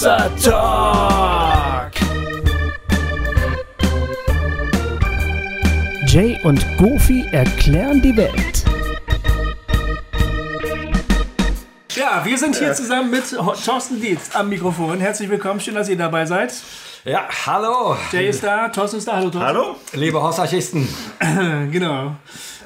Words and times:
Talk. 0.00 1.92
Jay 6.06 6.38
und 6.44 6.64
Goofy 6.78 7.26
erklären 7.30 8.00
die 8.00 8.16
Welt. 8.16 8.64
Ja, 11.94 12.24
wir 12.24 12.38
sind 12.38 12.56
hier 12.56 12.72
zusammen 12.72 13.10
mit 13.10 13.24
Thorsten 13.30 14.00
Dietz 14.00 14.34
am 14.34 14.48
Mikrofon. 14.48 14.98
Herzlich 14.98 15.28
willkommen, 15.28 15.60
schön, 15.60 15.74
dass 15.74 15.90
ihr 15.90 15.98
dabei 15.98 16.24
seid. 16.24 16.54
Ja, 17.04 17.28
hallo. 17.44 17.94
Jay 18.12 18.30
ist 18.30 18.42
da, 18.42 18.70
Thorsten 18.70 18.96
ist 18.96 19.08
da. 19.08 19.16
Hallo, 19.16 19.28
Thorsten. 19.28 19.42
Hallo. 19.42 19.76
Liebe 19.92 20.22
Hausarchisten. 20.22 20.88
genau. 21.70 22.16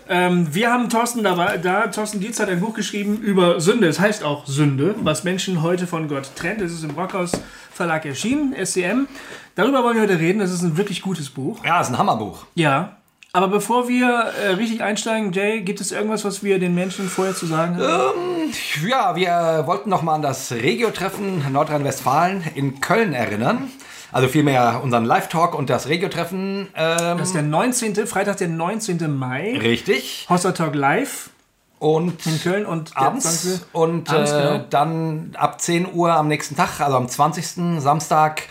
Ähm, 0.09 0.55
wir 0.55 0.73
haben 0.73 0.89
Thorsten 0.89 1.25
dabei, 1.25 1.59
da. 1.59 1.89
Thorsten 1.89 2.21
Dietz 2.21 2.39
hat 2.39 2.49
ein 2.49 2.61
Buch 2.61 2.75
geschrieben 2.75 3.19
über 3.19 3.61
Sünde. 3.61 3.89
Es 3.89 3.99
heißt 3.99 4.23
auch 4.23 4.47
Sünde, 4.47 4.95
was 5.03 5.25
Menschen 5.25 5.63
heute 5.63 5.87
von 5.87 6.09
Gott 6.09 6.31
trennt. 6.37 6.61
Es 6.61 6.73
ist 6.73 6.85
im 6.85 6.95
Brockhaus 6.95 7.33
Verlag 7.73 8.07
erschienen, 8.07 8.55
SCM. 8.55 9.07
Darüber 9.55 9.83
wollen 9.83 9.97
wir 9.97 10.03
heute 10.03 10.19
reden. 10.19 10.39
Das 10.39 10.51
ist 10.51 10.63
ein 10.63 10.77
wirklich 10.77 11.03
gutes 11.03 11.29
Buch. 11.29 11.65
Ja, 11.65 11.81
es 11.81 11.89
ist 11.89 11.95
ein 11.95 11.99
Hammerbuch. 11.99 12.47
Ja. 12.55 12.97
Aber 13.33 13.49
bevor 13.49 13.87
wir 13.87 14.09
äh, 14.09 14.49
richtig 14.55 14.83
einsteigen, 14.83 15.31
Jay, 15.33 15.61
gibt 15.61 15.83
es 15.83 15.93
irgendwas, 15.93 16.25
was 16.25 16.43
wir 16.43 16.59
den 16.59 16.75
Menschen 16.75 17.07
vorher 17.09 17.35
zu 17.35 17.45
sagen 17.45 17.77
haben? 17.77 18.19
Ähm, 18.47 18.89
ja, 18.89 19.15
wir 19.15 19.67
wollten 19.67 19.91
noch 19.91 20.01
mal 20.01 20.15
an 20.15 20.23
das 20.23 20.53
Regio-Treffen 20.53 21.53
Nordrhein-Westfalen 21.53 22.45
in 22.55 22.81
Köln 22.81 23.13
erinnern. 23.13 23.71
Also 24.13 24.29
vielmehr 24.29 24.81
unseren 24.83 25.05
Live-Talk 25.05 25.55
und 25.55 25.71
das 25.71 25.89
Regio-Treffen. 25.89 26.69
Ähm, 26.75 27.19
das 27.19 27.29
ist 27.29 27.35
der 27.35 27.43
19., 27.43 28.07
Freitag, 28.07 28.39
der 28.39 28.49
19. 28.49 29.17
Mai. 29.17 29.59
Richtig. 29.59 30.27
Hossa 30.29 30.53
Talk 30.53 30.75
Live. 30.75 31.31
Und 31.79 32.27
in 32.27 32.41
Köln 32.41 32.65
und 32.65 32.97
abends. 32.97 33.67
Und 33.73 34.09
abends, 34.11 34.33
äh, 34.33 34.35
genau. 34.35 34.65
dann 34.71 35.33
ab 35.37 35.61
10 35.61 35.93
Uhr 35.93 36.13
am 36.13 36.27
nächsten 36.29 36.57
Tag, 36.57 36.81
also 36.81 36.97
am 36.97 37.07
20. 37.07 37.81
Samstag, 37.83 38.45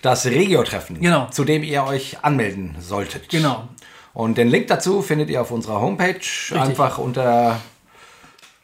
das 0.00 0.24
Regio-Treffen. 0.24 1.00
Genau. 1.00 1.26
Zu 1.30 1.44
dem 1.44 1.62
ihr 1.62 1.84
euch 1.84 2.24
anmelden 2.24 2.76
solltet. 2.80 3.28
Genau. 3.28 3.68
Und 4.14 4.38
den 4.38 4.48
Link 4.48 4.68
dazu 4.68 5.02
findet 5.02 5.28
ihr 5.30 5.42
auf 5.42 5.50
unserer 5.50 5.80
Homepage. 5.80 6.14
Richtig. 6.14 6.56
Einfach 6.56 6.98
unter 6.98 7.60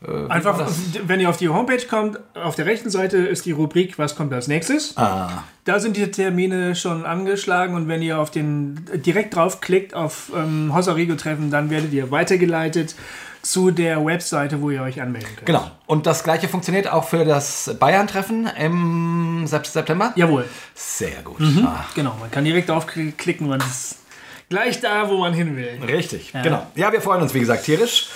äh, 0.02 0.28
Einfach, 0.28 0.68
wenn 1.06 1.20
ihr 1.20 1.30
auf 1.30 1.36
die 1.36 1.48
Homepage 1.48 1.84
kommt, 1.88 2.18
auf 2.34 2.54
der 2.54 2.66
rechten 2.66 2.90
Seite 2.90 3.16
ist 3.16 3.46
die 3.46 3.52
Rubrik 3.52 3.98
Was 3.98 4.14
kommt 4.14 4.32
als 4.32 4.48
nächstes? 4.48 4.96
Ah. 4.96 5.44
Da 5.64 5.80
sind 5.80 5.96
die 5.96 6.10
Termine 6.10 6.76
schon 6.76 7.06
angeschlagen 7.06 7.74
und 7.74 7.88
wenn 7.88 8.02
ihr 8.02 8.18
auf 8.18 8.30
den 8.30 8.84
direkt 8.94 9.34
draufklickt 9.34 9.94
auf 9.94 10.30
ähm, 10.36 10.72
Hossa 10.74 10.92
Rigo 10.92 11.14
Treffen, 11.14 11.50
dann 11.50 11.70
werdet 11.70 11.92
ihr 11.92 12.10
weitergeleitet 12.10 12.94
zu 13.42 13.70
der 13.70 14.04
Webseite, 14.04 14.60
wo 14.60 14.70
ihr 14.70 14.82
euch 14.82 15.00
anmelden 15.00 15.28
könnt. 15.36 15.46
Genau. 15.46 15.70
Und 15.86 16.06
das 16.06 16.24
gleiche 16.24 16.48
funktioniert 16.48 16.92
auch 16.92 17.08
für 17.08 17.24
das 17.24 17.76
Bayern-Treffen 17.78 18.50
im 18.58 19.46
September? 19.46 20.12
Jawohl. 20.16 20.46
Sehr 20.74 21.22
gut. 21.22 21.40
Mhm. 21.40 21.64
Ah. 21.64 21.86
Genau, 21.94 22.16
man 22.20 22.30
kann 22.30 22.44
direkt 22.44 22.68
draufklicken, 22.68 23.48
man 23.48 23.60
ist 23.60 24.00
gleich 24.48 24.80
da, 24.80 25.08
wo 25.08 25.18
man 25.18 25.32
hin 25.32 25.56
will. 25.56 25.78
Richtig, 25.86 26.32
ja. 26.32 26.42
genau. 26.42 26.66
Ja, 26.74 26.92
wir 26.92 27.00
freuen 27.00 27.22
uns, 27.22 27.34
wie 27.34 27.40
gesagt, 27.40 27.64
tierisch. 27.64 28.08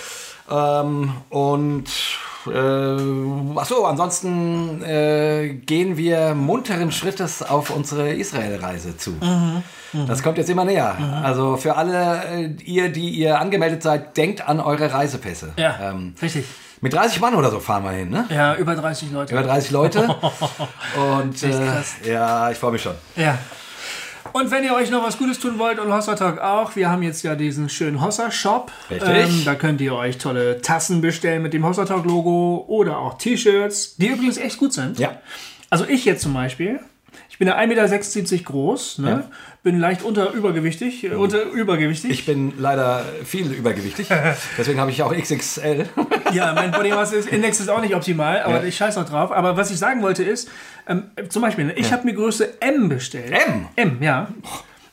Ähm, 0.51 1.13
und 1.29 1.85
äh, 2.47 3.59
achso, 3.59 3.85
ansonsten 3.85 4.83
äh, 4.83 5.49
gehen 5.65 5.95
wir 5.97 6.33
munteren 6.33 6.91
Schrittes 6.91 7.43
auf 7.43 7.69
unsere 7.69 8.13
Israel-Reise 8.13 8.97
zu. 8.97 9.11
Mhm, 9.11 9.63
mh. 9.93 10.05
Das 10.05 10.23
kommt 10.23 10.37
jetzt 10.37 10.49
immer 10.49 10.65
näher. 10.65 10.95
Mhm. 10.99 11.25
Also 11.25 11.57
für 11.57 11.75
alle 11.75 12.23
äh, 12.25 12.45
ihr, 12.63 12.89
die 12.89 13.09
ihr 13.09 13.39
angemeldet 13.39 13.83
seid, 13.83 14.17
denkt 14.17 14.47
an 14.47 14.59
eure 14.59 14.91
Reisepässe. 14.91 15.53
Ja, 15.57 15.75
ähm, 15.81 16.15
richtig. 16.21 16.45
Mit 16.83 16.93
30 16.93 17.21
Mann 17.21 17.35
oder 17.35 17.51
so 17.51 17.59
fahren 17.59 17.83
wir 17.83 17.91
hin, 17.91 18.09
ne? 18.09 18.25
Ja, 18.29 18.55
über 18.55 18.75
30 18.75 19.11
Leute. 19.11 19.33
Über 19.33 19.43
30 19.43 19.69
Leute. 19.69 20.15
Und 21.19 21.43
äh, 21.43 22.11
ja, 22.11 22.49
ich 22.49 22.57
freue 22.57 22.71
mich 22.71 22.81
schon. 22.81 22.95
Ja. 23.15 23.37
Und 24.33 24.51
wenn 24.51 24.63
ihr 24.63 24.73
euch 24.73 24.89
noch 24.89 25.03
was 25.03 25.17
Gutes 25.17 25.39
tun 25.39 25.59
wollt 25.59 25.79
und 25.79 25.93
Hossa 25.93 26.15
Talk 26.15 26.39
auch, 26.39 26.75
wir 26.75 26.89
haben 26.89 27.03
jetzt 27.03 27.23
ja 27.23 27.35
diesen 27.35 27.69
schönen 27.69 28.01
Hossa 28.01 28.31
Shop. 28.31 28.71
Richtig. 28.89 29.09
Ähm, 29.09 29.41
da 29.45 29.55
könnt 29.55 29.81
ihr 29.81 29.95
euch 29.95 30.17
tolle 30.17 30.61
Tassen 30.61 31.01
bestellen 31.01 31.41
mit 31.41 31.53
dem 31.53 31.65
Hossa 31.65 31.85
Talk 31.85 32.05
Logo 32.05 32.65
oder 32.67 32.97
auch 32.97 33.17
T-Shirts, 33.17 33.95
die 33.97 34.07
übrigens 34.07 34.37
echt 34.37 34.57
gut 34.57 34.73
sind. 34.73 34.99
Ja. 34.99 35.19
Also 35.69 35.85
ich 35.85 36.05
jetzt 36.05 36.21
zum 36.21 36.33
Beispiel, 36.33 36.79
bin 37.41 37.47
ja 37.47 37.57
1,76 37.57 38.31
Meter 38.33 38.43
groß, 38.43 38.99
ne? 38.99 39.09
Ja. 39.09 39.23
bin 39.63 39.79
leicht 39.79 40.03
unter 40.03 40.31
übergewichtig, 40.31 41.05
äh, 41.05 41.15
unter 41.15 41.41
übergewichtig. 41.45 42.11
Ich 42.11 42.25
bin 42.27 42.53
leider 42.59 43.03
viel 43.25 43.51
übergewichtig, 43.51 44.09
deswegen 44.59 44.79
habe 44.79 44.91
ich 44.91 45.01
auch 45.01 45.11
XXL. 45.11 45.89
ja, 46.33 46.53
mein 46.53 46.69
Body 46.69 46.91
Mass 46.91 47.11
Index 47.13 47.59
ist 47.59 47.67
auch 47.69 47.81
nicht 47.81 47.95
optimal, 47.95 48.43
aber 48.43 48.57
ja. 48.57 48.63
ich 48.65 48.77
scheiße 48.77 48.99
noch 48.99 49.09
drauf. 49.09 49.31
Aber 49.31 49.57
was 49.57 49.71
ich 49.71 49.79
sagen 49.79 50.03
wollte 50.03 50.23
ist, 50.23 50.51
ähm, 50.87 51.09
zum 51.29 51.41
Beispiel, 51.41 51.65
ne, 51.65 51.73
ich 51.73 51.87
ja. 51.87 51.93
habe 51.93 52.05
mir 52.05 52.13
Größe 52.13 52.61
M 52.61 52.89
bestellt. 52.89 53.31
M? 53.31 53.69
M, 53.75 53.97
ja. 54.03 54.27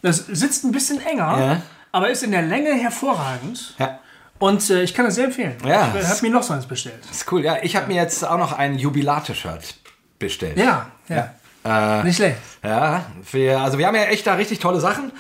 Das 0.01 0.17
sitzt 0.17 0.65
ein 0.65 0.73
bisschen 0.73 1.05
enger, 1.05 1.61
aber 1.93 2.09
ist 2.09 2.23
in 2.23 2.31
der 2.31 2.41
Länge 2.41 2.73
hervorragend. 2.73 3.75
Ja. 3.79 3.99
Und 4.39 4.71
äh, 4.71 4.85
ich 4.85 4.95
kann 4.95 5.05
das 5.05 5.17
sehr 5.17 5.27
empfehlen. 5.27 5.57
Ja, 5.67 5.95
ich 6.01 6.07
habe 6.07 6.23
mir 6.23 6.31
noch 6.31 6.43
so 6.43 6.55
eins 6.55 6.65
bestellt. 6.65 7.01
Das 7.09 7.19
ist 7.19 7.31
cool. 7.31 7.45
Ja, 7.45 7.59
ich 7.61 7.77
habe 7.77 7.89
mir 7.89 7.97
jetzt 7.97 8.25
auch 8.27 8.39
noch 8.39 8.53
ein 8.53 8.79
Jubilate-Shirt 8.79 9.75
bestellt. 10.19 10.57
Ja, 10.57 10.91
ja. 11.09 11.17
ja. 11.17 11.35
Äh, 11.69 12.05
Nicht 12.05 12.17
schlecht. 12.17 12.39
Ja, 12.63 13.05
wir, 13.31 13.61
also 13.61 13.79
wir 13.79 13.87
haben 13.87 13.95
ja 13.95 14.05
echt 14.05 14.27
da 14.27 14.35
richtig 14.35 14.59
tolle 14.59 14.81
Sachen. 14.81 15.13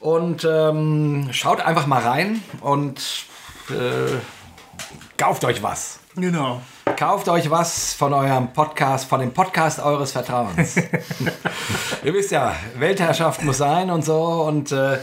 Und 0.00 0.46
ähm, 0.48 1.28
schaut 1.32 1.60
einfach 1.60 1.86
mal 1.86 2.00
rein 2.00 2.40
und 2.60 3.00
äh, 3.70 4.14
kauft 5.16 5.44
euch 5.44 5.60
was. 5.62 5.98
Genau. 6.14 6.62
Kauft 6.96 7.28
euch 7.28 7.50
was 7.50 7.94
von 7.94 8.12
eurem 8.12 8.52
Podcast, 8.52 9.08
von 9.08 9.20
dem 9.20 9.32
Podcast 9.32 9.80
eures 9.80 10.12
Vertrauens. 10.12 10.76
Ihr 12.04 12.14
wisst 12.14 12.30
ja, 12.30 12.54
Weltherrschaft 12.78 13.42
muss 13.42 13.58
sein 13.58 13.90
und 13.90 14.04
so. 14.04 14.16
Und 14.22 14.72
äh, 14.72 14.98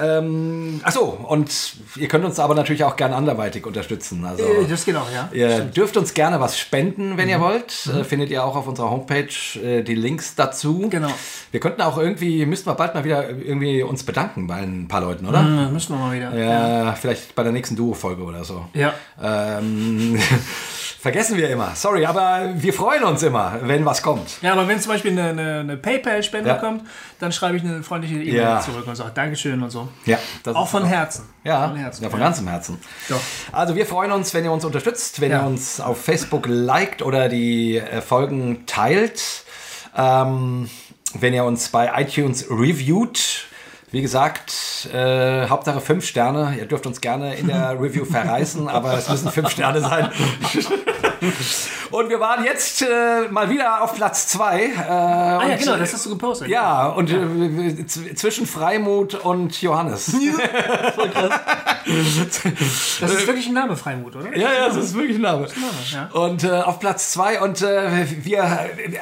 ähm, 0.00 0.80
achso, 0.82 1.04
und 1.28 1.76
ihr 1.96 2.08
könnt 2.08 2.24
uns 2.24 2.38
aber 2.40 2.54
natürlich 2.54 2.84
auch 2.84 2.96
gerne 2.96 3.14
anderweitig 3.14 3.66
unterstützen. 3.66 4.24
Also, 4.24 4.44
äh, 4.44 4.66
das 4.68 4.84
geht 4.84 4.96
auch, 4.96 5.10
ja. 5.12 5.28
Ihr 5.32 5.50
Stimmt. 5.50 5.76
dürft 5.76 5.96
uns 5.96 6.14
gerne 6.14 6.40
was 6.40 6.58
spenden, 6.58 7.16
wenn 7.16 7.26
mhm. 7.26 7.30
ihr 7.30 7.40
wollt. 7.40 7.86
Mhm. 7.86 8.00
Äh, 8.00 8.04
findet 8.04 8.30
ihr 8.30 8.44
auch 8.44 8.56
auf 8.56 8.66
unserer 8.66 8.90
Homepage 8.90 9.28
äh, 9.62 9.82
die 9.82 9.94
Links 9.94 10.34
dazu. 10.34 10.88
Genau. 10.90 11.10
Wir 11.52 11.60
könnten 11.60 11.82
auch 11.82 11.98
irgendwie, 11.98 12.44
müssten 12.46 12.68
wir 12.68 12.74
bald 12.74 12.94
mal 12.94 13.04
wieder 13.04 13.28
irgendwie 13.28 13.82
uns 13.82 14.02
bedanken 14.02 14.46
bei 14.46 14.56
ein 14.56 14.88
paar 14.88 15.00
Leuten, 15.00 15.26
oder? 15.26 15.42
Mhm, 15.42 15.72
müssen 15.72 15.94
wir 15.94 15.98
mal 15.98 16.16
wieder. 16.16 16.36
Ja, 16.36 16.84
ja. 16.84 16.92
vielleicht 16.94 17.34
bei 17.34 17.42
der 17.42 17.52
nächsten 17.52 17.76
Duo-Folge 17.76 18.22
oder 18.22 18.44
so. 18.44 18.66
Ja. 18.74 18.94
Ähm, 19.22 20.18
Vergessen 21.00 21.36
wir 21.36 21.48
immer. 21.48 21.76
Sorry, 21.76 22.04
aber 22.04 22.50
wir 22.56 22.72
freuen 22.72 23.04
uns 23.04 23.22
immer, 23.22 23.60
wenn 23.62 23.84
was 23.84 24.02
kommt. 24.02 24.42
Ja, 24.42 24.52
aber 24.52 24.66
wenn 24.66 24.80
zum 24.80 24.90
Beispiel 24.90 25.12
eine, 25.12 25.28
eine, 25.28 25.60
eine 25.60 25.76
PayPal-Spende 25.76 26.48
ja. 26.48 26.56
kommt, 26.56 26.82
dann 27.20 27.30
schreibe 27.30 27.56
ich 27.56 27.62
eine 27.62 27.84
freundliche 27.84 28.16
E-Mail 28.16 28.34
ja. 28.34 28.60
zurück 28.60 28.84
und 28.84 28.96
sage 28.96 29.12
Dankeschön 29.14 29.62
und 29.62 29.70
so. 29.70 29.88
Ja, 30.06 30.18
auch 30.54 30.66
von 30.66 30.82
auch. 30.82 30.88
Herzen. 30.88 31.28
Ja, 31.44 31.68
von, 31.68 31.76
Herzen. 31.76 32.02
ja, 32.02 32.10
von 32.10 32.18
ganzem 32.18 32.48
Herzen. 32.48 32.80
Doch. 33.08 33.20
Also 33.52 33.76
wir 33.76 33.86
freuen 33.86 34.10
uns, 34.10 34.34
wenn 34.34 34.42
ihr 34.42 34.50
uns 34.50 34.64
unterstützt, 34.64 35.20
wenn 35.20 35.30
ihr 35.30 35.42
uns 35.44 35.80
auf 35.80 36.02
Facebook 36.02 36.46
liked 36.48 37.02
oder 37.02 37.28
die 37.28 37.76
äh, 37.78 38.00
Folgen 38.00 38.66
teilt. 38.66 39.44
Ähm, 39.96 40.68
wenn 41.14 41.32
ihr 41.32 41.44
uns 41.44 41.68
bei 41.68 41.92
iTunes 42.02 42.50
reviewt, 42.50 43.47
wie 43.90 44.02
gesagt, 44.02 44.88
äh, 44.92 45.48
Hauptsache 45.48 45.80
fünf 45.80 46.04
Sterne. 46.06 46.56
Ihr 46.58 46.66
dürft 46.66 46.86
uns 46.86 47.00
gerne 47.00 47.34
in 47.36 47.46
der 47.46 47.70
Review 47.80 48.04
verreißen, 48.04 48.68
aber 48.68 48.94
es 48.94 49.08
müssen 49.08 49.30
fünf 49.30 49.50
Sterne 49.50 49.80
sein. 49.80 50.10
und 51.90 52.08
wir 52.08 52.20
waren 52.20 52.44
jetzt 52.44 52.82
äh, 52.82 53.28
mal 53.30 53.50
wieder 53.50 53.82
auf 53.82 53.94
Platz 53.94 54.28
zwei. 54.28 54.66
Äh, 54.66 54.90
ah 54.90 55.48
ja, 55.48 55.56
genau, 55.56 55.76
das 55.76 55.92
hast 55.92 56.06
du 56.06 56.10
gepostet. 56.10 56.48
Ja, 56.48 56.88
und 56.88 57.10
äh, 57.10 57.86
zwischen 57.86 58.46
Freimut 58.46 59.14
und 59.14 59.60
Johannes. 59.60 60.14
Ja, 60.28 60.92
voll 60.92 61.10
krass. 61.10 61.40
Das 63.00 63.12
ist 63.12 63.26
wirklich 63.26 63.46
ein 63.46 63.54
Name, 63.54 63.76
Freimut, 63.76 64.14
oder? 64.14 64.36
Ja, 64.36 64.52
ja, 64.52 64.66
das 64.66 64.76
ist 64.76 64.94
wirklich 64.94 65.16
ein 65.16 65.22
Name. 65.22 65.46
Name 65.46 65.50
ja. 65.90 66.08
Und 66.12 66.44
äh, 66.44 66.50
auf 66.50 66.80
Platz 66.80 67.12
zwei 67.12 67.40
und 67.40 67.62
äh, 67.62 68.06
wir 68.24 68.42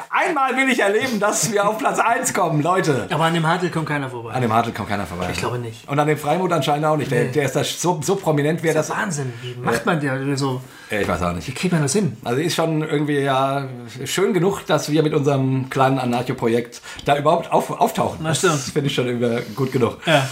einmal 0.09 0.55
will 0.55 0.69
ich 0.69 0.79
erleben, 0.79 1.19
dass 1.19 1.51
wir 1.51 1.67
auf 1.67 1.77
Platz 1.79 1.99
eins 1.99 2.33
kommen, 2.33 2.61
Leute. 2.61 3.07
Aber 3.09 3.25
an 3.25 3.33
dem 3.33 3.45
Hartl 3.45 3.69
kommt 3.69 3.87
keiner 3.87 4.09
vorbei. 4.09 4.31
An 4.31 4.41
dem 4.41 4.53
Hartl 4.53 4.71
kommt 4.71 4.87
keiner 4.87 5.05
vorbei. 5.05 5.27
Ich 5.31 5.39
glaube 5.39 5.59
nicht. 5.59 5.87
Und 5.89 5.99
an 5.99 6.07
dem 6.07 6.17
Freimut 6.17 6.51
anscheinend 6.53 6.85
auch 6.85 6.95
nicht. 6.95 7.11
Der, 7.11 7.25
nee. 7.25 7.31
der 7.31 7.45
ist 7.45 7.55
da 7.55 7.63
so, 7.63 7.99
so 8.01 8.15
prominent, 8.15 8.63
wer 8.63 8.73
das. 8.73 8.87
das 8.87 8.97
Wahnsinn. 8.97 9.33
Wie 9.41 9.55
macht 9.55 9.85
man 9.85 9.99
der 9.99 10.37
so? 10.37 10.61
Ja, 10.89 11.01
ich 11.01 11.07
weiß 11.07 11.21
auch 11.21 11.33
nicht. 11.33 11.47
Wie 11.47 11.51
kriegt 11.51 11.73
man 11.73 11.81
das 11.81 11.93
hin? 11.93 12.15
Also 12.23 12.39
ist 12.39 12.55
schon 12.55 12.81
irgendwie 12.81 13.19
ja 13.19 13.67
schön 14.05 14.33
genug, 14.33 14.65
dass 14.65 14.89
wir 14.89 15.03
mit 15.03 15.13
unserem 15.13 15.69
kleinen 15.69 15.99
Anarcho-Projekt 15.99 16.81
da 17.03 17.17
überhaupt 17.17 17.51
auf, 17.51 17.69
auftauchen. 17.71 18.23
Das, 18.23 18.41
das 18.41 18.69
finde 18.69 18.87
ich 18.87 18.95
schon 18.95 19.07
über 19.07 19.41
gut 19.55 19.73
genug. 19.73 19.97
Ja. 20.05 20.27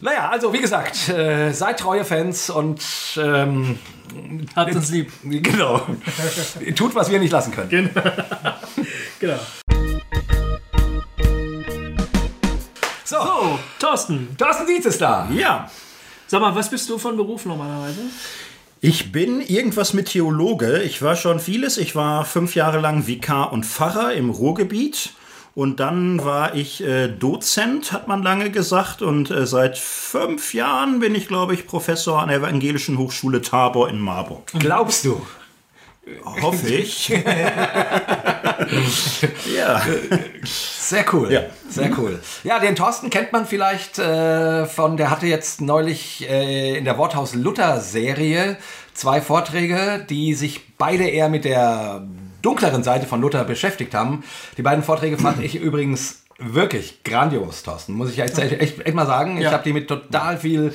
Naja, 0.00 0.28
also 0.28 0.52
wie 0.52 0.60
gesagt, 0.60 1.08
äh, 1.08 1.50
seid 1.50 1.80
treue 1.80 2.04
Fans 2.04 2.50
und 2.50 2.80
ähm, 3.16 3.80
habt 4.54 4.74
uns 4.74 4.90
lieb. 4.90 5.10
Genau. 5.24 5.80
Tut, 6.76 6.94
was 6.94 7.10
wir 7.10 7.18
nicht 7.18 7.32
lassen 7.32 7.52
können. 7.52 7.68
Genau. 7.68 7.90
genau. 9.18 9.38
So. 13.04 13.16
so, 13.16 13.58
Thorsten. 13.80 14.36
Thorsten 14.38 14.66
Dietz 14.66 14.86
ist 14.86 15.00
da. 15.00 15.28
Ja. 15.32 15.68
Sag 16.28 16.40
mal, 16.40 16.54
was 16.54 16.70
bist 16.70 16.88
du 16.88 16.98
von 16.98 17.16
Beruf 17.16 17.46
normalerweise? 17.46 18.02
Ich 18.80 19.10
bin 19.10 19.40
irgendwas 19.40 19.92
mit 19.92 20.06
Theologe. 20.06 20.82
Ich 20.82 21.02
war 21.02 21.16
schon 21.16 21.40
vieles. 21.40 21.78
Ich 21.78 21.96
war 21.96 22.24
fünf 22.24 22.54
Jahre 22.54 22.78
lang 22.78 23.08
Vikar 23.08 23.52
und 23.52 23.66
Pfarrer 23.66 24.12
im 24.14 24.30
Ruhrgebiet 24.30 25.14
Und 25.56 25.80
dann 25.80 26.24
war 26.24 26.54
ich 26.54 26.84
äh, 26.84 27.08
Dozent, 27.08 27.90
hat 27.90 28.06
man 28.06 28.22
lange 28.22 28.50
gesagt. 28.52 29.02
Und 29.02 29.32
äh, 29.32 29.44
seit 29.44 29.76
fünf 29.76 30.54
Jahren 30.54 31.00
bin 31.00 31.16
ich, 31.16 31.26
glaube 31.26 31.54
ich, 31.54 31.66
Professor 31.66 32.22
an 32.22 32.28
der 32.28 32.38
Evangelischen 32.38 32.98
Hochschule 32.98 33.42
Tabor 33.42 33.88
in 33.88 33.98
Marburg. 33.98 34.52
Glaubst 34.56 35.04
du? 35.04 35.20
Hoffe 36.24 36.68
ich. 36.68 37.08
ja. 39.56 39.80
Sehr 40.44 41.04
cool. 41.12 41.32
Ja. 41.32 41.42
Sehr 41.68 41.90
cool. 41.98 42.18
Ja, 42.44 42.58
den 42.58 42.74
Thorsten 42.76 43.10
kennt 43.10 43.32
man 43.32 43.46
vielleicht 43.46 43.98
äh, 43.98 44.66
von, 44.66 44.96
der 44.96 45.10
hatte 45.10 45.26
jetzt 45.26 45.60
neulich 45.60 46.28
äh, 46.28 46.78
in 46.78 46.84
der 46.84 46.96
Worthaus 46.98 47.34
Luther 47.34 47.80
Serie 47.80 48.56
zwei 48.94 49.20
Vorträge, 49.20 50.04
die 50.08 50.34
sich 50.34 50.76
beide 50.76 51.04
eher 51.08 51.28
mit 51.28 51.44
der 51.44 52.06
dunkleren 52.42 52.82
Seite 52.82 53.06
von 53.06 53.20
Luther 53.20 53.44
beschäftigt 53.44 53.94
haben. 53.94 54.24
Die 54.56 54.62
beiden 54.62 54.82
Vorträge 54.84 55.18
fand 55.18 55.42
ich 55.42 55.56
übrigens 55.56 56.22
wirklich 56.38 57.02
grandios, 57.04 57.62
Thorsten. 57.64 57.92
Muss 57.94 58.10
ich 58.10 58.16
jetzt 58.16 58.38
echt, 58.38 58.60
echt, 58.60 58.80
echt 58.86 58.94
mal 58.94 59.06
sagen. 59.06 59.38
Ich 59.38 59.44
Ja. 59.44 59.52
habe 59.52 59.64
die 59.64 59.72
mit 59.72 59.88
total 59.88 60.38
viel 60.38 60.72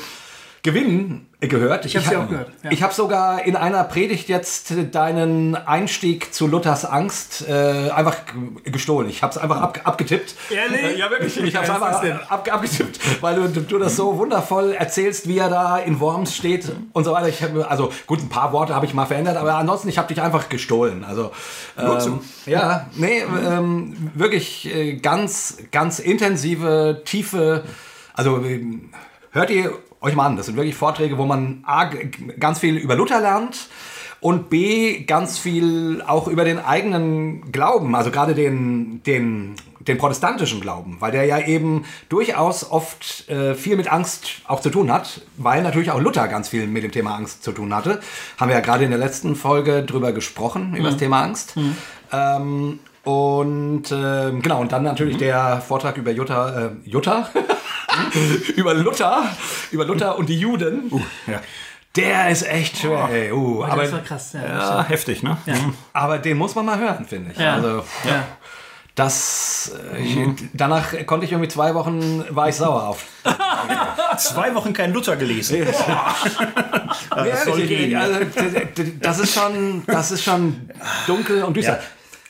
Gewinn 0.64 1.28
gehört. 1.42 1.86
Ich 1.86 1.98
hab 1.98 2.04
sie 2.06 2.16
auch 2.16 2.30
gehört, 2.30 2.50
ja. 2.64 2.72
Ich 2.72 2.82
habe 2.84 2.94
sogar 2.94 3.46
in 3.46 3.58
einer 3.58 3.84
Predigt 3.84 4.30
jetzt 4.30 4.74
deinen 4.94 5.56
Einstieg 5.56 6.34
zu 6.34 6.48
Luthers 6.48 6.86
Angst 6.86 7.46
äh, 7.50 7.90
einfach 7.90 8.16
gestohlen. 8.64 9.10
Ich 9.10 9.24
habe 9.24 9.32
es 9.32 9.38
einfach 9.38 9.60
ab, 9.60 9.82
abgetippt. 9.84 10.36
Ehrlich? 10.50 10.82
Äh, 10.82 10.98
ja, 10.98 11.10
wirklich. 11.10 11.38
Ich 11.44 11.56
habe 11.58 11.66
es 11.66 11.70
einfach 11.70 12.30
ab, 12.30 12.50
abgetippt, 12.50 13.22
weil 13.22 13.36
du, 13.36 13.62
du 13.62 13.78
das 13.78 13.98
so 13.98 14.18
wundervoll 14.18 14.72
erzählst, 14.72 15.28
wie 15.28 15.38
er 15.38 15.50
da 15.50 15.78
in 15.78 16.00
Worms 16.00 16.34
steht 16.34 16.72
und 16.94 17.04
so 17.04 17.12
weiter. 17.12 17.28
Ich 17.28 17.44
hab, 17.44 17.70
also 17.70 17.92
gut, 18.08 18.22
ein 18.22 18.30
paar 18.30 18.54
Worte 18.54 18.74
habe 18.74 18.86
ich 18.86 18.94
mal 18.94 19.06
verändert, 19.06 19.36
aber 19.36 19.56
ansonsten, 19.56 19.90
ich 19.90 19.98
habe 19.98 20.08
dich 20.08 20.22
einfach 20.22 20.48
gestohlen. 20.48 21.04
Also 21.04 21.32
ähm, 21.78 22.22
ja, 22.46 22.88
nee, 22.96 23.22
ähm, 23.22 24.12
wirklich 24.16 24.74
äh, 24.74 24.94
ganz, 24.96 25.58
ganz 25.72 26.00
intensive, 26.00 27.02
tiefe, 27.04 27.66
also 28.14 28.38
ähm, 28.38 28.92
hört 29.32 29.50
ihr 29.50 29.74
euch 30.04 30.16
mal 30.16 30.26
an. 30.26 30.38
Das 30.38 30.46
sind 30.46 30.56
wirklich 30.56 30.76
Vorträge, 30.76 31.18
wo 31.18 31.26
man 31.26 31.64
A, 31.66 31.86
ganz 32.40 32.60
viel 32.60 32.78
über 32.78 32.96
Luther 32.96 33.22
lernt 33.22 33.70
und 34.20 34.50
B, 34.50 35.04
ganz 35.04 35.38
viel 35.38 36.02
auch 36.06 36.28
über 36.28 36.46
den 36.46 36.60
eigenen 36.60 37.52
Glauben, 37.52 37.94
also 37.96 38.10
gerade 38.10 38.36
den, 38.36 39.04
den, 39.04 39.56
den 39.80 39.98
protestantischen 39.98 40.62
Glauben, 40.62 40.98
weil 41.00 41.12
der 41.12 41.26
ja 41.26 41.40
eben 41.40 41.84
durchaus 42.08 42.70
oft 42.70 43.28
äh, 43.30 43.54
viel 43.54 43.76
mit 43.76 43.92
Angst 43.92 44.42
auch 44.48 44.62
zu 44.62 44.70
tun 44.70 44.92
hat, 44.92 45.22
weil 45.36 45.62
natürlich 45.62 45.92
auch 45.92 46.00
Luther 46.00 46.28
ganz 46.28 46.48
viel 46.50 46.68
mit 46.68 46.84
dem 46.84 46.92
Thema 46.92 47.16
Angst 47.16 47.44
zu 47.44 47.52
tun 47.52 47.76
hatte. 47.76 48.00
Haben 48.38 48.50
wir 48.50 48.56
ja 48.56 48.62
gerade 48.62 48.86
in 48.86 48.92
der 48.92 49.00
letzten 49.00 49.36
Folge 49.36 49.84
drüber 49.84 50.14
gesprochen, 50.14 50.76
über 50.76 50.90
das 50.90 50.98
Thema 50.98 51.22
Angst. 51.22 51.56
Ähm, 52.14 52.80
und 53.04 53.84
ähm, 53.92 54.42
genau, 54.42 54.62
und 54.62 54.72
dann 54.72 54.84
natürlich 54.84 55.18
der 55.18 55.62
Vortrag 55.62 55.98
über 55.98 56.12
Jutta, 56.12 56.68
äh, 56.68 56.70
Jutta? 56.86 57.30
über 58.56 58.74
Luther, 58.74 59.24
über 59.72 59.86
Luther 59.86 60.18
und 60.18 60.30
die 60.30 60.40
Juden. 60.40 60.92
ja. 61.28 61.42
Der 61.96 62.30
ist 62.30 62.48
echt 62.50 62.78
schwer, 62.80 63.08
ey. 63.12 63.32
Uh, 63.32 63.64
Aber 63.64 63.74
aber, 63.74 63.84
das 63.84 63.92
war 63.92 64.00
krass. 64.00 64.34
Ja. 64.34 64.42
ja, 64.48 64.84
heftig, 64.88 65.22
ne? 65.22 65.38
aber 65.94 66.18
den 66.18 66.38
muss 66.38 66.56
man 66.56 66.66
mal 66.66 66.80
hören, 66.80 67.06
finde 67.06 67.32
ich. 67.32 67.38
Ja. 67.38 67.54
Also, 67.54 67.84
Ja. 68.04 68.26
das, 68.96 69.74
äh, 69.94 70.02
ich, 70.02 70.18
danach 70.54 70.94
konnte 71.06 71.28
ich 71.28 71.32
irgendwie 71.32 71.50
zwei 71.50 71.76
Wochen, 71.76 72.24
war 72.30 72.50
ich 72.50 72.56
sauer 72.56 72.88
auf. 72.88 73.06
Zwei 74.18 74.56
Wochen 74.56 74.74
kein 74.74 74.92
Luther 74.92 75.16
gelesen. 75.16 75.68
Ja, 75.88 76.16
das 79.02 79.20
ist 79.20 79.34
schon, 79.36 79.84
das 79.86 80.12
ist 80.12 80.24
schon 80.24 80.70
dunkel 81.06 81.44
und 81.44 81.56
düster. 81.56 81.80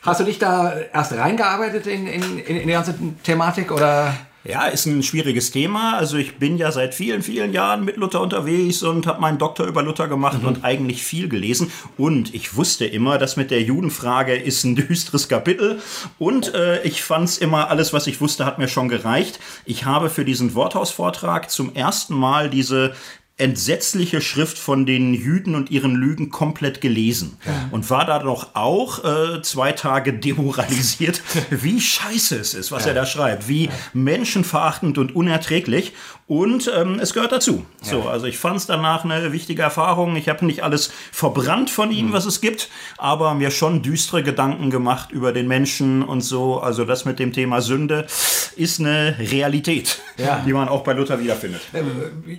Hast 0.04 0.20
du 0.20 0.26
dich 0.26 0.38
da 0.38 0.74
erst 0.94 1.14
reingearbeitet 1.14 1.88
in, 1.88 2.08
in, 2.08 2.38
in 2.38 2.68
die 2.68 2.74
ganze 2.74 2.94
Thematik 3.24 3.72
oder? 3.72 4.14
Ja, 4.44 4.66
ist 4.66 4.86
ein 4.86 5.02
schwieriges 5.02 5.52
Thema. 5.52 5.96
Also 5.96 6.18
ich 6.18 6.38
bin 6.38 6.58
ja 6.58 6.74
seit 6.74 6.94
vielen, 6.94 7.24
vielen 7.24 7.54
Jahren 7.54 7.86
mit 7.86 7.96
Luther 7.96 8.20
unterwegs 8.20 8.84
und 8.84 9.08
habe 9.08 9.22
meinen 9.22 9.38
Doktor 9.38 9.66
über 9.66 9.82
Luther 9.82 10.10
gemacht 10.10 10.44
und 10.44 10.66
eigentlich 10.66 11.02
viel 11.04 11.30
gelesen. 11.30 11.72
Und 11.98 12.34
ich 12.36 12.58
wusste 12.58 12.84
immer, 12.86 13.18
das 13.18 13.38
mit 13.38 13.52
der 13.52 13.62
Judenfrage 13.62 14.36
ist 14.36 14.66
ein 14.66 14.76
düsteres 14.90 15.30
Kapitel. 15.30 15.82
Und 16.20 16.54
äh, 16.54 16.84
ich 16.84 17.02
fand's 17.02 17.38
immer, 17.38 17.70
alles, 17.70 17.94
was 17.94 18.06
ich 18.06 18.20
wusste, 18.20 18.46
hat 18.46 18.60
mir 18.60 18.68
schon 18.68 18.90
gereicht. 18.90 19.40
Ich 19.64 19.86
habe 19.86 20.10
für 20.10 20.26
diesen 20.26 20.54
Worthausvortrag 20.54 21.50
zum 21.50 21.74
ersten 21.74 22.14
Mal 22.14 22.50
diese 22.50 22.94
entsetzliche 23.38 24.22
Schrift 24.22 24.60
von 24.60 24.86
den 24.86 25.14
Jüden 25.14 25.56
und 25.56 25.72
ihren 25.72 25.96
Lügen 25.96 26.30
komplett 26.30 26.82
gelesen. 26.82 27.38
Und 27.72 27.90
war 27.90 28.06
da 28.06 28.20
doch 28.20 28.54
auch 28.54 29.04
äh, 29.04 29.42
zwei 29.42 29.72
Tage 29.72 30.14
demoralisiert, 30.14 31.22
wie 31.50 31.82
scheiße 31.82 32.38
es 32.38 32.54
ist, 32.54 32.72
was 32.72 32.86
er 32.86 32.94
da 32.94 33.06
schreibt, 33.06 33.48
wie 33.48 33.70
menschenverachtend 33.94 35.00
und 35.00 35.16
unerträglich 35.16 35.94
und 36.28 36.72
ähm, 36.76 37.00
es 37.00 37.14
gehört 37.14 37.32
dazu. 37.32 37.66
So, 37.82 38.04
also 38.08 38.26
ich 38.28 38.38
fand 38.38 38.58
es 38.58 38.66
danach 38.66 39.04
eine 39.04 39.34
wichtige 39.34 39.62
Erfahrung. 39.62 40.16
Ich 40.16 40.30
habe 40.30 40.46
nicht 40.46 40.64
alles 40.64 40.92
verbrannt 41.12 41.70
von 41.70 41.92
ihm, 41.92 42.14
was 42.14 42.26
es 42.26 42.40
gibt, 42.40 42.70
aber 42.98 43.34
mir 43.34 43.52
schon 43.52 43.82
düstere 43.82 44.24
Gedanken 44.24 44.70
gemacht 44.70 45.12
über 45.12 45.34
den 45.34 45.48
Menschen 45.48 46.02
und 46.02 46.22
so. 46.22 46.60
Also 46.60 46.86
das 46.86 47.04
mit 47.06 47.20
dem 47.20 47.34
Thema 47.34 47.62
Sünde 47.62 48.08
ist 48.56 48.80
eine 48.80 49.16
Realität, 49.20 50.00
Ja. 50.18 50.42
die 50.46 50.54
man 50.54 50.70
auch 50.70 50.84
bei 50.84 50.94
Luther 50.94 51.20
wiederfindet. 51.20 51.62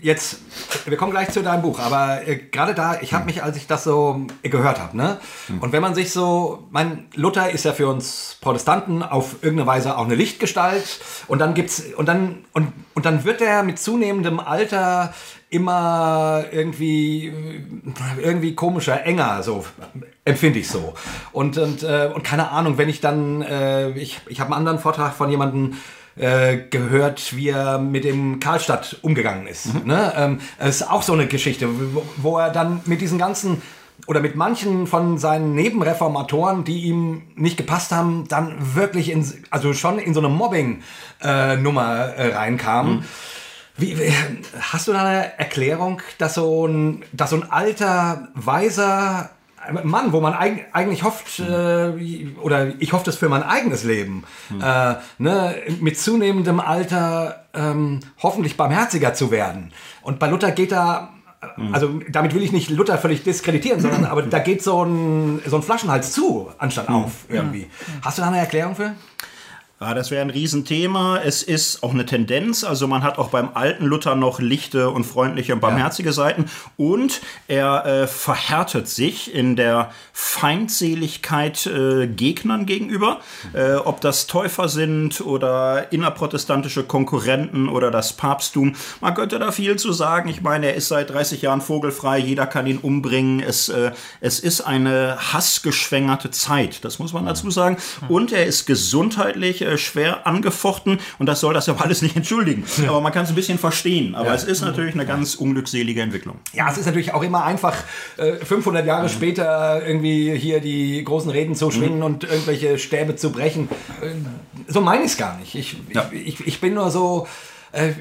Jetzt, 0.02 0.38
wir 0.86 0.96
kommen 0.96 1.12
gleich 1.12 1.30
zu 1.30 1.42
deinem 1.42 1.62
Buch, 1.62 1.78
aber 1.78 2.26
äh, 2.26 2.36
gerade 2.36 2.74
da, 2.74 2.98
ich 3.00 3.12
habe 3.12 3.26
mich, 3.26 3.42
als 3.42 3.56
ich 3.56 3.66
das 3.66 3.84
so 3.84 4.26
äh, 4.42 4.48
gehört 4.48 4.80
habe, 4.80 4.96
ne? 4.96 5.18
Und 5.60 5.72
wenn 5.72 5.82
man 5.82 5.94
sich 5.94 6.10
so, 6.12 6.66
mein 6.70 7.06
Luther 7.14 7.50
ist 7.50 7.64
ja 7.64 7.72
für 7.72 7.88
uns 7.88 8.38
Protestanten 8.40 9.02
auf 9.02 9.36
irgendeine 9.42 9.66
Weise 9.66 9.98
auch 9.98 10.04
eine 10.04 10.14
Lichtgestalt 10.14 11.00
und 11.26 11.38
dann 11.40 11.54
gibt's 11.54 11.82
und 11.96 12.06
dann 12.08 12.44
und 12.52 12.72
und 12.94 13.04
dann 13.06 13.24
wird 13.24 13.40
er 13.40 13.62
mit 13.64 13.73
zunehmendem 13.76 14.40
Alter 14.40 15.14
immer 15.50 16.44
irgendwie 16.50 17.28
äh, 17.28 18.22
irgendwie 18.22 18.54
komischer, 18.54 19.04
enger, 19.04 19.42
so 19.42 19.64
empfinde 20.24 20.58
ich 20.58 20.68
so. 20.68 20.94
Und 21.32 21.58
und, 21.58 21.82
äh, 21.82 22.10
und 22.12 22.24
keine 22.24 22.50
Ahnung, 22.50 22.78
wenn 22.78 22.88
ich 22.88 23.00
dann 23.00 23.42
äh, 23.42 23.90
ich 23.90 24.20
ich 24.28 24.40
habe 24.40 24.50
einen 24.50 24.58
anderen 24.58 24.78
Vortrag 24.78 25.14
von 25.14 25.30
jemandem 25.30 25.74
äh, 26.16 26.58
gehört, 26.70 27.36
wie 27.36 27.48
er 27.48 27.78
mit 27.78 28.04
dem 28.04 28.40
Karlstadt 28.40 28.98
umgegangen 29.02 29.46
ist. 29.46 29.84
Ne? 29.84 30.12
Ähm, 30.16 30.40
es 30.58 30.76
ist 30.76 30.90
auch 30.90 31.02
so 31.02 31.12
eine 31.12 31.26
Geschichte, 31.26 31.68
wo, 31.94 32.02
wo 32.16 32.38
er 32.38 32.50
dann 32.50 32.80
mit 32.86 33.00
diesen 33.00 33.18
ganzen 33.18 33.62
oder 34.06 34.20
mit 34.20 34.34
manchen 34.36 34.86
von 34.86 35.18
seinen 35.18 35.54
Nebenreformatoren, 35.54 36.64
die 36.64 36.82
ihm 36.84 37.22
nicht 37.36 37.56
gepasst 37.56 37.92
haben, 37.92 38.26
dann 38.28 38.54
wirklich 38.74 39.10
in, 39.10 39.24
also 39.50 39.72
schon 39.72 39.98
in 39.98 40.14
so 40.14 40.20
eine 40.20 40.28
Mobbing-Nummer 40.28 41.94
äh, 42.16 42.34
reinkam. 42.34 43.00
Wie, 43.00 43.04
wie, 43.76 43.96
hast 44.60 44.88
du 44.88 44.92
da 44.92 45.04
eine 45.04 45.38
Erklärung, 45.38 46.00
dass 46.18 46.34
so 46.34 46.66
ein, 46.66 47.04
dass 47.12 47.30
so 47.30 47.36
ein 47.36 47.50
alter, 47.50 48.28
weiser 48.34 49.30
Mann, 49.82 50.12
wo 50.12 50.20
man 50.20 50.34
eig 50.34 50.66
eigentlich 50.72 51.02
hofft, 51.02 51.40
äh, 51.40 52.28
oder 52.40 52.72
ich 52.78 52.92
hoffe 52.92 53.04
das 53.06 53.16
für 53.16 53.28
mein 53.28 53.42
eigenes 53.42 53.84
Leben, 53.84 54.24
äh, 54.62 54.94
ne, 55.18 55.54
mit 55.80 55.98
zunehmendem 55.98 56.60
Alter 56.60 57.46
ähm, 57.54 58.00
hoffentlich 58.22 58.56
barmherziger 58.56 59.14
zu 59.14 59.30
werden. 59.30 59.72
Und 60.02 60.18
bei 60.18 60.28
Luther 60.28 60.52
geht 60.52 60.72
da, 60.72 61.10
also 61.72 62.00
damit 62.10 62.34
will 62.34 62.42
ich 62.42 62.52
nicht 62.52 62.70
Luther 62.70 62.98
völlig 62.98 63.22
diskreditieren, 63.22 63.80
sondern 63.80 64.04
aber 64.10 64.22
da 64.22 64.38
geht 64.38 64.62
so 64.62 64.84
ein, 64.84 65.40
so 65.46 65.56
ein 65.56 65.62
Flaschenhals 65.62 66.12
zu, 66.12 66.50
anstatt 66.58 66.88
auf 66.88 67.12
irgendwie. 67.28 67.70
Hast 68.02 68.18
du 68.18 68.22
da 68.22 68.28
eine 68.28 68.38
Erklärung 68.38 68.76
für? 68.76 68.94
Ja, 69.84 69.92
das 69.92 70.10
wäre 70.10 70.22
ein 70.22 70.30
Riesenthema. 70.30 71.18
Es 71.22 71.42
ist 71.42 71.82
auch 71.82 71.92
eine 71.92 72.06
Tendenz. 72.06 72.64
Also 72.64 72.88
man 72.88 73.02
hat 73.02 73.18
auch 73.18 73.28
beim 73.28 73.50
alten 73.52 73.84
Luther 73.84 74.14
noch 74.14 74.40
lichte 74.40 74.88
und 74.88 75.04
freundliche 75.04 75.52
und 75.52 75.60
barmherzige 75.60 76.14
Seiten. 76.14 76.46
Und 76.78 77.20
er 77.48 77.84
äh, 77.84 78.06
verhärtet 78.06 78.88
sich 78.88 79.34
in 79.34 79.56
der 79.56 79.90
Feindseligkeit 80.14 81.66
äh, 81.66 82.06
Gegnern 82.06 82.64
gegenüber. 82.64 83.20
Äh, 83.52 83.74
ob 83.74 84.00
das 84.00 84.26
Täufer 84.26 84.70
sind 84.70 85.20
oder 85.20 85.92
innerprotestantische 85.92 86.84
Konkurrenten 86.84 87.68
oder 87.68 87.90
das 87.90 88.14
Papsttum. 88.14 88.76
Man 89.02 89.12
könnte 89.12 89.38
da 89.38 89.52
viel 89.52 89.76
zu 89.76 89.92
sagen. 89.92 90.30
Ich 90.30 90.40
meine, 90.40 90.68
er 90.68 90.76
ist 90.76 90.88
seit 90.88 91.10
30 91.10 91.42
Jahren 91.42 91.60
vogelfrei. 91.60 92.16
Jeder 92.16 92.46
kann 92.46 92.66
ihn 92.66 92.78
umbringen. 92.78 93.40
Es, 93.40 93.68
äh, 93.68 93.90
es 94.22 94.40
ist 94.40 94.62
eine 94.62 95.18
hassgeschwängerte 95.34 96.30
Zeit. 96.30 96.86
Das 96.86 96.98
muss 96.98 97.12
man 97.12 97.26
dazu 97.26 97.50
sagen. 97.50 97.76
Und 98.08 98.32
er 98.32 98.46
ist 98.46 98.64
gesundheitlich 98.64 99.73
äh, 99.74 99.78
schwer 99.78 100.26
angefochten 100.26 100.98
und 101.18 101.26
das 101.26 101.40
soll 101.40 101.54
das 101.54 101.68
aber 101.68 101.82
alles 101.84 102.02
nicht 102.02 102.16
entschuldigen. 102.16 102.64
Aber 102.88 103.00
man 103.00 103.12
kann 103.12 103.24
es 103.24 103.30
ein 103.30 103.34
bisschen 103.34 103.58
verstehen. 103.58 104.14
Aber 104.14 104.32
es 104.34 104.44
ist 104.44 104.60
natürlich 104.62 104.94
eine 104.94 105.06
ganz 105.06 105.34
unglückselige 105.34 106.00
Entwicklung. 106.00 106.36
Ja, 106.52 106.68
es 106.70 106.78
ist 106.78 106.86
natürlich 106.86 107.12
auch 107.14 107.22
immer 107.22 107.44
einfach, 107.44 107.74
äh, 108.16 108.34
500 108.44 108.86
Jahre 108.86 109.08
später 109.08 109.86
irgendwie 109.86 110.36
hier 110.36 110.60
die 110.60 111.02
großen 111.04 111.30
Reden 111.30 111.54
zu 111.54 111.70
schwingen 111.70 112.02
und 112.02 112.24
irgendwelche 112.24 112.78
Stäbe 112.78 113.16
zu 113.16 113.30
brechen. 113.32 113.68
Äh, 114.00 114.08
So 114.72 114.80
meine 114.80 115.04
ich 115.04 115.12
es 115.12 115.16
gar 115.16 115.38
nicht. 115.38 115.54
Ich, 115.54 115.76
Ja. 115.92 116.08
ich, 116.12 116.40
ich, 116.40 116.46
ich 116.46 116.60
bin 116.60 116.74
nur 116.74 116.90
so 116.90 117.26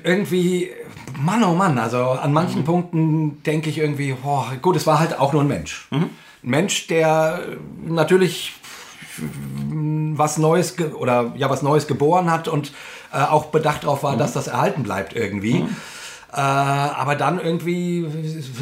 irgendwie, 0.04 0.70
Mann, 1.20 1.44
oh 1.44 1.56
Mann, 1.56 1.80
also 1.80 1.98
an 2.10 2.32
manchen 2.32 2.64
Punkten 2.64 3.42
denke 3.42 3.72
ich 3.72 3.80
irgendwie, 3.80 4.16
oh, 4.24 4.44
gut, 4.62 4.76
es 4.76 4.86
war 4.86 5.00
halt 5.00 5.20
auch 5.20 5.34
nur 5.34 5.42
ein 5.44 5.48
Mensch. 5.48 5.88
Ein 5.90 6.12
Mensch, 6.44 6.86
der 6.86 7.40
natürlich 7.84 8.54
was 9.18 10.38
Neues 10.38 10.76
ge- 10.76 10.94
oder 10.94 11.34
ja 11.36 11.50
was 11.50 11.62
Neues 11.62 11.88
geboren 11.88 12.32
hat 12.32 12.48
und 12.48 12.72
äh, 13.14 13.18
auch 13.18 13.46
bedacht 13.46 13.84
darauf 13.84 14.04
war, 14.04 14.18
dass 14.18 14.34
das 14.34 14.48
erhalten 14.48 14.84
bleibt 14.84 15.16
irgendwie. 15.16 15.66
Äh, 16.36 16.40
aber 16.40 17.16
dann 17.16 17.40
irgendwie 17.40 18.08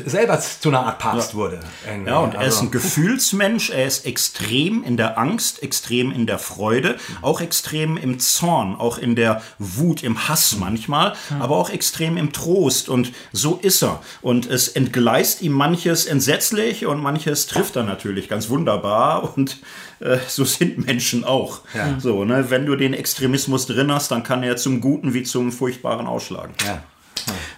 selber 0.05 0.37
zu 0.41 0.67
einer 0.69 0.85
Art 0.85 0.99
Papst 0.99 1.35
wurde. 1.35 1.61
irgendwie. 1.87 2.09
Ja, 2.09 2.17
und 2.19 2.33
er 2.35 2.41
ist 2.41 2.55
Also- 2.55 2.65
ein 2.65 2.71
Gefühlsmensch, 2.71 3.69
er 3.69 3.85
ist 3.87 4.05
extrem 4.05 4.83
in 4.83 4.97
der 4.97 5.17
Angst, 5.17 5.63
extrem 5.63 6.11
in 6.11 6.25
der 6.25 6.37
Freude, 6.37 6.97
auch 7.21 7.39
extrem 7.39 7.95
im 7.95 8.19
Zorn, 8.19 8.75
auch 8.75 8.97
in 8.97 9.15
der 9.15 9.41
Wut, 9.57 10.03
im 10.03 10.27
Hass 10.27 10.57
manchmal, 10.59 11.13
aber 11.39 11.55
auch 11.55 11.69
extrem 11.69 12.17
im 12.17 12.33
Trost 12.33 12.89
und 12.89 13.13
so 13.31 13.55
ist 13.61 13.81
er. 13.83 14.01
Und 14.21 14.47
es 14.49 14.67
entgleist 14.67 15.41
ihm 15.41 15.53
manches 15.53 16.05
entsetzlich 16.05 16.85
und 16.85 17.01
manches 17.01 17.47
trifft 17.47 17.77
er 17.77 17.83
natürlich 17.83 18.27
ganz 18.27 18.49
wunderbar 18.49 19.35
und 19.37 19.59
äh, 20.01 20.17
so 20.27 20.43
sind 20.43 20.85
Menschen 20.85 21.23
auch. 21.23 21.61
Ja. 21.73 21.97
So, 21.99 22.25
ne? 22.25 22.49
Wenn 22.49 22.65
du 22.65 22.75
den 22.75 22.93
Extremismus 22.93 23.65
drin 23.67 23.91
hast, 23.93 24.11
dann 24.11 24.23
kann 24.23 24.43
er 24.43 24.57
zum 24.57 24.81
Guten 24.81 25.13
wie 25.13 25.23
zum 25.23 25.53
Furchtbaren 25.53 26.05
ausschlagen. 26.07 26.53
ja. 26.65 26.83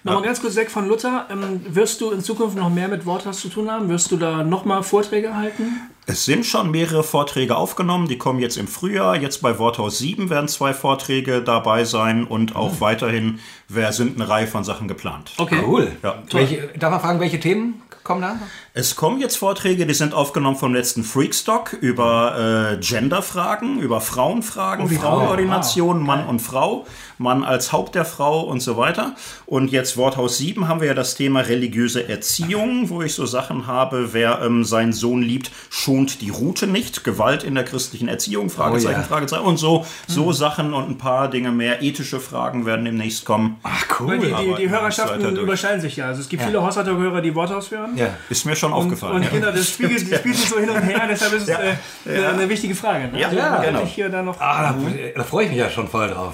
Nochmal 0.03 0.24
ganz 0.24 0.41
kurz 0.41 0.55
weg 0.55 0.70
von 0.70 0.88
Luther. 0.88 1.27
Ähm, 1.29 1.62
wirst 1.65 2.01
du 2.01 2.12
in 2.12 2.22
Zukunft 2.22 2.58
noch 2.58 2.70
mehr 2.70 2.88
mit 2.88 3.05
Worthaus 3.05 3.39
zu 3.39 3.50
tun 3.50 3.70
haben? 3.72 3.89
Wirst 3.89 4.12
du 4.12 4.17
da 4.17 4.43
nochmal 4.43 4.84
Vorträge 4.84 5.36
halten? 5.36 5.92
Es 6.05 6.25
sind 6.25 6.45
schon 6.45 6.69
mehrere 6.69 7.01
Vorträge 7.03 7.55
aufgenommen, 7.55 8.10
die 8.10 8.17
kommen 8.17 8.39
jetzt 8.39 8.57
im 8.57 8.67
Frühjahr. 8.67 9.15
Jetzt 9.15 9.41
bei 9.41 9.57
Worthaus 9.57 10.00
7 10.00 10.29
werden 10.29 10.50
zwei 10.50 10.74
Vorträge 10.74 11.41
dabei 11.41 11.86
sein 11.86 12.25
und 12.25 12.57
auch 12.57 12.81
weiterhin 12.81 13.39
wer 13.69 13.93
sind 13.93 14.19
eine 14.19 14.29
Reihe 14.29 14.48
von 14.48 14.63
Sachen 14.63 14.88
geplant. 14.88 15.31
Okay. 15.38 15.63
Cool. 15.65 15.91
Ja. 16.03 16.22
Welche, 16.31 16.67
darf 16.77 16.91
man 16.91 17.00
fragen, 17.00 17.19
welche 17.19 17.39
Themen 17.39 17.81
kommen 18.03 18.22
da? 18.22 18.38
Es 18.74 18.95
kommen 18.95 19.19
jetzt 19.19 19.38
Vorträge, 19.38 19.86
die 19.86 19.93
sind 19.93 20.13
aufgenommen 20.13 20.57
vom 20.57 20.74
letzten 20.74 21.03
Freakstock 21.03 21.74
über 21.74 22.74
äh, 22.74 22.77
Genderfragen, 22.77 23.79
über 23.79 24.01
Frauenfragen, 24.01 24.89
wie 24.89 24.95
Frauenordination, 24.95 26.01
Mann 26.01 26.25
und 26.25 26.39
Frau, 26.39 26.86
Mann 27.17 27.43
als 27.43 27.72
Haupt 27.72 27.95
der 27.95 28.05
Frau 28.05 28.41
und 28.41 28.62
so 28.62 28.77
weiter. 28.77 29.15
Und 29.45 29.72
jetzt 29.72 29.95
Worthaus 29.95 30.38
7 30.38 30.67
haben 30.67 30.81
wir 30.81 30.88
ja 30.88 30.93
das 30.93 31.15
Thema 31.15 31.41
religiöse 31.41 32.10
Erziehung, 32.10 32.89
wo 32.89 33.01
ich 33.01 33.13
so 33.13 33.25
Sachen 33.25 33.67
habe, 33.67 34.13
wer 34.13 34.41
ähm, 34.41 34.63
seinen 34.63 34.91
Sohn 34.91 35.22
liebt, 35.22 35.51
schont 35.93 36.21
die 36.21 36.29
Route 36.29 36.65
nicht. 36.67 37.03
Gewalt 37.03 37.43
in 37.43 37.55
der 37.55 37.63
christlichen 37.63 38.07
Erziehung, 38.07 38.50
Fragezeichen, 38.50 38.95
Oh 38.97 39.01
ja. 39.01 39.07
Fragezeichen 39.07 39.43
und 39.43 39.57
so, 39.57 39.85
so 40.07 40.31
Sachen 40.31 40.73
und 40.73 40.89
ein 40.89 40.97
paar 40.97 41.29
Dinge 41.29 41.51
mehr. 41.51 41.81
Ethische 41.81 42.19
Fragen 42.19 42.65
werden 42.65 42.85
demnächst 42.85 43.25
kommen. 43.25 43.57
Ach 43.63 43.85
Weil 44.00 44.19
die, 44.19 44.27
die, 44.33 44.55
die 44.63 44.69
Hörerschaften 44.69 45.35
überschneiden 45.38 45.81
sich 45.81 45.95
ja. 45.97 46.07
Also 46.07 46.21
es 46.21 46.29
gibt 46.29 46.43
viele 46.43 46.62
Haushalter-Hörer, 46.63 47.21
die 47.21 47.35
Worthaus 47.35 47.69
hören. 47.71 47.95
Ja. 47.95 48.07
Ist 48.29 48.45
mir 48.45 48.55
schon 48.55 48.73
Und, 48.73 48.79
aufgefallen. 48.85 49.17
und 49.17 49.23
ja. 49.23 49.29
genau, 49.29 49.51
das 49.51 49.69
spiegelt, 49.69 50.12
das 50.12 50.19
spielt 50.19 50.35
sich 50.35 50.50
so 50.50 50.59
hin 50.59 50.69
und 50.69 50.81
her, 50.81 51.01
deshalb 51.09 51.33
ist 51.33 51.43
es 51.43 51.47
Ja. 51.50 51.59
äh, 51.59 51.75
eine, 52.17 52.27
eine 52.29 52.50
wichtige 52.50 52.73
Frage. 52.75 53.09
Ne? 53.09 53.19
Ja, 53.19 53.27
Also, 53.27 53.39
ja, 53.39 53.62
genau. 53.63 53.83
ich 53.83 53.93
hier 53.93 54.09
da 54.09 54.23
noch 54.23 54.39
Ah, 54.39 54.73
da, 54.73 54.75
da 55.15 55.23
freue 55.23 55.45
ich 55.45 55.51
mich 55.51 55.59
ja 55.59 55.69
schon 55.69 55.88
voll 55.88 56.07
drauf. 56.09 56.33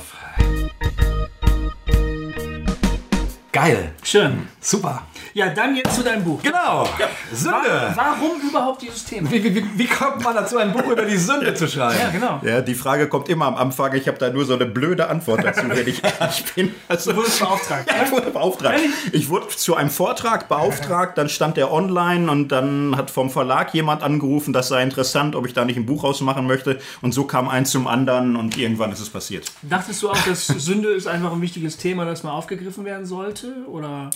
Geil. 3.51 3.91
Schön. 4.03 4.47
Super. 4.61 5.03
Ja, 5.33 5.50
dann 5.50 5.75
jetzt 5.75 5.95
zu 5.95 6.03
deinem 6.03 6.24
Buch. 6.24 6.41
Genau. 6.41 6.83
Wa- 6.86 6.89
Sünde. 7.33 7.93
Warum 7.95 8.41
überhaupt 8.48 8.81
dieses 8.81 9.05
Thema? 9.05 9.29
Wie, 9.31 9.43
wie, 9.43 9.55
wie, 9.55 9.65
wie 9.77 9.88
kommt 9.88 10.24
man 10.24 10.33
dazu, 10.36 10.57
ein 10.57 10.71
Buch 10.71 10.86
über 10.88 11.03
die 11.05 11.17
Sünde 11.17 11.53
zu 11.53 11.67
schreiben? 11.67 12.00
Ja, 12.00 12.09
genau. 12.09 12.39
Ja, 12.43 12.62
die 12.62 12.74
Frage 12.75 13.07
kommt 13.07 13.29
immer 13.29 13.45
am 13.45 13.55
Anfang. 13.55 13.93
Ich 13.95 14.07
habe 14.07 14.17
da 14.17 14.29
nur 14.29 14.45
so 14.45 14.53
eine 14.55 14.65
blöde 14.65 15.07
Antwort 15.09 15.43
dazu, 15.43 15.62
wenn 15.69 15.88
ich 15.88 16.01
ehrlich 16.19 16.45
bin. 16.55 16.75
Also, 16.88 17.12
Du 17.12 17.17
wurdest 17.17 17.39
beauftragt. 17.39 17.89
Ja, 17.89 18.03
ich 18.05 18.12
wurde 18.12 18.31
beauftragt. 18.31 18.79
Ich 19.12 19.29
wurde 19.29 19.48
zu 19.50 19.75
einem 19.75 19.89
Vortrag 19.89 20.48
beauftragt, 20.50 21.17
dann 21.17 21.29
stand 21.29 21.57
der 21.57 21.71
online 21.71 22.29
und 22.31 22.50
dann 22.50 22.95
hat 22.98 23.12
vom 23.12 23.29
Verlag 23.29 23.74
jemand 23.74 24.03
angerufen, 24.03 24.53
das 24.53 24.67
sei 24.69 24.81
interessant, 24.83 25.36
ob 25.36 25.45
ich 25.45 25.53
da 25.53 25.65
nicht 25.65 25.77
ein 25.77 25.86
Buch 25.86 26.03
rausmachen 26.03 26.48
möchte. 26.48 26.79
Und 27.01 27.13
so 27.13 27.24
kam 27.25 27.48
eins 27.50 27.71
zum 27.71 27.88
anderen 27.88 28.36
und 28.36 28.57
irgendwann 28.57 28.91
ist 28.91 29.00
es 29.00 29.09
passiert. 29.09 29.51
Dachtest 29.62 30.01
du 30.01 30.09
auch, 30.09 30.17
dass 30.25 30.48
Sünde 30.48 30.89
ist 30.89 31.07
einfach 31.07 31.31
ein 31.31 31.41
wichtiges 31.41 31.77
Thema, 31.77 32.05
das 32.05 32.24
mal 32.24 32.31
aufgegriffen 32.31 32.86
werden 32.86 33.05
sollte? 33.05 33.53
Oder? 33.67 34.09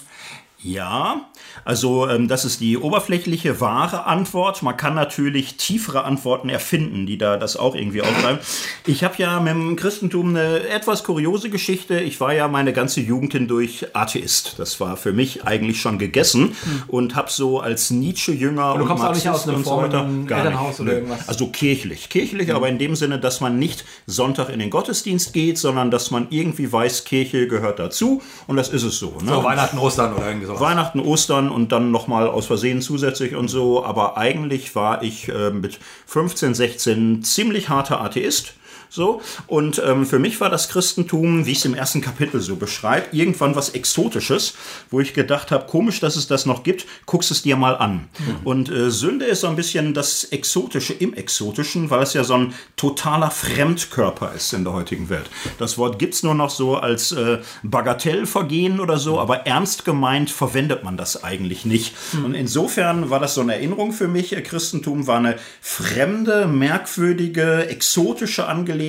Ja, 0.63 1.25
also 1.65 2.07
ähm, 2.07 2.29
das 2.29 2.45
ist 2.45 2.61
die 2.61 2.77
oberflächliche, 2.77 3.59
wahre 3.59 4.05
Antwort. 4.05 4.63
Man 4.63 4.77
kann 4.77 4.95
natürlich 4.95 5.57
tiefere 5.57 6.05
Antworten 6.05 6.47
erfinden, 6.47 7.05
die 7.05 7.17
da 7.17 7.35
das 7.35 7.57
auch 7.57 7.75
irgendwie 7.75 8.01
aufschreiben. 8.01 8.39
Ich 8.85 9.03
habe 9.03 9.15
ja 9.17 9.41
mit 9.41 9.53
dem 9.53 9.75
Christentum 9.75 10.29
eine 10.29 10.67
etwas 10.69 11.03
kuriose 11.03 11.49
Geschichte. 11.49 11.99
Ich 11.99 12.21
war 12.21 12.33
ja 12.33 12.47
meine 12.47 12.71
ganze 12.71 13.01
Jugend 13.01 13.33
hindurch 13.33 13.87
Atheist. 13.93 14.55
Das 14.57 14.79
war 14.79 14.95
für 14.95 15.11
mich 15.11 15.45
eigentlich 15.45 15.81
schon 15.81 15.99
gegessen 15.99 16.55
und 16.87 17.15
habe 17.15 17.29
so 17.29 17.59
als 17.59 17.91
Nietzsche-Jünger 17.91 18.77
du 18.77 18.85
kommst 18.85 19.03
auch 19.03 19.13
nicht 19.13 19.27
aus 19.27 19.45
einem 19.45 19.57
und 19.57 19.65
so 19.65 19.75
gar 19.75 20.39
Elternhaus 20.39 20.79
nicht. 20.79 20.87
oder 20.87 20.93
irgendwas? 20.93 21.27
Also 21.27 21.47
kirchlich. 21.47 22.07
Kirchlich, 22.07 22.53
aber 22.53 22.69
in 22.69 22.79
dem 22.79 22.95
Sinne, 22.95 23.19
dass 23.19 23.41
man 23.41 23.59
nicht 23.59 23.83
Sonntag 24.07 24.47
in 24.47 24.59
den 24.59 24.69
Gottesdienst 24.69 25.33
geht, 25.33 25.57
sondern 25.57 25.91
dass 25.91 26.09
man 26.09 26.27
irgendwie 26.29 26.71
weiß, 26.71 27.03
Kirche 27.03 27.47
gehört 27.47 27.79
dazu 27.79 28.21
und 28.47 28.55
das 28.55 28.69
ist 28.69 28.83
es 28.83 28.97
so. 28.97 29.17
Ne? 29.21 29.33
So, 29.33 29.43
Weihnachten, 29.43 29.77
Ostern 29.77 30.13
oder 30.13 30.27
irgendwie 30.27 30.52
sowas. 30.53 30.69
Weihnachten, 30.69 30.99
Ostern 30.99 31.49
und 31.49 31.71
dann 31.71 31.91
nochmal 31.91 32.27
aus 32.27 32.45
Versehen 32.45 32.81
zusätzlich 32.81 33.35
und 33.35 33.47
so. 33.47 33.83
Aber 33.83 34.17
eigentlich 34.17 34.75
war 34.75 35.03
ich 35.03 35.29
äh, 35.29 35.51
mit 35.51 35.79
15, 36.07 36.53
16 36.53 37.23
ziemlich 37.23 37.69
harter 37.69 38.01
Atheist. 38.01 38.55
So. 38.93 39.21
Und 39.47 39.81
ähm, 39.83 40.05
für 40.05 40.19
mich 40.19 40.39
war 40.39 40.51
das 40.51 40.69
Christentum, 40.69 41.47
wie 41.47 41.53
ich 41.53 41.57
es 41.57 41.65
im 41.65 41.73
ersten 41.73 41.99
Kapitel 41.99 42.39
so 42.39 42.57
beschreibe, 42.57 43.07
irgendwann 43.11 43.55
was 43.55 43.69
Exotisches, 43.69 44.53
wo 44.91 44.99
ich 44.99 45.15
gedacht 45.15 45.49
habe, 45.49 45.65
komisch, 45.65 45.99
dass 45.99 46.15
es 46.15 46.27
das 46.27 46.45
noch 46.45 46.61
gibt, 46.61 46.85
guckst 47.07 47.31
es 47.31 47.41
dir 47.41 47.55
mal 47.55 47.75
an. 47.75 48.07
Und 48.43 48.69
äh, 48.69 48.91
Sünde 48.91 49.25
ist 49.25 49.41
so 49.41 49.47
ein 49.47 49.55
bisschen 49.55 49.95
das 49.95 50.25
Exotische 50.25 50.93
im 50.93 51.15
Exotischen, 51.15 51.89
weil 51.89 52.03
es 52.03 52.13
ja 52.13 52.23
so 52.23 52.35
ein 52.35 52.53
totaler 52.75 53.31
Fremdkörper 53.31 54.31
ist 54.35 54.53
in 54.53 54.63
der 54.63 54.73
heutigen 54.73 55.09
Welt. 55.09 55.27
Das 55.57 55.79
Wort 55.79 55.97
gibt 55.97 56.13
es 56.13 56.21
nur 56.21 56.35
noch 56.35 56.51
so 56.51 56.77
als 56.77 57.13
äh, 57.13 57.39
Bagatellvergehen 57.63 58.79
oder 58.79 58.97
so, 58.97 59.19
aber 59.19 59.47
ernst 59.47 59.85
gemeint 59.85 60.29
verwendet 60.29 60.83
man 60.83 60.97
das 60.97 61.23
eigentlich 61.23 61.65
nicht. 61.65 61.95
Und 62.23 62.35
insofern 62.35 63.09
war 63.09 63.19
das 63.19 63.33
so 63.33 63.41
eine 63.41 63.55
Erinnerung 63.55 63.91
für 63.91 64.07
mich. 64.07 64.35
Christentum 64.43 65.07
war 65.07 65.17
eine 65.17 65.37
fremde, 65.61 66.45
merkwürdige, 66.45 67.65
exotische 67.69 68.47
Angelegenheit 68.47 68.82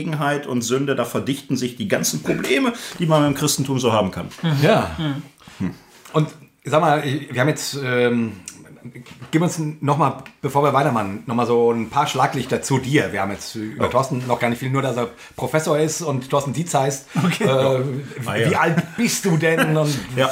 und 0.47 0.63
Sünde. 0.63 0.95
Da 0.95 1.05
verdichten 1.05 1.57
sich 1.57 1.77
die 1.77 1.89
ganzen 1.89 2.23
Probleme, 2.23 2.73
die 2.99 3.07
man 3.07 3.23
dem 3.25 3.35
Christentum 3.35 3.79
so 3.79 3.93
haben 3.93 4.11
kann. 4.11 4.29
Ja. 4.63 4.97
Und 6.13 6.29
sag 6.65 6.81
mal, 6.81 7.03
wir 7.05 7.41
haben 7.41 7.49
jetzt, 7.49 7.79
ähm, 7.83 8.33
gib 9.31 9.43
uns 9.43 9.61
nochmal, 9.81 10.19
bevor 10.43 10.63
wir 10.63 10.73
weitermachen, 10.73 11.23
nochmal 11.27 11.47
so 11.47 11.73
ein 11.73 11.89
paar 11.91 12.07
Schlaglichter 12.07 12.63
zu 12.63 12.79
dir. 12.79 13.13
Wir 13.13 13.21
haben 13.23 13.31
jetzt 13.33 13.55
über 13.55 13.91
Thorsten 13.91 14.23
noch 14.27 14.39
gar 14.39 14.49
nicht 14.51 14.59
viel, 14.59 14.71
nur 14.71 14.83
dass 14.83 14.97
er 14.97 15.09
Professor 15.37 15.79
ist 15.79 16.03
und 16.03 16.29
Thorsten 16.31 16.53
Dietz 16.53 16.75
heißt. 16.75 17.07
Okay. 17.25 17.45
Äh, 17.45 17.83
Ah, 18.27 18.35
wie 18.37 18.53
ja. 18.53 18.61
alt 18.61 18.83
bist 18.97 19.25
du 19.25 19.37
denn? 19.37 19.77
Und 19.77 19.95
Ja. 20.17 20.31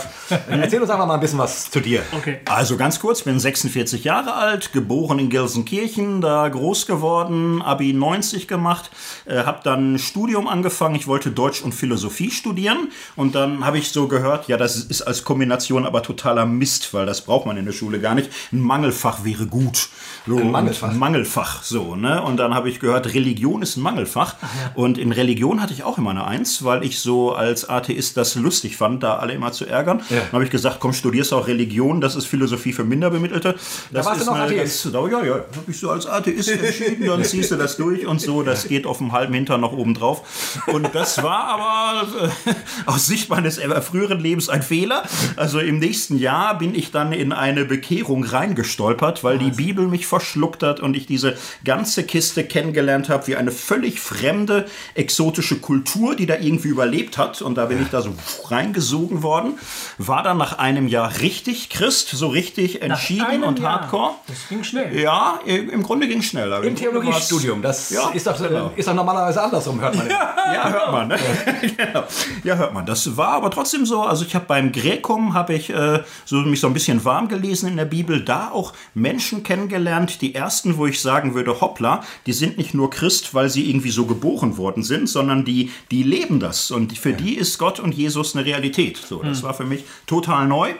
Erzähl 0.48 0.80
uns 0.80 0.90
einfach 0.90 1.06
mal 1.06 1.14
ein 1.14 1.20
bisschen 1.20 1.38
was 1.38 1.70
zu 1.70 1.80
dir. 1.80 2.02
Okay. 2.16 2.38
Also 2.46 2.76
ganz 2.76 3.00
kurz, 3.00 3.22
bin 3.22 3.38
46 3.38 4.04
Jahre 4.04 4.34
alt, 4.34 4.72
geboren 4.72 5.18
in 5.18 5.28
Gelsenkirchen, 5.28 6.20
da 6.20 6.48
groß 6.48 6.86
geworden, 6.86 7.60
Abi 7.62 7.92
90 7.92 8.48
gemacht, 8.48 8.90
äh, 9.26 9.44
habe 9.44 9.60
dann 9.62 9.94
ein 9.94 9.98
Studium 9.98 10.48
angefangen. 10.48 10.94
Ich 10.94 11.06
wollte 11.06 11.30
Deutsch 11.30 11.62
und 11.62 11.72
Philosophie 11.74 12.30
studieren 12.30 12.88
und 13.16 13.34
dann 13.34 13.64
habe 13.64 13.78
ich 13.78 13.90
so 13.90 14.08
gehört, 14.08 14.48
ja, 14.48 14.56
das 14.56 14.76
ist 14.76 15.02
als 15.02 15.24
Kombination 15.24 15.84
aber 15.86 16.02
totaler 16.02 16.46
Mist, 16.46 16.92
weil 16.94 17.06
das 17.06 17.22
braucht 17.22 17.46
man 17.46 17.56
in 17.56 17.64
der 17.66 17.72
Schule 17.72 18.00
gar 18.00 18.14
nicht. 18.14 18.30
Ein 18.50 18.60
Mangelfach 18.60 19.24
wäre 19.24 19.46
gut. 19.46 19.88
So, 20.26 20.36
Ein 20.36 20.50
Mangelfach? 20.50 20.90
Ein 20.90 20.98
Mangelfach, 20.98 21.62
so, 21.62 21.96
ne? 21.96 22.22
Und 22.22 22.36
dann 22.36 22.54
habe 22.54 22.68
ich 22.68 22.78
gehört, 22.80 23.12
Religion 23.12 23.62
ist 23.62 23.76
ein 23.76 23.82
Mangelfach. 23.82 24.36
Und 24.74 24.98
in 24.98 25.12
Religion 25.12 25.60
hatte 25.60 25.72
ich 25.72 25.82
auch 25.82 25.98
immer 25.98 26.10
eine 26.10 26.24
Eins, 26.24 26.64
weil 26.64 26.84
ich 26.84 27.00
so 27.00 27.32
als 27.32 27.68
Atheist 27.68 28.16
das 28.16 28.36
lustig 28.36 28.76
fand, 28.76 29.02
da 29.02 29.16
alle 29.16 29.32
immer 29.32 29.52
zu 29.52 29.66
ärgern. 29.66 30.00
Ja. 30.10 30.18
Dann 30.18 30.32
habe 30.32 30.44
ich 30.44 30.50
gesagt, 30.50 30.78
komm, 30.80 30.92
studierst 30.92 31.32
auch 31.32 31.48
Religion, 31.48 32.00
das 32.00 32.14
ist 32.14 32.26
Philosophie 32.26 32.72
für 32.72 32.84
Minderbemittelte. 32.84 33.56
Das 33.90 34.06
warst 34.06 34.18
du 34.18 34.22
ist 34.22 34.26
noch 34.26 34.34
eine 34.34 34.44
Atheist? 34.44 34.92
Ganz, 34.92 35.12
ja, 35.12 35.24
ja, 35.24 35.34
habe 35.34 35.46
ich 35.68 35.78
so 35.78 35.90
als 35.90 36.06
Atheist 36.06 36.50
entschieden, 36.50 37.06
dann 37.06 37.24
ziehst 37.24 37.50
du 37.50 37.56
das 37.56 37.76
durch 37.76 38.06
und 38.06 38.20
so, 38.20 38.42
das 38.42 38.68
geht 38.68 38.86
auf 38.86 38.98
dem 38.98 39.12
halben 39.12 39.34
Hintern 39.34 39.60
noch 39.60 39.72
oben 39.72 39.94
drauf. 39.94 40.22
Und 40.66 40.94
das 40.94 41.22
war 41.22 41.44
aber 41.44 42.06
äh, 42.46 42.54
aus 42.86 43.06
Sicht 43.06 43.28
meines 43.28 43.58
früheren 43.82 44.20
Lebens 44.20 44.48
ein 44.48 44.62
Fehler. 44.62 45.02
Also 45.36 45.58
im 45.58 45.78
nächsten 45.78 46.16
Jahr 46.16 46.58
bin 46.58 46.74
ich 46.74 46.90
dann 46.90 47.12
in 47.12 47.32
eine 47.32 47.64
Bekehrung 47.64 48.24
reingestolpert, 48.32 49.24
weil 49.24 49.38
die 49.38 49.50
Bibel 49.50 49.86
mich 49.88 50.06
verschluckt 50.06 50.62
hat 50.62 50.80
und 50.80 50.96
ich 50.96 51.06
diese 51.06 51.36
ganze 51.64 52.04
Kiste 52.04 52.44
kennengelernt 52.44 53.08
habe, 53.08 53.26
wie 53.26 53.36
eine 53.36 53.50
völlig 53.50 54.00
fremde, 54.00 54.66
exotische 54.94 55.56
Kultur, 55.58 56.14
die 56.16 56.26
da 56.26 56.36
irgendwie 56.38 56.68
überlebt 56.68 57.18
hat. 57.18 57.42
Und 57.42 57.56
da 57.56 57.66
bin 57.66 57.80
ich 57.82 57.88
da 57.88 58.02
so 58.02 58.14
reingesogen 58.48 59.22
worden. 59.22 59.58
War 59.98 60.22
dann 60.22 60.38
nach 60.38 60.58
einem 60.58 60.88
Jahr 60.88 61.20
richtig 61.20 61.70
Christ, 61.70 62.08
so 62.10 62.28
richtig 62.28 62.82
entschieden 62.82 63.42
und 63.42 63.58
Jahr. 63.58 63.82
hardcore. 63.82 64.12
Das 64.26 64.48
ging 64.48 64.64
schnell. 64.64 64.98
Ja, 64.98 65.38
im 65.44 65.82
Grunde 65.82 66.08
ging 66.08 66.18
es 66.18 66.26
schneller. 66.26 66.62
Im 66.62 66.76
Theologiestudium, 66.76 67.62
das 67.62 67.90
Ja, 67.90 68.10
ist, 68.10 68.26
doch, 68.26 68.36
genau. 68.38 68.72
ist 68.76 68.88
doch 68.88 68.94
normalerweise 68.94 69.42
andersrum, 69.42 69.80
hört 69.80 69.94
man. 69.96 70.06
Ja. 70.12 70.34
Ja, 70.52 70.70
hört 70.70 70.92
man. 70.92 71.08
Ne? 71.08 71.16
genau. 71.76 72.04
Ja, 72.44 72.56
hört 72.56 72.74
man. 72.74 72.84
Das 72.84 73.16
war 73.16 73.28
aber 73.28 73.50
trotzdem 73.50 73.86
so. 73.86 74.02
Also 74.02 74.24
ich 74.24 74.34
habe 74.34 74.44
beim 74.46 74.72
Gräkum 74.72 75.32
habe 75.34 75.54
ich 75.54 75.70
äh, 75.70 76.02
so 76.24 76.36
mich 76.38 76.60
so 76.60 76.66
ein 76.66 76.74
bisschen 76.74 77.04
warm 77.04 77.28
gelesen 77.28 77.68
in 77.70 77.76
der 77.76 77.84
Bibel. 77.86 78.21
Da 78.22 78.50
auch 78.50 78.72
Menschen 78.94 79.42
kennengelernt, 79.42 80.20
die 80.22 80.34
ersten, 80.34 80.76
wo 80.76 80.86
ich 80.86 81.00
sagen 81.00 81.34
würde, 81.34 81.60
hoppla, 81.60 82.04
die 82.26 82.32
sind 82.32 82.58
nicht 82.58 82.74
nur 82.74 82.90
Christ, 82.90 83.34
weil 83.34 83.48
sie 83.48 83.68
irgendwie 83.68 83.90
so 83.90 84.06
geboren 84.06 84.56
worden 84.56 84.82
sind, 84.82 85.08
sondern 85.08 85.44
die, 85.44 85.70
die 85.90 86.02
leben 86.02 86.40
das. 86.40 86.70
Und 86.70 86.96
für 86.96 87.12
die 87.12 87.34
ist 87.34 87.58
Gott 87.58 87.80
und 87.80 87.94
Jesus 87.94 88.34
eine 88.34 88.44
Realität. 88.44 88.96
So, 88.96 89.22
das 89.22 89.42
war 89.42 89.54
für 89.54 89.64
mich 89.64 89.84
total 90.06 90.46
neu. 90.46 90.72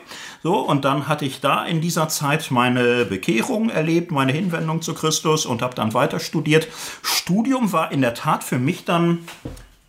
So, 0.42 0.58
und 0.58 0.84
dann 0.84 1.06
hatte 1.06 1.24
ich 1.24 1.40
da 1.40 1.64
in 1.64 1.80
dieser 1.80 2.08
Zeit 2.08 2.50
meine 2.50 3.04
Bekehrung 3.04 3.70
erlebt, 3.70 4.10
meine 4.10 4.32
Hinwendung 4.32 4.82
zu 4.82 4.94
Christus 4.94 5.46
und 5.46 5.62
habe 5.62 5.74
dann 5.74 5.94
weiter 5.94 6.18
studiert. 6.18 6.66
Studium 7.02 7.72
war 7.72 7.92
in 7.92 8.00
der 8.00 8.14
Tat 8.14 8.42
für 8.42 8.58
mich 8.58 8.84
dann 8.84 9.20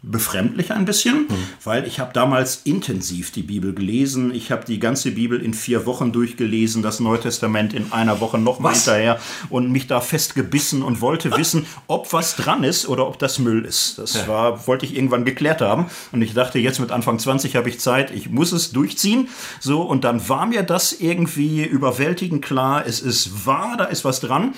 befremdlich 0.03 0.71
ein 0.73 0.83
bisschen, 0.83 1.27
mhm. 1.29 1.47
weil 1.63 1.87
ich 1.87 1.99
habe 1.99 2.11
damals 2.13 2.61
intensiv 2.65 3.31
die 3.31 3.41
Bibel 3.41 3.73
gelesen. 3.73 4.35
Ich 4.35 4.51
habe 4.51 4.65
die 4.65 4.77
ganze 4.77 5.11
Bibel 5.11 5.41
in 5.41 5.53
vier 5.53 5.85
Wochen 5.85 6.11
durchgelesen, 6.11 6.83
das 6.83 6.99
Neue 6.99 7.21
Testament 7.21 7.73
in 7.73 7.93
einer 7.93 8.19
Woche 8.19 8.37
noch 8.37 8.59
mal 8.59 8.73
hinterher 8.73 9.19
und 9.49 9.71
mich 9.71 9.87
da 9.87 10.01
festgebissen 10.01 10.83
und 10.83 10.99
wollte 10.99 11.35
wissen, 11.37 11.65
ob 11.87 12.11
was 12.11 12.35
dran 12.35 12.65
ist 12.65 12.87
oder 12.87 13.07
ob 13.07 13.17
das 13.17 13.39
Müll 13.39 13.63
ist. 13.63 13.97
Das 13.97 14.15
ja. 14.15 14.27
war, 14.27 14.67
wollte 14.67 14.85
ich 14.85 14.95
irgendwann 14.95 15.23
geklärt 15.23 15.61
haben 15.61 15.85
und 16.11 16.21
ich 16.21 16.33
dachte, 16.33 16.59
jetzt 16.59 16.79
mit 16.79 16.91
Anfang 16.91 17.17
20 17.17 17.55
habe 17.55 17.69
ich 17.69 17.79
Zeit, 17.79 18.11
ich 18.11 18.29
muss 18.29 18.51
es 18.51 18.73
durchziehen. 18.73 19.29
So 19.61 19.83
und 19.83 20.03
dann 20.03 20.27
war 20.27 20.45
mir 20.45 20.63
das 20.63 20.91
irgendwie 20.91 21.63
überwältigend 21.63 22.43
klar, 22.43 22.83
es 22.85 22.99
ist 22.99 23.45
wahr, 23.45 23.77
da 23.77 23.85
ist 23.85 24.03
was 24.03 24.19
dran 24.19 24.53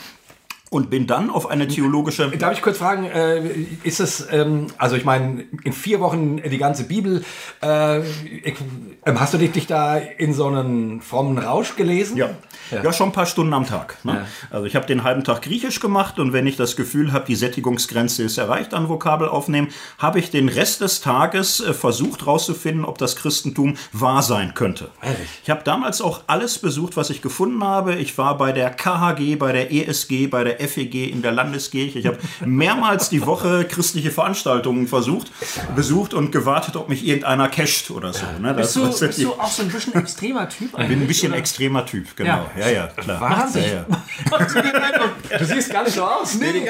und 0.76 0.90
bin 0.90 1.08
dann 1.08 1.30
auf 1.30 1.50
eine 1.50 1.70
theologische. 1.70 2.30
Darf 2.32 2.52
ich 2.52 2.62
kurz 2.62 2.78
fragen, 2.78 3.06
äh, 3.06 3.42
ist 3.84 4.02
es, 4.02 4.28
ähm, 4.30 4.68
also 4.78 4.98
ich 4.98 5.06
meine, 5.06 5.46
in 5.64 5.72
vier 5.72 6.02
Wochen 6.02 6.42
die 6.42 6.58
ganze 6.58 6.84
Bibel, 6.84 7.24
äh, 7.62 8.00
ähm, 8.00 9.20
hast 9.20 9.34
du 9.34 9.38
dich, 9.38 9.54
dich 9.54 9.68
da 9.68 9.96
in 9.96 10.34
so 10.34 10.48
einen 10.48 11.00
frommen 11.00 11.38
Rausch 11.38 11.78
gelesen? 11.78 12.18
Ja. 12.18 12.32
Ja. 12.72 12.84
ja, 12.84 12.94
schon 12.94 13.10
ein 13.10 13.12
paar 13.12 13.26
Stunden 13.28 13.54
am 13.54 13.66
Tag. 13.66 14.04
Ne? 14.04 14.14
Ja. 14.14 14.26
Also 14.50 14.66
ich 14.66 14.76
habe 14.76 14.86
den 14.88 15.04
halben 15.04 15.24
Tag 15.24 15.44
Griechisch 15.44 15.80
gemacht 15.80 16.20
und 16.20 16.34
wenn 16.34 16.48
ich 16.48 16.58
das 16.58 16.76
Gefühl 16.76 17.14
habe, 17.14 17.26
die 17.26 17.36
Sättigungsgrenze 17.36 18.24
ist 18.24 18.38
erreicht 18.38 18.74
an 18.74 18.90
Vokabel 18.90 19.30
aufnehmen, 19.30 19.68
habe 20.00 20.20
ich 20.20 20.32
den 20.32 20.50
Rest 20.50 20.82
des 20.82 21.02
Tages 21.02 21.60
äh, 21.60 21.74
versucht 21.74 22.22
herauszufinden, 22.22 22.84
ob 22.84 22.98
das 22.98 23.16
Christentum 23.16 23.78
wahr 23.92 24.24
sein 24.24 24.54
könnte. 24.56 24.90
Ehrlich? 25.02 25.30
Ich 25.44 25.50
habe 25.50 25.64
damals 25.64 26.02
auch 26.02 26.22
alles 26.28 26.58
besucht, 26.58 26.98
was 26.98 27.10
ich 27.12 27.22
gefunden 27.22 27.64
habe. 27.64 27.96
Ich 27.96 28.18
war 28.18 28.38
bei 28.38 28.52
der 28.52 28.72
KHG, 28.72 29.36
bei 29.36 29.52
der 29.52 29.72
ESG, 29.72 30.28
bei 30.28 30.44
der 30.44 30.60
FEG, 30.68 31.12
in 31.12 31.22
der 31.22 31.32
Landeskirche. 31.32 32.00
Ich 32.00 32.06
habe 32.06 32.18
mehrmals 32.46 33.10
die 33.10 33.26
Woche 33.26 33.66
christliche 33.66 34.12
Veranstaltungen 34.12 34.88
versucht, 34.88 35.32
besucht 35.76 36.14
und 36.14 36.32
gewartet, 36.32 36.76
ob 36.76 36.90
mich 36.90 37.06
irgendeiner 37.06 37.48
casht 37.48 37.92
oder 37.92 38.12
so. 38.14 38.26
Ne? 38.42 38.54
Das, 38.54 38.74
bist, 38.74 39.02
du, 39.02 39.08
bist 39.08 39.24
du 39.24 39.34
auch 39.34 39.50
so 39.50 39.64
ein 39.64 39.70
bisschen 39.70 39.94
extremer 39.96 40.50
Typ? 40.50 40.78
Ich 40.78 40.88
bin 40.88 41.02
ein 41.02 41.08
bisschen 41.08 41.32
oder? 41.32 41.40
extremer 41.40 41.86
Typ, 41.86 42.16
genau. 42.16 42.50
Ja 42.58 42.66
ja, 42.66 42.70
ja, 42.70 42.88
klar. 42.88 43.22
Wahnsinn. 43.22 43.64
Ja, 43.64 43.70
ja. 43.72 43.86
Du 45.38 45.46
siehst 45.46 45.72
gar 45.72 45.84
nicht 45.84 45.96
so 45.96 46.04
aus. 46.04 46.36
Nee, 46.36 46.52
nee. 46.54 46.70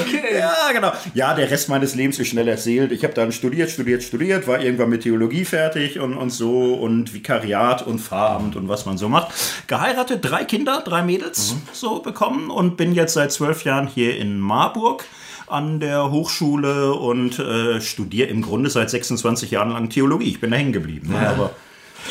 okay. 0.00 0.38
Ja, 0.38 0.72
genau. 0.72 0.92
Ja, 1.14 1.34
der 1.34 1.50
Rest 1.50 1.68
meines 1.68 1.94
Lebens 1.94 2.18
ist 2.18 2.28
schnell 2.28 2.48
erzählt. 2.48 2.92
Ich 2.92 3.04
habe 3.04 3.12
dann 3.14 3.30
studiert, 3.32 3.70
studiert, 3.70 4.02
studiert, 4.02 4.48
war 4.48 4.60
irgendwann 4.60 4.88
mit 4.88 5.02
Theologie 5.02 5.44
fertig 5.44 6.00
und, 6.00 6.16
und 6.16 6.30
so 6.30 6.74
und 6.74 7.12
Vikariat 7.14 7.86
und 7.86 8.00
Pfarramt 8.00 8.56
und 8.56 8.68
was 8.68 8.86
man 8.86 8.98
so 8.98 9.08
macht. 9.08 9.32
Geheiratet, 9.66 10.20
drei 10.22 10.44
Kinder, 10.44 10.82
drei 10.84 11.02
Mädels 11.02 11.53
mhm. 11.54 11.68
so 11.72 12.00
bekommen 12.00 12.50
und 12.50 12.76
bin 12.76 12.92
jetzt 12.92 13.14
seit 13.14 13.32
zwölf 13.32 13.64
Jahren 13.64 13.86
hier 13.86 14.16
in 14.16 14.40
Marburg 14.40 15.04
an 15.46 15.80
der 15.80 16.10
Hochschule 16.10 16.94
und 16.94 17.38
äh, 17.38 17.80
studiere 17.80 18.28
im 18.28 18.42
Grunde 18.42 18.70
seit 18.70 18.90
26 18.90 19.50
Jahren 19.50 19.70
lang 19.70 19.90
Theologie. 19.90 20.30
Ich 20.30 20.40
bin 20.40 20.50
da 20.50 20.56
hängen 20.56 20.72
geblieben. 20.72 21.10
Ne? 21.10 21.22
Ja. 21.22 21.30
Aber 21.30 21.50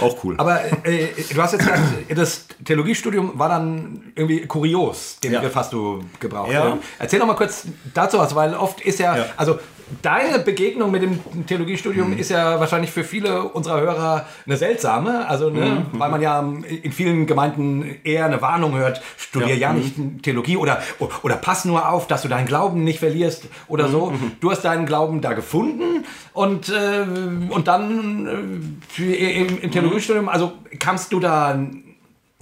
auch 0.01 0.23
cool. 0.23 0.35
Aber 0.37 0.63
äh, 0.85 1.09
du 1.33 1.41
hast 1.41 1.53
jetzt 1.53 1.65
gesagt, 1.65 1.81
das 2.15 2.47
Theologiestudium 2.65 3.37
war 3.37 3.49
dann 3.49 4.11
irgendwie 4.15 4.45
kurios, 4.45 5.19
den 5.23 5.33
ja. 5.33 5.39
Begriff 5.39 5.55
hast 5.55 5.73
du 5.73 6.03
gebraucht. 6.19 6.51
Ja. 6.51 6.77
Erzähl 6.99 7.19
doch 7.19 7.27
mal 7.27 7.35
kurz 7.35 7.65
dazu 7.93 8.17
was, 8.17 8.33
weil 8.33 8.55
oft 8.55 8.81
ist 8.81 8.99
ja, 8.99 9.17
ja. 9.17 9.25
also 9.37 9.59
deine 10.01 10.39
Begegnung 10.39 10.91
mit 10.91 11.01
dem 11.01 11.19
Theologiestudium 11.45 12.11
mhm. 12.11 12.17
ist 12.17 12.29
ja 12.29 12.59
wahrscheinlich 12.59 12.91
für 12.91 13.03
viele 13.03 13.43
unserer 13.43 13.81
Hörer 13.81 14.25
eine 14.45 14.57
seltsame, 14.57 15.27
also 15.27 15.49
ne, 15.49 15.85
mhm. 15.91 15.99
weil 15.99 16.09
man 16.09 16.21
ja 16.21 16.39
in 16.39 16.91
vielen 16.91 17.25
Gemeinden 17.25 17.97
eher 18.03 18.25
eine 18.25 18.41
Warnung 18.41 18.75
hört, 18.75 19.01
studier 19.17 19.55
ja, 19.55 19.69
ja 19.69 19.73
nicht 19.73 19.97
mhm. 19.97 20.21
Theologie 20.21 20.57
oder, 20.57 20.81
oder 21.21 21.35
pass 21.35 21.65
nur 21.65 21.89
auf, 21.89 22.07
dass 22.07 22.21
du 22.21 22.27
deinen 22.27 22.47
Glauben 22.47 22.83
nicht 22.83 22.99
verlierst 22.99 23.45
oder 23.67 23.87
so. 23.87 24.11
Mhm. 24.11 24.33
Du 24.39 24.51
hast 24.51 24.61
deinen 24.61 24.85
Glauben 24.85 25.21
da 25.21 25.33
gefunden 25.33 26.05
und, 26.33 26.69
äh, 26.69 27.05
und 27.49 27.67
dann 27.67 28.79
äh, 28.97 29.41
im, 29.41 29.59
im 29.59 29.71
Theologiestudium, 29.71 30.29
also 30.29 30.53
kamst 30.79 31.13
du 31.13 31.19
da 31.19 31.57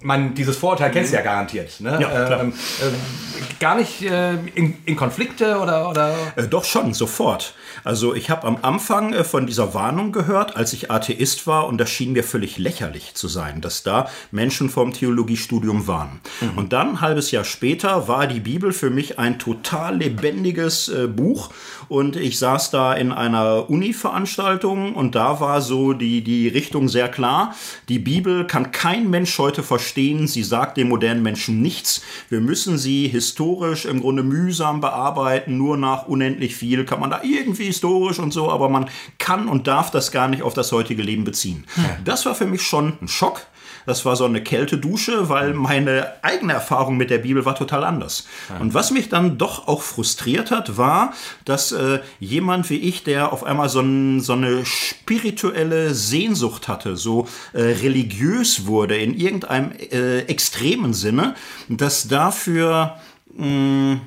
man, 0.04 0.34
dieses 0.34 0.58
Vorurteil 0.58 0.92
kennst 0.92 1.12
du 1.12 1.18
ja 1.18 1.22
garantiert. 1.22 1.80
Ne? 1.80 1.98
Ja, 2.02 2.42
ähm, 2.42 2.54
äh, 2.82 3.54
gar 3.60 3.76
nicht 3.76 4.02
äh, 4.02 4.34
in, 4.56 4.78
in, 4.86 4.96
Konflikte 4.96 5.60
oder. 5.60 5.90
oder? 5.90 6.16
Äh, 6.36 6.48
doch 6.48 6.66
schon, 6.66 6.94
sofort. 6.94 7.54
Also 7.84 8.14
ich 8.16 8.30
habe 8.30 8.48
am 8.48 8.58
Anfang 8.62 9.14
äh, 9.14 9.24
von 9.24 9.48
dieser 9.48 9.74
Warnung 9.74 10.12
gehört, 10.12 10.56
als 10.56 10.74
ich 10.74 10.92
Atheist 10.92 11.48
war, 11.48 11.68
und 11.68 11.78
das 11.78 11.90
schien 11.90 12.14
mir 12.14 12.24
völlig 12.24 12.58
lächerlich 12.58 13.14
zu 13.14 13.28
sein, 13.28 13.62
dass 13.62 13.84
da 13.84 14.10
Menschen 14.32 14.70
vom 14.70 14.94
Theologiestudium 14.94 15.88
waren. 15.88 16.22
Mhm. 16.42 16.58
Und 16.58 16.74
dann, 16.74 16.90
ein 16.90 17.02
halbes 17.02 17.32
Jahr 17.32 17.44
später, 17.44 18.08
war 18.08 18.28
die 18.28 18.40
Bibel 18.40 18.74
für 18.74 18.90
mich 18.90 19.20
ein 19.20 19.40
total 19.40 19.98
lebendiges 19.98 20.90
äh, 20.90 21.08
Buch. 21.08 21.52
Und 21.92 22.16
ich 22.16 22.40
saß 22.40 22.72
da 22.72 22.94
in 22.94 23.12
einer 23.12 23.70
Uni-Veranstaltung 23.70 24.96
und 24.96 25.14
da 25.14 25.42
war 25.42 25.60
so 25.60 25.92
die, 25.92 26.24
die 26.24 26.48
Richtung 26.48 26.88
sehr 26.88 27.10
klar. 27.10 27.54
Die 27.90 28.00
Bibel 28.00 28.48
kann 28.48 28.72
kein 28.72 29.10
Mensch 29.10 29.38
heute 29.38 29.62
verstehen. 29.62 30.26
Sie 30.26 30.44
sagt 30.44 30.78
dem 30.78 30.88
modernen 30.88 31.22
Menschen 31.22 31.62
nichts. 31.62 32.02
Wir 32.30 32.40
müssen 32.40 32.78
sie 32.78 33.10
historisch 33.10 33.84
im 33.84 34.00
Grunde 34.00 34.24
mühsam 34.24 34.80
bearbeiten. 34.80 35.58
Nur 35.58 35.76
nach 35.76 36.08
unendlich 36.08 36.56
viel 36.56 36.86
kann 36.86 37.02
man 37.02 37.10
da 37.10 37.24
irgendwie 37.24 37.66
historisch 37.66 38.20
und 38.20 38.32
so, 38.32 38.50
aber 38.50 38.70
man 38.70 38.90
kann 39.18 39.50
und 39.50 39.68
darf 39.68 39.92
das 39.92 40.14
gar 40.14 40.30
nicht 40.30 40.44
auf 40.44 40.54
das 40.54 40.72
heutige 40.72 41.02
Leben 41.02 41.26
beziehen. 41.26 41.66
Das 42.06 42.26
war 42.26 42.36
für 42.36 42.46
mich 42.46 42.62
schon 42.62 42.94
ein 43.02 43.10
Schock. 43.10 43.42
Das 43.86 44.06
war 44.06 44.16
so 44.16 44.26
eine 44.26 44.42
Kältedusche, 44.42 45.30
weil 45.30 45.54
meine 45.54 46.14
eigene 46.22 46.54
Erfahrung 46.54 46.98
mit 46.98 47.10
der 47.10 47.20
Bibel 47.20 47.46
war 47.46 47.56
total 47.56 47.84
anders. 47.84 48.28
Und 48.60 48.74
was 48.74 48.92
mich 48.92 49.10
dann 49.10 49.38
doch 49.38 49.68
auch 49.68 49.82
frustriert 49.82 50.52
hat, 50.52 50.78
war, 50.78 51.14
dass 51.46 51.72
äh, 51.72 52.00
jemand 52.20 52.70
wie 52.70 52.78
ich, 52.78 53.04
der 53.04 53.34
auf 53.34 53.44
einmal 53.44 53.70
so, 53.70 53.82
ein, 53.82 54.22
so 54.22 54.34
eine 54.34 54.66
spirituelle 54.66 55.94
Sehnsucht 55.94 56.68
hatte, 56.68 56.96
so 56.96 57.28
äh, 57.54 57.62
religiös 57.62 58.66
wurde 58.68 58.98
in 58.98 59.14
irgendeinem 59.14 59.72
äh, 59.72 60.20
extremen 60.22 60.94
Sinne, 60.94 61.36
dass 61.70 62.08
dafür 62.08 62.98
mh, 63.36 63.46
mm, 63.46 64.02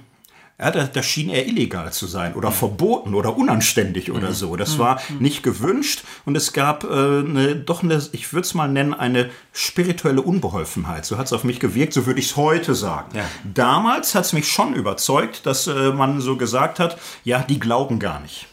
ja, 0.59 0.71
das, 0.71 0.93
das 0.93 1.05
schien 1.05 1.31
eher 1.31 1.47
illegal 1.47 1.93
zu 1.93 2.07
sein 2.07 2.35
oder 2.35 2.51
mhm. 2.51 2.55
verboten 2.55 3.15
oder 3.15 3.37
unanständig 3.37 4.13
oder 4.13 4.29
mhm. 4.29 4.35
so. 4.35 4.57
Das 4.57 4.75
mhm. 4.75 4.79
war 4.79 5.01
nicht 5.19 5.43
gewünscht 5.43 6.05
und 6.25 6.37
es 6.37 6.53
gab 6.53 6.85
äh, 6.85 6.87
eine, 6.87 7.57
doch 7.57 7.83
eine, 7.83 8.01
ich 8.13 8.33
würde 8.33 8.47
es 8.47 8.55
mal 8.55 8.69
nennen, 8.69 8.95
eine 8.95 9.31
spirituelle 9.53 10.23
Unbeholfenheit. 10.23 11.05
So 11.07 11.19
hat 11.19 11.27
es 11.27 11.33
auf 11.33 11.43
mich 11.43 11.59
gewirkt, 11.59 11.93
so 11.93 12.07
würde 12.07 12.21
ich 12.21 12.27
es 12.27 12.37
heute 12.37 12.75
sagen. 12.77 13.17
Ja. 13.17 13.25
Damals 13.43 14.15
hat 14.15 14.27
es 14.27 14.33
mich 14.33 14.47
schon 14.47 14.75
überzeugt, 14.75 15.45
dass 15.45 15.67
äh, 15.67 15.91
man 15.93 16.21
so 16.21 16.37
gesagt 16.37 16.79
hat, 16.79 16.99
ja, 17.25 17.41
die 17.41 17.59
glauben 17.59 17.99
gar 17.99 18.21
nicht. 18.21 18.47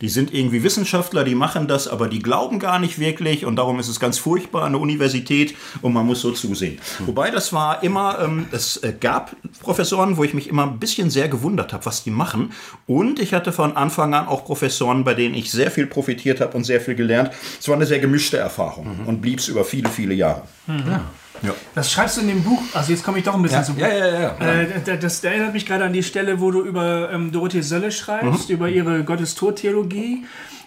Die 0.00 0.08
sind 0.08 0.32
irgendwie 0.32 0.62
Wissenschaftler, 0.62 1.24
die 1.24 1.34
machen 1.34 1.68
das, 1.68 1.88
aber 1.88 2.08
die 2.08 2.20
glauben 2.20 2.58
gar 2.58 2.78
nicht 2.78 2.98
wirklich 2.98 3.44
und 3.44 3.56
darum 3.56 3.78
ist 3.78 3.88
es 3.88 4.00
ganz 4.00 4.18
furchtbar 4.18 4.64
an 4.64 4.72
der 4.72 4.80
Universität 4.80 5.54
und 5.82 5.92
man 5.92 6.06
muss 6.06 6.20
so 6.20 6.32
zusehen. 6.32 6.78
Wobei 7.06 7.30
das 7.30 7.52
war 7.52 7.82
immer, 7.82 8.18
ähm, 8.20 8.46
es 8.52 8.78
äh, 8.78 8.94
gab 8.98 9.36
Professoren, 9.60 10.16
wo 10.16 10.24
ich 10.24 10.34
mich 10.34 10.48
immer 10.48 10.64
ein 10.64 10.78
bisschen 10.78 11.10
sehr 11.10 11.28
gewundert 11.28 11.72
habe, 11.72 11.86
was 11.86 12.04
die 12.04 12.10
machen 12.10 12.52
und 12.86 13.18
ich 13.18 13.34
hatte 13.34 13.52
von 13.52 13.76
Anfang 13.76 14.14
an 14.14 14.26
auch 14.26 14.44
Professoren, 14.44 15.04
bei 15.04 15.14
denen 15.14 15.34
ich 15.34 15.50
sehr 15.50 15.70
viel 15.70 15.86
profitiert 15.86 16.40
habe 16.40 16.56
und 16.56 16.64
sehr 16.64 16.80
viel 16.80 16.94
gelernt. 16.94 17.30
Es 17.60 17.68
war 17.68 17.76
eine 17.76 17.86
sehr 17.86 17.98
gemischte 17.98 18.36
Erfahrung 18.36 19.00
mhm. 19.02 19.06
und 19.06 19.20
blieb 19.20 19.38
es 19.38 19.48
über 19.48 19.64
viele, 19.64 19.88
viele 19.88 20.14
Jahre. 20.14 20.42
Mhm. 20.66 20.82
Ja. 20.86 21.04
Ja. 21.42 21.54
Das 21.74 21.90
schreibst 21.90 22.16
du 22.16 22.22
in 22.22 22.28
dem 22.28 22.42
Buch. 22.42 22.62
Also 22.72 22.92
jetzt 22.92 23.04
komme 23.04 23.18
ich 23.18 23.24
doch 23.24 23.34
ein 23.34 23.42
bisschen 23.42 23.60
ja. 23.60 23.64
zu 23.64 23.74
Buch. 23.74 23.80
Ja, 23.82 23.88
ja, 23.88 24.20
ja. 24.20 24.36
Äh, 24.38 24.80
das, 24.84 25.00
das, 25.00 25.24
erinnert 25.24 25.52
mich 25.52 25.66
gerade 25.66 25.84
an 25.84 25.92
die 25.92 26.02
Stelle, 26.02 26.40
wo 26.40 26.50
du 26.50 26.62
über 26.62 27.10
ähm, 27.12 27.32
Dorothee 27.32 27.62
Sölle 27.62 27.90
schreibst, 27.92 28.48
mhm. 28.48 28.54
über 28.54 28.68
ihre 28.68 29.04
Gottestortheologie 29.04 30.24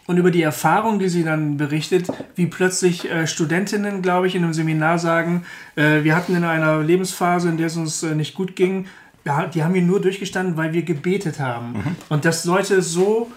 und 0.08 0.18
über 0.18 0.32
die 0.32 0.42
Erfahrung, 0.42 1.00
die 1.00 1.10
sie 1.10 1.24
dann 1.24 1.58
berichtet, 1.58 2.08
wie 2.36 2.48
plötzlich 2.48 3.10
äh, 3.10 3.28
Studentinnen, 3.28 4.02
glaube 4.02 4.28
ich, 4.28 4.36
in 4.36 4.44
einem 4.44 4.54
Seminar 4.54 5.00
sagen, 5.00 5.46
äh, 5.76 6.04
wir 6.04 6.16
hatten 6.16 6.36
in 6.36 6.44
einer 6.44 6.82
Lebensphase, 6.82 7.50
in 7.50 7.58
der 7.58 7.68
es 7.68 7.78
uns 7.78 8.04
äh, 8.04 8.16
nicht 8.16 8.34
gut 8.34 8.56
ging, 8.56 8.88
ja, 9.24 9.46
die 9.46 9.64
haben 9.64 9.74
wir 9.74 9.82
nur 9.82 10.02
durchgestanden, 10.02 10.58
weil 10.58 10.74
wir 10.74 10.82
gebetet 10.82 11.40
haben. 11.40 11.74
Mhm. 11.74 11.96
Und 12.10 12.26
dass 12.26 12.46
Leute 12.46 12.82
so 12.82 13.32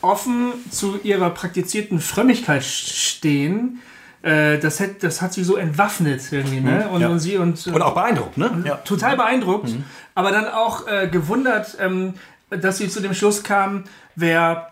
offen 0.00 0.52
zu 0.70 1.00
ihrer 1.02 1.30
praktizierten 1.30 1.98
Frömmigkeit 1.98 2.64
stehen, 2.64 3.80
äh, 4.24 4.58
das, 4.58 4.80
hat, 4.80 5.02
das 5.02 5.20
hat 5.20 5.34
sie 5.34 5.44
so 5.44 5.56
entwaffnet 5.56 6.32
irgendwie, 6.32 6.60
ne? 6.60 6.88
Und, 6.90 7.02
ja. 7.02 7.08
und 7.08 7.18
sie 7.18 7.36
und, 7.36 7.66
und 7.66 7.82
auch 7.82 7.94
beeindruckt, 7.94 8.38
ne? 8.38 8.64
Ja. 8.64 8.76
Total 8.76 9.16
beeindruckt, 9.16 9.68
mhm. 9.68 9.84
aber 10.14 10.32
dann 10.32 10.48
auch 10.48 10.88
äh, 10.88 11.08
gewundert, 11.08 11.76
ähm, 11.78 12.14
dass 12.48 12.78
sie 12.78 12.88
zu 12.88 13.00
dem 13.00 13.12
Schluss 13.12 13.42
kam, 13.42 13.84
wer 14.16 14.70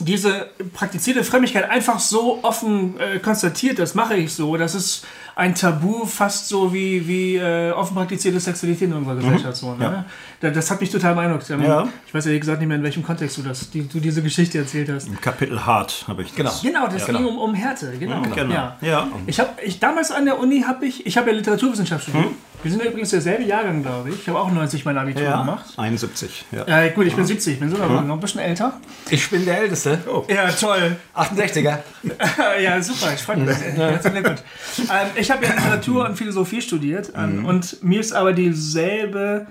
diese 0.00 0.50
praktizierte 0.72 1.22
Frömmigkeit 1.22 1.70
einfach 1.70 2.00
so 2.00 2.42
offen 2.42 2.98
äh, 2.98 3.20
konstatiert, 3.20 3.78
das 3.78 3.94
mache 3.94 4.16
ich 4.16 4.34
so, 4.34 4.56
das 4.56 4.74
ist 4.74 5.06
ein 5.36 5.54
Tabu, 5.54 6.04
fast 6.06 6.48
so 6.48 6.72
wie, 6.72 7.06
wie 7.08 7.36
äh, 7.36 7.72
offen 7.72 7.94
praktizierte 7.96 8.38
Sexualität 8.38 8.88
in 8.88 8.94
unserer 8.94 9.16
Gesellschaft. 9.16 9.56
So, 9.56 9.74
ne? 9.74 9.84
Ja. 9.84 10.04
Da- 10.40 10.50
Das 10.50 10.70
hat 10.70 10.80
mich 10.80 10.90
total 10.90 11.14
beeindruckt. 11.14 11.48
Ähm, 11.50 11.62
Ja. 11.62 11.88
Ich 12.06 12.14
weiß 12.14 12.26
ehrlich 12.26 12.40
gesagt 12.40 12.60
nicht 12.60 12.68
mehr, 12.68 12.76
in 12.76 12.82
welchem 12.84 13.02
Kontext 13.02 13.36
du, 13.38 13.42
das, 13.42 13.70
die, 13.70 13.88
du 13.88 13.98
diese 13.98 14.22
Geschichte 14.22 14.58
erzählt 14.58 14.88
hast. 14.90 15.08
Im 15.08 15.20
Kapitel 15.20 15.64
Hart 15.66 16.04
habe 16.06 16.22
ich 16.22 16.32
das. 16.34 16.62
Genau. 16.62 16.84
Genau, 16.86 16.86
das 16.92 17.06
ging 17.06 17.16
genau. 17.16 17.28
um, 17.30 17.38
um 17.38 17.54
Härte, 17.54 17.92
genau. 17.98 18.22
Genau. 18.34 18.72
Ja. 18.80 19.08
Ich 19.26 19.40
habe 19.40 19.50
ich, 19.64 19.80
damals 19.80 20.10
an 20.12 20.24
der 20.24 20.38
Uni 20.38 20.62
habe 20.62 20.86
ich, 20.86 21.04
ich 21.06 21.16
habe 21.16 21.30
ja 21.30 21.36
Literaturwissenschaft 21.36 22.04
studiert. 22.04 22.26
Hm? 22.26 22.34
Wir 22.64 22.70
sind 22.70 22.82
ja 22.82 22.88
übrigens 22.88 23.10
derselbe 23.10 23.44
Jahrgang, 23.44 23.82
glaube 23.82 24.08
ich. 24.08 24.20
Ich 24.20 24.28
habe 24.28 24.40
auch 24.40 24.50
90 24.50 24.86
mein 24.86 24.96
Abitur 24.96 25.22
Ja, 25.22 25.40
gemacht. 25.40 25.66
71. 25.76 26.46
Ja. 26.50 26.66
Ja, 26.66 26.88
gut, 26.88 27.06
ich 27.06 27.14
bin 27.14 27.26
70, 27.26 27.54
ich 27.54 27.60
bin 27.60 27.70
sogar 27.70 28.00
noch 28.00 28.14
ein 28.14 28.20
bisschen 28.20 28.40
älter. 28.40 28.80
Ich 29.10 29.28
bin 29.28 29.44
der 29.44 29.58
Älteste. 29.58 29.98
Ja, 30.28 30.50
toll. 30.50 30.96
68er. 31.14 31.78
ja, 32.62 32.82
super, 32.82 33.12
ich 33.14 33.20
freue 33.20 33.36
mich. 33.36 33.54
Herzlichen 33.54 34.14
Glückwunsch. 34.14 34.40
Ähm, 34.78 35.08
ich 35.14 35.30
habe 35.30 35.44
ja 35.44 35.52
Literatur 35.52 36.08
und 36.08 36.16
Philosophie 36.16 36.62
studiert 36.62 37.12
ähm, 37.14 37.44
und 37.44 37.82
mir 37.82 38.00
ist 38.00 38.14
aber 38.14 38.32
dieselbe 38.32 39.46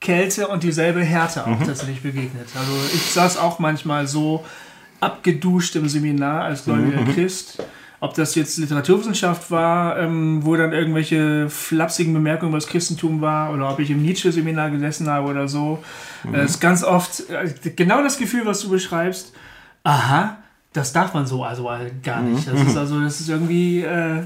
Kälte 0.00 0.48
und 0.48 0.62
dieselbe 0.62 1.02
Härte 1.02 1.46
auch 1.46 1.58
tatsächlich 1.58 2.02
begegnet. 2.02 2.48
Also 2.58 2.72
ich 2.94 3.12
saß 3.12 3.36
auch 3.36 3.58
manchmal 3.58 4.06
so 4.06 4.46
abgeduscht 5.00 5.76
im 5.76 5.90
Seminar 5.90 6.44
als 6.44 6.64
gläubiger 6.64 7.04
Christ. 7.12 7.62
Ob 8.04 8.12
das 8.12 8.34
jetzt 8.34 8.58
Literaturwissenschaft 8.58 9.50
war, 9.50 9.98
ähm, 9.98 10.44
wo 10.44 10.54
dann 10.56 10.74
irgendwelche 10.74 11.48
flapsigen 11.48 12.12
Bemerkungen 12.12 12.50
über 12.50 12.58
das 12.58 12.66
Christentum 12.66 13.22
war, 13.22 13.50
oder 13.54 13.70
ob 13.70 13.78
ich 13.78 13.88
im 13.90 14.02
Nietzsche-Seminar 14.02 14.68
gesessen 14.70 15.08
habe 15.08 15.26
oder 15.26 15.48
so. 15.48 15.82
Es 16.30 16.50
ist 16.52 16.60
ganz 16.60 16.84
oft 16.84 17.30
äh, 17.30 17.70
genau 17.74 18.02
das 18.02 18.18
Gefühl, 18.18 18.44
was 18.44 18.60
du 18.60 18.68
beschreibst. 18.68 19.32
Aha, 19.84 20.36
das 20.74 20.92
darf 20.92 21.14
man 21.14 21.26
so 21.26 21.44
also 21.44 21.70
gar 22.02 22.20
nicht. 22.20 22.46
Das 22.46 22.60
ist 22.60 22.76
also, 22.76 23.00
das 23.00 23.20
ist 23.20 23.30
irgendwie, 23.30 23.80
äh, 23.80 24.24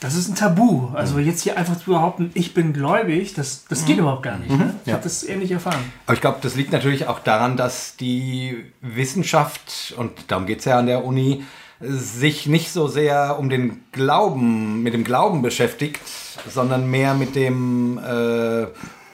das 0.00 0.16
ist 0.16 0.28
ein 0.28 0.34
Tabu. 0.34 0.88
Also 0.92 1.20
jetzt 1.20 1.42
hier 1.42 1.56
einfach 1.56 1.76
zu 1.78 1.92
behaupten, 1.92 2.32
ich 2.34 2.54
bin 2.54 2.72
gläubig, 2.72 3.34
das, 3.34 3.66
das 3.68 3.84
geht 3.84 3.98
überhaupt 3.98 4.24
gar 4.24 4.38
nicht. 4.38 4.50
Ne? 4.50 4.74
Ich 4.82 4.88
Ja. 4.88 4.94
habe 4.94 5.04
das 5.04 5.22
ähnlich 5.22 5.52
erfahren. 5.52 5.84
Aber 6.06 6.14
ich 6.14 6.20
glaube, 6.20 6.38
das 6.42 6.56
liegt 6.56 6.72
natürlich 6.72 7.06
auch 7.06 7.20
daran, 7.20 7.56
dass 7.56 7.94
die 7.96 8.64
Wissenschaft, 8.80 9.94
und 9.96 10.10
darum 10.26 10.46
geht 10.46 10.58
es 10.58 10.64
ja 10.64 10.76
an 10.80 10.86
der 10.86 11.04
Uni, 11.04 11.44
sich 11.82 12.46
nicht 12.46 12.72
so 12.72 12.88
sehr 12.88 13.38
um 13.38 13.50
den 13.50 13.84
Glauben, 13.92 14.82
mit 14.82 14.94
dem 14.94 15.04
Glauben 15.04 15.42
beschäftigt, 15.42 16.00
sondern 16.48 16.90
mehr 16.90 17.14
mit 17.14 17.34
dem, 17.34 17.98
äh, 17.98 18.66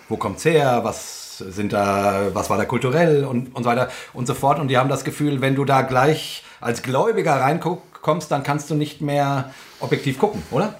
wo 0.08 0.16
kommt's 0.16 0.44
her, 0.44 0.80
was 0.82 1.38
sind 1.38 1.72
da, 1.72 2.30
was 2.32 2.50
war 2.50 2.58
da 2.58 2.64
kulturell 2.64 3.24
und, 3.24 3.54
und 3.54 3.62
so 3.62 3.70
weiter 3.70 3.88
und 4.12 4.26
so 4.26 4.34
fort. 4.34 4.58
Und 4.58 4.68
die 4.68 4.76
haben 4.76 4.88
das 4.88 5.04
Gefühl, 5.04 5.40
wenn 5.40 5.54
du 5.54 5.64
da 5.64 5.82
gleich 5.82 6.44
als 6.60 6.82
Gläubiger 6.82 7.34
reinkommst, 7.34 8.30
dann 8.30 8.42
kannst 8.42 8.70
du 8.70 8.74
nicht 8.74 9.00
mehr 9.00 9.50
objektiv 9.80 10.18
gucken, 10.18 10.42
oder? 10.50 10.74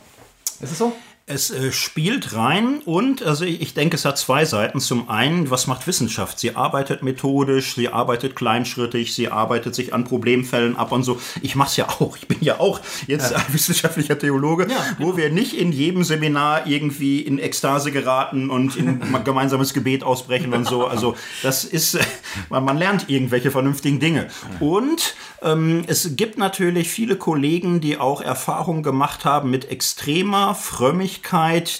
Ist 0.60 0.72
es 0.72 0.78
so? 0.78 0.92
Es 1.28 1.50
äh, 1.50 1.72
spielt 1.72 2.34
rein 2.34 2.80
und 2.86 3.22
also 3.22 3.44
ich, 3.44 3.60
ich 3.60 3.74
denke, 3.74 3.96
es 3.96 4.06
hat 4.06 4.16
zwei 4.16 4.46
Seiten. 4.46 4.80
Zum 4.80 5.10
einen, 5.10 5.50
was 5.50 5.66
macht 5.66 5.86
Wissenschaft? 5.86 6.38
Sie 6.38 6.56
arbeitet 6.56 7.02
methodisch, 7.02 7.74
sie 7.74 7.90
arbeitet 7.90 8.34
kleinschrittig, 8.34 9.14
sie 9.14 9.28
arbeitet 9.28 9.74
sich 9.74 9.92
an 9.92 10.04
Problemfällen 10.04 10.76
ab 10.76 10.90
und 10.90 11.02
so. 11.02 11.20
Ich 11.42 11.54
mache 11.54 11.68
es 11.68 11.76
ja 11.76 11.88
auch. 11.88 12.16
Ich 12.16 12.28
bin 12.28 12.38
ja 12.40 12.60
auch 12.60 12.80
jetzt 13.06 13.34
ein 13.34 13.44
wissenschaftlicher 13.52 14.18
Theologe, 14.18 14.68
wo 14.98 15.18
wir 15.18 15.30
nicht 15.30 15.52
in 15.52 15.70
jedem 15.70 16.02
Seminar 16.02 16.66
irgendwie 16.66 17.20
in 17.20 17.38
Ekstase 17.38 17.92
geraten 17.92 18.48
und 18.48 18.76
in 18.76 19.02
ein 19.14 19.24
gemeinsames 19.24 19.74
Gebet 19.74 20.02
ausbrechen 20.02 20.54
und 20.54 20.66
so. 20.66 20.86
Also 20.86 21.14
das 21.42 21.64
ist, 21.64 21.94
äh, 21.94 22.00
man, 22.48 22.64
man 22.64 22.78
lernt 22.78 23.10
irgendwelche 23.10 23.50
vernünftigen 23.50 24.00
Dinge. 24.00 24.28
Und 24.60 25.14
ähm, 25.42 25.84
es 25.86 26.16
gibt 26.16 26.38
natürlich 26.38 26.88
viele 26.88 27.16
Kollegen, 27.16 27.80
die 27.82 27.98
auch 27.98 28.22
Erfahrungen 28.22 28.82
gemacht 28.82 29.24
haben 29.26 29.50
mit 29.50 29.70
extremer 29.70 30.54
Frömmigkeit, 30.54 31.17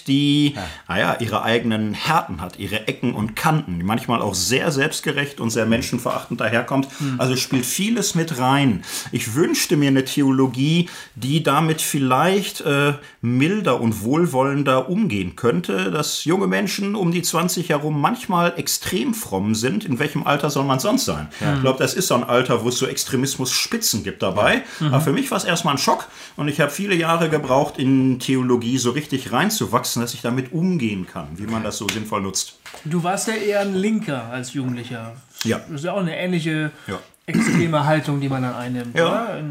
die, 0.07 0.55
naja, 0.87 1.17
ihre 1.19 1.43
eigenen 1.43 1.93
Härten 1.93 2.41
hat, 2.41 2.59
ihre 2.59 2.87
Ecken 2.87 3.13
und 3.13 3.35
Kanten, 3.35 3.79
die 3.79 3.85
manchmal 3.85 4.21
auch 4.21 4.35
sehr 4.35 4.71
selbstgerecht 4.71 5.39
und 5.39 5.49
sehr 5.49 5.65
menschenverachtend 5.65 6.39
daherkommt. 6.39 6.87
Also 7.17 7.35
spielt 7.35 7.65
vieles 7.65 8.15
mit 8.15 8.39
rein. 8.39 8.83
Ich 9.11 9.35
wünschte 9.35 9.77
mir 9.77 9.87
eine 9.87 10.05
Theologie, 10.05 10.89
die 11.15 11.43
damit 11.43 11.81
vielleicht 11.81 12.61
äh, 12.61 12.93
milder 13.21 13.81
und 13.81 14.03
wohlwollender 14.03 14.89
umgehen 14.89 15.35
könnte, 15.35 15.91
dass 15.91 16.25
junge 16.25 16.47
Menschen 16.47 16.95
um 16.95 17.11
die 17.11 17.21
20 17.21 17.69
herum 17.69 17.99
manchmal 17.99 18.53
extrem 18.57 19.13
fromm 19.13 19.55
sind. 19.55 19.85
In 19.85 19.99
welchem 19.99 20.25
Alter 20.25 20.49
soll 20.49 20.65
man 20.65 20.79
sonst 20.79 21.05
sein? 21.05 21.27
Ich 21.55 21.61
glaube, 21.61 21.79
das 21.79 21.93
ist 21.93 22.07
so 22.07 22.15
ein 22.15 22.23
Alter, 22.23 22.63
wo 22.63 22.69
es 22.69 22.77
so 22.77 22.85
Extremismus-Spitzen 22.85 24.03
gibt 24.03 24.21
dabei. 24.21 24.63
Aber 24.79 25.01
für 25.01 25.13
mich 25.13 25.29
war 25.31 25.37
es 25.37 25.43
erstmal 25.43 25.75
ein 25.75 25.77
Schock 25.77 26.07
und 26.35 26.47
ich 26.47 26.59
habe 26.59 26.71
viele 26.71 26.95
Jahre 26.95 27.29
gebraucht, 27.29 27.77
in 27.77 28.19
Theologie 28.19 28.77
so 28.77 28.91
richtig 28.91 29.28
reinzuwachsen, 29.31 30.01
dass 30.01 30.13
ich 30.13 30.21
damit 30.21 30.51
umgehen 30.51 31.05
kann, 31.07 31.27
wie 31.35 31.47
man 31.47 31.63
das 31.63 31.77
so 31.77 31.87
sinnvoll 31.87 32.21
nutzt. 32.21 32.59
Du 32.85 33.03
warst 33.03 33.27
ja 33.27 33.33
eher 33.35 33.61
ein 33.61 33.75
Linker 33.75 34.25
als 34.25 34.53
Jugendlicher. 34.53 35.13
Ja. 35.43 35.59
Das 35.59 35.81
ist 35.81 35.85
ja 35.85 35.93
auch 35.93 35.99
eine 35.99 36.17
ähnliche 36.17 36.71
Ja. 36.87 36.99
extreme 37.25 37.85
Haltung, 37.85 38.19
die 38.21 38.29
man 38.29 38.41
dann 38.43 38.55
einnimmt. 38.55 38.97
Ja. 38.97 39.07
Oder? 39.07 39.43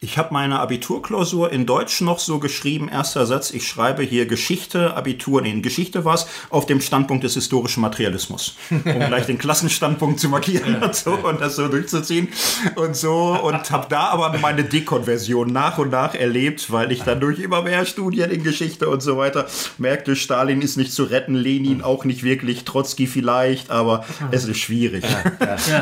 Ich 0.00 0.16
habe 0.16 0.32
meine 0.32 0.60
Abiturklausur 0.60 1.50
in 1.50 1.66
Deutsch 1.66 2.02
noch 2.02 2.20
so 2.20 2.38
geschrieben, 2.38 2.88
erster 2.88 3.26
Satz, 3.26 3.50
ich 3.50 3.66
schreibe 3.66 4.04
hier 4.04 4.26
Geschichte, 4.26 4.94
Abitur, 4.94 5.42
nee, 5.42 5.50
in 5.50 5.60
Geschichte 5.60 6.04
war 6.04 6.14
es, 6.14 6.28
auf 6.50 6.66
dem 6.66 6.80
Standpunkt 6.80 7.24
des 7.24 7.34
historischen 7.34 7.80
Materialismus. 7.80 8.54
Um 8.70 8.80
gleich 8.82 9.26
den 9.26 9.38
Klassenstandpunkt 9.38 10.20
zu 10.20 10.28
markieren 10.28 10.80
und 10.80 10.94
so 10.94 11.14
und 11.14 11.40
das 11.40 11.56
so 11.56 11.66
durchzuziehen 11.66 12.28
und 12.76 12.94
so 12.94 13.40
und 13.42 13.72
habe 13.72 13.86
da 13.88 14.10
aber 14.10 14.38
meine 14.38 14.62
Dekonversion 14.62 15.48
nach 15.52 15.78
und 15.78 15.90
nach 15.90 16.14
erlebt, 16.14 16.70
weil 16.70 16.92
ich 16.92 17.02
dann 17.02 17.18
durch 17.18 17.40
immer 17.40 17.62
mehr 17.62 17.84
Studien 17.84 18.30
in 18.30 18.44
Geschichte 18.44 18.88
und 18.88 19.02
so 19.02 19.16
weiter 19.16 19.48
merkte, 19.78 20.14
Stalin 20.14 20.62
ist 20.62 20.76
nicht 20.76 20.92
zu 20.92 21.02
retten, 21.02 21.34
Lenin 21.34 21.82
auch 21.82 22.04
nicht 22.04 22.22
wirklich, 22.22 22.62
Trotzki 22.62 23.08
vielleicht, 23.08 23.72
aber 23.72 24.04
es 24.30 24.44
ist 24.44 24.58
schwierig. 24.58 25.02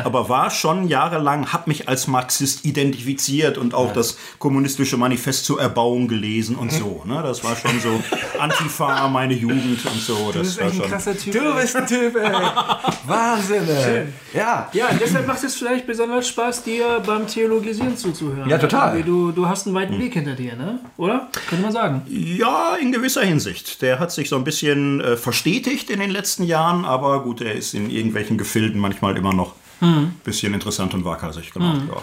Aber 0.03 0.27
war 0.27 0.49
schon 0.49 0.87
jahrelang, 0.87 1.53
habe 1.53 1.65
mich 1.67 1.87
als 1.87 2.07
Marxist 2.07 2.65
identifiziert 2.65 3.59
und 3.59 3.75
auch 3.75 3.93
das 3.93 4.06
kommunistische 4.39 4.95
Manifest 4.97 5.45
zur 5.45 5.59
Erbauung 5.59 6.07
gelesen 6.07 6.55
und 6.55 6.71
so. 6.71 7.01
Ne? 7.05 7.19
Das 7.23 7.43
war 7.43 7.55
schon 7.55 7.79
so 7.79 7.99
Antifa, 8.39 9.07
meine 9.07 9.33
Jugend 9.33 9.83
und 9.85 9.99
so. 10.01 10.31
das 10.31 10.35
Das 10.35 10.47
ist 10.47 10.59
war 10.59 10.65
echt 10.67 10.75
ein 10.75 10.81
schon. 10.81 10.89
krasser 10.91 11.17
Typ. 11.17 11.33
Du 11.33 11.53
bist 11.55 11.75
ein 11.75 11.87
Typ, 11.87 12.15
ey. 12.15 12.31
Wahnsinn, 13.07 13.67
ey. 13.67 14.05
Ja. 14.33 14.69
Ja, 14.73 14.87
deshalb 14.99 15.27
macht 15.27 15.43
es 15.43 15.55
vielleicht 15.55 15.87
besonders 15.87 16.27
Spaß, 16.27 16.63
dir 16.63 17.01
beim 17.05 17.27
Theologisieren 17.27 17.97
zuzuhören. 17.97 18.49
Ja, 18.49 18.57
total. 18.57 19.01
Du, 19.03 19.31
du 19.31 19.47
hast 19.47 19.65
einen 19.67 19.75
weiten 19.75 19.99
Weg 19.99 20.13
hinter 20.13 20.33
dir, 20.35 20.55
ne? 20.55 20.79
Oder? 20.97 21.29
Könnte 21.49 21.63
man 21.63 21.71
sagen. 21.71 22.01
Ja, 22.07 22.75
in 22.75 22.91
gewisser 22.91 23.21
Hinsicht. 23.23 23.81
Der 23.81 23.99
hat 23.99 24.11
sich 24.11 24.29
so 24.29 24.35
ein 24.35 24.43
bisschen 24.43 25.01
äh, 25.01 25.17
verstetigt 25.17 25.89
in 25.89 25.99
den 25.99 26.09
letzten 26.11 26.43
Jahren, 26.43 26.85
aber 26.85 27.23
gut, 27.23 27.41
er 27.41 27.53
ist 27.53 27.73
in 27.73 27.89
irgendwelchen 27.89 28.37
Gefilden 28.37 28.79
manchmal 28.79 29.17
immer 29.17 29.33
noch 29.33 29.53
ein 29.79 30.19
bisschen 30.23 30.55
interessant 30.55 30.95
und 30.95 31.05
waghalsig. 31.05 31.53
Genau. 31.53 31.65
Ja. 31.73 32.01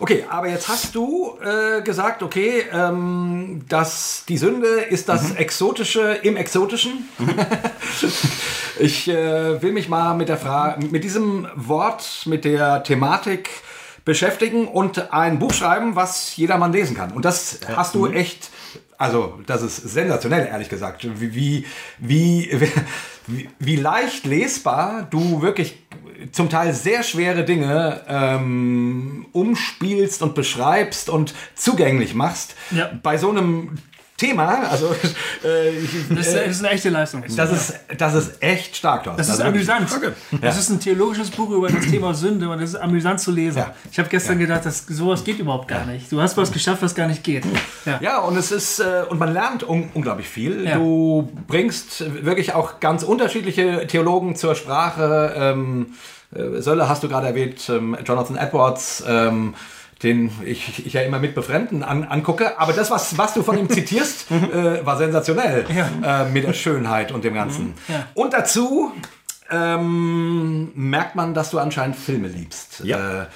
Okay, 0.00 0.24
aber 0.28 0.48
jetzt 0.48 0.68
hast 0.68 0.94
du 0.94 1.38
äh, 1.40 1.82
gesagt, 1.82 2.22
okay, 2.22 2.64
ähm, 2.72 3.62
dass 3.68 4.24
die 4.28 4.36
Sünde 4.36 4.66
ist 4.66 5.08
das 5.08 5.32
Exotische 5.32 6.18
im 6.22 6.36
Exotischen. 6.36 7.08
ich 8.78 9.08
äh, 9.08 9.62
will 9.62 9.72
mich 9.72 9.88
mal 9.88 10.14
mit 10.14 10.28
der 10.28 10.38
Frage, 10.38 10.86
mit 10.86 11.04
diesem 11.04 11.46
Wort, 11.54 12.24
mit 12.26 12.44
der 12.44 12.82
Thematik 12.82 13.50
beschäftigen 14.04 14.68
und 14.68 15.12
ein 15.12 15.38
Buch 15.38 15.52
schreiben, 15.52 15.96
was 15.96 16.36
jedermann 16.36 16.72
lesen 16.72 16.96
kann. 16.96 17.12
Und 17.12 17.24
das 17.24 17.60
hast 17.74 17.94
du 17.94 18.06
echt, 18.06 18.50
also 18.98 19.40
das 19.46 19.62
ist 19.62 19.76
sensationell, 19.76 20.46
ehrlich 20.46 20.68
gesagt, 20.68 21.06
wie, 21.20 21.64
wie, 21.98 22.50
wie, 23.26 23.48
wie, 23.58 23.76
leicht 23.76 24.26
lesbar 24.26 25.06
du 25.10 25.42
wirklich 25.42 25.78
zum 26.32 26.48
Teil 26.48 26.72
sehr 26.72 27.02
schwere 27.02 27.44
Dinge 27.44 28.02
ähm, 28.08 29.26
umspielst 29.32 30.22
und 30.22 30.34
beschreibst 30.34 31.08
und 31.08 31.34
zugänglich 31.54 32.14
machst. 32.14 32.54
Ja. 32.70 32.90
Bei 33.02 33.18
so 33.18 33.30
einem 33.30 33.78
Thema, 34.26 34.68
also 34.70 34.94
äh, 35.44 35.70
ich, 35.70 35.90
Das 36.08 36.26
ist, 36.26 36.34
äh, 36.34 36.50
ist 36.50 36.64
eine 36.64 36.70
echte 36.74 36.90
Leistung. 36.90 37.24
das, 37.36 37.52
ist, 37.52 37.74
das 37.96 38.14
ist 38.14 38.42
echt 38.42 38.76
stark, 38.76 39.04
Thorsten. 39.04 39.18
Das 39.18 39.28
ist 39.28 39.40
Also 39.40 39.44
amüsant. 39.44 39.88
Das 40.40 40.58
ist 40.58 40.70
ein 40.70 40.80
theologisches 40.80 41.30
Buch 41.30 41.50
über 41.50 41.68
das 41.68 41.86
Thema 41.86 42.14
Sünde 42.14 42.48
und 42.48 42.60
das 42.60 42.70
ist 42.70 42.76
amüsant 42.76 43.20
zu 43.20 43.30
lesen. 43.30 43.58
Ja. 43.58 43.74
Ich 43.90 43.98
habe 43.98 44.08
gestern 44.08 44.38
gedacht, 44.38 44.64
dass 44.64 44.86
sowas 44.86 45.24
geht 45.24 45.38
überhaupt 45.38 45.68
gar 45.68 45.84
nicht. 45.86 46.10
Du 46.10 46.20
hast 46.20 46.36
was 46.36 46.52
geschafft, 46.52 46.82
was 46.82 46.94
gar 46.94 47.06
nicht 47.06 47.22
geht. 47.24 47.44
Ja. 47.84 47.98
Ja, 48.00 48.18
und 48.18 48.36
es 48.36 48.52
ist, 48.52 48.80
äh, 48.80 49.04
und 49.08 49.18
man 49.18 49.32
lernt 49.32 49.68
un 49.68 49.90
unglaublich 49.94 50.28
viel. 50.28 50.64
Ja. 50.64 50.76
Du 50.76 51.30
bringst 51.46 52.04
wirklich 52.24 52.54
auch 52.54 52.80
ganz 52.80 53.02
unterschiedliche 53.02 53.86
Theologen 53.86 54.36
zur 54.36 54.54
Sprache. 54.54 55.34
Ähm, 55.36 55.94
äh, 56.34 56.60
Sölle 56.60 56.88
hast 56.88 57.02
du 57.02 57.08
gerade 57.08 57.26
erwähnt, 57.26 57.68
ähm, 57.68 57.96
Jonathan 58.04 58.36
Edwards, 58.36 59.04
ähm, 59.06 59.54
den 60.02 60.30
ich, 60.44 60.86
ich 60.86 60.92
ja 60.92 61.02
immer 61.02 61.18
mit 61.18 61.34
Befremden 61.34 61.82
an, 61.82 62.04
angucke. 62.04 62.58
Aber 62.58 62.72
das, 62.72 62.90
was, 62.90 63.16
was 63.16 63.34
du 63.34 63.42
von 63.42 63.58
ihm 63.58 63.68
zitierst, 63.70 64.30
äh, 64.30 64.84
war 64.84 64.96
sensationell. 64.98 65.64
Äh, 66.02 66.28
mit 66.30 66.44
der 66.44 66.52
Schönheit 66.52 67.12
und 67.12 67.24
dem 67.24 67.34
Ganzen. 67.34 67.74
Ja. 67.88 68.06
Und 68.14 68.32
dazu 68.32 68.92
ähm, 69.50 70.72
merkt 70.74 71.14
man, 71.16 71.34
dass 71.34 71.50
du 71.50 71.58
anscheinend 71.58 71.96
Filme 71.96 72.28
liebst. 72.28 72.80
Ja. 72.84 73.22
Äh, 73.22 73.26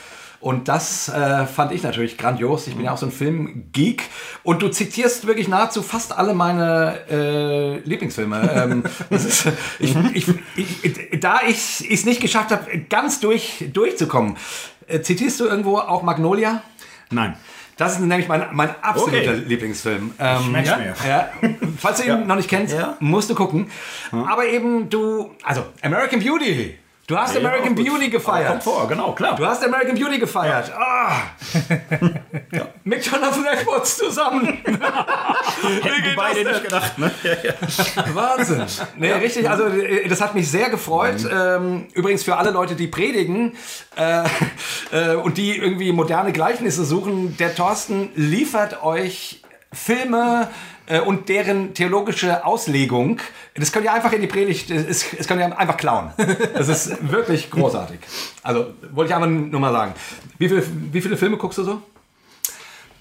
Und 0.40 0.68
das 0.68 1.08
äh, 1.08 1.46
fand 1.46 1.72
ich 1.72 1.82
natürlich 1.82 2.16
grandios. 2.16 2.68
Ich 2.68 2.76
bin 2.76 2.84
ja 2.84 2.92
auch 2.92 2.98
so 2.98 3.06
ein 3.06 3.12
Filmgeek. 3.12 4.04
Und 4.44 4.62
du 4.62 4.68
zitierst 4.68 5.26
wirklich 5.26 5.48
nahezu 5.48 5.82
fast 5.82 6.16
alle 6.16 6.32
meine 6.32 6.98
äh, 7.10 7.78
Lieblingsfilme. 7.80 8.50
ähm, 8.54 8.84
ist, 9.10 9.48
ich, 9.80 9.96
ich, 10.14 10.28
ich, 10.56 11.20
da 11.20 11.40
ich 11.46 11.90
es 11.90 12.04
nicht 12.04 12.20
geschafft 12.20 12.52
habe, 12.52 12.78
ganz 12.88 13.18
durch, 13.18 13.64
durchzukommen, 13.72 14.36
äh, 14.88 15.00
zitierst 15.02 15.38
du 15.40 15.44
irgendwo 15.46 15.78
auch 15.78 16.02
Magnolia? 16.02 16.62
Nein. 17.10 17.36
Das 17.76 17.92
ist 17.92 18.00
nämlich 18.00 18.26
mein, 18.26 18.44
mein 18.52 18.70
absoluter 18.82 19.18
Okay. 19.18 19.42
Lieblingsfilm. 19.46 20.12
Ähm, 20.18 20.42
Schmeckt's 20.42 20.70
ja, 20.70 20.76
mir. 20.78 20.94
ja. 21.08 21.28
Falls 21.78 21.98
du 22.02 22.08
ihn 22.08 22.26
noch 22.26 22.34
nicht 22.34 22.48
kennst, 22.50 22.74
Ja. 22.74 22.96
musst 22.98 23.30
du 23.30 23.36
gucken. 23.36 23.70
Aber 24.10 24.46
eben 24.46 24.90
du, 24.90 25.30
also 25.44 25.64
American 25.82 26.18
Beauty. 26.20 26.76
Du 27.08 27.16
hast 27.16 27.34
Ja, 27.34 27.40
American. 27.40 27.74
Beauty 27.74 28.10
gefeiert. 28.10 28.50
Kommt 28.50 28.62
vor, 28.64 28.86
genau, 28.86 29.12
klar. 29.14 29.34
Du 29.34 29.46
hast 29.46 29.64
American 29.64 29.94
Beauty 29.94 30.18
gefeiert. 30.18 30.70
Ah. 30.76 31.22
Mit 32.84 33.04
Jonathan 33.06 33.46
Edwards 33.46 33.96
zusammen. 33.96 34.46
Hätten 34.62 36.16
beide 36.16 36.44
nicht 36.44 36.64
gedacht, 36.64 36.98
ne? 36.98 37.10
Ja, 37.22 37.32
ja. 37.42 38.14
Wahnsinn. 38.14 38.62
Nee, 38.98 39.12
richtig, 39.12 39.48
also 39.48 39.68
äh, 39.68 40.06
das 40.06 40.20
hat 40.20 40.34
mich 40.34 40.50
sehr 40.50 40.68
gefreut. 40.68 41.26
Ähm, 41.32 41.86
übrigens 41.94 42.24
für 42.24 42.36
alle 42.36 42.50
Leute, 42.50 42.74
die 42.74 42.88
predigen 42.88 43.56
äh, 43.96 44.24
äh, 44.92 45.14
und 45.14 45.38
die 45.38 45.56
irgendwie 45.56 45.92
moderne 45.92 46.32
Gleichnisse 46.32 46.84
suchen, 46.84 47.38
der 47.38 47.54
Thorsten 47.54 48.10
liefert 48.16 48.82
euch 48.82 49.40
Filme 49.72 50.48
äh, 50.88 51.00
und 51.00 51.28
deren 51.28 51.74
theologische 51.74 52.44
Auslegung. 52.44 53.20
Das 53.54 53.72
könnt 53.72 53.84
ihr 53.84 53.92
einfach 53.92 54.12
in 54.12 54.20
die 54.20 54.26
Predigt, 54.26 54.70
das, 54.70 55.04
das 55.16 55.26
könnt 55.26 55.40
ihr 55.40 55.58
einfach 55.58 55.76
klauen. 55.76 56.12
Das 56.54 56.68
ist 56.68 57.10
wirklich 57.10 57.50
großartig. 57.50 58.00
Also 58.42 58.66
wollte 58.92 59.10
ich 59.10 59.14
einfach 59.14 59.28
nur 59.28 59.60
mal 59.60 59.72
sagen. 59.72 59.94
Wie, 60.38 60.48
viel, 60.48 60.64
wie 60.92 61.00
viele 61.00 61.16
Filme 61.16 61.36
guckst 61.36 61.58
du 61.58 61.64
so? 61.64 61.82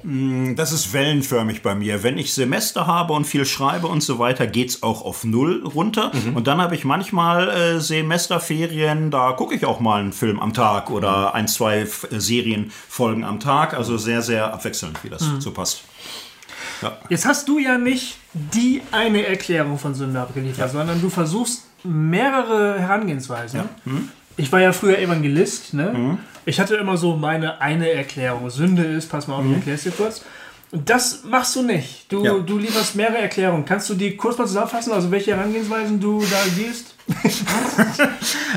Das 0.04 0.72
ist 0.72 0.94
wellenförmig 0.94 1.64
bei 1.64 1.74
mir. 1.74 2.04
Wenn 2.04 2.18
ich 2.20 2.34
Semester 2.34 2.86
habe 2.86 3.14
und 3.14 3.26
viel 3.26 3.46
schreibe 3.46 3.88
und 3.88 4.02
so 4.02 4.20
weiter, 4.20 4.46
geht's 4.46 4.84
auch 4.84 5.04
auf 5.04 5.24
Null 5.24 5.66
runter. 5.66 6.12
Und 6.36 6.48
dann 6.48 6.62
habe 6.62 6.76
ich 6.76 6.86
manchmal 6.86 7.50
äh, 7.50 7.80
Semesterferien, 7.82 9.10
da 9.10 9.32
gucke 9.32 9.56
ich 9.56 9.66
auch 9.66 9.80
mal 9.80 10.00
einen 10.00 10.14
Film 10.14 10.40
am 10.40 10.54
Tag 10.54 10.92
oder 10.92 11.34
ein, 11.34 11.48
zwei 11.48 11.86
Serienfolgen 11.86 13.24
am 13.24 13.40
Tag. 13.40 13.74
Also 13.74 13.98
sehr, 13.98 14.22
sehr 14.22 14.54
abwechselnd, 14.54 15.04
wie 15.04 15.10
das 15.10 15.24
so 15.40 15.52
passt. 15.52 15.82
Jetzt 17.10 17.26
hast 17.26 17.48
du 17.48 17.60
ja 17.60 17.78
nicht 17.78 18.18
die 18.34 18.82
eine 18.92 19.26
Erklärung 19.26 19.78
von 19.78 19.96
Sünde 19.96 20.20
abgeliefert, 20.20 20.72
sondern 20.72 21.02
du 21.02 21.10
versuchst 21.10 21.64
mehrere 21.84 22.80
Herangehensweisen. 22.80 23.62
Ich 24.36 24.52
war 24.52 24.62
ja 24.62 24.72
früher 24.74 25.00
Evangelist. 25.00 25.74
Ne? 25.74 26.18
Ich 26.46 26.60
hatte 26.60 26.76
immer 26.76 26.98
so 26.98 27.18
meine 27.18 27.60
eine 27.62 27.90
Erklärung. 27.90 28.50
Sünde 28.50 28.84
ist, 28.84 29.10
pass 29.10 29.28
mal 29.28 29.36
auf, 29.36 29.46
ich 29.46 29.54
erkläre 29.54 29.76
es 29.76 29.84
dir 29.84 29.92
kurz. 29.92 30.24
Das 30.72 31.24
machst 31.24 31.56
du 31.56 31.64
nicht. 31.64 32.12
Du, 32.12 32.24
Ja. 32.26 32.34
du 32.40 32.58
lieferst 32.58 32.96
mehrere 32.96 33.20
Erklärungen. 33.20 33.64
Kannst 33.66 33.90
du 33.90 33.94
die 33.94 34.18
kurz 34.18 34.38
mal 34.38 34.46
zusammenfassen, 34.48 34.92
also 34.92 35.10
welche 35.12 35.36
Herangehensweisen 35.36 36.00
du 36.00 36.20
da 36.22 36.38
siehst? 36.56 36.94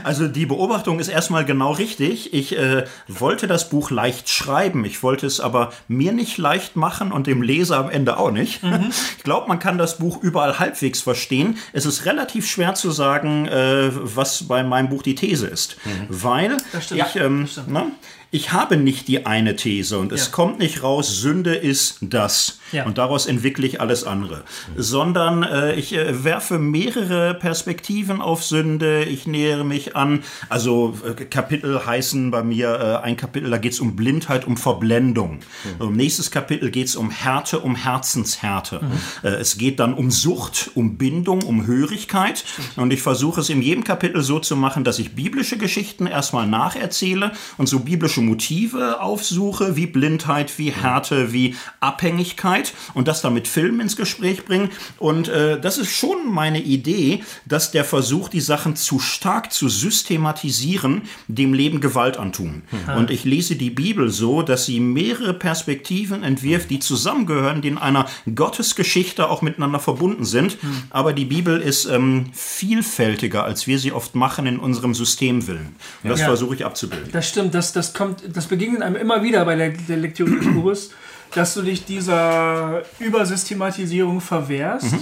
Also 0.03 0.29
die 0.29 0.47
Beobachtung 0.47 0.99
ist 0.99 1.09
erstmal 1.09 1.45
genau 1.45 1.73
richtig. 1.73 2.33
Ich 2.33 2.57
äh, 2.57 2.85
wollte 3.07 3.47
das 3.47 3.69
Buch 3.69 3.91
leicht 3.91 4.29
schreiben. 4.29 4.85
Ich 4.85 5.03
wollte 5.03 5.27
es 5.27 5.41
aber 5.41 5.73
mir 5.89 6.13
nicht 6.13 6.39
leicht 6.39 6.75
machen 6.75 7.13
und 7.13 7.27
dem 7.27 7.43
Leser 7.43 7.77
am 7.79 7.91
Ende 7.91 8.17
auch 8.19 8.31
nicht. 8.31 8.61
Ich 9.19 9.25
glaube, 9.25 9.49
man 9.49 9.59
kann 9.59 9.77
das 9.79 9.99
Buch 9.99 10.23
überall 10.23 10.59
halbwegs 10.59 11.03
verstehen. 11.03 11.59
Es 11.73 11.85
ist 11.87 12.07
relativ 12.07 12.49
schwer 12.49 12.75
zu 12.75 12.91
sagen, 12.91 13.47
äh, 13.47 13.91
was 13.93 14.45
bei 14.49 14.63
meinem 14.63 14.89
Buch 14.89 15.03
die 15.03 15.15
These 15.15 15.47
ist. 15.47 15.77
Weil 16.09 16.57
stimmt. 16.81 17.01
ich, 17.15 17.17
ähm, 17.17 17.49
ne, 17.69 17.93
ich 18.33 18.53
habe 18.53 18.77
nicht 18.77 19.09
die 19.09 19.27
eine 19.27 19.57
These 19.57 19.99
und 19.99 20.13
es 20.13 20.27
Ja. 20.27 20.31
kommt 20.33 20.59
nicht 20.61 20.83
raus, 20.83 21.21
Sünde 21.21 21.55
ist 21.55 21.99
das. 22.01 22.59
Ja. 22.73 22.87
Und 22.87 22.99
daraus 22.99 23.27
entwickle 23.27 23.67
ich 23.67 23.81
alles 23.81 24.05
andere. 24.05 24.45
Sondern 24.77 25.43
äh, 25.43 25.75
ich 25.75 25.93
äh, 25.93 26.23
werfe 26.23 26.59
mehrere 26.61 27.35
Perspektiven 27.35 28.21
auf 28.21 28.45
Sünde. 28.45 29.03
Ich 29.05 29.27
nähere 29.27 29.65
mich 29.65 29.97
an, 29.97 30.23
also 30.49 30.97
äh, 31.05 31.25
Kapitel 31.25 31.85
heißen 31.85 32.31
bei 32.31 32.45
mir, 32.45 33.01
äh, 33.03 33.05
ein 33.05 33.17
Kapitel, 33.17 33.51
da 33.51 33.59
geht 33.59 33.73
es 33.73 33.81
um 33.81 33.97
Blindheit, 33.97 34.47
um 34.47 34.57
Verblendung. 34.57 35.41
Im 35.81 35.97
nächstes 35.97 36.31
Kapitel 36.31 36.71
geht 36.71 36.87
es 36.87 36.95
um 36.95 37.11
Härte, 37.11 37.59
um 37.59 37.75
Herzenshärte. 37.75 38.81
Äh, 39.25 39.29
es 39.31 39.59
geht 39.59 39.81
dann 39.81 39.93
um 39.95 40.13
Sucht, 40.13 40.71
um 40.75 40.97
Bindung, 40.97 41.43
um 41.43 41.67
Hörigkeit. 41.67 42.45
Und 42.77 42.93
ich 42.93 43.03
versuche 43.03 43.41
es 43.41 43.49
in 43.51 43.63
jedem 43.63 43.83
Kapitel 43.83 44.23
so 44.23 44.39
zu 44.39 44.55
machen, 44.55 44.85
dass 44.85 45.01
ich 45.01 45.17
biblische 45.17 45.59
Geschichten 45.59 46.07
erstmal 46.07 46.47
nacherzähle 46.47 47.33
und 47.59 47.69
so 47.69 47.81
biblische 47.81 48.20
Motive 48.21 49.01
aufsuche, 49.01 49.77
wie 49.77 49.87
Blindheit, 49.87 50.59
wie 50.59 50.71
Härte, 50.71 51.33
wie 51.33 51.55
Abhängigkeit 51.81 52.73
und 52.95 53.09
das 53.09 53.23
dann 53.23 53.35
mit 53.35 53.49
Filmen 53.49 53.81
ins 53.81 53.97
Gespräch 53.97 54.45
bringen. 54.45 54.71
Und 54.99 55.29
äh, 55.29 55.61
das 55.61 55.79
ist 55.79 55.91
schon 55.91 56.31
meine 56.33 56.61
Idee, 56.61 57.23
dass 57.47 57.71
der 57.71 57.85
Versuch, 57.85 58.29
die 58.29 58.41
Sachen 58.41 58.77
zu 58.77 58.99
stark 58.99 59.53
zu 59.53 59.69
systematisieren, 59.69 61.03
dem 61.29 61.55
Leben 61.55 61.81
Gewalt 61.81 62.17
antun. 62.17 62.63
Und 62.97 63.11
ich 63.11 63.25
lese 63.25 63.57
die 63.57 63.71
Bibel 63.71 64.11
so, 64.11 64.43
dass 64.43 64.67
sie 64.67 64.81
mehrere 64.81 65.35
Perspektiven 65.35 66.23
entwirft, 66.23 66.71
die 66.71 66.79
zusammengehören, 66.79 67.63
die 67.63 67.69
in 67.69 67.79
einer 67.79 68.07
Gottesgeschichte 68.35 69.29
auch 69.31 69.43
miteinander 69.43 69.79
verbunden 69.81 70.25
sind. 70.25 70.59
Aber 70.91 71.13
die 71.13 71.25
Bibel 71.25 71.61
ist 71.61 71.87
ähm, 71.87 72.27
vielfältiger, 72.33 73.45
als 73.45 73.67
wir 73.67 73.79
sie 73.79 73.93
oft 73.93 74.15
machen 74.15 74.47
in 74.47 74.59
unserem 74.59 74.95
Systemwillen. 74.95 75.75
Und 76.03 76.11
das 76.11 76.21
Ja. 76.21 76.27
versuche 76.27 76.55
ich 76.55 76.65
abzubilden. 76.65 77.09
Das 77.13 77.29
stimmt, 77.29 77.55
das, 77.55 77.73
das 77.73 77.95
kommt, 77.95 78.10
das 78.29 78.47
begegnet 78.47 78.83
einem 78.83 78.97
immer 78.97 79.23
wieder 79.23 79.45
bei 79.45 79.57
der, 79.57 79.71
der 79.71 79.97
Lektüre 79.97 80.31
des 80.31 80.47
Buches, 80.55 80.91
dass 81.35 81.55
du 81.55 81.63
dich 81.63 81.85
dieser 81.85 82.83
Übersystematisierung 82.99 84.21
verwehrst 84.21 84.95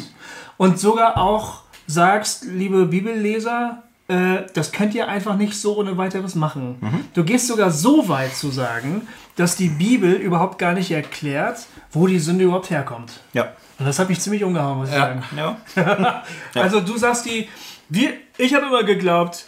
und 0.57 0.79
sogar 0.79 1.16
auch 1.16 1.62
sagst, 1.87 2.44
liebe 2.44 2.87
Bibelleser, 2.87 3.83
äh, 4.09 4.42
das 4.55 4.73
könnt 4.73 4.94
ihr 4.94 5.09
einfach 5.09 5.37
nicht 5.37 5.55
so 5.55 5.77
ohne 5.77 5.97
weiteres 5.97 6.35
machen. 6.35 6.77
Du 7.14 7.25
gehst 7.25 7.47
sogar 7.47 7.71
so 7.71 8.09
weit 8.09 8.35
zu 8.35 8.51
sagen, 8.51 9.09
dass 9.37 9.57
die 9.57 9.68
Bibel 9.68 10.12
überhaupt 10.12 10.59
gar 10.59 10.73
nicht 10.73 10.90
erklärt, 10.90 11.66
wo 11.92 12.07
die 12.07 12.18
Sünde 12.18 12.44
überhaupt 12.44 12.71
herkommt. 12.71 13.21
Ja. 13.33 13.53
Und 13.79 13.87
das 13.87 13.99
hat 13.99 14.09
mich 14.09 14.21
ziemlich 14.21 14.42
umgehauen, 14.44 14.79
muss 14.79 14.88
ich 14.88 14.94
sagen. 14.94 15.23
ja. 15.75 16.25
Also 16.55 16.81
du 16.81 16.97
sagst 16.99 17.27
die, 17.27 17.49
wir, 17.88 18.12
ich 18.37 18.55
habe 18.55 18.66
immer 18.66 18.83
geglaubt, 18.83 19.44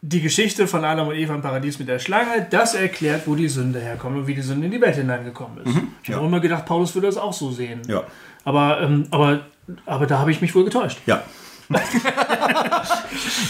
die 0.00 0.20
Geschichte 0.20 0.66
von 0.66 0.84
Adam 0.84 1.08
und 1.08 1.16
Eva 1.16 1.34
im 1.34 1.42
Paradies 1.42 1.78
mit 1.78 1.88
der 1.88 1.98
Schlange, 1.98 2.46
das 2.50 2.74
erklärt, 2.74 3.22
wo 3.26 3.34
die 3.34 3.48
Sünde 3.48 3.80
herkommt 3.80 4.16
und 4.16 4.26
wie 4.26 4.34
die 4.34 4.42
Sünde 4.42 4.66
in 4.66 4.72
die 4.72 4.80
Welt 4.80 4.96
hineingekommen 4.96 5.64
ist. 5.64 5.76
ich 6.04 6.12
habe 6.12 6.26
immer 6.26 6.40
gedacht, 6.40 6.66
Paulus 6.66 6.94
würde 6.94 7.08
das 7.08 7.16
auch 7.16 7.32
so 7.32 7.50
sehen. 7.50 7.82
Ja. 7.88 8.04
Aber, 8.44 8.80
ähm, 8.80 9.06
aber, 9.10 9.40
aber 9.86 10.06
da 10.06 10.18
habe 10.18 10.30
ich 10.30 10.40
mich 10.40 10.54
wohl 10.54 10.64
getäuscht. 10.64 10.98
Ja. 11.06 11.22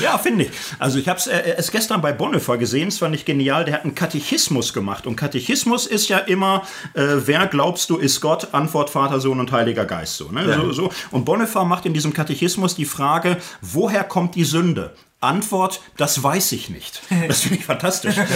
ja, 0.00 0.18
finde 0.18 0.44
ich. 0.44 0.50
Also 0.80 0.98
ich 0.98 1.08
habe 1.08 1.18
es 1.20 1.28
äh, 1.28 1.62
gestern 1.70 2.00
bei 2.00 2.12
Bonhoeffer 2.12 2.58
gesehen, 2.58 2.88
es 2.88 2.98
fand 2.98 3.14
ich 3.14 3.24
genial, 3.24 3.64
der 3.64 3.74
hat 3.74 3.84
einen 3.84 3.94
Katechismus 3.94 4.72
gemacht. 4.72 5.06
Und 5.06 5.14
Katechismus 5.14 5.86
ist 5.86 6.08
ja 6.08 6.18
immer, 6.18 6.62
äh, 6.94 7.04
wer 7.26 7.46
glaubst 7.46 7.90
du 7.90 7.96
ist 7.96 8.20
Gott? 8.20 8.48
Antwort 8.52 8.90
Vater, 8.90 9.20
Sohn 9.20 9.38
und 9.38 9.52
Heiliger 9.52 9.84
Geist. 9.84 10.16
So, 10.16 10.32
ne? 10.32 10.52
so, 10.52 10.72
so. 10.72 10.90
Und 11.12 11.26
Bonhoeffer 11.26 11.64
macht 11.64 11.86
in 11.86 11.94
diesem 11.94 12.12
Katechismus 12.12 12.74
die 12.74 12.86
Frage, 12.86 13.36
woher 13.60 14.02
kommt 14.02 14.34
die 14.34 14.44
Sünde? 14.44 14.94
Antwort, 15.20 15.80
das 15.96 16.22
weiß 16.22 16.52
ich 16.52 16.70
nicht. 16.70 17.02
Das 17.26 17.40
finde 17.40 17.58
ich 17.58 17.64
fantastisch. 17.64 18.14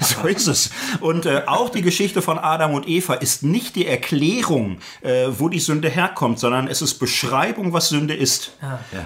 So 0.00 0.26
ist 0.26 0.48
es. 0.48 0.70
Und 1.00 1.24
äh, 1.24 1.42
auch 1.46 1.70
die 1.70 1.82
Geschichte 1.82 2.20
von 2.20 2.38
Adam 2.38 2.74
und 2.74 2.88
Eva 2.88 3.14
ist 3.14 3.42
nicht 3.42 3.76
die 3.76 3.86
Erklärung, 3.86 4.78
äh, 5.02 5.28
wo 5.30 5.48
die 5.48 5.60
Sünde 5.60 5.88
herkommt, 5.88 6.38
sondern 6.38 6.68
es 6.68 6.82
ist 6.82 6.94
Beschreibung, 6.94 7.72
was 7.72 7.88
Sünde 7.88 8.14
ist. 8.14 8.52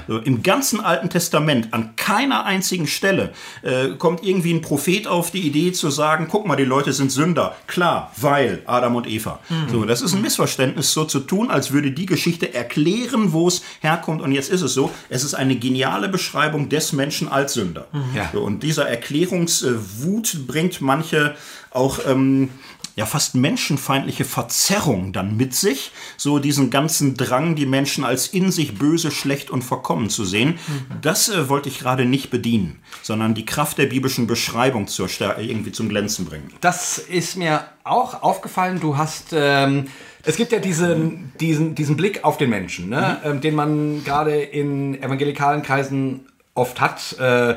So, 0.09 0.19
Im 0.19 0.43
ganzen 0.43 0.81
Alten 0.81 1.11
Testament, 1.11 1.73
an 1.73 1.95
keiner 1.97 2.45
einzigen 2.45 2.87
Stelle, 2.87 3.33
äh, 3.63 3.91
kommt 3.99 4.25
irgendwie 4.25 4.53
ein 4.53 4.61
Prophet 4.61 5.07
auf 5.07 5.31
die 5.31 5.47
Idee 5.47 5.73
zu 5.73 5.91
sagen, 5.91 6.27
guck 6.29 6.47
mal, 6.47 6.57
die 6.57 6.65
Leute 6.65 6.93
sind 6.93 7.13
Sünder. 7.13 7.55
Klar, 7.67 8.13
weil 8.17 8.63
Adam 8.67 8.97
und 8.97 9.07
Eva. 9.07 9.41
So, 9.71 9.85
das 9.85 10.03
ist 10.03 10.15
ein 10.15 10.23
Missverständnis, 10.23 10.93
so 10.93 11.05
zu 11.05 11.21
tun, 11.21 11.51
als 11.51 11.71
würde 11.71 11.93
die 11.93 12.07
Geschichte 12.07 12.55
erklären, 12.55 13.33
wo 13.33 13.47
es 13.49 13.63
herkommt. 13.81 14.23
Und 14.23 14.33
jetzt 14.33 14.51
ist 14.51 14.63
es 14.63 14.75
so, 14.75 14.91
es 15.09 15.23
ist 15.23 15.35
eine 15.35 15.57
geniale 15.57 16.09
Beschreibung 16.09 16.69
des 16.69 16.93
Menschen 16.93 17.04
als 17.29 17.55
Sünder. 17.55 17.89
Ja. 18.15 18.31
So, 18.33 18.43
und 18.43 18.63
dieser 18.63 18.89
Erklärungswut 18.89 20.47
bringt 20.47 20.81
manche 20.81 21.35
auch 21.71 21.99
ähm, 22.07 22.51
ja 22.97 23.07
fast 23.07 23.35
menschenfeindliche 23.35 24.25
Verzerrung 24.25 25.13
dann 25.13 25.37
mit 25.37 25.55
sich, 25.55 25.91
so 26.17 26.39
diesen 26.39 26.71
ganzen 26.71 27.17
Drang, 27.17 27.57
die 27.57 27.67
Menschen 27.67 28.05
als 28.05 28.29
in 28.29 28.53
sich 28.53 28.79
böse, 28.79 29.11
schlecht 29.11 29.51
und 29.51 29.63
verkommen 29.63 30.11
zu 30.11 30.25
sehen. 30.25 30.59
Das 31.03 31.29
äh, 31.29 31.49
wollte 31.49 31.69
ich 31.69 31.79
gerade 31.79 32.05
nicht 32.05 32.31
bedienen, 32.31 32.81
sondern 33.03 33.35
die 33.35 33.45
Kraft 33.45 33.79
der 33.79 33.87
biblischen 33.87 34.27
Beschreibung 34.27 34.87
zur 34.87 35.09
Stärke 35.09 35.43
irgendwie 35.43 35.73
zum 35.73 35.89
Glänzen 35.89 36.25
bringen. 36.25 36.53
Das 36.61 36.99
ist 36.99 37.37
mir 37.37 37.65
auch 37.83 38.23
aufgefallen. 38.23 38.81
Du 38.81 38.97
hast, 38.97 39.33
ähm, 39.33 39.87
es 40.23 40.37
gibt 40.37 40.53
ja 40.53 40.61
diesen, 40.61 41.33
diesen, 41.41 41.75
diesen 41.75 41.97
Blick 41.97 42.25
auf 42.25 42.39
den 42.39 42.51
Menschen, 42.51 42.89
ne? 42.89 43.21
ähm, 43.25 43.41
den 43.41 43.55
man 43.55 44.05
gerade 44.05 44.41
in 44.41 45.03
evangelikalen 45.03 45.63
Kreisen 45.63 46.27
oft 46.55 46.81
hat. 46.81 47.17
Äh, 47.19 47.51
äh, 47.51 47.57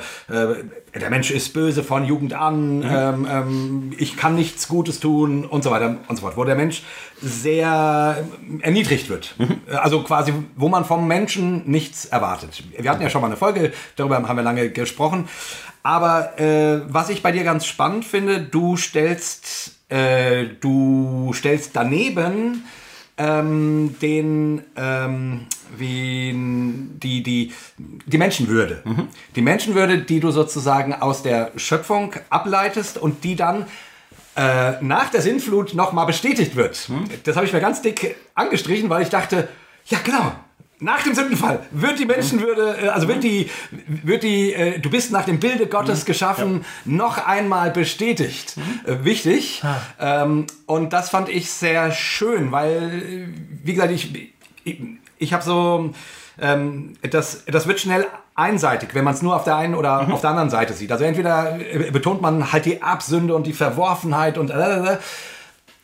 der 0.95 1.09
Mensch 1.09 1.29
ist 1.29 1.53
böse 1.53 1.83
von 1.83 2.05
Jugend 2.05 2.33
an, 2.33 2.83
ähm, 2.83 3.27
ähm, 3.29 3.93
ich 3.97 4.17
kann 4.17 4.35
nichts 4.35 4.67
Gutes 4.67 4.99
tun 4.99 5.45
und 5.45 5.63
so 5.63 5.69
weiter 5.69 5.97
und 6.07 6.15
so 6.15 6.21
fort. 6.23 6.35
Wo 6.37 6.43
der 6.43 6.55
Mensch 6.55 6.83
sehr 7.21 8.25
erniedrigt 8.61 9.09
wird. 9.09 9.35
Also 9.67 10.01
quasi, 10.01 10.33
wo 10.55 10.69
man 10.69 10.85
vom 10.85 11.07
Menschen 11.07 11.69
nichts 11.69 12.05
erwartet. 12.05 12.63
Wir 12.75 12.89
hatten 12.89 13.01
ja 13.01 13.09
schon 13.09 13.21
mal 13.21 13.27
eine 13.27 13.37
Folge, 13.37 13.73
darüber 13.95 14.15
haben 14.15 14.35
wir 14.35 14.43
lange 14.43 14.69
gesprochen. 14.69 15.27
Aber 15.83 16.39
äh, 16.39 16.81
was 16.87 17.09
ich 17.09 17.21
bei 17.21 17.31
dir 17.31 17.43
ganz 17.43 17.65
spannend 17.65 18.05
finde, 18.05 18.41
du 18.41 18.75
stellst, 18.75 19.71
äh, 19.89 20.45
du 20.59 21.31
stellst 21.33 21.75
daneben 21.75 22.65
ähm, 23.17 23.95
den, 24.01 24.61
ähm, 24.75 25.47
wie 25.75 26.31
die, 27.01 27.23
die, 27.23 27.53
die 27.77 28.17
Menschenwürde. 28.17 28.83
Die 29.35 29.41
Menschenwürde, 29.41 29.99
die 29.99 30.19
du 30.19 30.31
sozusagen 30.31 30.93
aus 30.93 31.23
der 31.23 31.51
Schöpfung 31.55 32.13
ableitest 32.29 32.97
und 32.97 33.23
die 33.23 33.35
dann 33.35 33.65
äh, 34.35 34.73
nach 34.81 35.09
der 35.09 35.21
Sintflut 35.21 35.73
nochmal 35.73 36.05
bestätigt 36.05 36.55
wird. 36.55 36.89
Das 37.23 37.35
habe 37.35 37.45
ich 37.45 37.53
mir 37.53 37.59
ganz 37.59 37.81
dick 37.81 38.15
angestrichen, 38.35 38.89
weil 38.89 39.01
ich 39.01 39.09
dachte, 39.09 39.47
ja 39.85 39.97
genau, 40.03 40.31
nach 40.79 41.03
dem 41.03 41.15
Sündenfall 41.15 41.61
wird 41.71 41.99
die 41.99 42.05
Menschenwürde, 42.05 42.77
äh, 42.83 42.87
also 42.89 43.07
wird 43.07 43.23
die, 43.23 43.49
wird 43.87 44.23
die, 44.23 44.53
äh, 44.53 44.79
du 44.79 44.89
bist 44.89 45.11
nach 45.11 45.25
dem 45.25 45.39
Bilde 45.39 45.67
Gottes 45.67 46.05
geschaffen, 46.05 46.65
noch 46.85 47.25
einmal 47.25 47.71
bestätigt. 47.71 48.55
Äh, 48.85 49.03
wichtig. 49.03 49.63
Ähm, 49.99 50.45
und 50.65 50.93
das 50.93 51.09
fand 51.09 51.29
ich 51.29 51.49
sehr 51.49 51.91
schön, 51.91 52.51
weil, 52.51 53.29
wie 53.63 53.73
gesagt, 53.73 53.91
ich, 53.91 54.31
ich, 54.63 54.81
ich 55.17 55.33
habe 55.33 55.43
so, 55.43 55.93
ähm, 56.39 56.93
das, 57.09 57.45
das 57.45 57.67
wird 57.67 57.79
schnell 57.79 58.05
einseitig, 58.35 58.89
wenn 58.93 59.03
man 59.03 59.15
es 59.15 59.23
nur 59.23 59.35
auf 59.35 59.43
der 59.43 59.55
einen 59.55 59.73
oder 59.73 60.11
auf 60.11 60.21
der 60.21 60.29
anderen 60.29 60.51
Seite 60.51 60.73
sieht. 60.73 60.91
Also 60.91 61.03
entweder 61.05 61.57
betont 61.91 62.21
man 62.21 62.51
halt 62.51 62.65
die 62.65 62.79
Erbsünde 62.81 63.33
und 63.33 63.47
die 63.47 63.53
Verworfenheit 63.53 64.37
und 64.37 64.51
äh, 64.51 64.97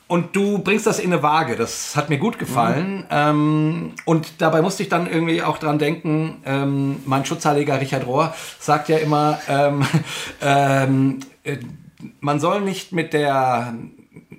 und 0.07 0.35
du 0.35 0.59
bringst 0.59 0.85
das 0.85 0.99
in 0.99 1.11
eine 1.11 1.23
Waage. 1.23 1.55
Das 1.55 1.95
hat 1.95 2.09
mir 2.09 2.17
gut 2.17 2.37
gefallen. 2.37 3.05
Ähm, 3.09 3.93
und 4.05 4.41
dabei 4.41 4.61
musste 4.61 4.83
ich 4.83 4.89
dann 4.89 5.07
irgendwie 5.07 5.41
auch 5.41 5.57
dran 5.57 5.79
denken, 5.79 6.41
ähm, 6.45 6.97
mein 7.05 7.25
Schutzheiliger 7.25 7.79
Richard 7.79 8.05
Rohr 8.05 8.33
sagt 8.59 8.89
ja 8.89 8.97
immer, 8.97 9.39
ähm, 9.47 9.85
ähm, 10.41 11.19
äh, 11.43 11.57
man 12.19 12.39
soll 12.39 12.61
nicht 12.61 12.91
mit 12.91 13.13
der 13.13 13.73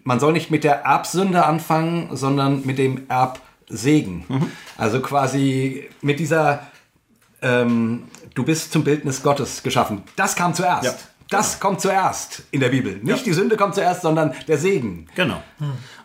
man 0.07 0.21
soll 0.21 0.35
nicht 0.35 0.51
mit 0.51 0.65
der 0.65 0.85
Erbsünde 0.85 1.47
anfangen, 1.47 2.11
sondern 2.13 2.67
mit 2.67 2.77
dem 2.77 3.09
Erbsegen. 3.09 4.27
Also 4.77 5.01
quasi 5.01 5.89
mit 6.03 6.21
dieser 6.21 6.61
ähm, 7.41 8.05
du 8.35 8.45
bist 8.45 8.73
zum 8.73 8.85
Bildnis 8.85 9.23
Gottes 9.23 9.63
geschaffen. 9.63 10.03
Das 10.17 10.37
kam 10.37 10.55
zuerst. 10.55 10.85
Ja. 10.85 10.95
Das 11.31 11.59
kommt 11.59 11.81
zuerst 11.81 12.43
in 12.51 12.61
der 12.61 12.69
Bibel. 12.69 12.99
Nicht 13.03 13.25
die 13.27 13.33
Sünde 13.33 13.57
kommt 13.57 13.75
zuerst, 13.75 14.03
sondern 14.03 14.35
der 14.47 14.59
Segen. 14.59 15.07
Genau. 15.15 15.43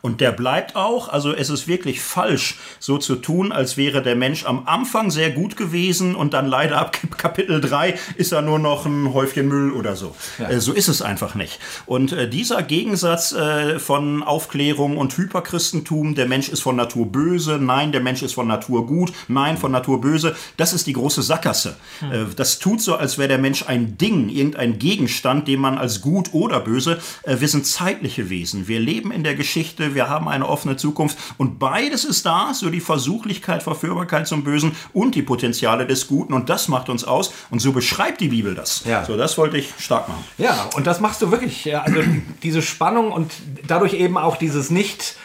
Und 0.01 0.21
der 0.21 0.31
bleibt 0.31 0.77
auch, 0.77 1.09
also 1.09 1.33
es 1.33 1.49
ist 1.49 1.67
wirklich 1.67 2.01
falsch, 2.01 2.57
so 2.79 2.97
zu 2.97 3.17
tun, 3.17 3.51
als 3.51 3.75
wäre 3.75 4.01
der 4.01 4.15
Mensch 4.15 4.45
am 4.45 4.65
Anfang 4.65 5.11
sehr 5.11 5.31
gut 5.31 5.57
gewesen 5.57 6.15
und 6.15 6.33
dann 6.33 6.45
leider 6.45 6.77
ab 6.77 6.97
Kapitel 7.17 7.59
3 7.59 7.95
ist 8.15 8.31
er 8.31 8.41
nur 8.41 8.59
noch 8.59 8.85
ein 8.85 9.13
Häufchen 9.13 9.49
Müll 9.49 9.73
oder 9.73 9.97
so. 9.97 10.15
Äh, 10.37 10.59
so 10.59 10.71
ist 10.71 10.87
es 10.87 11.01
einfach 11.01 11.35
nicht. 11.35 11.59
Und 11.85 12.13
äh, 12.13 12.29
dieser 12.29 12.63
Gegensatz 12.63 13.33
äh, 13.33 13.77
von 13.77 14.23
Aufklärung 14.23 14.95
und 14.97 15.17
Hyperchristentum, 15.17 16.15
der 16.15 16.27
Mensch 16.27 16.47
ist 16.47 16.61
von 16.61 16.77
Natur 16.77 17.07
böse, 17.07 17.57
nein, 17.59 17.91
der 17.91 18.01
Mensch 18.01 18.21
ist 18.21 18.33
von 18.33 18.47
Natur 18.47 18.85
gut, 18.87 19.11
nein, 19.27 19.57
von 19.57 19.71
Natur 19.71 19.99
böse, 19.99 20.35
das 20.55 20.71
ist 20.71 20.87
die 20.87 20.93
große 20.93 21.21
Sackgasse. 21.21 21.75
Äh, 22.01 22.25
das 22.37 22.59
tut 22.59 22.81
so, 22.81 22.95
als 22.95 23.17
wäre 23.17 23.27
der 23.27 23.37
Mensch 23.37 23.65
ein 23.67 23.97
Ding, 23.97 24.29
irgendein 24.29 24.79
Gegenstand, 24.79 25.08
den 25.47 25.59
man 25.59 25.77
als 25.77 26.01
gut 26.01 26.33
oder 26.33 26.59
böse, 26.59 26.99
äh, 27.23 27.39
wir 27.39 27.47
sind 27.47 27.65
zeitliche 27.65 28.29
Wesen. 28.29 28.67
Wir 28.67 28.79
leben 28.79 29.11
in 29.11 29.23
der 29.23 29.35
Geschichte, 29.35 29.95
wir 29.95 30.09
haben 30.09 30.27
eine 30.27 30.47
offene 30.47 30.77
Zukunft 30.77 31.17
und 31.37 31.59
beides 31.59 32.05
ist 32.05 32.25
da, 32.25 32.53
so 32.53 32.69
die 32.69 32.79
Versuchlichkeit, 32.79 33.63
Verführbarkeit 33.63 34.27
zum 34.27 34.43
Bösen 34.43 34.75
und 34.93 35.15
die 35.15 35.21
Potenziale 35.21 35.85
des 35.85 36.07
Guten 36.07 36.33
und 36.33 36.49
das 36.49 36.67
macht 36.67 36.89
uns 36.89 37.03
aus 37.03 37.33
und 37.49 37.59
so 37.59 37.71
beschreibt 37.71 38.21
die 38.21 38.29
Bibel 38.29 38.55
das. 38.55 38.83
Ja. 38.85 39.05
So, 39.05 39.17
das 39.17 39.37
wollte 39.37 39.57
ich 39.57 39.73
stark 39.79 40.07
machen. 40.07 40.23
Ja, 40.37 40.69
und 40.75 40.87
das 40.87 40.99
machst 40.99 41.21
du 41.21 41.31
wirklich. 41.31 41.65
Ja, 41.65 41.81
also 41.81 42.01
diese 42.43 42.61
Spannung 42.61 43.11
und 43.11 43.31
dadurch 43.67 43.93
eben 43.93 44.17
auch 44.17 44.37
dieses 44.37 44.69
nicht, 44.69 45.15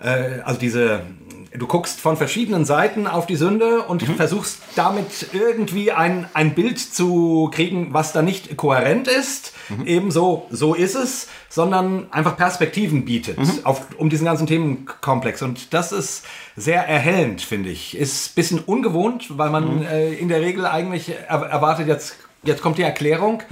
äh, 0.00 0.40
also 0.44 0.58
diese, 0.60 1.02
du 1.52 1.66
guckst 1.66 2.00
von 2.00 2.16
verschiedenen 2.16 2.64
Seiten 2.64 3.06
auf 3.06 3.26
die 3.26 3.36
Sünde 3.36 3.82
und 3.82 4.02
versuchst 4.02 4.58
damit 4.76 5.28
irgendwie 5.32 5.90
ein, 5.92 6.28
ein 6.32 6.54
Bild 6.54 6.78
zu 6.78 7.50
kriegen, 7.52 7.92
was 7.92 8.12
da 8.12 8.22
nicht 8.22 8.56
kohärent 8.56 9.08
ist. 9.08 9.52
Ebenso, 9.84 10.46
so 10.50 10.74
ist 10.74 10.96
es, 10.96 11.28
sondern 11.48 12.12
einfach 12.12 12.36
Perspektiven 12.36 13.04
bietet 13.04 13.38
auf, 13.64 13.86
um 13.96 14.10
diesen 14.10 14.24
ganzen 14.24 14.46
Themenkomplex. 14.46 15.42
Und 15.42 15.72
das 15.72 15.92
ist 15.92 16.24
sehr 16.56 16.86
erhellend, 16.88 17.40
finde 17.40 17.70
ich. 17.70 17.96
Ist 17.96 18.32
ein 18.32 18.34
bisschen 18.34 18.58
ungewohnt, 18.60 19.38
weil 19.38 19.50
man 19.50 19.84
äh, 19.84 20.12
in 20.12 20.28
der 20.28 20.40
Regel 20.40 20.66
eigentlich 20.66 21.10
er 21.28 21.42
erwartet, 21.42 21.88
jetzt, 21.88 22.16
jetzt 22.42 22.62
kommt 22.62 22.78
die 22.78 22.82
Erklärung. 22.82 23.42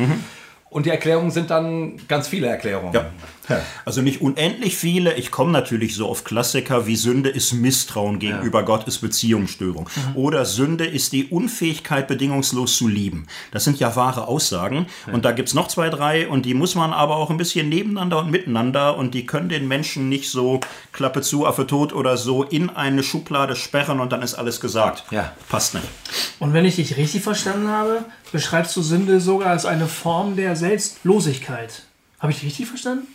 Und 0.70 0.86
die 0.86 0.90
Erklärungen 0.90 1.30
sind 1.30 1.50
dann 1.50 1.98
ganz 2.08 2.28
viele 2.28 2.48
Erklärungen. 2.48 2.92
Ja. 2.92 3.06
Also 3.84 4.02
nicht 4.02 4.20
unendlich 4.20 4.76
viele. 4.76 5.14
Ich 5.14 5.30
komme 5.30 5.52
natürlich 5.52 5.94
so 5.94 6.08
auf 6.08 6.24
Klassiker 6.24 6.86
wie 6.86 6.96
Sünde 6.96 7.30
ist 7.30 7.52
Misstrauen 7.52 8.18
gegenüber 8.18 8.62
Gott, 8.64 8.86
ist 8.86 8.98
Beziehungsstörung. 8.98 9.88
Oder 10.14 10.44
Sünde 10.44 10.86
ist 10.86 11.12
die 11.12 11.26
Unfähigkeit, 11.26 12.08
bedingungslos 12.08 12.76
zu 12.76 12.88
lieben. 12.88 13.26
Das 13.52 13.64
sind 13.64 13.78
ja 13.78 13.94
wahre 13.96 14.28
Aussagen. 14.28 14.86
Und 15.10 15.24
da 15.24 15.32
gibt's 15.32 15.54
noch 15.54 15.68
zwei, 15.68 15.88
drei 15.90 16.28
und 16.28 16.44
die 16.46 16.54
muss 16.54 16.74
man 16.74 16.92
aber 16.92 17.16
auch 17.16 17.30
ein 17.30 17.36
bisschen 17.36 17.68
nebeneinander 17.68 18.18
und 18.18 18.30
miteinander 18.30 18.96
und 18.96 19.14
die 19.14 19.26
können 19.26 19.48
den 19.48 19.68
Menschen 19.68 20.08
nicht 20.08 20.30
so 20.30 20.60
Klappe 20.92 21.22
zu, 21.22 21.46
Affe 21.46 21.66
tot 21.66 21.92
oder 21.92 22.16
so 22.16 22.42
in 22.42 22.70
eine 22.70 23.02
Schublade 23.02 23.56
sperren 23.56 24.00
und 24.00 24.12
dann 24.12 24.22
ist 24.22 24.34
alles 24.34 24.60
gesagt. 24.60 25.04
Ja. 25.10 25.32
Passt 25.48 25.74
nicht. 25.74 25.86
Und 26.38 26.52
wenn 26.52 26.64
ich 26.64 26.76
dich 26.76 26.96
richtig 26.96 27.22
verstanden 27.22 27.68
habe, 27.68 28.04
beschreibst 28.32 28.76
du 28.76 28.82
Sünde 28.82 29.20
sogar 29.20 29.50
als 29.50 29.66
eine 29.66 29.86
Form 29.86 30.36
der 30.36 30.56
Selbstlosigkeit. 30.56 31.82
Habe 32.18 32.32
ich 32.32 32.38
dich 32.38 32.48
richtig 32.48 32.66
verstanden? 32.66 33.06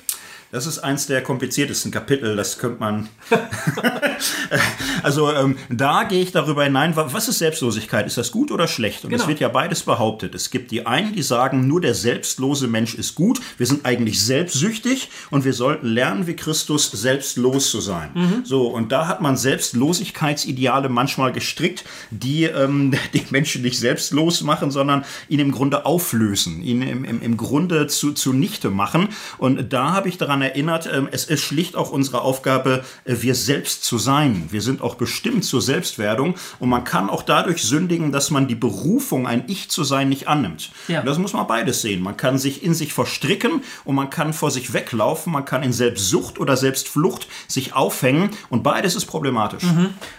Das 0.53 0.67
ist 0.67 0.77
eins 0.79 1.07
der 1.07 1.23
kompliziertesten 1.23 1.89
Kapitel, 1.91 2.35
das 2.35 2.59
könnte 2.59 2.79
man. 2.79 3.09
also 5.03 5.33
ähm, 5.33 5.57
da 5.69 6.03
gehe 6.03 6.21
ich 6.21 6.31
darüber 6.31 6.63
hinein, 6.63 6.95
wa- 6.95 7.07
was 7.11 7.27
ist 7.27 7.39
Selbstlosigkeit? 7.39 8.05
Ist 8.05 8.19
das 8.19 8.31
gut 8.31 8.51
oder 8.51 8.67
schlecht? 8.67 9.03
Und 9.03 9.11
es 9.13 9.21
Genau. 9.21 9.29
wird 9.29 9.39
ja 9.39 9.47
beides 9.49 9.81
behauptet. 9.81 10.35
Es 10.35 10.51
gibt 10.51 10.69
die 10.69 10.85
einen, 10.85 11.13
die 11.15 11.23
sagen, 11.23 11.67
nur 11.67 11.81
der 11.81 11.95
selbstlose 11.95 12.67
Mensch 12.67 12.93
ist 12.93 13.15
gut. 13.15 13.41
Wir 13.57 13.65
sind 13.65 13.83
eigentlich 13.87 14.23
selbstsüchtig 14.23 15.09
und 15.31 15.43
wir 15.43 15.53
sollten 15.53 15.87
lernen, 15.87 16.27
wie 16.27 16.35
Christus 16.35 16.91
selbstlos 16.91 17.71
zu 17.71 17.81
sein. 17.81 18.43
So, 18.43 18.67
und 18.67 18.91
da 18.91 19.07
hat 19.07 19.21
man 19.21 19.37
Selbstlosigkeitsideale 19.37 20.87
manchmal 20.87 21.31
gestrickt, 21.31 21.83
die 22.11 22.43
ähm, 22.43 22.91
den 23.15 23.25
Menschen 23.31 23.63
nicht 23.63 23.79
selbstlos 23.79 24.41
machen, 24.41 24.69
sondern 24.69 25.03
ihn 25.29 25.39
im 25.39 25.51
Grunde 25.51 25.87
auflösen, 25.87 26.61
ihn 26.61 26.83
im, 26.83 27.03
im, 27.05 27.21
im 27.23 27.37
Grunde 27.37 27.87
zu, 27.87 28.11
zunichte 28.13 28.69
machen. 28.69 29.09
Und 29.39 29.73
da 29.73 29.93
habe 29.93 30.09
ich 30.09 30.19
daran 30.19 30.42
erinnert, 30.43 30.89
ähm, 30.91 31.08
es 31.12 31.25
ist 31.25 31.41
schlicht 31.41 31.75
auch 31.75 31.91
unsere 31.91 32.21
Aufgabe, 32.21 32.84
äh, 33.06 33.15
wir 33.19 33.36
selbst 33.36 33.84
zu 33.84 33.97
sein. 33.97 34.47
Wir 34.51 34.62
sind 34.62 34.82
auch 34.82 34.95
bestimmt 34.95 35.45
zur 35.45 35.62
Selbstwerdung 35.62 36.36
und 36.60 36.69
man 36.69 36.84
kann 36.84 37.10
auch 37.10 37.23
dadurch 37.23 37.63
sündigen, 37.63 38.12
dass 38.12 38.29
man 38.29 38.47
die 38.47 38.56
Berufung, 38.56 39.25
ein 39.25 39.43
Ich 39.47 39.69
zu 39.69 39.84
sein, 39.84 40.10
nicht 40.10 40.27
annimmt. 40.27 40.71
Ja. 40.88 41.01
Das 41.01 41.17
muss 41.17 41.34
man 41.34 41.47
beides 41.47 41.82
sehen. 41.82 42.01
Man 42.01 42.17
kann 42.17 42.38
sich 42.38 42.63
in 42.63 42.73
sich 42.73 42.93
verstricken 42.93 43.62
und 43.86 43.95
man 43.95 44.10
kann 44.10 44.34
vor 44.34 44.51
sich 44.51 44.73
weglaufen, 44.73 45.34
man 45.34 45.45
kann 45.45 45.63
in 45.63 45.73
Selbstsucht 45.73 46.39
oder 46.39 46.58
Selbstflucht 46.58 47.27
sich 47.47 47.73
aufhängen 47.73 48.29
und 48.49 48.63
beides 48.63 48.95
ist 48.95 49.06
problematisch. 49.06 49.63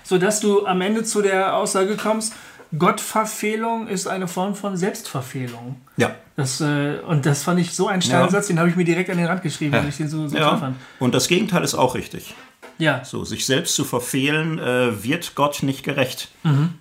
Sodass 0.02 0.40
du 0.40 0.66
am 0.66 0.80
Ende 0.80 1.04
zu 1.04 1.22
der 1.22 1.56
Aussage 1.56 1.96
kommst, 1.96 2.32
Gottverfehlung 2.78 3.86
ist 3.88 4.06
eine 4.06 4.28
Form 4.28 4.54
von 4.54 4.76
Selbstverfehlung. 4.76 5.76
Ja. 5.96 6.14
Das, 6.36 6.60
äh, 6.60 6.98
und 7.06 7.26
das 7.26 7.42
fand 7.44 7.60
ich 7.60 7.72
so 7.72 7.86
ein 7.88 8.02
steiler 8.02 8.24
Ja. 8.24 8.30
Satz, 8.30 8.48
den 8.48 8.58
habe 8.58 8.68
ich 8.68 8.76
mir 8.76 8.84
direkt 8.84 9.08
an 9.10 9.16
den 9.18 9.26
Rand 9.26 9.42
geschrieben, 9.42 9.72
weil 9.72 9.88
ich 9.88 9.96
den 9.96 10.08
so, 10.08 10.26
so 10.26 10.34
toll 10.34 10.40
Ja. 10.40 10.56
fand. 10.56 10.76
Und 10.98 11.14
das 11.14 11.28
Gegenteil 11.28 11.62
ist 11.62 11.74
auch 11.74 11.94
richtig. 11.94 12.34
Ja. 12.78 13.04
So, 13.04 13.24
sich 13.24 13.46
selbst 13.46 13.74
zu 13.74 13.84
verfehlen, 13.84 14.58
äh, 14.58 15.02
wird 15.04 15.34
Gott 15.34 15.62
nicht 15.62 15.82
gerecht, 15.84 16.28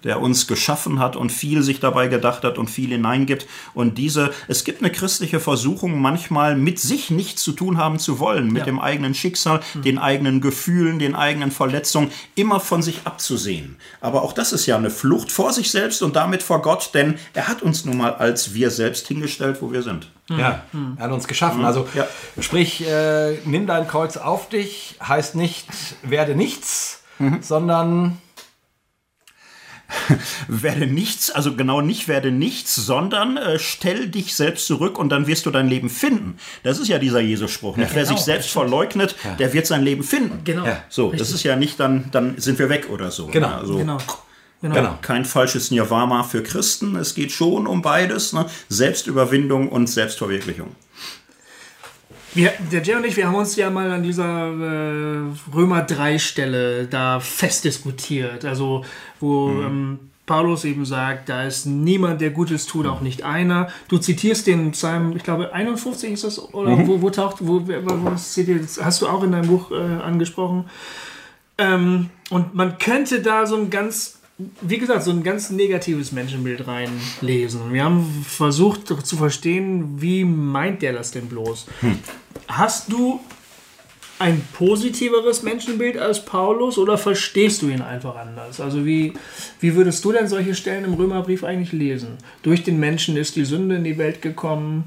der 0.03 0.19
uns 0.19 0.47
geschaffen 0.47 0.99
hat 0.99 1.15
und 1.15 1.31
viel 1.31 1.61
sich 1.63 1.79
dabei 1.79 2.07
gedacht 2.09 2.43
hat 2.43 2.57
und 2.57 2.69
viel 2.69 2.89
hineingibt. 2.89 3.47
Und 3.73 3.97
diese, 3.97 4.31
es 4.49 4.65
gibt 4.65 4.81
eine 4.81 4.91
christliche 4.91 5.39
Versuchung, 5.39 6.01
manchmal 6.01 6.57
mit 6.57 6.79
sich 6.79 7.09
nichts 7.09 7.43
zu 7.43 7.53
tun 7.53 7.77
haben 7.77 7.97
zu 7.97 8.19
wollen, 8.19 8.47
mit 8.47 8.57
Ja. 8.59 8.65
dem 8.65 8.79
eigenen 8.81 9.13
Schicksal, 9.15 9.61
den 9.75 9.99
eigenen 9.99 10.41
Gefühlen, 10.41 10.99
den 10.99 11.15
eigenen 11.15 11.49
Verletzungen, 11.51 12.11
immer 12.35 12.59
von 12.59 12.81
sich 12.81 13.01
abzusehen. 13.05 13.77
Aber 14.01 14.23
auch 14.23 14.33
das 14.33 14.51
ist 14.51 14.65
ja 14.65 14.75
eine 14.75 14.89
Flucht 14.89 15.31
vor 15.31 15.53
sich 15.53 15.71
selbst 15.71 16.01
und 16.01 16.15
damit 16.17 16.43
vor 16.43 16.61
Gott, 16.61 16.89
denn 16.93 17.15
er 17.33 17.47
hat 17.47 17.61
uns 17.61 17.85
nun 17.85 17.97
mal 17.97 18.15
als 18.15 18.53
wir 18.53 18.69
selbst 18.69 19.07
hingestellt, 19.07 19.57
wo 19.61 19.71
wir 19.71 19.81
sind. 19.81 20.07
Ja, 20.29 20.63
er 20.97 21.03
hat 21.03 21.11
uns 21.11 21.27
geschaffen. 21.27 21.65
Also 21.65 21.87
Ja. 21.93 22.07
sprich, 22.39 22.87
äh, 22.87 23.37
nimm 23.45 23.67
dein 23.67 23.87
Kreuz 23.87 24.17
auf 24.17 24.49
dich, 24.49 24.95
heißt 25.05 25.35
nicht, 25.35 25.67
werde 26.01 26.33
nichts, 26.35 27.03
sondern 27.41 28.17
werde 30.47 30.87
nichts, 30.87 31.29
also 31.31 31.55
genau 31.55 31.81
nicht 31.81 32.07
werde 32.07 32.31
nichts, 32.31 32.75
sondern 32.75 33.37
äh, 33.37 33.59
stell 33.59 34.07
dich 34.07 34.35
selbst 34.35 34.65
zurück 34.65 34.97
und 34.97 35.09
dann 35.09 35.27
wirst 35.27 35.45
du 35.45 35.51
dein 35.51 35.67
Leben 35.67 35.89
finden. 35.89 36.37
Das 36.63 36.79
ist 36.79 36.87
ja 36.87 36.97
dieser 36.99 37.19
Jesus-Spruch. 37.19 37.77
Ja, 37.77 37.87
Wer 37.93 38.05
sich 38.05 38.15
genau, 38.15 38.25
selbst 38.25 38.49
verleugnet, 38.49 39.15
ja. 39.23 39.35
der 39.35 39.53
wird 39.53 39.67
sein 39.67 39.83
Leben 39.83 40.03
finden. 40.03 40.43
Genau. 40.43 40.65
So, 40.89 41.07
Richtig. 41.09 41.19
das 41.19 41.31
ist 41.35 41.43
ja 41.43 41.55
nicht 41.55 41.79
dann, 41.79 42.09
dann 42.11 42.37
sind 42.37 42.59
wir 42.59 42.69
weg 42.69 42.89
oder 42.89 43.11
so. 43.11 43.27
Genau. 43.27 43.49
Also, 43.49 43.77
genau. 43.77 43.97
Genau. 44.63 44.75
genau. 44.75 44.97
Kein 45.01 45.25
falsches 45.25 45.71
Nirvana 45.71 46.23
für 46.23 46.41
Christen. 46.41 46.95
Es 46.95 47.15
geht 47.15 47.33
schon 47.33 47.67
um 47.67 47.81
beides. 47.81 48.31
Ne? 48.31 48.45
Selbstüberwindung 48.69 49.67
und 49.67 49.87
Selbstverwirklichung. 49.87 50.73
Wir, 52.33 52.53
der 52.71 52.81
Jay 52.81 52.95
und 52.95 53.05
ich, 53.05 53.17
wir 53.17 53.27
haben 53.27 53.35
uns 53.35 53.57
ja 53.57 53.69
mal 53.69 53.91
an 53.91 54.03
dieser 54.03 54.23
äh, 54.23 55.21
Römer 55.53 55.81
3 55.81 56.17
Stelle 56.17 56.87
da 56.87 57.19
festdiskutiert. 57.19 58.45
Also, 58.45 58.85
wo 59.19 59.49
mhm. 59.49 59.65
ähm, 59.65 59.99
Paulus 60.25 60.63
eben 60.63 60.85
sagt, 60.85 61.27
da 61.27 61.43
ist 61.43 61.65
niemand, 61.65 62.21
der 62.21 62.29
Gutes 62.29 62.65
tut, 62.65 62.87
auch 62.87 63.01
nicht 63.01 63.23
einer. 63.23 63.67
Du 63.89 63.97
zitierst 63.97 64.47
den 64.47 64.71
Psalm, 64.71 65.13
ich 65.17 65.23
glaube 65.23 65.53
51 65.53 66.13
ist 66.13 66.23
das, 66.23 66.53
oder 66.53 66.77
mhm. 66.77 66.87
wo, 66.87 67.01
wo, 67.01 67.09
taucht, 67.09 67.37
wo, 67.41 67.67
wo 67.67 68.11
hast 68.11 69.01
du 69.01 69.07
auch 69.09 69.23
in 69.23 69.33
deinem 69.33 69.47
Buch 69.49 69.71
äh, 69.71 69.75
angesprochen. 69.75 70.69
Ähm, 71.57 72.11
und 72.29 72.55
man 72.55 72.77
könnte 72.77 73.21
da 73.21 73.45
so 73.45 73.57
ein 73.57 73.69
ganz 73.69 74.22
wie 74.61 74.77
gesagt, 74.77 75.03
so 75.03 75.11
ein 75.11 75.23
ganz 75.23 75.49
negatives 75.49 76.11
Menschenbild 76.11 76.67
reinlesen. 76.67 77.73
Wir 77.73 77.83
haben 77.83 78.25
versucht 78.27 78.87
zu 78.87 79.17
verstehen, 79.17 80.01
wie 80.01 80.23
meint 80.23 80.81
der 80.81 80.93
das 80.93 81.11
denn 81.11 81.27
bloß? 81.27 81.65
Hm. 81.81 81.99
Hast 82.47 82.91
du 82.91 83.19
ein 84.19 84.41
positiveres 84.53 85.43
Menschenbild 85.43 85.97
als 85.97 86.23
Paulus 86.23 86.77
oder 86.77 86.97
verstehst 86.97 87.61
du 87.61 87.67
ihn 87.67 87.81
einfach 87.81 88.15
anders? 88.15 88.61
Also 88.61 88.85
wie, 88.85 89.13
wie 89.59 89.75
würdest 89.75 90.05
du 90.05 90.11
denn 90.11 90.27
solche 90.27 90.55
Stellen 90.55 90.85
im 90.85 90.93
Römerbrief 90.93 91.43
eigentlich 91.43 91.73
lesen? 91.73 92.17
Durch 92.41 92.63
den 92.63 92.79
Menschen 92.79 93.17
ist 93.17 93.35
die 93.35 93.45
Sünde 93.45 93.75
in 93.75 93.83
die 93.83 93.97
Welt 93.97 94.21
gekommen 94.21 94.85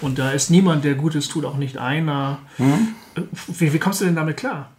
und 0.00 0.18
da 0.18 0.32
ist 0.32 0.50
niemand, 0.50 0.84
der 0.84 0.96
Gutes 0.96 1.28
tut, 1.28 1.44
auch 1.44 1.56
nicht 1.56 1.78
einer. 1.78 2.40
Hm? 2.56 2.88
Wie, 3.46 3.72
wie 3.72 3.78
kommst 3.78 4.00
du 4.00 4.04
denn 4.04 4.16
damit 4.16 4.36
klar? 4.36 4.73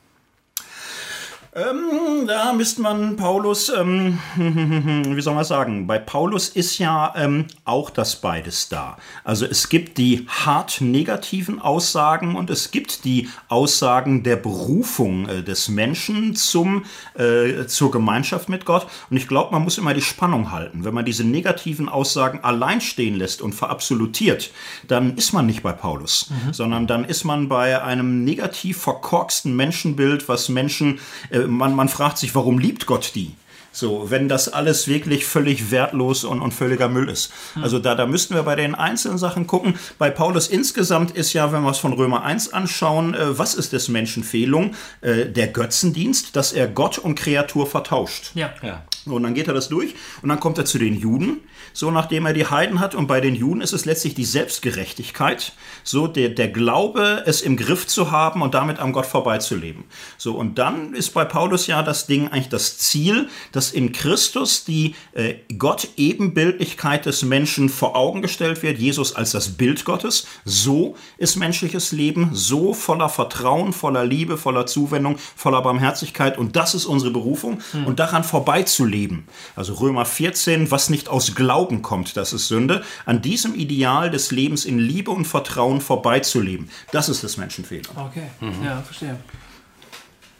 Ähm, 1.56 2.28
da 2.28 2.51
müsste 2.51 2.82
man 2.82 3.16
Paulus, 3.16 3.70
ähm, 3.70 4.20
wie 4.36 5.22
soll 5.22 5.36
man 5.36 5.45
sagen, 5.45 5.88
bei 5.88 5.97
Paulus 5.99 6.49
ist 6.49 6.80
ja 6.80 7.14
ähm, 7.16 7.45
auch 7.64 7.89
das 7.89 8.18
beides 8.18 8.68
da. 8.68 8.97
Also 9.24 9.45
es 9.45 9.70
gibt 9.70 9.97
die 9.97 10.28
hart 10.28 10.82
negativen 10.82 11.62
Aussagen 11.62 12.36
und 12.36 12.49
es 12.49 12.72
gibt 12.72 13.06
die 13.06 13.30
Aussagen 13.47 14.24
der 14.24 14.36
Berufung 14.36 15.30
äh, 15.30 15.43
des 15.43 15.70
Menschen 15.70 16.36
zum, 16.36 16.84
äh, 17.18 17.66
zur 17.68 17.89
Gemeinschaft 17.89 18.49
mit 18.49 18.66
Gott. 18.66 18.88
Und 19.10 19.16
ich 19.16 19.30
glaube, 19.30 19.53
man 19.53 19.64
muss 19.64 19.78
immer 19.78 19.93
die 19.93 20.01
Spannung 20.01 20.51
halten. 20.51 20.84
Wenn 20.84 20.93
man 20.93 21.06
diese 21.06 21.24
negativen 21.24 21.88
Aussagen 21.88 22.43
allein 22.43 22.82
stehen 22.82 23.16
lässt 23.16 23.41
und 23.41 23.56
verabsolutiert, 23.56 24.51
dann 24.89 25.16
ist 25.16 25.32
man 25.32 25.45
nicht 25.45 25.64
bei 25.64 25.72
Paulus, 25.72 26.30
mhm. 26.30 26.51
sondern 26.51 26.86
dann 26.86 27.06
ist 27.06 27.24
man 27.24 27.47
bei 27.47 27.82
einem 27.82 28.26
negativ 28.26 28.80
verkorksten 28.80 29.56
Menschenbild, 29.56 30.28
was 30.28 30.49
Menschen 30.49 30.99
äh, 31.30 31.45
man, 31.48 31.76
man 31.76 31.89
fragt 31.89 32.18
sich, 32.18 32.36
warum 32.36 32.60
liebt 32.60 32.86
Gott 32.86 33.12
die? 33.16 33.36
So, 33.76 34.10
wenn 34.10 34.30
das 34.30 34.48
alles 34.48 34.88
wirklich 34.88 35.26
völlig 35.26 35.70
wertlos 35.70 36.24
und, 36.24 36.39
und 36.39 36.54
völliger 36.54 36.88
Müll 36.88 37.10
ist. 37.10 37.34
Hm. 37.56 37.64
Also 37.64 37.78
da, 37.78 37.93
da 37.93 38.06
müssten 38.06 38.34
wir 38.34 38.43
bei 38.43 38.56
den 38.56 38.74
einzelnen 38.74 39.18
Sachen 39.18 39.48
gucken. 39.48 39.78
Bei 39.98 40.10
Paulus 40.10 40.48
insgesamt 40.48 41.12
ist 41.12 41.34
ja, 41.34 41.52
wenn 41.52 41.62
wir 41.64 41.72
es 41.72 41.80
von 41.80 41.91
Römer 41.91 42.24
1 42.24 42.54
anschauen, 42.54 43.14
äh, 43.14 43.38
was 43.38 43.54
ist 43.54 43.74
des 43.74 43.89
Menschen 43.89 44.24
Fehlung? 44.24 44.76
Äh, 45.02 45.26
der 45.26 45.48
Götzendienst, 45.48 46.38
dass 46.38 46.54
er 46.54 46.68
Gott 46.68 46.98
und 46.98 47.16
Kreatur 47.16 47.68
vertauscht. 47.68 48.32
Ja. 48.34 48.54
ja. 48.62 48.82
Und 49.14 49.24
dann 49.24 49.34
geht 49.36 49.47
er 49.47 49.53
das 49.53 49.70
durch 49.70 49.93
und 50.22 50.30
dann 50.30 50.39
kommt 50.39 50.58
er 50.58 50.66
zu 50.66 50.80
den 50.80 50.99
Juden, 50.99 51.41
so 51.74 51.91
nachdem 51.91 52.26
er 52.26 52.34
die 52.34 52.47
Heiden 52.47 52.80
hat. 52.80 52.95
Und 52.95 53.08
bei 53.08 53.22
den 53.22 53.36
Juden 53.36 53.62
ist 53.62 53.74
es 53.74 53.86
letztlich 53.86 54.16
die 54.16 54.26
Selbstgerechtigkeit, 54.26 55.53
so 55.84 56.08
der, 56.08 56.30
der 56.30 56.47
Glaube, 56.47 57.24
es 57.26 57.41
im 57.41 57.56
Griff 57.56 57.86
zu 57.86 58.12
haben 58.12 58.41
und 58.41 58.53
damit 58.56 58.80
am 58.80 58.93
Gott 58.93 59.06
vorbeizuleben. 59.06 59.84
So, 60.18 60.36
und 60.36 60.58
dann 60.58 60.93
ist 60.93 61.14
bei 61.14 61.24
Paulus 61.24 61.68
ja 61.68 61.84
das 61.84 62.08
Ding 62.08 62.30
eigentlich 62.30 62.49
das 62.49 62.80
Ziel, 62.80 63.30
dass 63.51 63.72
in 63.72 63.91
Christus 63.91 64.66
die 64.66 64.95
äh, 65.14 65.36
Gott-Ebenbildlichkeit 65.56 67.06
des 67.06 67.24
Menschen 67.24 67.70
vor 67.70 67.95
Augen 67.95 68.22
gestellt 68.24 68.64
wird, 68.64 68.80
Jesus 68.80 69.16
als 69.16 69.32
das 69.32 69.49
Bild 69.49 69.86
Gottes. 69.86 70.26
So 70.45 70.95
ist 71.18 71.36
menschliches 71.36 71.91
Leben, 71.91 72.32
so 72.34 72.74
voller 72.74 73.10
Vertrauen, 73.10 73.72
voller 73.72 74.06
Liebe, 74.06 74.38
voller 74.38 74.66
Zuwendung, 74.66 75.18
voller 75.36 75.62
Barmherzigkeit. 75.62 76.38
Und 76.38 76.56
das 76.56 76.74
ist 76.74 76.86
unsere 76.86 77.12
Berufung. 77.12 77.60
Mhm. 77.74 77.86
Und 77.86 77.99
daran 77.99 78.24
vorbeizuleben 78.24 78.95
leben. 78.96 79.28
Also 79.56 79.74
Römer 79.74 80.06
14, 80.06 80.72
was 80.72 80.89
nicht 80.89 81.10
aus 81.10 81.36
Glauben 81.36 81.82
kommt, 81.82 82.16
das 82.16 82.32
ist 82.34 82.48
Sünde. 82.48 82.84
An 83.06 83.22
diesem 83.22 83.54
Ideal 83.56 84.10
des 84.10 84.32
Lebens 84.32 84.64
in 84.64 84.80
Liebe 84.80 85.12
und 85.12 85.26
Vertrauen 85.26 85.82
vorbeizuleben, 85.82 86.70
das 86.91 87.10
ist 87.10 87.24
das 87.24 87.38
Menschenfehler. 87.38 87.89
Okay, 87.96 88.28
mhm. 88.39 88.64
ja, 88.64 88.82
verstehe. 88.82 89.18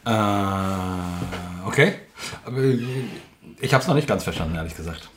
Äh, 0.06 1.66
okay. 1.66 1.94
Ich 3.60 3.74
habe 3.74 3.82
es 3.82 3.88
noch 3.88 3.94
nicht 3.94 4.08
ganz 4.08 4.24
verstanden, 4.24 4.54
ehrlich 4.56 4.76
gesagt. 4.76 5.10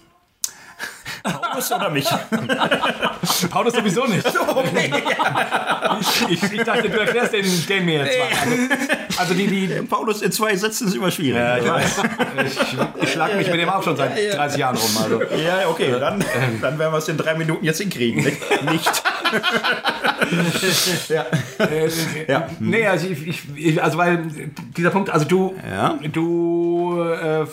Paulus 1.23 1.71
oder 1.71 1.89
mich? 1.89 2.07
Paulus 3.49 3.73
sowieso 3.73 4.05
nicht. 4.05 4.25
Okay. 4.59 4.91
Ich, 6.29 6.43
ich, 6.43 6.63
dachte, 6.63 6.89
du 6.89 6.99
erklärst 6.99 7.33
den, 7.33 7.45
den 7.67 7.85
mir 7.85 8.05
jetzt 8.05 8.17
mal. 8.17 8.77
Also, 9.17 9.33
die, 9.33 9.47
die 9.47 9.67
Paulus 9.83 10.21
in 10.21 10.31
zwei 10.31 10.55
Sätzen 10.55 10.87
ist 10.87 10.95
immer 10.95 11.11
schwierig. 11.11 11.39
Ja, 11.39 11.57
ich 11.57 11.67
weiß. 11.67 12.01
Ich, 12.45 13.03
ich 13.03 13.11
schlage 13.11 13.35
mich 13.37 13.49
mit 13.49 13.59
dem 13.59 13.69
auch 13.69 13.83
schon 13.83 13.95
seit 13.95 14.11
30 14.15 14.57
Jahren 14.57 14.77
rum. 14.77 14.89
Also. 15.01 15.21
Ja, 15.35 15.67
okay, 15.67 15.95
dann, 15.99 16.23
dann 16.61 16.79
werden 16.79 16.93
wir 16.93 16.97
es 16.97 17.07
in 17.07 17.17
drei 17.17 17.35
Minuten 17.35 17.63
jetzt 17.63 17.79
hinkriegen. 17.79 18.23
Nicht. 18.23 19.03
ja. 21.09 21.25
ja. 22.27 22.47
Nee, 22.59 22.87
also, 22.87 23.07
ich, 23.07 23.43
ich, 23.55 23.81
also 23.81 23.97
weil 23.97 24.25
dieser 24.75 24.89
Punkt, 24.91 25.09
also 25.09 25.25
du, 25.25 25.55
ja. 25.69 25.97
du 26.11 27.01
äh, 27.03 27.45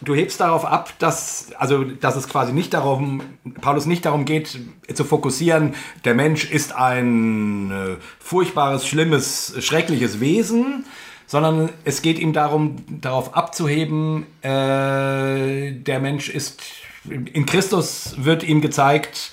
du 0.00 0.14
hebst 0.14 0.40
darauf 0.40 0.64
ab, 0.64 0.92
dass, 0.98 1.52
also, 1.58 1.84
dass 1.84 2.16
es 2.16 2.28
quasi 2.28 2.52
nicht 2.52 2.74
darum, 2.74 3.22
Paulus 3.60 3.86
nicht 3.86 4.04
darum 4.04 4.24
geht, 4.24 4.58
zu 4.92 5.04
fokussieren, 5.04 5.74
der 6.04 6.14
Mensch 6.14 6.50
ist 6.50 6.74
ein 6.74 7.70
äh, 7.70 7.96
furchtbares, 8.18 8.86
schlimmes, 8.86 9.54
schreckliches 9.60 10.20
Wesen, 10.20 10.84
sondern 11.26 11.70
es 11.84 12.02
geht 12.02 12.18
ihm 12.18 12.32
darum, 12.32 12.76
darauf 12.88 13.34
abzuheben, 13.34 14.26
äh, 14.42 15.72
der 15.72 16.00
Mensch 16.00 16.28
ist, 16.28 16.60
in 17.04 17.46
Christus 17.46 18.14
wird 18.18 18.42
ihm 18.42 18.60
gezeigt, 18.60 19.32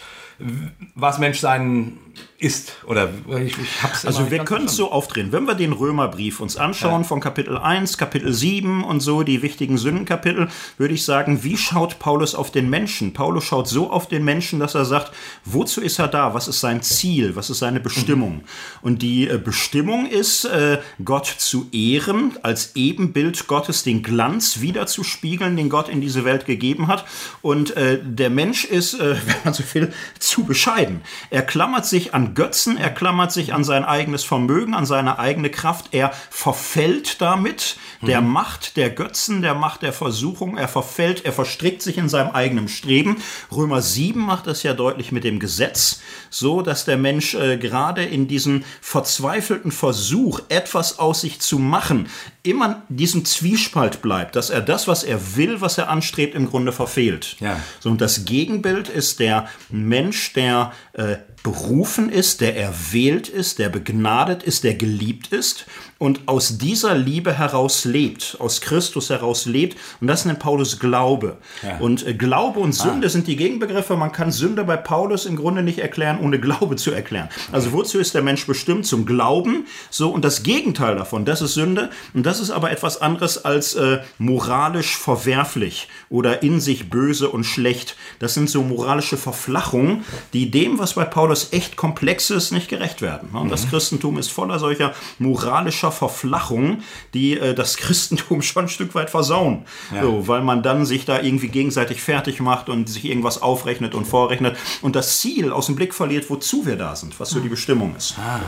was 0.96 1.18
Menschsein 1.18 1.98
ist. 2.40 2.74
Oder 2.86 3.10
ich, 3.40 3.58
ich 3.58 3.84
hab's 3.84 4.06
Also 4.06 4.30
wir 4.30 4.46
können 4.46 4.66
es 4.66 4.76
so 4.76 4.92
aufdrehen. 4.92 5.32
Wenn 5.32 5.46
wir 5.46 5.56
den 5.56 5.74
Römerbrief 5.74 6.40
uns 6.40 6.56
anschauen, 6.56 7.02
ja. 7.02 7.08
von 7.08 7.20
Kapitel 7.20 7.58
1, 7.58 7.98
Kapitel 7.98 8.32
7 8.32 8.84
und 8.84 9.00
so, 9.00 9.24
die 9.24 9.42
wichtigen 9.42 9.78
Sündenkapitel, 9.78 10.48
würde 10.78 10.94
ich 10.94 11.04
sagen, 11.04 11.44
wie 11.44 11.58
schaut 11.58 11.98
Paulus 11.98 12.36
auf 12.36 12.52
den 12.52 12.70
Menschen? 12.70 13.14
Paulus 13.14 13.46
schaut 13.46 13.68
so 13.68 13.90
auf 13.90 14.08
den 14.08 14.24
Menschen, 14.24 14.60
dass 14.60 14.76
er 14.76 14.86
sagt, 14.86 15.12
wozu 15.46 15.82
ist 15.82 15.98
er 15.98 16.08
da? 16.08 16.36
Was 16.36 16.48
ist 16.48 16.60
sein 16.60 16.84
Ziel? 16.84 17.36
Was 17.36 17.50
ist 17.50 17.60
seine 17.60 17.80
Bestimmung? 17.80 18.36
Mhm. 18.36 18.44
Und 18.82 19.02
die 19.02 19.28
äh, 19.28 19.40
Bestimmung 19.40 20.06
ist, 20.06 20.46
äh, 20.46 20.78
Gott 21.04 21.26
zu 21.26 21.68
ehren, 21.72 22.38
als 22.44 22.76
Ebenbild 22.76 23.48
Gottes 23.48 23.84
den 23.84 24.04
Glanz 24.04 24.62
wiederzuspiegeln, 24.62 25.56
den 25.56 25.70
Gott 25.70 25.90
in 25.90 26.02
diese 26.02 26.24
Welt 26.24 26.46
gegeben 26.46 26.88
hat. 26.88 27.06
Und 27.42 27.76
äh, 27.76 28.00
der 28.04 28.30
Mensch 28.30 28.64
ist, 28.64 29.00
wenn 29.00 29.18
man 29.44 29.54
so 29.56 29.64
will, 29.74 29.92
zu 30.20 30.44
bescheiden. 30.44 31.02
Er 31.32 31.42
klammert 31.42 31.88
sich 31.88 32.07
an 32.14 32.34
Götzen, 32.34 32.78
er 32.78 32.90
klammert 32.90 33.32
sich 33.32 33.54
an 33.54 33.64
sein 33.64 33.84
eigenes 33.84 34.24
Vermögen, 34.24 34.74
an 34.74 34.86
seine 34.86 35.20
eigene 35.20 35.50
Kraft, 35.50 35.90
er 35.92 36.12
verfällt 36.30 37.22
damit 37.22 37.78
der 38.02 38.22
mhm. 38.22 38.30
Macht 38.30 38.78
der 38.78 38.90
Götzen, 38.90 39.42
der 39.42 39.56
Macht 39.56 39.82
der 39.82 39.94
Versuchung, 39.94 40.58
er 40.58 40.68
verfällt, 40.68 41.26
er 41.26 41.34
verstrickt 41.34 41.82
sich 41.82 41.98
in 41.98 42.10
seinem 42.10 42.32
eigenen 42.32 42.68
Streben. 42.68 43.18
Römer 43.52 43.82
7 43.82 44.20
macht 44.20 44.48
das 44.48 44.64
ja 44.64 44.74
deutlich 44.74 45.12
mit 45.12 45.24
dem 45.24 45.40
Gesetz, 45.40 46.02
so 46.30 46.62
dass 46.62 46.86
der 46.86 46.98
Mensch 46.98 47.34
äh, 47.34 47.58
gerade 47.58 48.04
in 48.04 48.28
diesem 48.28 48.64
verzweifelten 48.82 49.72
Versuch, 49.72 50.42
etwas 50.50 51.00
aus 51.00 51.22
sich 51.22 51.40
zu 51.40 51.60
machen, 51.60 52.10
immer 52.44 52.84
diesem 52.90 53.26
Zwiespalt 53.26 54.02
bleibt, 54.02 54.36
dass 54.36 54.50
er 54.50 54.62
das, 54.62 54.88
was 54.88 55.04
er 55.04 55.36
will, 55.36 55.62
was 55.62 55.78
er 55.78 55.90
anstrebt, 55.90 56.36
im 56.36 56.50
Grunde 56.50 56.72
verfehlt. 56.72 57.36
Ja. 57.40 57.60
So, 57.80 57.90
und 57.90 58.02
das 58.02 58.26
Gegenbild 58.26 58.90
ist 58.90 59.20
der 59.20 59.48
Mensch, 59.70 60.34
der 60.34 60.72
äh, 60.94 61.18
berufen 61.52 62.10
ist, 62.10 62.42
der 62.42 62.58
erwählt 62.58 63.30
ist, 63.30 63.58
der 63.58 63.70
begnadet 63.70 64.44
ist, 64.44 64.66
der 64.66 64.74
geliebt 64.74 65.32
ist 65.32 65.66
und 66.00 66.22
aus 66.28 66.58
dieser 66.58 66.96
Liebe 66.96 67.34
heraus 67.34 67.86
lebt, 67.86 68.38
aus 68.40 68.62
Christus 68.62 69.10
heraus 69.10 69.46
lebt. 69.46 69.78
Und 70.00 70.08
das 70.08 70.26
nennt 70.26 70.40
Paulus 70.40 70.80
Glaube. 70.80 71.38
Ja. 71.64 71.78
Und 71.80 72.06
äh, 72.06 72.14
Glaube 72.14 72.60
und 72.60 72.74
Sünde 72.74 73.08
ah. 73.08 73.10
sind 73.10 73.28
die 73.28 73.36
Gegenbegriffe. 73.36 73.96
Man 73.96 74.12
kann 74.12 74.32
Sünde 74.32 74.64
bei 74.64 74.78
Paulus 74.78 75.26
im 75.26 75.36
Grunde 75.36 75.64
nicht 75.64 75.80
erklären, 75.80 76.20
ohne 76.22 76.40
Glaube 76.40 76.76
zu 76.76 76.92
erklären. 76.92 77.30
Also 77.52 77.74
wozu 77.74 78.00
ist 78.00 78.14
der 78.14 78.22
Mensch 78.22 78.46
bestimmt? 78.46 78.86
Zum 78.86 79.06
Glauben. 79.06 79.66
So, 79.90 80.10
und 80.10 80.24
das 80.24 80.44
Gegenteil 80.44 80.96
davon, 80.96 81.26
das 81.26 81.42
ist 81.42 81.56
Sünde. 81.56 81.90
Und 82.14 82.26
das 82.26 82.40
ist 82.40 82.52
aber 82.52 82.72
etwas 82.72 83.02
anderes 83.02 83.44
als 83.44 83.76
äh, 83.76 84.00
moralisch 84.20 84.96
verwerflich 84.98 85.88
oder 86.10 86.44
in 86.44 86.60
sich 86.60 86.90
böse 86.90 87.30
und 87.30 87.44
schlecht. 87.44 87.96
Das 88.20 88.34
sind 88.36 88.50
so 88.50 88.62
moralische 88.62 89.18
Verflachungen, 89.18 90.06
die 90.34 90.52
dem, 90.52 90.78
was 90.78 90.94
bei 90.94 91.06
Paulus 91.06 91.54
echt 91.54 91.76
komplex 91.76 92.30
ist, 92.30 92.52
nicht 92.52 92.70
gerecht 92.70 93.02
werden. 93.02 93.30
Und 93.34 93.50
das 93.50 93.66
mhm. 93.66 93.70
Christentum 93.70 94.18
ist 94.18 94.32
voller 94.32 94.60
solcher 94.60 94.94
moralischer 95.18 95.87
politischer 95.88 95.92
Verflachung, 95.92 96.84
die 97.14 97.38
äh, 97.38 97.54
das 97.54 97.78
Christentum 97.78 98.42
schon 98.42 98.66
ein 98.66 98.70
Stück 98.70 98.96
weit 98.96 99.10
versauen. 99.10 99.66
Ja. 99.94 100.02
So, 100.04 100.28
weil 100.28 100.42
man 100.42 100.64
dann 100.64 100.86
sich 100.86 101.06
da 101.06 101.22
irgendwie 101.22 101.48
gegenseitig 101.48 102.02
fertig 102.02 102.40
macht 102.40 102.70
und 102.70 102.90
sich 102.90 103.06
irgendwas 103.06 103.42
aufrechnet 103.42 103.96
und 103.96 104.06
vorrechnet 104.06 104.58
und 104.82 104.96
das 104.96 105.20
Ziel 105.20 105.52
aus 105.52 105.68
dem 105.68 105.76
Blick 105.76 105.94
verliert, 105.94 106.30
wozu 106.30 106.66
wir 106.66 106.76
da 106.76 106.96
sind, 106.96 107.20
was 107.20 107.30
so 107.30 107.40
die 107.40 107.50
Bestimmung 107.50 107.96
ist. 107.96 108.16
Ah. 108.18 108.40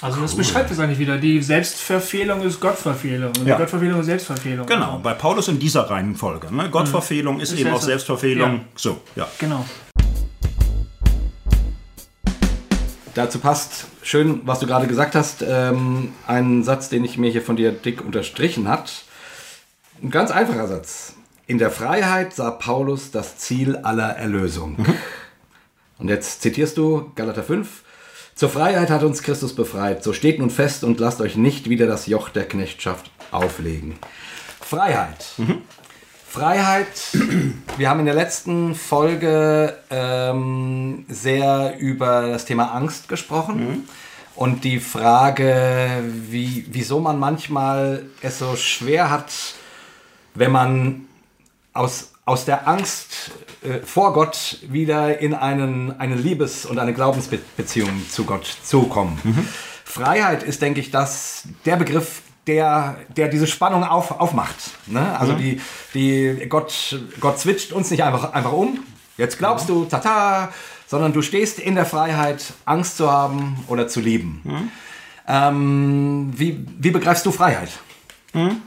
Also 0.00 0.20
das 0.20 0.32
cool. 0.32 0.38
beschreibt 0.38 0.70
es 0.70 0.78
eigentlich 0.78 0.98
wieder. 0.98 1.16
Die 1.16 1.40
Selbstverfehlung 1.40 2.42
ist 2.42 2.60
Gottverfehlung 2.60 3.32
und 3.38 3.46
ja. 3.46 3.56
Gottverfehlung 3.56 4.00
ist 4.00 4.06
Selbstverfehlung. 4.06 4.66
Genau, 4.66 5.00
bei 5.02 5.14
Paulus 5.14 5.48
in 5.48 5.58
dieser 5.58 5.88
Reihenfolge. 5.88 6.54
Ne? 6.54 6.68
Gottverfehlung 6.68 7.36
mhm. 7.36 7.40
ist, 7.40 7.52
ist, 7.52 7.60
eben 7.60 7.72
auch 7.72 7.80
Selbstverfehlung. 7.80 8.54
Ja. 8.54 8.60
So, 8.74 9.00
ja. 9.16 9.28
Genau. 9.38 9.64
Dazu 13.14 13.38
passt 13.38 13.86
schön, 14.04 14.42
was 14.44 14.60
du 14.60 14.66
gerade 14.66 14.86
gesagt 14.86 15.14
hast, 15.14 15.42
ähm, 15.46 16.12
ein 16.26 16.62
Satz, 16.62 16.88
den 16.88 17.04
ich 17.04 17.18
mir 17.18 17.30
hier 17.30 17.42
von 17.42 17.56
dir 17.56 17.72
dick 17.72 18.04
unterstrichen 18.04 18.68
hat. 18.68 19.04
Ein 20.02 20.10
ganz 20.10 20.30
einfacher 20.30 20.68
Satz. 20.68 21.14
In 21.46 21.58
der 21.58 21.70
Freiheit 21.70 22.34
sah 22.34 22.50
Paulus 22.50 23.10
das 23.10 23.38
Ziel 23.38 23.76
aller 23.76 24.10
Erlösung. 24.10 24.76
Mhm. 24.78 24.94
Und 25.98 26.08
jetzt 26.08 26.42
zitierst 26.42 26.76
du 26.76 27.12
Galater 27.14 27.42
5. 27.42 27.82
Zur 28.34 28.48
Freiheit 28.48 28.90
hat 28.90 29.02
uns 29.02 29.22
Christus 29.22 29.54
befreit. 29.54 30.02
So 30.02 30.12
steht 30.12 30.38
nun 30.38 30.50
fest 30.50 30.84
und 30.84 30.98
lasst 31.00 31.20
euch 31.20 31.36
nicht 31.36 31.68
wieder 31.68 31.86
das 31.86 32.06
Joch 32.06 32.28
der 32.28 32.48
Knechtschaft 32.48 33.10
auflegen. 33.30 33.96
Freiheit. 34.60 35.24
Mhm. 35.36 35.62
Freiheit. 36.34 37.16
Wir 37.76 37.88
haben 37.88 38.00
in 38.00 38.06
der 38.06 38.14
letzten 38.16 38.74
Folge 38.74 39.78
ähm, 39.88 41.04
sehr 41.08 41.76
über 41.78 42.26
das 42.26 42.44
Thema 42.44 42.74
Angst 42.74 43.06
gesprochen. 43.06 43.56
Mhm. 43.56 43.84
Und 44.34 44.64
die 44.64 44.80
Frage, 44.80 46.02
wie, 46.28 46.66
wieso 46.72 46.98
man 46.98 47.20
manchmal 47.20 48.06
es 48.20 48.40
so 48.40 48.56
schwer 48.56 49.10
hat, 49.10 49.32
wenn 50.34 50.50
man 50.50 51.02
aus, 51.72 52.10
aus 52.24 52.44
der 52.44 52.66
Angst 52.66 53.30
äh, 53.62 53.78
vor 53.86 54.12
Gott 54.12 54.58
wieder 54.68 55.20
in 55.20 55.34
einen, 55.34 56.00
eine 56.00 56.16
Liebes- 56.16 56.66
und 56.66 56.80
eine 56.80 56.94
Glaubensbeziehung 56.94 58.10
zu 58.10 58.24
Gott 58.24 58.58
zukommen. 58.64 59.20
Mhm. 59.22 59.48
Freiheit 59.84 60.42
ist, 60.42 60.60
denke 60.62 60.80
ich, 60.80 60.90
das, 60.90 61.44
der 61.64 61.76
Begriff, 61.76 62.22
der, 62.46 62.96
der 63.16 63.28
diese 63.28 63.46
Spannung 63.46 63.84
auf, 63.84 64.20
aufmacht. 64.20 64.56
Ne? 64.86 65.18
Also 65.18 65.34
mhm. 65.34 65.38
die, 65.38 65.60
die 65.94 66.46
Gott, 66.48 66.98
Gott 67.20 67.38
switcht 67.38 67.72
uns 67.72 67.90
nicht 67.90 68.02
einfach, 68.04 68.32
einfach 68.32 68.52
um. 68.52 68.80
Jetzt 69.16 69.38
glaubst 69.38 69.68
mhm. 69.68 69.74
du, 69.74 69.84
tata, 69.86 70.52
sondern 70.86 71.12
du 71.12 71.22
stehst 71.22 71.58
in 71.58 71.74
der 71.74 71.86
Freiheit, 71.86 72.52
Angst 72.64 72.96
zu 72.96 73.10
haben 73.10 73.64
oder 73.68 73.88
zu 73.88 74.00
lieben. 74.00 74.40
Mhm. 74.44 74.70
Ähm, 75.26 76.32
wie, 76.36 76.66
wie 76.78 76.90
begreifst 76.90 77.24
du 77.24 77.32
Freiheit? 77.32 77.70
Mhm. 78.32 78.62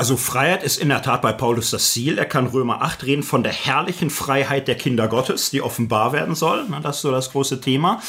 Also 0.00 0.16
Freiheit 0.16 0.62
ist 0.62 0.78
in 0.78 0.88
der 0.88 1.02
Tat 1.02 1.20
bei 1.20 1.32
Paulus 1.32 1.72
das 1.72 1.92
Ziel. 1.92 2.16
Er 2.16 2.24
kann 2.24 2.46
Römer 2.46 2.80
8 2.80 3.04
reden 3.04 3.22
von 3.22 3.42
der 3.42 3.52
herrlichen 3.52 4.08
Freiheit 4.08 4.66
der 4.66 4.76
Kinder 4.76 5.08
Gottes, 5.08 5.50
die 5.50 5.60
offenbar 5.60 6.14
werden 6.14 6.34
soll. 6.34 6.64
Das 6.82 6.96
ist 6.96 7.02
so 7.02 7.10
das 7.10 7.32
große 7.32 7.60
Thema. 7.60 8.00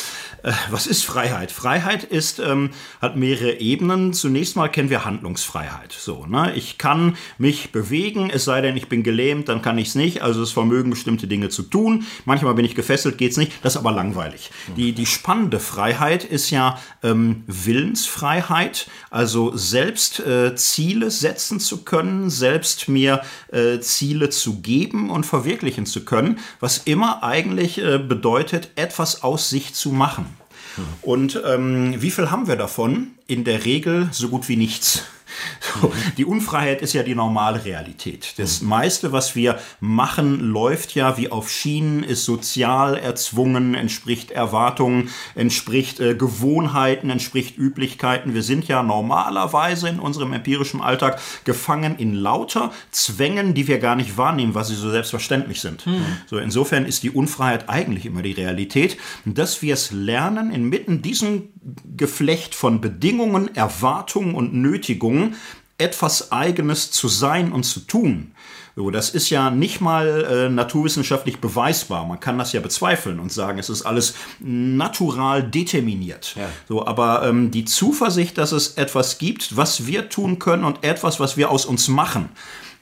Äh, 0.43 0.51
was 0.69 0.87
ist 0.87 1.05
Freiheit? 1.05 1.51
Freiheit 1.51 2.03
ist, 2.03 2.39
ähm, 2.39 2.71
hat 3.01 3.15
mehrere 3.15 3.59
Ebenen. 3.59 4.13
Zunächst 4.13 4.55
mal 4.55 4.69
kennen 4.69 4.89
wir 4.89 5.05
Handlungsfreiheit. 5.05 5.91
So, 5.91 6.25
ne? 6.25 6.53
Ich 6.55 6.77
kann 6.77 7.15
mich 7.37 7.71
bewegen, 7.71 8.29
es 8.29 8.45
sei 8.45 8.61
denn, 8.61 8.75
ich 8.77 8.89
bin 8.89 9.03
gelähmt, 9.03 9.49
dann 9.49 9.61
kann 9.61 9.77
ich 9.77 9.89
es 9.89 9.95
nicht. 9.95 10.21
Also 10.21 10.39
das 10.39 10.51
Vermögen, 10.51 10.89
bestimmte 10.89 11.27
Dinge 11.27 11.49
zu 11.49 11.63
tun. 11.63 12.05
Manchmal 12.25 12.53
bin 12.55 12.65
ich 12.65 12.75
gefesselt, 12.75 13.17
geht 13.17 13.31
es 13.31 13.37
nicht. 13.37 13.53
Das 13.61 13.75
ist 13.75 13.79
aber 13.79 13.91
langweilig. 13.91 14.51
Die, 14.75 14.93
die 14.93 15.05
spannende 15.05 15.59
Freiheit 15.59 16.23
ist 16.23 16.49
ja 16.49 16.79
ähm, 17.03 17.43
Willensfreiheit, 17.47 18.87
also 19.09 19.55
selbst 19.55 20.19
äh, 20.19 20.55
Ziele 20.55 21.11
setzen 21.11 21.59
zu 21.59 21.83
können, 21.83 22.29
selbst 22.29 22.87
mir 22.87 23.21
äh, 23.51 23.79
Ziele 23.79 24.29
zu 24.29 24.61
geben 24.61 25.09
und 25.09 25.25
verwirklichen 25.25 25.85
zu 25.85 26.05
können, 26.05 26.39
was 26.59 26.79
immer 26.79 27.23
eigentlich 27.23 27.77
äh, 27.77 27.99
bedeutet, 27.99 28.71
etwas 28.75 29.23
aus 29.23 29.49
sich 29.49 29.73
zu 29.73 29.91
machen. 29.91 30.30
Und 31.01 31.41
ähm, 31.45 31.95
wie 32.01 32.11
viel 32.11 32.32
haben 32.32 32.47
wir 32.47 32.55
davon? 32.55 33.11
In 33.28 33.43
der 33.43 33.65
Regel 33.65 34.09
so 34.11 34.30
gut 34.30 34.47
wie 34.49 34.55
nichts. 34.55 35.03
So, 35.82 35.93
die 36.17 36.25
Unfreiheit 36.25 36.82
ist 36.82 36.93
ja 36.93 37.03
die 37.03 37.15
normale 37.15 37.63
Realität. 37.63 38.34
Das 38.38 38.61
meiste, 38.61 39.11
was 39.11 39.36
wir 39.36 39.59
machen, 39.79 40.39
läuft 40.39 40.95
ja 40.95 41.17
wie 41.17 41.32
auf 41.32 41.49
Schienen, 41.49 42.03
ist 42.03 42.25
sozial 42.25 42.97
erzwungen, 42.97 43.75
entspricht 43.75 44.32
Erwartungen, 44.32 45.09
entspricht 45.36 45.99
äh, 45.99 46.15
Gewohnheiten, 46.15 47.09
entspricht 47.09 47.57
Üblichkeiten. 47.57 48.34
Wir 48.34 48.43
sind 48.43 48.67
ja 48.67 48.84
normalerweise 48.84 49.89
in 49.89 49.99
unserem 49.99 50.34
empirischen 50.34 50.82
Alltag 50.82 51.19
gefangen 51.43 51.97
in 51.97 52.13
lauter 52.13 52.71
Zwängen, 52.91 53.53
die 53.53 53.67
wir 53.67 53.79
gar 53.79 53.95
nicht 53.95 54.17
wahrnehmen, 54.17 54.55
weil 54.55 54.65
sie 54.65 54.75
so 54.75 54.89
selbstverständlich 54.89 55.61
sind. 55.61 55.86
Mhm. 55.86 56.05
So, 56.27 56.38
insofern 56.38 56.86
ist 56.86 57.03
die 57.03 57.11
Unfreiheit 57.11 57.69
eigentlich 57.69 58.05
immer 58.05 58.21
die 58.21 58.32
Realität. 58.34 58.97
Dass 59.25 59.61
wir 59.61 59.73
es 59.73 59.91
lernen, 59.91 60.51
inmitten 60.51 61.01
diesem 61.01 61.49
Geflecht 61.95 62.55
von 62.55 62.82
Bedingungen, 62.82 63.55
Erwartungen 63.55 64.34
und 64.34 64.53
Nötigungen, 64.53 65.20
etwas 65.78 66.32
Eigenes 66.32 66.91
zu 66.91 67.07
sein 67.07 67.51
und 67.51 67.63
zu 67.63 67.82
tun. 67.82 68.32
So, 68.76 68.89
das 68.89 69.09
ist 69.09 69.30
ja 69.30 69.49
nicht 69.49 69.82
mal 69.82 70.24
äh, 70.24 70.49
naturwissenschaftlich 70.49 71.39
beweisbar. 71.39 72.05
Man 72.05 72.19
kann 72.19 72.38
das 72.38 72.53
ja 72.53 72.61
bezweifeln 72.61 73.19
und 73.19 73.32
sagen, 73.32 73.59
es 73.59 73.69
ist 73.69 73.82
alles 73.82 74.15
natural 74.39 75.43
determiniert. 75.43 76.36
Ja. 76.38 76.47
So, 76.69 76.86
aber 76.86 77.28
ähm, 77.28 77.51
die 77.51 77.65
Zuversicht, 77.65 78.38
dass 78.38 78.53
es 78.53 78.76
etwas 78.76 79.17
gibt, 79.17 79.57
was 79.57 79.88
wir 79.88 80.07
tun 80.07 80.39
können 80.39 80.63
und 80.63 80.86
etwas, 80.86 81.19
was 81.19 81.36
wir 81.36 81.49
aus 81.49 81.65
uns 81.65 81.89
machen, 81.89 82.30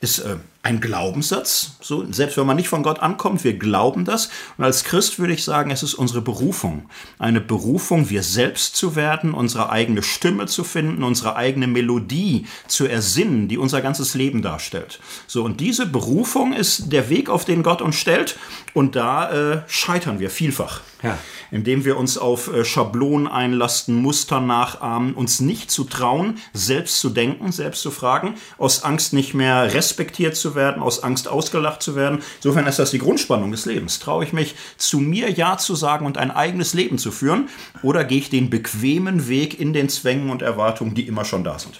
ist 0.01 0.19
äh, 0.19 0.37
ein 0.61 0.81
Glaubenssatz. 0.81 1.77
So, 1.81 2.05
selbst 2.11 2.37
wenn 2.37 2.45
man 2.45 2.57
nicht 2.57 2.69
von 2.69 2.83
Gott 2.83 2.99
ankommt, 2.99 3.43
wir 3.43 3.57
glauben 3.57 4.05
das. 4.05 4.29
Und 4.57 4.63
als 4.65 4.83
Christ 4.83 5.19
würde 5.19 5.33
ich 5.33 5.43
sagen, 5.43 5.71
es 5.71 5.83
ist 5.83 5.93
unsere 5.93 6.21
Berufung. 6.21 6.89
Eine 7.17 7.41
Berufung, 7.41 8.09
wir 8.09 8.23
selbst 8.23 8.75
zu 8.75 8.95
werden, 8.95 9.33
unsere 9.33 9.69
eigene 9.69 10.03
Stimme 10.03 10.47
zu 10.47 10.63
finden, 10.63 11.03
unsere 11.03 11.35
eigene 11.35 11.67
Melodie 11.67 12.45
zu 12.67 12.85
ersinnen, 12.87 13.47
die 13.47 13.57
unser 13.57 13.81
ganzes 13.81 14.15
Leben 14.15 14.41
darstellt. 14.41 14.99
So, 15.27 15.43
und 15.43 15.59
diese 15.59 15.85
Berufung 15.85 16.53
ist 16.53 16.91
der 16.91 17.09
Weg, 17.09 17.29
auf 17.29 17.45
den 17.45 17.63
Gott 17.63 17.81
uns 17.81 17.95
stellt. 17.95 18.37
Und 18.73 18.95
da 18.95 19.31
äh, 19.31 19.61
scheitern 19.67 20.19
wir 20.19 20.29
vielfach. 20.29 20.81
Ja. 21.03 21.17
Indem 21.51 21.85
wir 21.85 21.97
uns 21.97 22.17
auf 22.17 22.53
äh, 22.53 22.63
Schablonen 22.63 23.27
einlasten, 23.27 23.95
Muster 23.95 24.39
nachahmen, 24.39 25.13
uns 25.13 25.39
nicht 25.39 25.71
zu 25.71 25.83
trauen, 25.83 26.37
selbst 26.53 26.99
zu 26.99 27.09
denken, 27.09 27.51
selbst 27.51 27.81
zu 27.81 27.91
fragen, 27.91 28.35
aus 28.57 28.83
Angst 28.83 29.13
nicht 29.13 29.33
mehr 29.33 29.73
respektiert 29.73 30.35
zu 30.35 30.55
werden, 30.55 30.81
aus 30.81 31.03
Angst 31.03 31.27
ausgelacht 31.27 31.81
zu 31.81 31.95
werden. 31.95 32.21
Insofern 32.37 32.67
ist 32.67 32.79
das 32.79 32.91
die 32.91 32.99
Grundspannung 32.99 33.51
des 33.51 33.65
Lebens. 33.65 33.99
Traue 33.99 34.23
ich 34.23 34.33
mich, 34.33 34.55
zu 34.77 34.99
mir 34.99 35.29
Ja 35.31 35.57
zu 35.57 35.75
sagen 35.75 36.05
und 36.05 36.17
ein 36.17 36.31
eigenes 36.31 36.73
Leben 36.73 36.97
zu 36.97 37.11
führen? 37.11 37.49
Oder 37.81 38.03
gehe 38.03 38.19
ich 38.19 38.29
den 38.29 38.49
bequemen 38.49 39.27
Weg 39.27 39.59
in 39.59 39.73
den 39.73 39.89
Zwängen 39.89 40.29
und 40.29 40.41
Erwartungen, 40.41 40.93
die 40.93 41.07
immer 41.07 41.25
schon 41.25 41.43
da 41.43 41.59
sind? 41.59 41.79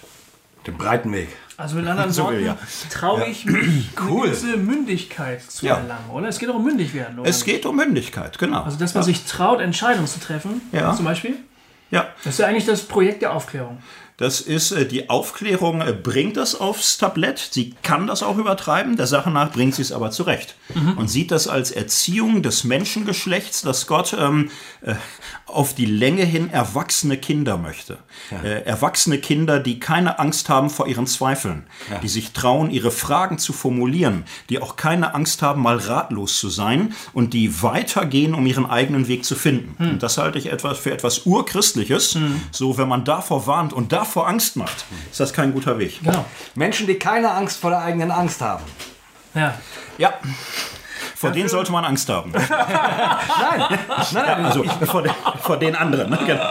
Den 0.66 0.76
breiten 0.76 1.12
Weg. 1.12 1.28
Also 1.60 1.76
mit 1.76 1.86
anderen 1.86 2.10
so, 2.10 2.24
Worten, 2.24 2.44
ja. 2.44 2.56
traue 2.90 3.26
ich 3.26 3.44
mich, 3.44 3.90
cool. 4.08 4.22
eine 4.22 4.30
gewisse 4.30 4.56
Mündigkeit 4.56 5.42
zu 5.42 5.66
ja. 5.66 5.76
erlangen, 5.76 6.08
oder? 6.10 6.28
Es 6.28 6.38
geht 6.38 6.48
auch 6.48 6.54
um 6.54 6.64
mündig 6.64 6.94
werden, 6.94 7.18
oder? 7.18 7.28
Es 7.28 7.44
geht 7.44 7.66
um 7.66 7.76
Mündigkeit, 7.76 8.38
genau. 8.38 8.62
Also, 8.62 8.78
dass 8.78 8.94
man 8.94 9.02
ja. 9.02 9.06
sich 9.06 9.26
traut, 9.26 9.60
Entscheidungen 9.60 10.06
zu 10.06 10.20
treffen, 10.20 10.62
ja. 10.72 10.94
zum 10.94 11.04
Beispiel. 11.04 11.36
Ja. 11.90 12.08
Das 12.24 12.34
ist 12.34 12.38
ja 12.38 12.46
eigentlich 12.46 12.64
das 12.64 12.82
Projekt 12.82 13.20
der 13.20 13.34
Aufklärung. 13.34 13.78
Das 14.20 14.42
ist, 14.42 14.72
äh, 14.72 14.84
die 14.84 15.08
Aufklärung 15.08 15.80
äh, 15.80 15.92
bringt 15.94 16.36
das 16.36 16.54
aufs 16.54 16.98
Tablett. 16.98 17.38
Sie 17.38 17.74
kann 17.82 18.06
das 18.06 18.22
auch 18.22 18.36
übertreiben. 18.36 18.96
Der 18.98 19.06
Sache 19.06 19.30
nach 19.30 19.50
bringt 19.50 19.74
sie 19.74 19.80
es 19.80 19.92
aber 19.92 20.10
zurecht. 20.10 20.56
Mhm. 20.74 20.98
Und 20.98 21.08
sieht 21.08 21.30
das 21.30 21.48
als 21.48 21.70
Erziehung 21.70 22.42
des 22.42 22.64
Menschengeschlechts, 22.64 23.62
das 23.62 23.86
Gott 23.86 24.14
ähm, 24.18 24.50
äh, 24.82 24.94
auf 25.46 25.74
die 25.74 25.86
Länge 25.86 26.24
hin 26.24 26.50
erwachsene 26.50 27.16
Kinder 27.16 27.56
möchte. 27.56 27.98
Äh, 28.30 28.62
erwachsene 28.62 29.18
Kinder, 29.18 29.58
die 29.58 29.80
keine 29.80 30.18
Angst 30.18 30.48
haben 30.48 30.70
vor 30.70 30.86
ihren 30.86 31.06
Zweifeln, 31.06 31.66
die 32.02 32.08
sich 32.08 32.32
trauen, 32.32 32.70
ihre 32.70 32.90
Fragen 32.90 33.38
zu 33.38 33.52
formulieren, 33.52 34.24
die 34.48 34.60
auch 34.60 34.76
keine 34.76 35.14
Angst 35.14 35.42
haben, 35.42 35.62
mal 35.62 35.76
ratlos 35.78 36.38
zu 36.38 36.48
sein 36.48 36.94
und 37.12 37.34
die 37.34 37.62
weitergehen, 37.62 38.34
um 38.34 38.46
ihren 38.46 38.64
eigenen 38.64 39.08
Weg 39.08 39.24
zu 39.24 39.34
finden. 39.34 39.74
Hm. 39.78 39.90
Und 39.90 40.02
das 40.02 40.18
halte 40.18 40.38
ich 40.38 40.52
etwas 40.52 40.78
für 40.78 40.92
etwas 40.92 41.26
Urchristliches. 41.26 42.16
So, 42.52 42.78
wenn 42.78 42.88
man 42.88 43.04
davor 43.04 43.46
warnt 43.46 43.72
und 43.72 43.92
davor 43.92 44.28
Angst 44.28 44.56
macht, 44.56 44.84
ist 45.10 45.18
das 45.18 45.32
kein 45.32 45.52
guter 45.52 45.78
Weg. 45.78 46.00
Genau. 46.02 46.24
Menschen, 46.54 46.86
die 46.86 46.94
keine 46.94 47.32
Angst 47.32 47.58
vor 47.58 47.70
der 47.70 47.80
eigenen 47.80 48.10
Angst 48.10 48.40
haben. 48.40 48.64
Ja. 49.34 49.58
Ja. 49.98 50.14
Vor 51.20 51.30
denen 51.32 51.50
sollte 51.50 51.70
man 51.70 51.84
Angst 51.84 52.08
haben. 52.08 52.32
Nein, 52.32 52.48
nein, 53.68 53.78
nein. 54.14 54.44
Also 54.46 54.64
vor, 54.86 55.02
den, 55.02 55.12
vor 55.42 55.58
den 55.58 55.76
anderen. 55.76 56.08
Ne? 56.10 56.18
Genau. 56.26 56.42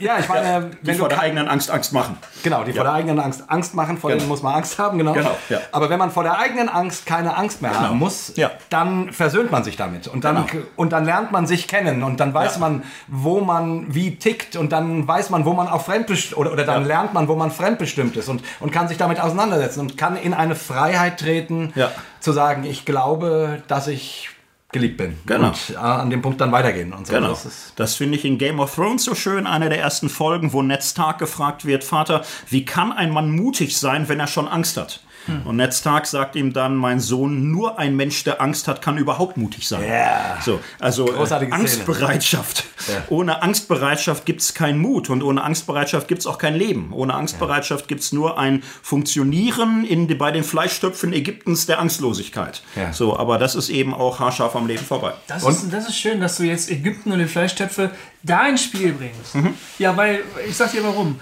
ja, 0.00 0.18
ich 0.18 0.28
meine, 0.28 0.70
Die 0.82 0.86
wenn 0.88 0.96
vor 0.96 1.08
der 1.08 1.20
eigenen 1.20 1.46
Angst 1.46 1.70
Angst 1.70 1.92
machen. 1.92 2.18
Genau, 2.42 2.64
die 2.64 2.72
vor 2.72 2.82
der 2.82 2.94
eigenen 2.94 3.20
Angst 3.20 3.44
Angst 3.46 3.74
machen, 3.76 3.98
vor 3.98 4.10
Genau. 4.10 4.18
denen 4.18 4.28
muss 4.28 4.42
man 4.42 4.54
Angst 4.54 4.76
haben, 4.78 4.98
genau. 4.98 5.12
Genau, 5.12 5.36
ja. 5.48 5.58
Aber 5.70 5.88
wenn 5.88 6.00
man 6.00 6.10
vor 6.10 6.24
der 6.24 6.36
eigenen 6.36 6.68
Angst 6.68 7.06
keine 7.06 7.36
Angst 7.36 7.62
mehr 7.62 7.78
haben 7.78 7.98
muss, 7.98 8.32
Ja. 8.36 8.50
dann 8.70 9.12
versöhnt 9.12 9.52
man 9.52 9.62
sich 9.62 9.76
damit. 9.76 10.08
Und 10.08 10.24
dann, 10.24 10.46
Genau. 10.46 10.64
und 10.74 10.92
dann 10.92 11.04
lernt 11.04 11.30
man 11.30 11.46
sich 11.46 11.68
kennen 11.68 12.02
und 12.02 12.18
dann 12.18 12.34
weiß 12.34 12.54
Ja. 12.54 12.60
man, 12.60 12.82
wo 13.06 13.40
man 13.40 13.94
wie 13.94 14.16
tickt 14.16 14.56
und 14.56 14.72
dann 14.72 15.06
weiß 15.06 15.30
man, 15.30 15.44
wo 15.44 15.52
man 15.52 15.68
auch 15.68 15.82
fremdbestimmt 15.84 16.36
oder, 16.38 16.52
oder 16.52 16.64
dann 16.64 16.84
lernt 16.86 17.14
man, 17.14 17.28
wo 17.28 17.36
man 17.36 17.52
fremdbestimmt 17.52 18.16
ist 18.16 18.28
und, 18.28 18.42
und 18.58 18.72
kann 18.72 18.88
sich 18.88 18.98
damit 18.98 19.20
auseinandersetzen 19.20 19.78
und 19.80 19.96
kann 19.96 20.16
in 20.16 20.34
eine 20.34 20.56
Freiheit 20.56 21.20
treten, 21.20 21.72
Ja. 21.76 21.90
Zu 22.22 22.32
sagen, 22.32 22.64
ich 22.64 22.84
glaube, 22.84 23.62
dass 23.68 23.88
ich 23.88 24.30
geliebt 24.72 24.96
bin. 24.96 25.18
Genau. 25.26 25.48
Und 25.48 25.70
äh, 25.70 25.76
an 25.76 26.10
dem 26.10 26.22
Punkt 26.22 26.40
dann 26.40 26.50
weitergehen 26.50 26.92
und 26.92 27.06
so. 27.06 27.12
Genau. 27.12 27.28
Das 27.28 27.72
Das 27.76 27.94
finde 27.94 28.16
ich 28.16 28.24
in 28.24 28.38
Game 28.38 28.58
of 28.58 28.74
Thrones 28.74 29.04
so 29.04 29.14
schön, 29.14 29.46
eine 29.46 29.68
der 29.68 29.78
ersten 29.78 30.08
Folgen, 30.08 30.52
wo 30.52 30.62
Ned 30.62 30.82
Stark 30.82 31.18
gefragt 31.18 31.66
wird, 31.66 31.84
Vater, 31.84 32.24
wie 32.48 32.64
kann 32.64 32.90
ein 32.90 33.10
Mann 33.10 33.30
mutig 33.30 33.76
sein, 33.78 34.08
wenn 34.08 34.18
er 34.18 34.26
schon 34.26 34.48
Angst 34.48 34.78
hat? 34.78 35.00
Hm. 35.26 35.46
Und 35.46 35.56
Ned 35.56 35.72
Stark 35.74 36.06
sagt 36.06 36.36
ihm 36.36 36.52
dann, 36.52 36.76
mein 36.76 37.00
Sohn, 37.00 37.50
nur 37.50 37.78
ein 37.78 37.96
Mensch, 37.96 38.24
der 38.24 38.40
Angst 38.40 38.68
hat, 38.68 38.82
kann 38.82 38.98
überhaupt 38.98 39.36
mutig 39.36 39.68
sein. 39.68 39.88
Ja. 39.88 40.38
So, 40.42 40.60
also 40.78 41.06
äh. 41.14 41.50
Angstbereitschaft. 41.50 42.64
Ohne 43.08 43.42
Angstbereitschaft 43.42 44.26
gibt 44.26 44.40
es 44.40 44.54
keinen 44.54 44.78
Mut 44.78 45.10
und 45.10 45.22
ohne 45.22 45.42
Angstbereitschaft 45.42 46.08
gibt 46.08 46.20
es 46.20 46.26
auch 46.26 46.38
kein 46.38 46.54
Leben. 46.54 46.92
Ohne 46.92 47.14
Angstbereitschaft 47.14 47.88
gibt 47.88 48.00
es 48.00 48.12
nur 48.12 48.38
ein 48.38 48.62
Funktionieren 48.82 49.84
in, 49.84 50.06
bei 50.18 50.30
den 50.32 50.44
Fleischstöpfen 50.44 51.12
Ägyptens 51.12 51.66
der 51.66 51.78
Angstlosigkeit. 51.78 52.62
Ja. 52.74 52.92
So, 52.92 53.16
aber 53.16 53.38
das 53.38 53.54
ist 53.54 53.68
eben 53.68 53.94
auch 53.94 54.18
haarscharf 54.18 54.56
am 54.56 54.66
Leben 54.66 54.84
vorbei. 54.84 55.12
Das 55.28 55.44
ist, 55.44 55.72
das 55.72 55.88
ist 55.88 55.96
schön, 55.96 56.20
dass 56.20 56.36
du 56.36 56.44
jetzt 56.44 56.70
Ägypten 56.70 57.12
und 57.12 57.18
die 57.18 57.26
Fleischtöpfe 57.26 57.90
da 58.22 58.46
ins 58.48 58.64
Spiel 58.64 58.92
bringst. 58.92 59.34
Mhm. 59.34 59.54
Ja, 59.78 59.96
weil, 59.96 60.20
ich 60.48 60.56
sag 60.56 60.72
dir 60.72 60.82
warum. 60.82 61.20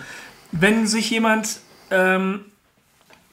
Wenn 0.53 0.87
sich 0.87 1.11
jemand 1.11 1.61
ähm, 1.91 2.45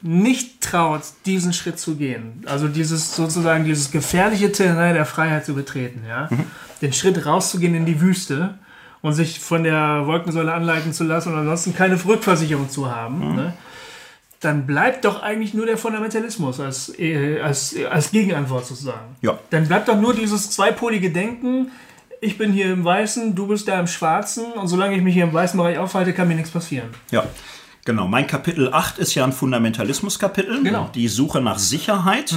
nicht 0.08 0.62
traut, 0.62 1.02
diesen 1.26 1.54
Schritt 1.54 1.80
zu 1.80 1.96
gehen, 1.96 2.44
also 2.46 2.68
dieses 2.68 3.16
sozusagen 3.16 3.66
dieses 3.66 3.92
gefährliche 3.92 4.52
Terrain 4.52 4.94
der 4.96 5.06
Freiheit 5.06 5.46
zu 5.46 5.54
betreten, 5.54 6.04
ja, 6.08 6.28
Mhm. 6.32 6.46
den 6.82 6.94
Schritt 6.94 7.26
rauszugehen 7.26 7.76
in 7.76 7.86
die 7.86 8.00
Wüste 8.02 8.56
und 9.02 9.14
sich 9.14 9.40
von 9.40 9.64
der 9.64 10.04
Wolkensäule 10.06 10.54
anleiten 10.54 10.94
zu 10.94 11.04
lassen 11.04 11.34
und 11.34 11.40
ansonsten 11.40 11.76
keine 11.76 12.04
Rückversicherung 12.04 12.70
zu 12.70 12.90
haben, 12.94 13.30
Mhm. 13.32 13.36
ne, 13.36 13.54
dann 14.40 14.68
bleibt 14.68 15.04
doch 15.04 15.24
eigentlich 15.24 15.54
nur 15.56 15.66
der 15.66 15.78
Fundamentalismus 15.78 16.60
als, 16.60 16.94
äh, 17.00 17.40
als, 17.42 17.76
als 17.90 18.12
Gegenantwort 18.12 18.66
sozusagen. 18.68 19.16
Ja. 19.22 19.40
Dann 19.50 19.68
bleibt 19.68 19.88
doch 19.88 20.00
nur 20.00 20.14
dieses 20.14 20.52
zweipolige 20.52 21.10
Denken, 21.12 21.72
ich 22.22 22.38
bin 22.38 22.52
hier 22.52 22.72
im 22.72 22.84
Weißen, 22.86 23.36
du 23.36 23.48
bist 23.48 23.68
da 23.68 23.80
im 23.80 23.88
Schwarzen 23.88 24.46
und 24.54 24.68
solange 24.68 24.96
ich 24.96 25.02
mich 25.02 25.14
hier 25.16 25.24
im 25.24 25.34
weißen 25.34 25.58
Bereich 25.58 25.78
aufhalte, 25.80 26.14
kann 26.14 26.28
mir 26.28 26.36
nichts 26.36 26.52
passieren. 26.52 26.90
Ja. 27.12 27.24
Genau, 27.88 28.06
mein 28.06 28.28
Kapitel 28.28 28.74
8 28.74 28.98
ist 28.98 29.16
ja 29.16 29.24
ein 29.24 29.32
Fundamentalismus-Kapitel, 29.32 30.62
Genau. 30.62 30.90
die 30.94 31.08
Suche 31.08 31.40
nach 31.40 31.58
Sicherheit. 31.58 32.36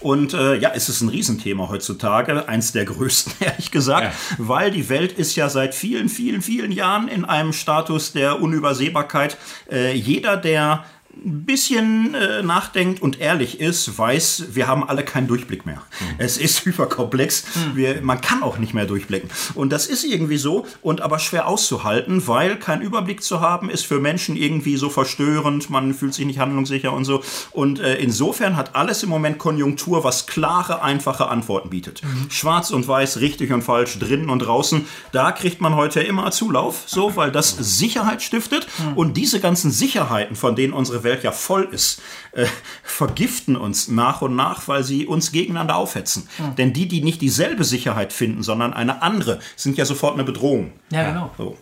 Und 0.00 0.34
äh, 0.34 0.56
ja, 0.56 0.72
es 0.74 0.90
ist 0.90 1.00
ein 1.00 1.08
Riesenthema 1.08 1.70
heutzutage, 1.70 2.46
eins 2.50 2.72
der 2.72 2.84
größten, 2.84 3.32
ehrlich 3.40 3.70
gesagt, 3.70 4.14
weil 4.36 4.70
die 4.70 4.90
Welt 4.90 5.12
ist 5.12 5.36
ja 5.36 5.48
seit 5.48 5.74
vielen, 5.74 6.10
vielen, 6.10 6.42
vielen 6.42 6.70
Jahren 6.70 7.08
in 7.08 7.24
einem 7.24 7.54
Status 7.54 8.12
der 8.12 8.42
Unübersehbarkeit. 8.42 9.38
Äh, 9.72 9.94
jeder, 9.94 10.36
der 10.36 10.84
ein 11.24 11.44
bisschen 11.44 12.14
äh, 12.14 12.42
nachdenkt 12.42 13.02
und 13.02 13.20
ehrlich 13.20 13.60
ist, 13.60 13.98
weiß, 13.98 14.46
wir 14.52 14.66
haben 14.66 14.88
alle 14.88 15.04
keinen 15.04 15.28
Durchblick 15.28 15.66
mehr. 15.66 15.82
Es 16.18 16.36
ist 16.38 16.64
hyperkomplex. 16.64 17.44
Wir, 17.74 18.00
man 18.02 18.20
kann 18.20 18.42
auch 18.42 18.58
nicht 18.58 18.74
mehr 18.74 18.86
durchblicken. 18.86 19.30
Und 19.54 19.70
das 19.70 19.86
ist 19.86 20.04
irgendwie 20.04 20.38
so 20.38 20.66
und 20.82 21.00
aber 21.00 21.18
schwer 21.18 21.46
auszuhalten, 21.46 22.26
weil 22.26 22.56
kein 22.56 22.80
Überblick 22.80 23.22
zu 23.22 23.40
haben 23.40 23.70
ist 23.70 23.86
für 23.86 24.00
Menschen 24.00 24.36
irgendwie 24.36 24.76
so 24.76 24.88
verstörend. 24.88 25.70
Man 25.70 25.94
fühlt 25.94 26.14
sich 26.14 26.26
nicht 26.26 26.38
handlungssicher 26.38 26.92
und 26.92 27.04
so. 27.04 27.22
Und 27.52 27.80
äh, 27.80 27.96
insofern 27.96 28.56
hat 28.56 28.74
alles 28.74 29.02
im 29.02 29.10
Moment 29.10 29.38
Konjunktur, 29.38 30.04
was 30.04 30.26
klare, 30.26 30.82
einfache 30.82 31.28
Antworten 31.28 31.70
bietet. 31.70 32.02
Schwarz 32.28 32.70
und 32.70 32.86
weiß, 32.86 33.20
richtig 33.20 33.52
und 33.52 33.62
falsch, 33.62 33.98
drinnen 33.98 34.30
und 34.30 34.40
draußen. 34.40 34.86
Da 35.12 35.32
kriegt 35.32 35.60
man 35.60 35.74
heute 35.76 36.00
immer 36.00 36.30
Zulauf, 36.30 36.84
so, 36.86 37.16
weil 37.16 37.30
das 37.30 37.56
Sicherheit 37.58 38.22
stiftet. 38.22 38.66
Und 38.94 39.16
diese 39.16 39.40
ganzen 39.40 39.70
Sicherheiten, 39.70 40.36
von 40.36 40.56
denen 40.56 40.72
unsere 40.72 41.02
Welt 41.02 41.09
ja 41.22 41.32
voll 41.32 41.68
ist, 41.70 42.00
äh, 42.32 42.46
vergiften 42.82 43.56
uns 43.56 43.88
nach 43.88 44.22
und 44.22 44.36
nach, 44.36 44.68
weil 44.68 44.84
sie 44.84 45.06
uns 45.06 45.32
gegeneinander 45.32 45.76
aufhetzen. 45.76 46.28
Denn 46.58 46.72
die, 46.72 46.88
die 46.88 47.02
nicht 47.02 47.20
dieselbe 47.20 47.64
Sicherheit 47.64 48.12
finden, 48.12 48.42
sondern 48.42 48.72
eine 48.72 49.02
andere, 49.02 49.40
sind 49.56 49.76
ja 49.76 49.84
sofort 49.84 50.14
eine 50.14 50.24
Bedrohung. 50.24 50.72
Ja, 50.90 51.08
genau. 51.08 51.30
So. 51.36 51.56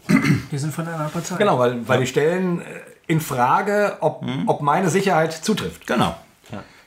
Wir 0.51 0.59
sind 0.59 0.74
von 0.74 0.86
einer 0.86 1.09
Partei. 1.09 1.36
genau, 1.36 1.59
weil, 1.59 1.86
weil 1.86 2.01
die 2.01 2.07
stellen 2.07 2.61
äh, 2.61 2.64
in 3.07 3.20
Frage, 3.20 3.96
ob, 4.01 4.24
ob 4.46 4.61
meine 4.61 4.90
Sicherheit 4.90 5.32
zutrifft. 5.32 5.86
Genau. 5.86 6.16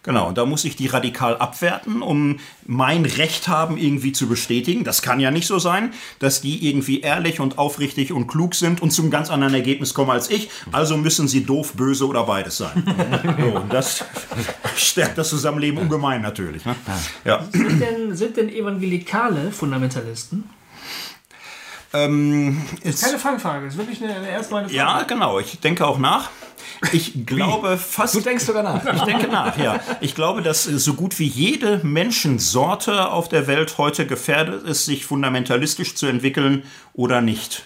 Genau, 0.04 0.28
und 0.30 0.38
da 0.39 0.45
muss 0.47 0.66
ich 0.66 0.76
die 0.76 0.88
radikal 0.88 1.38
abwerten, 1.38 2.02
um 2.02 2.39
mein 2.66 3.06
Recht 3.06 3.47
haben 3.47 3.78
irgendwie 3.78 4.12
zu 4.12 4.28
bestätigen. 4.28 4.84
Das 4.84 5.04
kann 5.04 5.20
ja 5.20 5.30
nicht 5.30 5.45
so 5.45 5.60
sein, 5.60 5.93
dass 6.18 6.41
die 6.41 6.68
irgendwie 6.68 7.02
ehrlich 7.02 7.39
und 7.39 7.60
aufrichtig 7.60 8.12
und 8.12 8.26
klug 8.26 8.56
sind 8.56 8.82
und 8.82 8.89
zum 8.89 9.12
ganz 9.12 9.30
anderen 9.30 9.54
Ergebnis 9.54 9.93
kommen 9.93 10.10
als 10.10 10.32
ich. 10.32 10.49
Also 10.72 10.97
müssen 10.97 11.28
sie 11.28 11.43
doof, 11.45 11.74
böse 11.74 12.08
oder 12.08 12.24
beides 12.24 12.58
sein. 12.58 12.84
so, 13.39 13.60
und 13.60 13.72
das 13.72 14.04
stärkt 14.76 15.20
das 15.20 15.30
Zusammenleben 15.30 15.78
ungemein 15.80 16.24
natürlich. 16.24 16.66
Ne? 16.66 16.76
Ja. 17.24 17.45
Sind 17.52 17.80
denn, 17.80 18.16
sind 18.16 18.38
denn 18.38 18.49
evangelikale 18.49 19.52
Fundamentalisten? 19.52 20.49
Ähm, 21.93 22.62
es- 22.84 23.02
Keine 23.02 23.20
Fangfrage, 23.20 23.68
ist 23.68 23.78
wirklich 23.78 24.02
eine, 24.04 24.16
eine 24.16 24.30
erstmal 24.30 24.62
eine 24.62 24.70
Frage. 24.70 24.78
ja, 24.78 25.04
genau. 25.04 25.39
Ich 25.39 25.60
denke 25.60 25.86
auch 25.86 25.97
nach. 25.99 26.30
Ich 26.94 27.26
glaube 27.26 27.78
fast. 27.78 28.16
Du 28.16 28.22
denkst 28.22 28.46
sogar 28.46 28.64
nach. 28.64 28.84
Ich 28.94 29.02
denke 29.04 29.28
nach, 29.28 29.58
ja. 29.58 29.80
Ich 30.02 30.16
glaube, 30.16 30.42
dass 30.42 30.68
äh, 30.68 30.80
so 30.80 30.94
gut 30.96 31.20
wie 31.20 31.28
jede 31.28 31.80
Menschensorte 31.84 33.10
auf 33.12 33.30
der 33.30 33.48
Welt 33.48 33.78
heute 33.78 34.06
gefährdet 34.08 34.68
ist, 34.68 34.86
sich 34.86 35.06
fundamentalistisch 35.06 35.96
zu 35.96 36.08
entwickeln 36.08 36.64
oder 36.94 37.22
nicht. 37.22 37.64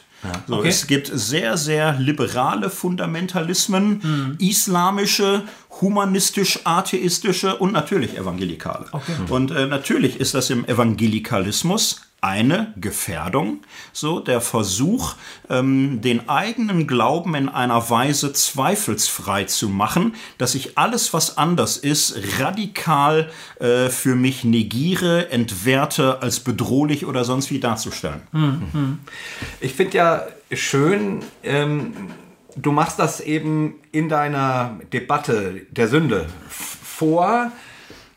So, 0.48 0.56
Okay. 0.58 0.68
Es 0.70 0.88
gibt 0.88 1.12
sehr, 1.14 1.56
sehr 1.56 1.94
liberale 2.00 2.70
Fundamentalismen, 2.72 4.38
islamische, 4.40 5.44
humanistisch-atheistische 5.82 7.58
und 7.58 7.74
natürlich 7.74 8.18
evangelikale. 8.18 8.86
Und 9.30 9.52
äh, 9.52 9.68
natürlich 9.68 10.20
ist 10.20 10.34
das 10.34 10.50
im 10.50 10.66
Evangelikalismus 10.66 12.02
eine 12.26 12.74
Gefährdung, 12.76 13.60
so 13.94 14.20
der 14.20 14.42
Versuch, 14.42 15.14
ähm, 15.48 16.02
den 16.02 16.28
eigenen 16.28 16.88
Glauben 16.88 17.36
in 17.36 17.50
einer 17.50 17.88
Weise 17.92 18.34
zweifelsfrei 18.34 19.44
zu 19.44 19.70
machen, 19.70 20.16
dass 20.40 20.56
ich 20.56 20.76
alles, 20.76 21.14
was 21.14 21.38
anders 21.38 21.78
ist, 21.78 22.20
radikal 22.40 23.30
äh, 23.60 23.90
für 23.90 24.16
mich 24.16 24.44
negiere, 24.44 25.30
entwerte, 25.30 26.24
als 26.24 26.40
bedrohlich 26.40 27.06
oder 27.06 27.24
sonst 27.24 27.52
wie 27.52 27.60
darzustellen. 27.60 28.22
Ich 29.62 29.74
finde 29.74 29.98
ja 29.98 30.28
schön, 30.52 31.20
ähm, 31.44 31.94
du 32.56 32.72
machst 32.72 32.98
das 32.98 33.20
eben 33.20 33.76
in 33.92 34.10
deiner 34.10 34.80
Debatte 34.92 35.62
der 35.70 35.88
Sünde 35.88 36.26
vor, 36.50 37.52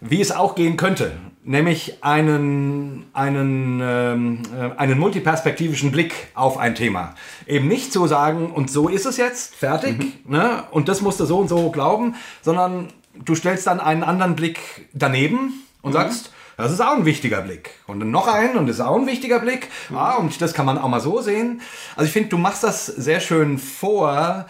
wie 0.01 0.21
es 0.23 0.33
auch 0.33 0.55
gehen 0.55 0.79
könnte. 0.79 1.13
Nämlich 1.49 2.05
einen, 2.05 3.07
einen, 3.15 3.81
ähm, 3.83 4.43
äh, 4.55 4.79
einen 4.79 4.99
multiperspektivischen 4.99 5.91
Blick 5.91 6.13
auf 6.35 6.59
ein 6.59 6.75
Thema. 6.75 7.15
Eben 7.47 7.69
nicht 7.69 7.91
zu 7.91 8.07
sagen, 8.07 8.51
und 8.51 8.71
so 8.71 8.91
ist 8.91 9.07
es 9.07 9.17
jetzt, 9.17 9.55
fertig, 9.55 10.27
ne? 10.29 10.65
und 10.73 10.91
das 10.91 11.01
musst 11.01 11.21
du 11.21 11.25
so 11.25 11.39
und 11.39 11.49
so 11.49 11.71
glauben, 11.71 12.17
sondern 12.43 12.89
du 13.15 13.35
stellst 13.35 13.67
dann 13.67 13.81
einen 13.81 14.03
anderen 14.03 14.37
Blick 14.37 14.91
daneben 14.93 15.55
und 15.81 15.95
sagst, 15.95 16.33
das 16.59 16.71
ist 16.71 16.83
auch 16.83 16.95
ein 16.97 17.07
wichtiger 17.07 17.41
Blick. 17.41 17.71
Und 17.87 18.01
dann 18.01 18.11
noch 18.11 18.29
einen 18.29 18.59
und 18.59 18.67
das 18.67 18.77
ist 18.77 18.83
auch 18.83 18.97
ein 18.97 19.07
wichtiger 19.07 19.39
Blick. 19.39 19.69
Ah, 19.91 20.17
und 20.17 20.43
das 20.43 20.53
kann 20.53 20.67
man 20.67 20.77
auch 20.77 20.89
mal 20.89 21.01
so 21.01 21.23
sehen. 21.23 21.63
Also 21.97 22.09
ich 22.09 22.13
finde, 22.13 22.29
du 22.29 22.37
machst 22.37 22.63
das 22.63 22.85
sehr 22.85 23.21
schön 23.21 23.57
vor, 23.57 24.45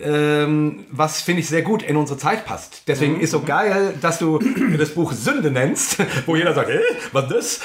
ähm, 0.00 0.86
was 0.90 1.20
finde 1.20 1.40
ich 1.40 1.48
sehr 1.48 1.62
gut 1.62 1.82
in 1.82 1.96
unsere 1.96 2.18
Zeit 2.18 2.44
passt. 2.46 2.82
Deswegen 2.88 3.20
ist 3.20 3.30
so 3.30 3.40
geil, 3.40 3.94
dass 4.00 4.18
du 4.18 4.38
das 4.78 4.90
Buch 4.90 5.12
Sünde 5.12 5.50
nennst, 5.50 5.98
wo 6.26 6.36
jeder 6.36 6.54
sagt, 6.54 6.70
hey, 6.70 6.80
was 7.12 7.30
ist 7.30 7.32
das? 7.32 7.60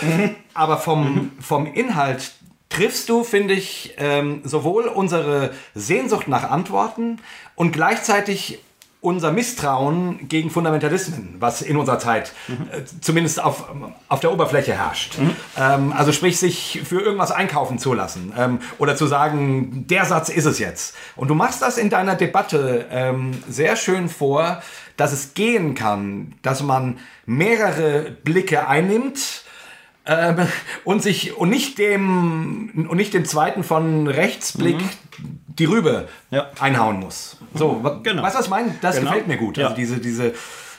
Aber 0.54 0.78
vom, 0.78 1.32
vom 1.40 1.66
Inhalt 1.66 2.32
triffst 2.70 3.10
du, 3.10 3.24
finde 3.24 3.54
ich, 3.54 3.94
ähm, 3.98 4.42
sowohl 4.44 4.86
unsere 4.86 5.52
Sehnsucht 5.74 6.28
nach 6.28 6.50
Antworten 6.50 7.20
und 7.56 7.72
gleichzeitig 7.72 8.60
unser 9.00 9.32
Misstrauen 9.32 10.28
gegen 10.28 10.50
Fundamentalismen, 10.50 11.36
was 11.40 11.62
in 11.62 11.78
unserer 11.78 12.00
Zeit 12.00 12.34
äh, 12.72 12.82
zumindest 13.00 13.42
auf, 13.44 13.66
auf 14.10 14.20
der 14.22 14.32
Oberfläche 14.34 14.74
herrscht. 14.74 15.18
Ähm, 15.58 15.94
also 15.96 16.12
sprich, 16.12 16.40
sich 16.40 16.82
für 16.84 17.00
irgendwas 17.02 17.32
einkaufen 17.32 17.78
zu 17.78 17.94
lassen 17.94 18.34
ähm, 18.38 18.60
oder 18.80 18.96
zu 18.96 19.06
sagen, 19.06 19.86
der 19.88 20.06
Satz 20.06 20.30
ist 20.30 20.46
es 20.46 20.58
jetzt. 20.60 20.96
Und 21.16 21.28
du 21.28 21.36
machst 21.36 21.62
das 21.62 21.78
in 21.78 21.90
deiner 21.90 22.16
Debatte 22.16 22.88
ähm, 22.92 23.32
sehr 23.48 23.76
schön 23.76 24.10
vor, 24.10 24.62
dass 24.98 25.14
es 25.14 25.36
gehen 25.36 25.76
kann, 25.76 26.34
dass 26.42 26.64
man 26.64 26.98
mehrere 27.28 28.10
Blicke 28.24 28.68
einnimmt 28.68 29.44
ähm, 30.08 30.48
und 30.86 31.04
sich 31.04 31.38
und 31.38 31.50
nicht 31.50 31.78
dem 31.78 32.88
und 32.90 32.98
nicht 32.98 33.14
dem 33.14 33.26
zweiten 33.26 33.64
von 33.64 34.08
Rechtsblick 34.08 34.78
die 35.48 35.66
Rübe 35.66 36.08
Ja. 36.32 36.50
einhauen 36.60 37.00
muss. 37.00 37.37
So, 37.54 37.82
Genau. 38.04 38.24
weißt 38.24 38.36
du, 38.36 38.40
was 38.40 38.46
ich 38.46 38.50
meine? 38.52 38.76
Das 38.82 38.96
Genau. 38.98 39.10
gefällt 39.10 39.28
mir 39.28 39.38
gut. 39.38 39.58
Also 39.60 39.76
diese 39.76 39.98
diese 39.98 40.34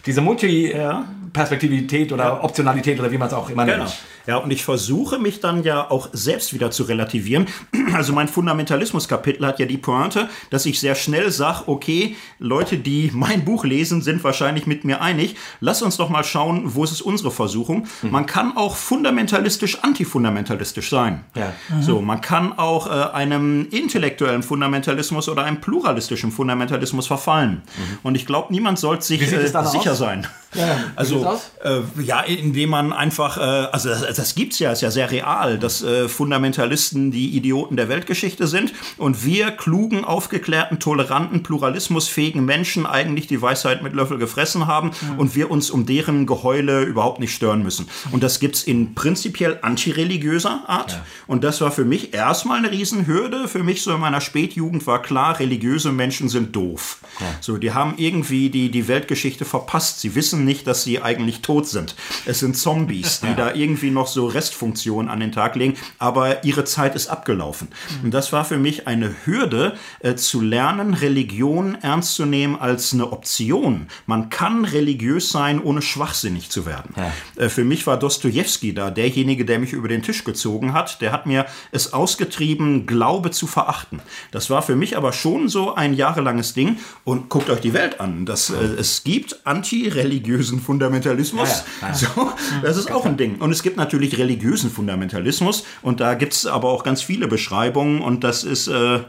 diese 0.09 0.23
Multiperspektivität 0.23 2.13
oder 2.13 2.25
Ja. 2.25 2.43
Optionalität 2.43 2.99
oder 2.99 3.11
wie 3.13 3.19
man 3.19 3.29
es 3.29 3.35
auch 3.35 3.49
immer 3.51 3.65
Genau. 3.65 3.79
nennt. 3.85 3.97
Ja, 4.27 4.37
und 4.37 4.51
ich 4.51 4.63
versuche 4.63 5.19
mich 5.19 5.41
dann 5.41 5.63
ja 5.63 5.91
auch 5.91 6.11
selbst 6.13 6.53
wieder 6.53 6.71
zu 6.71 6.83
relativieren. 6.85 7.47
Also 7.95 8.13
mein 8.13 8.29
Fundamentalismus-Kapitel 8.29 9.47
hat 9.47 9.59
ja 9.59 9.65
die 9.65 9.79
Pointe, 9.79 10.29
dass 10.51 10.67
ich 10.67 10.79
sehr 10.79 10.95
schnell 10.95 11.31
sage, 11.31 11.63
okay, 11.69 12.17
Leute, 12.39 12.77
die 12.77 13.11
mein 13.15 13.43
Buch 13.47 13.65
lesen, 13.65 14.03
sind 14.03 14.23
wahrscheinlich 14.23 14.67
mit 14.67 14.85
mir 14.85 15.01
einig. 15.01 15.37
Lass 15.61 15.81
uns 15.81 15.97
doch 15.97 16.11
mal 16.11 16.23
schauen, 16.23 16.75
wo 16.75 16.85
ist 16.85 16.93
es 16.93 17.01
unsere 17.01 17.31
Versuchung. 17.31 17.87
Man 18.03 18.27
kann 18.27 18.55
auch 18.59 18.77
fundamentalistisch 18.77 19.79
antifundamentalistisch 19.83 20.91
sein. 20.91 21.25
Ja. 21.35 21.55
So, 21.81 22.03
man 22.03 22.21
kann 22.21 22.53
auch 22.59 22.87
äh, 22.89 22.91
einem 23.15 23.67
intellektuellen 23.71 24.43
Fundamentalismus 24.43 25.31
oder 25.31 25.45
einem 25.45 25.63
pluralistischen 25.63 26.31
Fundamentalismus 26.31 27.07
verfallen. 27.07 27.63
Und 28.03 28.17
ich 28.17 28.27
glaube, 28.27 28.53
niemand 28.53 28.79
sollte 28.79 29.03
sich 29.07 29.23
äh, 29.23 29.47
sicher 29.47 29.93
aus? 29.93 29.98
Sein. 29.99 30.27
Ja, 30.55 30.79
also 30.97 31.39
äh, 31.63 31.81
ja, 32.03 32.21
indem 32.23 32.71
man 32.71 32.93
einfach, 32.93 33.37
äh, 33.37 33.41
also 33.41 33.91
das, 33.91 34.17
das 34.17 34.35
gibt's 34.35 34.59
ja, 34.59 34.73
ist 34.73 34.81
ja 34.81 34.91
sehr 34.91 35.11
real, 35.11 35.59
dass 35.59 35.83
äh, 35.83 36.09
Fundamentalisten 36.09 37.11
die 37.11 37.37
Idioten 37.37 37.77
der 37.77 37.89
Weltgeschichte 37.89 38.47
sind 38.47 38.73
und 38.97 39.25
wir 39.25 39.51
klugen, 39.51 40.05
aufgeklärten, 40.05 40.79
toleranten, 40.79 41.43
pluralismusfähigen 41.43 42.45
Menschen 42.45 42.87
eigentlich 42.87 43.27
die 43.27 43.43
Weisheit 43.43 43.83
mit 43.83 43.95
Löffel 43.95 44.19
gefressen 44.19 44.67
haben 44.67 44.93
und 45.19 45.35
wir 45.35 45.51
uns 45.51 45.71
um 45.71 45.85
deren 45.85 46.27
Geheule 46.27 46.83
überhaupt 46.83 47.21
nicht 47.21 47.35
stören 47.35 47.63
müssen. 47.63 47.89
Und 48.11 48.23
das 48.23 48.41
gibt's 48.41 48.63
in 48.63 48.95
prinzipiell 48.95 49.59
antireligiöser 49.63 50.63
Art. 50.67 51.01
Und 51.27 51.45
das 51.45 51.61
war 51.61 51.71
für 51.71 51.85
mich 51.85 52.15
erstmal 52.15 52.59
eine 52.59 52.71
Riesenhürde. 52.71 53.49
Für 53.49 53.63
mich 53.63 53.83
so 53.83 53.93
in 53.93 54.01
meiner 54.01 54.21
Spätjugend 54.21 54.87
war 54.87 55.03
klar, 55.03 55.39
religiöse 55.39 55.93
Menschen 55.93 56.29
sind 56.29 56.57
doof. 56.57 56.99
So, 57.41 57.57
die 57.57 57.73
haben 57.73 57.95
irgendwie 57.97 58.51
die, 58.51 58.71
die 58.71 58.89
Weltgeschichte 58.89 59.45
verpasst. 59.45 59.78
Sie 59.81 60.15
wissen 60.15 60.45
nicht, 60.45 60.67
dass 60.67 60.85
sie 60.85 61.03
eigentlich 61.03 61.41
tot 61.41 61.67
sind. 61.67 61.95
Es 62.27 62.41
sind 62.41 62.57
Zombies, 62.57 63.21
die 63.21 63.35
da 63.37 63.55
irgendwie 63.55 63.91
noch 63.91 64.07
so 64.07 64.27
Restfunktionen 64.27 65.11
an 65.11 65.21
den 65.21 65.33
Tag 65.33 65.57
legen, 65.57 65.75
aber 65.99 66.45
ihre 66.45 66.65
Zeit 66.65 66.95
ist 66.95 67.09
abgelaufen. 67.09 67.69
Und 68.03 68.13
das 68.13 68.33
war 68.33 68.45
für 68.45 68.59
mich 68.59 68.87
eine 68.87 69.15
Hürde, 69.25 69.77
äh, 70.01 70.15
zu 70.15 70.41
lernen, 70.41 70.95
Religion 70.95 71.77
ernst 71.81 72.15
zu 72.15 72.27
nehmen 72.27 72.57
als 72.57 72.93
eine 72.93 73.13
Option. 73.13 73.87
Man 74.07 74.31
kann 74.31 74.65
religiös 74.65 75.31
sein, 75.31 75.63
ohne 75.63 75.83
schwachsinnig 75.83 76.51
zu 76.51 76.67
werden. 76.67 76.95
Äh, 77.37 77.49
für 77.49 77.65
mich 77.65 77.87
war 77.87 77.99
Dostoevsky 77.99 78.75
da 78.75 78.91
derjenige, 78.91 79.45
der 79.45 79.59
mich 79.59 79.73
über 79.73 79.89
den 79.89 80.03
Tisch 80.03 80.25
gezogen 80.25 80.73
hat. 80.73 81.01
Der 81.01 81.13
hat 81.13 81.27
mir 81.27 81.47
es 81.73 81.93
ausgetrieben, 81.93 82.87
Glaube 82.87 83.31
zu 83.31 83.47
verachten. 83.47 84.01
Das 84.31 84.51
war 84.51 84.63
für 84.63 84.77
mich 84.77 84.97
aber 84.97 85.13
schon 85.13 85.49
so 85.49 85.75
ein 85.75 85.95
jahrelanges 85.95 86.55
Ding. 86.55 86.79
Und 87.05 87.29
guckt 87.29 87.51
euch 87.51 87.61
die 87.61 87.73
Welt 87.73 88.01
an. 88.01 88.27
Das, 88.27 88.51
äh, 88.51 88.55
es 88.79 89.05
gibt 89.05 89.47
antireligiösen 89.69 90.61
Fundamentalismus. 90.61 91.65
Ja, 91.81 91.89
ja. 91.89 91.95
So, 91.95 92.33
das 92.63 92.77
ist 92.77 92.91
auch 92.91 93.05
ein 93.05 93.17
Ding. 93.17 93.37
Und 93.37 93.51
es 93.51 93.63
gibt 93.63 93.77
natürlich 93.77 94.19
religiösen 94.19 94.71
Fundamentalismus. 94.71 95.65
Und 95.83 96.01
da 96.01 96.15
gibt 96.15 96.33
es 96.33 96.47
aber 96.47 96.69
auch 96.69 96.85
ganz 96.85 97.03
viele 97.03 97.29
Beschreibungen. 97.29 98.01
Und 98.01 98.25
das 98.25 98.45
ist... 98.45 98.69
Äh, 98.69 99.01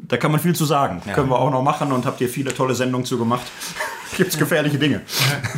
da 0.00 0.16
kann 0.16 0.30
man 0.30 0.38
viel 0.38 0.54
zu 0.54 0.64
sagen. 0.64 1.02
Können 1.12 1.28
wir 1.28 1.40
auch 1.40 1.50
noch 1.50 1.62
machen 1.62 1.90
und 1.90 2.06
habt 2.06 2.20
ihr 2.20 2.28
viele 2.28 2.54
tolle 2.54 2.76
Sendungen 2.76 3.04
zu 3.04 3.18
gemacht. 3.18 3.44
Gibt's 4.16 4.38
gefährliche 4.38 4.78
Dinge. 4.78 5.02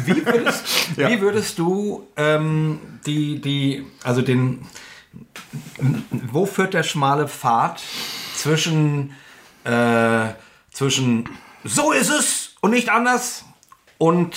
Wie 0.06 0.24
würdest, 0.24 0.64
wie 0.96 1.20
würdest 1.20 1.58
du 1.58 2.08
ähm, 2.16 2.80
die, 3.04 3.38
die, 3.38 3.84
also 4.02 4.22
den, 4.22 4.62
wo 6.10 6.46
führt 6.46 6.72
der 6.72 6.84
schmale 6.84 7.28
Pfad 7.28 7.82
zwischen, 8.34 9.12
äh, 9.64 10.28
zwischen 10.72 11.28
so 11.62 11.92
ist 11.92 12.08
es 12.08 12.54
und 12.62 12.70
nicht 12.70 12.88
anders 12.88 13.44
und 14.00 14.34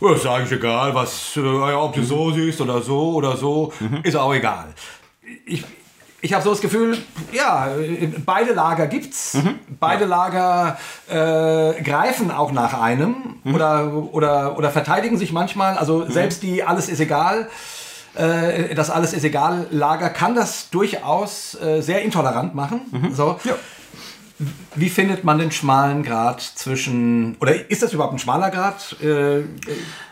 ja, 0.00 0.12
ist 0.12 0.26
eigentlich 0.26 0.52
egal, 0.52 0.94
was, 0.94 1.36
äh, 1.36 1.40
ja, 1.40 1.80
ob 1.80 1.94
du 1.94 2.04
so 2.04 2.30
siehst 2.30 2.60
oder 2.60 2.82
so 2.82 3.14
oder 3.14 3.36
so, 3.36 3.72
ist 4.02 4.14
auch 4.14 4.34
egal. 4.34 4.66
Ich, 5.46 5.64
ich 6.20 6.34
habe 6.34 6.44
so 6.44 6.50
das 6.50 6.60
Gefühl, 6.60 6.98
ja, 7.32 7.68
beide 8.26 8.52
Lager 8.52 8.86
gibt's. 8.86 9.38
Beide 9.80 10.04
Lager 10.04 10.78
äh, 11.08 11.82
greifen 11.82 12.30
auch 12.30 12.52
nach 12.52 12.78
einem 12.78 13.36
oder, 13.44 13.92
oder, 14.12 14.58
oder 14.58 14.70
verteidigen 14.70 15.16
sich 15.16 15.32
manchmal. 15.32 15.78
Also 15.78 16.08
selbst 16.10 16.42
die 16.42 16.62
alles 16.62 16.90
ist 16.90 17.00
egal, 17.00 17.48
äh, 18.14 18.74
das 18.74 18.90
alles 18.90 19.14
ist 19.14 19.24
egal 19.24 19.66
Lager 19.70 20.10
kann 20.10 20.34
das 20.34 20.68
durchaus 20.68 21.54
äh, 21.60 21.80
sehr 21.80 22.02
intolerant 22.02 22.54
machen. 22.54 22.82
So. 23.14 23.40
Wie 24.74 24.88
findet 24.88 25.24
man 25.24 25.38
den 25.38 25.50
schmalen 25.50 26.02
Grad 26.02 26.40
zwischen, 26.40 27.36
oder 27.40 27.70
ist 27.70 27.82
das 27.82 27.92
überhaupt 27.92 28.14
ein 28.14 28.18
schmaler 28.18 28.50
Grad? 28.50 28.96
Äh, 29.02 29.40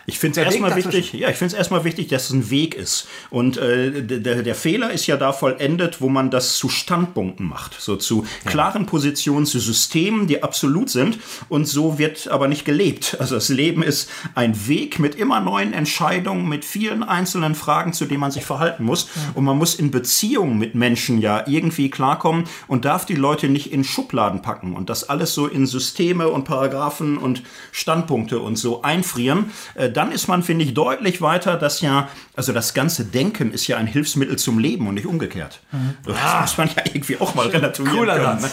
Ich 0.08 0.20
finde 0.20 0.40
es 0.40 0.46
erstmal 0.46 0.76
wichtig, 0.76 1.12
ja, 1.14 1.28
ich 1.28 1.36
finde 1.36 1.52
es 1.52 1.58
erstmal 1.58 1.82
wichtig, 1.82 2.06
dass 2.06 2.26
es 2.26 2.30
ein 2.30 2.48
Weg 2.48 2.76
ist. 2.76 3.08
Und 3.28 3.56
äh, 3.56 4.02
der, 4.02 4.42
der 4.42 4.54
Fehler 4.54 4.92
ist 4.92 5.08
ja 5.08 5.16
da 5.16 5.32
vollendet, 5.32 6.00
wo 6.00 6.08
man 6.08 6.30
das 6.30 6.56
zu 6.56 6.68
Standpunkten 6.68 7.46
macht. 7.46 7.74
So 7.80 7.96
zu 7.96 8.24
klaren 8.44 8.86
Positionen, 8.86 9.46
zu 9.46 9.58
Systemen, 9.58 10.28
die 10.28 10.44
absolut 10.44 10.90
sind. 10.90 11.18
Und 11.48 11.66
so 11.66 11.98
wird 11.98 12.28
aber 12.28 12.46
nicht 12.46 12.64
gelebt. 12.64 13.16
Also 13.18 13.34
das 13.34 13.48
Leben 13.48 13.82
ist 13.82 14.08
ein 14.36 14.68
Weg 14.68 15.00
mit 15.00 15.16
immer 15.16 15.40
neuen 15.40 15.72
Entscheidungen, 15.72 16.48
mit 16.48 16.64
vielen 16.64 17.02
einzelnen 17.02 17.56
Fragen, 17.56 17.92
zu 17.92 18.04
denen 18.04 18.20
man 18.20 18.30
sich 18.30 18.44
verhalten 18.44 18.84
muss. 18.84 19.08
Und 19.34 19.44
man 19.44 19.58
muss 19.58 19.74
in 19.74 19.90
Beziehungen 19.90 20.56
mit 20.56 20.76
Menschen 20.76 21.18
ja 21.18 21.44
irgendwie 21.48 21.90
klarkommen 21.90 22.44
und 22.68 22.84
darf 22.84 23.06
die 23.06 23.16
Leute 23.16 23.48
nicht 23.48 23.72
in 23.72 23.82
Schubladen 23.82 24.40
packen 24.40 24.74
und 24.74 24.88
das 24.88 25.08
alles 25.08 25.34
so 25.34 25.48
in 25.48 25.66
Systeme 25.66 26.28
und 26.28 26.44
Paragraphen 26.44 27.18
und 27.18 27.42
Standpunkte 27.72 28.38
und 28.38 28.56
so 28.56 28.82
einfrieren. 28.82 29.50
Äh, 29.74 29.95
dann 29.96 30.12
ist 30.12 30.28
man, 30.28 30.42
finde 30.42 30.64
ich, 30.64 30.74
deutlich 30.74 31.22
weiter, 31.22 31.56
dass 31.56 31.80
ja, 31.80 32.08
also 32.34 32.52
das 32.52 32.74
ganze 32.74 33.06
Denken 33.06 33.52
ist 33.52 33.66
ja 33.66 33.78
ein 33.78 33.86
Hilfsmittel 33.86 34.36
zum 34.36 34.58
Leben 34.58 34.86
und 34.86 34.94
nicht 34.94 35.06
umgekehrt. 35.06 35.60
Das 36.04 36.40
muss 36.40 36.58
man 36.58 36.68
ja 36.68 36.82
irgendwie 36.92 37.18
auch 37.18 37.34
mal 37.34 37.46
relativieren 37.46 37.96
Cooler 37.96 38.18
können. 38.18 38.42
Ne? 38.42 38.50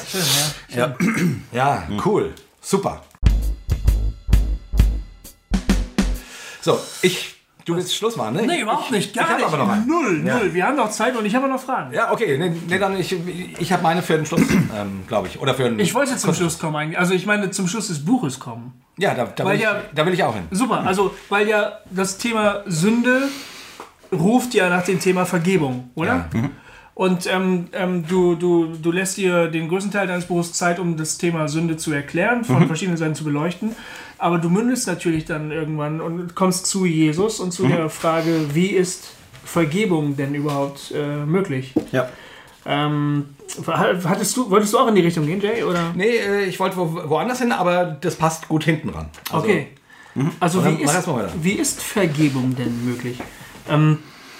Ja. 0.69 0.95
Ja, 1.51 1.87
cool. 2.05 2.33
Super. 2.61 3.03
So, 6.61 6.79
ich. 7.01 7.35
Du 7.65 7.75
willst 7.75 7.95
Schluss 7.95 8.17
machen, 8.17 8.35
ne? 8.35 8.41
Nee, 8.45 8.61
überhaupt 8.61 8.91
nicht. 8.91 9.15
Gar 9.15 9.29
ich 9.31 9.35
nicht. 9.37 9.45
aber 9.47 9.57
noch 9.57 9.69
einen. 9.69 9.87
Null, 9.87 10.23
Ja. 10.25 10.37
null. 10.37 10.53
Wir 10.53 10.65
haben 10.65 10.75
noch 10.75 10.89
Zeit 10.91 11.15
und 11.15 11.25
ich 11.25 11.33
habe 11.33 11.47
noch 11.47 11.61
Fragen. 11.61 11.93
Ja, 11.93 12.11
okay. 12.11 12.37
Nee, 12.37 12.51
nee 12.67 12.77
dann 12.77 12.97
ich, 12.99 13.15
ich 13.59 13.71
habe 13.71 13.81
meine 13.83 14.01
für 14.01 14.15
den 14.17 14.25
Schluss, 14.25 14.41
ähm, 14.51 15.03
glaube 15.07 15.27
ich. 15.29 15.39
Oder 15.39 15.53
für 15.53 15.63
den. 15.63 15.79
Ich 15.79 15.93
wollte 15.95 16.17
zum 16.17 16.33
Schluss 16.33 16.59
kommen 16.59 16.75
eigentlich. 16.75 16.99
Also 16.99 17.13
ich 17.13 17.25
meine 17.25 17.51
zum 17.51 17.67
Schluss 17.69 17.87
des 17.87 18.03
Buches 18.03 18.39
kommen. 18.39 18.73
Ja, 18.97 19.13
da, 19.13 19.25
da, 19.25 19.45
will 19.45 19.55
ich, 19.55 19.61
ja- 19.61 19.81
da 19.95 20.05
will 20.05 20.13
ich 20.13 20.23
auch 20.23 20.35
hin. 20.35 20.43
Super, 20.51 20.81
also 20.85 21.13
weil 21.29 21.47
ja 21.47 21.79
das 21.89 22.17
Thema 22.17 22.63
Sünde 22.65 23.29
ruft 24.11 24.53
ja 24.53 24.69
nach 24.69 24.83
dem 24.83 24.99
Thema 24.99 25.25
Vergebung, 25.25 25.89
oder? 25.95 26.29
Und 26.95 27.25
ähm, 27.25 27.69
ähm, 27.73 28.05
du, 28.07 28.35
du, 28.35 28.75
du 28.79 28.91
lässt 28.91 29.17
dir 29.17 29.47
den 29.47 29.67
größten 29.67 29.91
Teil 29.91 30.07
deines 30.07 30.25
Buches 30.25 30.53
Zeit, 30.53 30.79
um 30.79 30.95
das 30.95 31.17
Thema 31.17 31.47
Sünde 31.47 31.75
zu 31.75 31.91
erklären, 31.91 32.43
von 32.45 32.67
verschiedenen 32.67 32.97
Seiten 32.97 33.15
zu 33.15 33.23
beleuchten. 33.23 33.75
Aber 34.19 34.37
du 34.37 34.49
mündest 34.49 34.87
natürlich 34.87 35.25
dann 35.25 35.51
irgendwann 35.51 36.01
und 36.01 36.35
kommst 36.35 36.67
zu 36.67 36.85
Jesus 36.85 37.39
und 37.39 37.51
zu 37.51 37.67
der 37.67 37.89
Frage, 37.89 38.53
wie 38.53 38.67
ist 38.67 39.09
Vergebung 39.43 40.15
denn 40.15 40.35
überhaupt 40.35 40.93
äh, 40.95 41.25
möglich? 41.25 41.73
Ja. 41.91 42.09
Ähm, 42.65 43.25
hattest 43.67 44.37
du, 44.37 44.49
wolltest 44.49 44.73
du 44.73 44.79
auch 44.79 44.87
in 44.87 44.95
die 44.95 45.01
Richtung 45.01 45.25
gehen, 45.25 45.41
Jay? 45.41 45.63
Oder? 45.63 45.93
Nee, 45.95 46.15
äh, 46.17 46.45
ich 46.45 46.59
wollte 46.59 46.77
wo, 46.77 47.09
woanders 47.09 47.39
hin, 47.39 47.51
aber 47.51 47.97
das 47.99 48.15
passt 48.15 48.47
gut 48.47 48.63
hinten 48.63 48.89
ran. 48.89 49.09
Also, 49.31 49.43
Okay. 49.43 49.67
Also 50.39 50.61
Dann 50.61 50.77
wie 50.77 50.83
ist, 50.83 51.07
wie 51.41 51.51
ist 51.53 51.81
Vergebung 51.81 52.55
denn 52.55 52.85
möglich? 52.85 53.17
Ähm, 53.67 53.97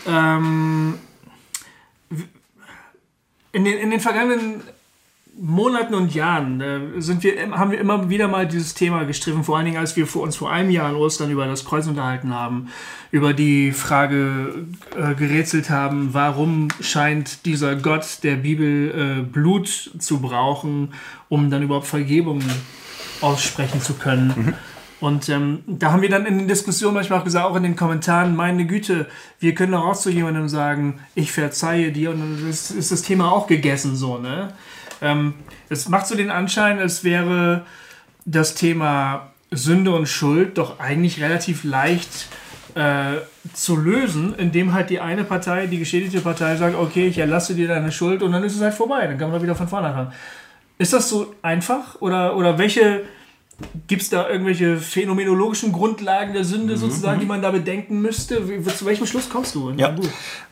ähm, 0.07 0.99
in, 3.53 3.63
den, 3.63 3.77
in 3.77 3.91
den 3.91 4.01
vergangenen 4.01 4.61
Monaten 5.39 5.95
und 5.95 6.13
Jahren 6.13 6.61
äh, 6.61 7.01
sind 7.01 7.23
wir, 7.23 7.51
haben 7.51 7.71
wir 7.71 7.79
immer 7.79 8.09
wieder 8.09 8.27
mal 8.27 8.47
dieses 8.47 8.75
Thema 8.75 9.03
gestriffen, 9.03 9.43
vor 9.43 9.57
allen 9.57 9.65
Dingen, 9.65 9.77
als 9.77 9.95
wir 9.95 10.05
vor 10.05 10.21
uns 10.21 10.35
vor 10.35 10.51
einem 10.51 10.69
Jahr 10.69 10.89
an 10.89 10.95
Ostern 10.95 11.31
über 11.31 11.47
das 11.47 11.65
Kreuz 11.65 11.87
unterhalten 11.87 12.33
haben, 12.33 12.69
über 13.09 13.33
die 13.33 13.71
Frage 13.71 14.65
äh, 14.95 15.15
gerätselt 15.15 15.69
haben, 15.69 16.13
warum 16.13 16.67
scheint 16.81 17.45
dieser 17.45 17.75
Gott 17.75 18.19
der 18.23 18.35
Bibel 18.35 19.21
äh, 19.21 19.23
Blut 19.23 19.91
zu 19.97 20.19
brauchen, 20.19 20.93
um 21.29 21.49
dann 21.49 21.63
überhaupt 21.63 21.87
Vergebung 21.87 22.41
aussprechen 23.21 23.81
zu 23.81 23.95
können. 23.95 24.33
Mhm. 24.35 24.53
Und 25.03 25.27
ähm, 25.27 25.65
da 25.67 25.91
haben 25.91 26.01
wir 26.01 26.07
dann 26.07 26.25
in 26.25 26.37
den 26.37 26.47
Diskussionen 26.47 26.93
manchmal 26.93 27.19
auch 27.19 27.25
gesagt, 27.25 27.45
auch 27.45 27.57
in 27.57 27.63
den 27.63 27.75
Kommentaren, 27.75 28.37
meine 28.37 28.65
Güte, 28.65 29.07
wir 29.37 29.53
können 29.53 29.73
doch 29.73 29.83
auch 29.83 29.97
zu 29.97 30.09
jemandem 30.09 30.47
sagen, 30.47 31.01
ich 31.13 31.33
verzeihe 31.33 31.91
dir 31.91 32.11
und 32.11 32.21
dann 32.21 32.49
ist, 32.49 32.71
ist 32.71 32.89
das 32.89 33.01
Thema 33.01 33.29
auch 33.29 33.47
gegessen 33.47 33.97
so, 33.97 34.17
ne? 34.17 34.53
Ähm, 35.01 35.33
es 35.67 35.89
macht 35.89 36.07
so 36.07 36.15
den 36.15 36.31
Anschein, 36.31 36.79
als 36.79 37.03
wäre 37.03 37.65
das 38.23 38.55
Thema 38.55 39.33
Sünde 39.51 39.91
und 39.91 40.07
Schuld 40.07 40.57
doch 40.57 40.79
eigentlich 40.79 41.21
relativ 41.21 41.65
leicht 41.65 42.29
äh, 42.75 43.15
zu 43.51 43.75
lösen, 43.75 44.33
indem 44.37 44.71
halt 44.71 44.89
die 44.89 45.01
eine 45.01 45.25
Partei, 45.25 45.67
die 45.67 45.79
geschädigte 45.79 46.21
Partei, 46.21 46.55
sagt, 46.55 46.77
okay, 46.77 47.07
ich 47.07 47.17
erlasse 47.17 47.55
dir 47.55 47.67
deine 47.67 47.91
Schuld 47.91 48.23
und 48.23 48.31
dann 48.31 48.45
ist 48.45 48.55
es 48.55 48.61
halt 48.61 48.73
vorbei, 48.73 49.05
dann 49.05 49.17
kann 49.17 49.31
man 49.31 49.43
wieder 49.43 49.55
von 49.55 49.67
vorne 49.67 49.87
anfangen. 49.87 50.13
Ist 50.77 50.93
das 50.93 51.09
so 51.09 51.35
einfach 51.41 51.99
oder, 51.99 52.37
oder 52.37 52.57
welche 52.57 53.01
Gibt 53.87 54.01
es 54.01 54.09
da 54.09 54.29
irgendwelche 54.29 54.77
phänomenologischen 54.77 55.71
Grundlagen 55.71 56.33
der 56.33 56.43
Sünde 56.43 56.73
mhm. 56.73 56.79
sozusagen, 56.79 57.19
die 57.19 57.25
man 57.25 57.41
da 57.41 57.51
bedenken 57.51 58.01
müsste? 58.01 58.49
Wie, 58.49 58.63
zu 58.63 58.85
welchem 58.85 59.05
Schluss 59.05 59.29
kommst 59.29 59.55
du? 59.55 59.71
ja. 59.71 59.95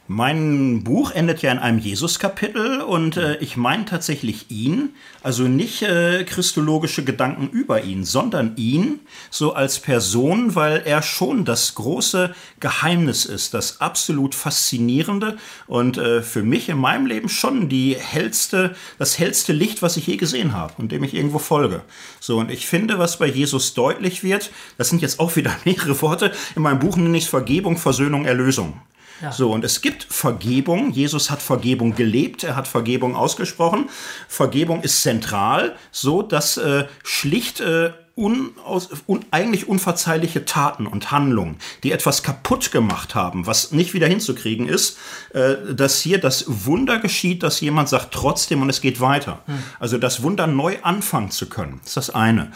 Mein 0.08 0.84
Buch 0.84 1.12
endet 1.12 1.42
ja 1.42 1.52
in 1.52 1.60
einem 1.60 1.78
Jesus-Kapitel 1.78 2.82
und 2.82 3.18
äh, 3.18 3.38
ich 3.38 3.56
meine 3.56 3.86
tatsächlich 3.86 4.50
ihn, 4.50 4.90
also 5.22 5.44
nicht 5.44 5.84
äh, 5.84 6.26
christologische 6.26 7.06
Gedanken 7.06 7.48
über 7.50 7.84
ihn, 7.84 8.04
sondern 8.04 8.58
ihn 8.58 9.00
so 9.30 9.54
als 9.54 9.80
Person, 9.80 10.56
weil 10.56 10.82
er 10.84 11.02
schon 11.04 11.46
das 11.46 11.76
große 11.76 12.36
Geheimnis 12.60 13.26
ist, 13.26 13.54
das 13.54 13.80
absolut 13.80 14.34
faszinierende 14.34 15.38
und 15.68 15.98
äh, 15.98 16.24
für 16.24 16.44
mich 16.44 16.68
in 16.68 16.80
meinem 16.80 17.06
Leben 17.06 17.30
schon 17.30 17.70
die 17.70 17.96
hellste, 17.96 18.76
das 18.98 19.20
hellste 19.20 19.54
Licht, 19.54 19.82
was 19.82 19.98
ich 19.98 20.08
je 20.08 20.18
gesehen 20.18 20.54
habe 20.54 20.74
und 20.78 20.92
dem 20.92 21.04
ich 21.04 21.14
irgendwo 21.14 21.40
folge. 21.40 21.84
So 22.20 22.40
und 22.40 22.52
ich 22.52 22.68
finde, 22.68 22.98
was 22.98 23.20
bei 23.20 23.28
Jesus 23.28 23.76
deutlich 23.76 24.24
wird, 24.24 24.52
das 24.78 24.90
sind 24.90 25.02
jetzt 25.02 25.20
auch 25.20 25.36
wieder 25.36 25.56
mehrere 25.64 26.02
Worte, 26.02 26.34
in 26.56 26.64
meinem 26.64 26.80
Buch 26.80 26.98
nenne 26.98 27.18
ich 27.18 27.30
Vergebung, 27.30 27.78
Versöhnung, 27.78 28.26
Erlösung. 28.26 28.82
Ja. 29.22 29.32
So, 29.32 29.52
und 29.52 29.64
es 29.64 29.82
gibt 29.82 30.04
Vergebung. 30.04 30.92
Jesus 30.92 31.30
hat 31.30 31.42
Vergebung 31.42 31.96
gelebt, 31.96 32.44
er 32.44 32.56
hat 32.56 32.68
Vergebung 32.68 33.16
ausgesprochen. 33.16 33.90
Vergebung 34.28 34.82
ist 34.82 35.02
zentral, 35.04 35.76
so 35.92 36.22
dass 36.22 36.58
äh, 36.58 36.86
schlicht 37.04 37.60
äh, 37.60 37.92
unaus, 38.16 38.90
un, 39.08 39.26
eigentlich 39.32 39.68
unverzeihliche 39.68 40.46
Taten 40.46 40.88
und 40.88 41.12
Handlungen, 41.12 41.58
die 41.84 41.92
etwas 41.92 42.24
kaputt 42.24 42.72
gemacht 42.72 43.16
haben, 43.16 43.48
was 43.48 43.72
nicht 43.72 43.94
wieder 43.94 44.08
hinzukriegen 44.08 44.68
ist, 44.68 44.98
äh, 45.34 45.74
dass 45.74 46.02
hier 46.02 46.20
das 46.20 46.46
Wunder 46.48 47.00
geschieht, 47.00 47.44
dass 47.44 47.62
jemand 47.62 47.90
sagt 47.90 48.14
trotzdem 48.14 48.62
und 48.62 48.70
es 48.70 48.82
geht 48.82 49.00
weiter. 49.00 49.42
Mhm. 49.48 49.64
Also 49.80 49.98
das 49.98 50.24
Wunder 50.24 50.48
neu 50.48 50.78
anfangen 50.82 51.32
zu 51.32 51.48
können, 51.48 51.80
ist 51.86 51.98
das 51.98 52.10
eine. 52.10 52.46
Mhm. 52.46 52.52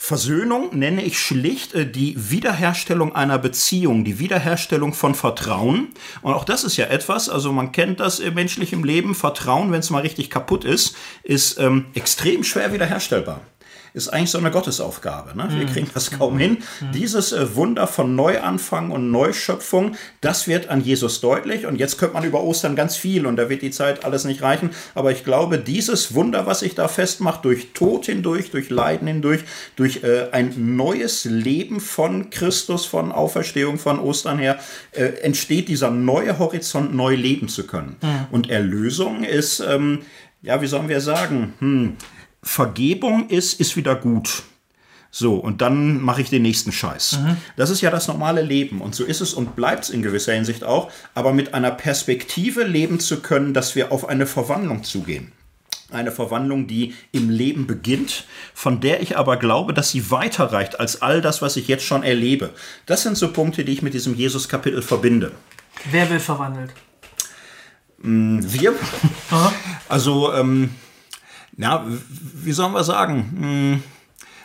Versöhnung 0.00 0.78
nenne 0.78 1.02
ich 1.02 1.18
schlicht 1.18 1.74
äh, 1.74 1.84
die 1.84 2.30
Wiederherstellung 2.30 3.14
einer 3.14 3.38
Beziehung, 3.38 4.04
die 4.04 4.18
Wiederherstellung 4.18 4.94
von 4.94 5.14
Vertrauen. 5.14 5.88
Und 6.22 6.34
auch 6.34 6.44
das 6.44 6.64
ist 6.64 6.76
ja 6.76 6.86
etwas, 6.86 7.28
also 7.28 7.52
man 7.52 7.72
kennt 7.72 8.00
das 8.00 8.18
im 8.20 8.34
menschlichen 8.34 8.82
Leben, 8.84 9.14
Vertrauen, 9.14 9.70
wenn 9.70 9.80
es 9.80 9.90
mal 9.90 10.02
richtig 10.02 10.30
kaputt 10.30 10.64
ist, 10.64 10.96
ist 11.22 11.58
ähm, 11.58 11.86
extrem 11.94 12.42
schwer 12.42 12.72
wiederherstellbar 12.72 13.40
ist 13.98 14.08
eigentlich 14.08 14.30
so 14.30 14.38
eine 14.38 14.50
Gottesaufgabe. 14.50 15.36
Ne? 15.36 15.48
Wir 15.50 15.66
mhm. 15.66 15.70
kriegen 15.70 15.90
das 15.92 16.10
kaum 16.10 16.38
hin. 16.38 16.58
Mhm. 16.80 16.92
Dieses 16.92 17.32
äh, 17.32 17.54
Wunder 17.54 17.86
von 17.86 18.14
Neuanfang 18.14 18.90
und 18.90 19.10
Neuschöpfung, 19.10 19.96
das 20.20 20.46
wird 20.46 20.68
an 20.68 20.82
Jesus 20.82 21.20
deutlich. 21.20 21.66
Und 21.66 21.76
jetzt 21.76 21.98
könnte 21.98 22.14
man 22.14 22.24
über 22.24 22.42
Ostern 22.42 22.76
ganz 22.76 22.96
viel 22.96 23.26
und 23.26 23.36
da 23.36 23.50
wird 23.50 23.62
die 23.62 23.70
Zeit 23.70 24.04
alles 24.04 24.24
nicht 24.24 24.42
reichen. 24.42 24.70
Aber 24.94 25.12
ich 25.12 25.24
glaube, 25.24 25.58
dieses 25.58 26.14
Wunder, 26.14 26.46
was 26.46 26.60
sich 26.60 26.74
da 26.74 26.88
festmacht, 26.88 27.44
durch 27.44 27.72
Tod 27.74 28.06
hindurch, 28.06 28.50
durch 28.50 28.70
Leiden 28.70 29.08
hindurch, 29.08 29.40
durch 29.76 30.02
äh, 30.04 30.28
ein 30.32 30.76
neues 30.76 31.24
Leben 31.24 31.80
von 31.80 32.30
Christus, 32.30 32.86
von 32.86 33.12
Auferstehung, 33.12 33.78
von 33.78 33.98
Ostern 33.98 34.38
her, 34.38 34.58
äh, 34.92 35.04
entsteht 35.22 35.68
dieser 35.68 35.90
neue 35.90 36.38
Horizont, 36.38 36.94
neu 36.94 37.14
leben 37.14 37.48
zu 37.48 37.66
können. 37.66 37.96
Mhm. 38.00 38.26
Und 38.30 38.50
Erlösung 38.50 39.24
ist, 39.24 39.60
ähm, 39.60 40.00
ja, 40.42 40.62
wie 40.62 40.66
sollen 40.66 40.88
wir 40.88 41.00
sagen, 41.00 41.54
hm, 41.58 41.96
Vergebung 42.42 43.28
ist, 43.28 43.60
ist 43.60 43.76
wieder 43.76 43.94
gut. 43.94 44.42
So, 45.10 45.36
und 45.36 45.62
dann 45.62 46.02
mache 46.02 46.20
ich 46.20 46.28
den 46.28 46.42
nächsten 46.42 46.70
Scheiß. 46.70 47.18
Mhm. 47.20 47.36
Das 47.56 47.70
ist 47.70 47.80
ja 47.80 47.90
das 47.90 48.08
normale 48.08 48.42
Leben. 48.42 48.80
Und 48.80 48.94
so 48.94 49.04
ist 49.04 49.20
es 49.20 49.32
und 49.32 49.56
bleibt 49.56 49.84
es 49.84 49.90
in 49.90 50.02
gewisser 50.02 50.34
Hinsicht 50.34 50.64
auch. 50.64 50.90
Aber 51.14 51.32
mit 51.32 51.54
einer 51.54 51.70
Perspektive 51.70 52.64
leben 52.64 53.00
zu 53.00 53.20
können, 53.20 53.54
dass 53.54 53.74
wir 53.74 53.90
auf 53.90 54.08
eine 54.08 54.26
Verwandlung 54.26 54.84
zugehen. 54.84 55.32
Eine 55.90 56.12
Verwandlung, 56.12 56.66
die 56.66 56.94
im 57.12 57.30
Leben 57.30 57.66
beginnt, 57.66 58.26
von 58.52 58.80
der 58.80 59.00
ich 59.00 59.16
aber 59.16 59.38
glaube, 59.38 59.72
dass 59.72 59.90
sie 59.90 60.10
weiterreicht 60.10 60.78
als 60.78 61.00
all 61.00 61.22
das, 61.22 61.40
was 61.40 61.56
ich 61.56 61.66
jetzt 61.66 61.84
schon 61.84 62.02
erlebe. 62.02 62.50
Das 62.84 63.02
sind 63.02 63.16
so 63.16 63.32
Punkte, 63.32 63.64
die 63.64 63.72
ich 63.72 63.80
mit 63.80 63.94
diesem 63.94 64.14
Jesus-Kapitel 64.14 64.82
verbinde. 64.82 65.32
Wer 65.90 66.10
wird 66.10 66.20
verwandelt? 66.20 66.72
Mm, 68.02 68.40
wir. 68.42 68.74
Also, 69.88 70.34
ähm, 70.34 70.74
ja, 71.58 71.84
wie 72.34 72.52
sollen 72.52 72.72
wir 72.72 72.84
sagen? 72.84 73.36
Hm, 73.38 73.82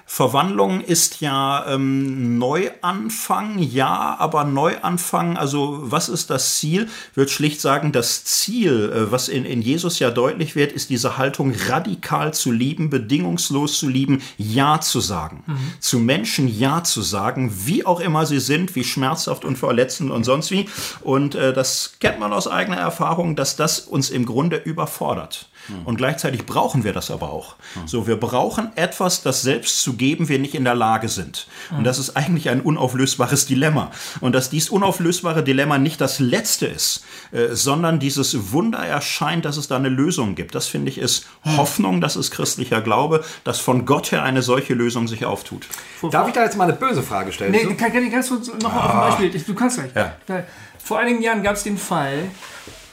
Verwandlung 0.06 0.82
ist 0.82 1.22
ja 1.22 1.66
ähm, 1.68 2.38
Neuanfang, 2.38 3.58
ja, 3.60 4.16
aber 4.20 4.44
Neuanfang, 4.44 5.38
also 5.38 5.80
was 5.82 6.10
ist 6.10 6.30
das 6.30 6.58
Ziel? 6.58 6.90
Wird 7.16 7.32
schlicht 7.32 7.62
sagen, 7.62 7.92
das 7.92 8.24
Ziel, 8.26 8.92
äh, 8.94 9.12
was 9.12 9.30
in, 9.30 9.46
in 9.46 9.62
Jesus 9.62 10.00
ja 10.00 10.12
deutlich 10.12 10.56
wird, 10.56 10.72
ist 10.72 10.90
diese 10.90 11.18
Haltung 11.18 11.56
radikal 11.68 12.34
zu 12.34 12.52
lieben, 12.52 12.90
bedingungslos 12.90 13.80
zu 13.80 13.88
lieben, 13.88 14.22
Ja 14.38 14.82
zu 14.82 15.00
sagen. 15.00 15.44
Mhm. 15.48 15.74
Zu 15.80 16.00
Menschen 16.00 16.48
Ja 16.48 16.84
zu 16.84 17.02
sagen, 17.02 17.52
wie 17.66 17.86
auch 17.86 18.00
immer 18.00 18.26
sie 18.26 18.40
sind, 18.40 18.76
wie 18.76 18.84
schmerzhaft 18.84 19.46
und 19.46 19.58
verletzend 19.58 20.12
und 20.12 20.26
sonst 20.26 20.52
wie. 20.52 20.68
Und 21.02 21.36
äh, 21.36 21.54
das 21.54 21.94
kennt 22.00 22.20
man 22.20 22.34
aus 22.34 22.48
eigener 22.48 22.78
Erfahrung, 22.78 23.36
dass 23.36 23.56
das 23.56 23.80
uns 23.80 24.10
im 24.10 24.26
Grunde 24.26 24.58
überfordert. 24.58 25.50
Mhm. 25.68 25.86
Und 25.86 25.98
gleichzeitig 25.98 26.46
brauchen 26.46 26.84
wir 26.84 26.94
das 26.94 27.12
aber 27.12 27.32
auch. 27.32 27.56
Mhm. 27.76 27.88
So, 27.88 28.08
wir 28.08 28.18
brauchen 28.18 28.72
etwas, 28.76 29.22
das 29.22 29.42
selbst 29.42 29.82
zu 29.82 29.94
geben 29.94 30.30
wir 30.30 30.40
nicht 30.40 30.56
in 30.56 30.64
der 30.64 30.76
Lage 30.76 31.10
sind. 31.10 31.48
Mhm. 31.72 31.80
Und 31.80 31.84
das 31.84 32.00
ist 32.00 32.16
eigentlich 32.16 32.50
ein 32.50 32.62
unauflösbares 32.62 33.46
Dilemma. 33.46 33.92
Und 34.20 34.34
dass 34.34 34.50
dies 34.50 34.70
unauflösbare 34.70 35.44
Dilemma 35.44 35.78
nicht 35.78 36.02
das 36.02 36.20
letzte 36.20 36.66
ist, 36.66 37.04
äh, 37.32 37.50
sondern 37.52 38.00
dieses 38.00 38.52
Wunder 38.52 38.80
erscheint, 38.80 39.46
dass 39.46 39.58
es 39.58 39.68
da 39.68 39.76
eine 39.78 39.90
Lösung 39.90 40.36
gibt. 40.36 40.56
Das 40.56 40.68
finde 40.68 40.90
ich 40.90 40.98
ist 40.98 41.28
mhm. 41.44 41.58
Hoffnung, 41.58 42.02
das 42.02 42.16
ist 42.16 42.32
christlicher 42.32 42.82
Glaube, 42.82 43.24
dass 43.44 43.60
von 43.60 43.86
Gott 43.86 44.12
her 44.12 44.24
eine 44.24 44.42
solche 44.42 44.74
Lösung 44.74 45.08
sich 45.08 45.26
auftut. 45.26 45.68
Darf 46.12 46.28
ich 46.28 46.34
da 46.34 46.44
jetzt 46.44 46.58
mal 46.58 46.66
eine 46.66 46.74
böse 46.74 47.04
Frage 47.04 47.32
stellen? 47.32 47.52
Nee, 47.52 47.66
kann, 47.76 47.92
kann 47.92 48.04
ich 48.04 48.12
ganz 48.12 48.30
kurz 48.30 48.48
noch 48.62 48.74
ah. 48.74 48.86
auf 48.86 48.92
ein 48.92 49.20
Beispiel. 49.20 49.42
Du 49.42 49.54
kannst 49.54 49.78
gleich. 49.78 49.92
Ja. 49.96 50.44
Vor 50.84 51.00
einigen 51.00 51.22
Jahren 51.22 51.44
gab 51.44 51.56
es 51.56 51.64
den 51.64 51.78
Fall, 51.78 52.30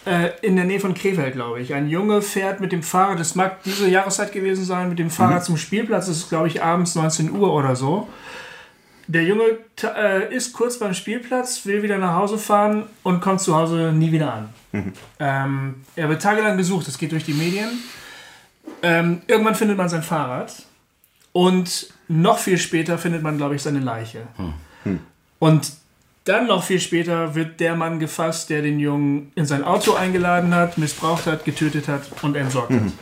äh, 0.06 0.30
in 0.42 0.56
der 0.56 0.64
Nähe 0.64 0.80
von 0.80 0.94
Krefeld, 0.94 1.34
glaube 1.34 1.60
ich. 1.60 1.74
Ein 1.74 1.88
Junge 1.88 2.22
fährt 2.22 2.60
mit 2.60 2.72
dem 2.72 2.82
Fahrrad, 2.82 3.20
das 3.20 3.34
mag 3.34 3.62
diese 3.64 3.88
Jahreszeit 3.88 4.32
gewesen 4.32 4.64
sein, 4.64 4.88
mit 4.88 4.98
dem 4.98 5.10
Fahrrad 5.10 5.40
mhm. 5.40 5.44
zum 5.44 5.56
Spielplatz. 5.56 6.06
Das 6.06 6.16
ist, 6.16 6.28
glaube 6.28 6.48
ich, 6.48 6.62
abends 6.62 6.94
19 6.94 7.30
Uhr 7.32 7.52
oder 7.52 7.76
so. 7.76 8.08
Der 9.06 9.24
Junge 9.24 9.58
äh, 9.82 10.34
ist 10.34 10.52
kurz 10.52 10.78
beim 10.78 10.94
Spielplatz, 10.94 11.66
will 11.66 11.82
wieder 11.82 11.98
nach 11.98 12.14
Hause 12.14 12.38
fahren 12.38 12.84
und 13.02 13.20
kommt 13.20 13.40
zu 13.40 13.56
Hause 13.56 13.92
nie 13.92 14.12
wieder 14.12 14.32
an. 14.32 14.48
Mhm. 14.72 14.92
Ähm, 15.18 15.74
er 15.96 16.08
wird 16.08 16.22
tagelang 16.22 16.56
gesucht, 16.56 16.86
das 16.86 16.96
geht 16.96 17.12
durch 17.12 17.24
die 17.24 17.34
Medien. 17.34 17.68
Ähm, 18.82 19.22
irgendwann 19.26 19.56
findet 19.56 19.76
man 19.76 19.88
sein 19.88 20.02
Fahrrad 20.02 20.64
und 21.32 21.92
noch 22.08 22.38
viel 22.38 22.56
später 22.56 22.98
findet 22.98 23.22
man, 23.22 23.36
glaube 23.36 23.56
ich, 23.56 23.62
seine 23.62 23.80
Leiche. 23.80 24.28
Mhm. 24.38 25.00
Und 25.40 25.72
dann 26.24 26.46
noch 26.46 26.64
viel 26.64 26.80
später 26.80 27.34
wird 27.34 27.60
der 27.60 27.74
Mann 27.76 27.98
gefasst, 27.98 28.50
der 28.50 28.62
den 28.62 28.78
Jungen 28.78 29.32
in 29.34 29.46
sein 29.46 29.64
Auto 29.64 29.94
eingeladen 29.94 30.54
hat, 30.54 30.78
missbraucht 30.78 31.26
hat, 31.26 31.44
getötet 31.44 31.88
hat 31.88 32.02
und 32.22 32.36
entsorgt 32.36 32.72
hat. 32.72 32.82
Mhm. 32.82 32.92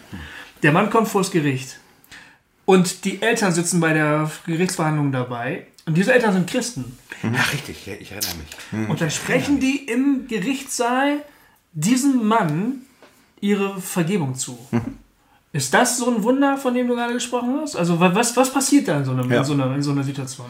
Der 0.63 0.73
Mann 0.73 0.91
kommt 0.91 1.09
vors 1.09 1.31
Gericht. 1.31 1.81
Und 2.65 3.05
die 3.05 3.23
Eltern 3.23 3.53
sitzen 3.53 3.81
bei 3.81 3.93
der 3.93 4.31
Gerichtsverhandlung 4.47 5.11
dabei. 5.11 5.67
Und 5.87 5.97
diese 5.97 6.13
Eltern 6.13 6.35
sind 6.35 6.51
Christen. 6.51 6.99
Mhm. 7.23 7.35
Ja, 7.35 7.41
richtig, 7.53 7.89
ich 7.89 8.13
erinnere 8.13 8.35
mich. 8.37 8.57
Mhm. 8.73 8.91
Und 8.91 9.01
dann 9.01 9.11
sprechen 9.11 9.59
die 9.59 9.87
im 9.87 10.29
Gerichtssaal 10.29 11.25
diesem 11.73 12.27
Mann 12.27 12.83
ihre 13.41 13.81
Vergebung 13.81 14.35
zu. 14.35 14.59
Mhm. 14.71 14.99
Ist 15.53 15.73
das 15.73 15.97
so 15.97 16.15
ein 16.15 16.23
Wunder, 16.23 16.59
von 16.59 16.75
dem 16.75 16.89
du 16.89 16.95
gerade 16.95 17.15
gesprochen 17.15 17.59
hast? 17.63 17.75
Also 17.75 17.99
was, 17.99 18.37
was 18.37 18.53
passiert 18.53 18.87
da 18.87 18.99
in 18.99 19.05
so, 19.07 19.13
einem, 19.13 19.31
Ja. 19.31 19.39
in, 19.39 19.45
so 19.45 19.55
einer, 19.55 19.75
in 19.75 19.83
so 19.83 19.93
einer 19.93 20.05
Situation? 20.05 20.47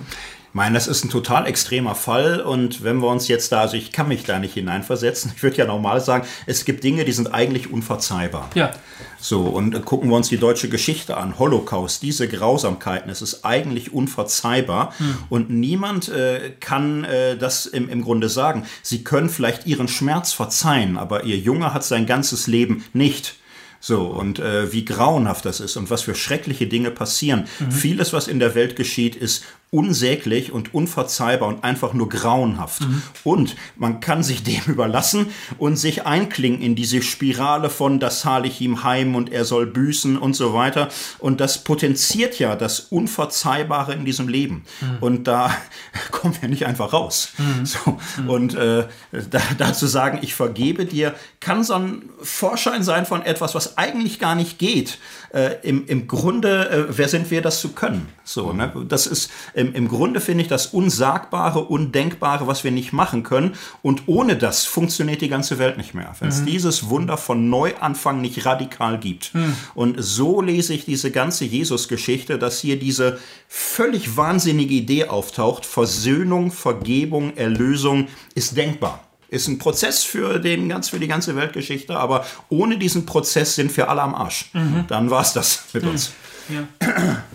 Ich 0.48 0.54
meine, 0.54 0.74
das 0.74 0.88
ist 0.88 1.04
ein 1.04 1.10
total 1.10 1.46
extremer 1.46 1.94
Fall 1.94 2.40
und 2.40 2.82
wenn 2.82 2.96
wir 2.98 3.08
uns 3.08 3.28
jetzt 3.28 3.52
da, 3.52 3.60
also 3.60 3.76
ich 3.76 3.92
kann 3.92 4.08
mich 4.08 4.24
da 4.24 4.40
nicht 4.40 4.54
hineinversetzen, 4.54 5.32
ich 5.36 5.42
würde 5.42 5.56
ja 5.56 5.66
normal 5.66 6.00
sagen, 6.00 6.26
es 6.46 6.64
gibt 6.64 6.82
Dinge, 6.82 7.04
die 7.04 7.12
sind 7.12 7.32
eigentlich 7.32 7.70
unverzeihbar. 7.70 8.50
Ja. 8.54 8.72
So, 9.20 9.42
und 9.42 9.72
äh, 9.74 9.80
gucken 9.80 10.08
wir 10.10 10.16
uns 10.16 10.30
die 10.30 10.38
deutsche 10.38 10.68
Geschichte 10.68 11.16
an, 11.16 11.38
Holocaust, 11.38 12.02
diese 12.02 12.26
Grausamkeiten, 12.26 13.08
es 13.08 13.22
ist 13.22 13.44
eigentlich 13.44 13.92
unverzeihbar 13.92 14.94
und 15.28 15.48
niemand 15.48 16.08
äh, 16.08 16.50
kann 16.58 17.04
äh, 17.04 17.36
das 17.36 17.66
im, 17.66 17.88
im 17.88 18.02
Grunde 18.02 18.28
sagen. 18.28 18.64
Sie 18.82 19.04
können 19.04 19.28
vielleicht 19.28 19.66
ihren 19.66 19.86
Schmerz 19.86 20.32
verzeihen, 20.32 20.96
aber 20.98 21.22
ihr 21.22 21.36
Junge 21.38 21.72
hat 21.72 21.84
sein 21.84 22.04
ganzes 22.06 22.48
Leben 22.48 22.84
nicht. 22.94 23.36
So, 23.80 24.06
und 24.06 24.40
äh, 24.40 24.72
wie 24.72 24.84
grauenhaft 24.84 25.44
das 25.44 25.60
ist 25.60 25.76
und 25.76 25.88
was 25.90 26.02
für 26.02 26.14
schreckliche 26.14 26.66
Dinge 26.66 26.90
passieren. 26.90 27.46
Vieles, 27.70 28.12
was 28.12 28.26
in 28.26 28.40
der 28.40 28.54
Welt 28.54 28.74
geschieht, 28.74 29.14
ist 29.14 29.44
unsäglich 29.70 30.52
und 30.52 30.74
unverzeihbar 30.74 31.48
und 31.48 31.64
einfach 31.64 31.92
nur 31.92 32.08
grauenhaft. 32.08 32.82
Und 33.24 33.56
man 33.76 34.00
kann 34.00 34.22
sich 34.22 34.42
dem 34.42 34.62
überlassen 34.66 35.26
und 35.58 35.76
sich 35.76 36.06
einklinken 36.06 36.62
in 36.64 36.74
diese 36.74 37.02
Spirale 37.02 37.70
von 37.70 38.00
das 38.00 38.20
zahle 38.20 38.48
ich 38.48 38.60
ihm 38.60 38.82
heim 38.84 39.14
und 39.14 39.30
er 39.32 39.44
soll 39.44 39.66
büßen 39.66 40.16
und 40.18 40.34
so 40.34 40.54
weiter. 40.54 40.88
Und 41.18 41.40
das 41.40 41.64
potenziert 41.64 42.38
ja 42.38 42.56
das 42.56 42.80
Unverzeihbare 42.80 43.92
in 43.94 44.04
diesem 44.04 44.28
Leben. 44.28 44.64
Und 45.00 45.24
da 45.28 45.54
kommen 46.10 46.36
wir 46.40 46.48
nicht 46.48 46.66
einfach 46.66 46.92
raus. 46.92 47.30
So, 47.64 47.98
und 48.26 48.54
äh, 48.54 48.86
da, 49.30 49.40
dazu 49.58 49.86
sagen, 49.86 50.18
ich 50.22 50.34
vergebe 50.34 50.84
dir, 50.84 51.14
kann 51.40 51.64
so 51.64 51.74
ein 51.74 52.02
Vorschein 52.22 52.82
sein 52.82 53.06
von 53.06 53.22
etwas, 53.22 53.54
was 53.54 53.78
eigentlich 53.78 54.18
gar 54.18 54.34
nicht 54.34 54.58
geht. 54.58 54.98
Äh, 55.30 55.56
im, 55.62 55.86
Im 55.86 56.08
Grunde, 56.08 56.70
äh, 56.70 56.84
wer 56.96 57.08
sind 57.08 57.30
wir, 57.30 57.42
das 57.42 57.60
zu 57.60 57.70
können? 57.70 58.08
So, 58.24 58.52
ne? 58.52 58.72
Das 58.88 59.06
ist 59.06 59.30
im, 59.54 59.74
im 59.74 59.88
Grunde 59.88 60.20
finde 60.20 60.42
ich 60.42 60.48
das 60.48 60.68
Unsagbare, 60.68 61.60
Undenkbare, 61.64 62.46
was 62.46 62.64
wir 62.64 62.70
nicht 62.70 62.92
machen 62.92 63.22
können. 63.22 63.54
Und 63.82 64.02
ohne 64.06 64.36
das 64.36 64.64
funktioniert 64.64 65.20
die 65.20 65.28
ganze 65.28 65.58
Welt 65.58 65.76
nicht 65.76 65.94
mehr. 65.94 66.14
Wenn 66.20 66.28
es 66.28 66.44
dieses 66.44 66.88
Wunder 66.88 67.16
von 67.16 67.50
Neuanfang 67.50 68.20
nicht 68.20 68.44
radikal 68.46 68.98
gibt. 68.98 69.32
Und 69.74 69.96
so 69.98 70.40
lese 70.40 70.74
ich 70.74 70.84
diese 70.84 71.10
ganze 71.10 71.44
Jesus-Geschichte, 71.44 72.38
dass 72.38 72.60
hier 72.60 72.78
diese 72.78 73.18
völlig 73.48 74.16
wahnsinnige 74.16 74.74
Idee 74.74 75.06
auftaucht. 75.06 75.66
Versöhnung, 75.66 76.50
Vergebung, 76.50 77.36
Erlösung 77.36 78.08
ist 78.34 78.56
denkbar. 78.56 79.07
Ist 79.28 79.48
ein 79.48 79.58
Prozess 79.58 80.04
für, 80.04 80.38
den, 80.38 80.68
ganz, 80.68 80.88
für 80.88 80.98
die 80.98 81.08
ganze 81.08 81.36
Weltgeschichte, 81.36 81.96
aber 81.96 82.24
ohne 82.48 82.78
diesen 82.78 83.04
Prozess 83.04 83.54
sind 83.54 83.76
wir 83.76 83.90
alle 83.90 84.02
am 84.02 84.14
Arsch. 84.14 84.50
Dann 84.88 85.10
war 85.10 85.22
es 85.22 85.32
das 85.34 85.64
mit 85.72 85.84
uns. 85.84 86.12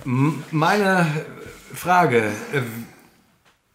Meine 0.06 1.08
Frage, 1.74 2.32
äh, 2.54 2.62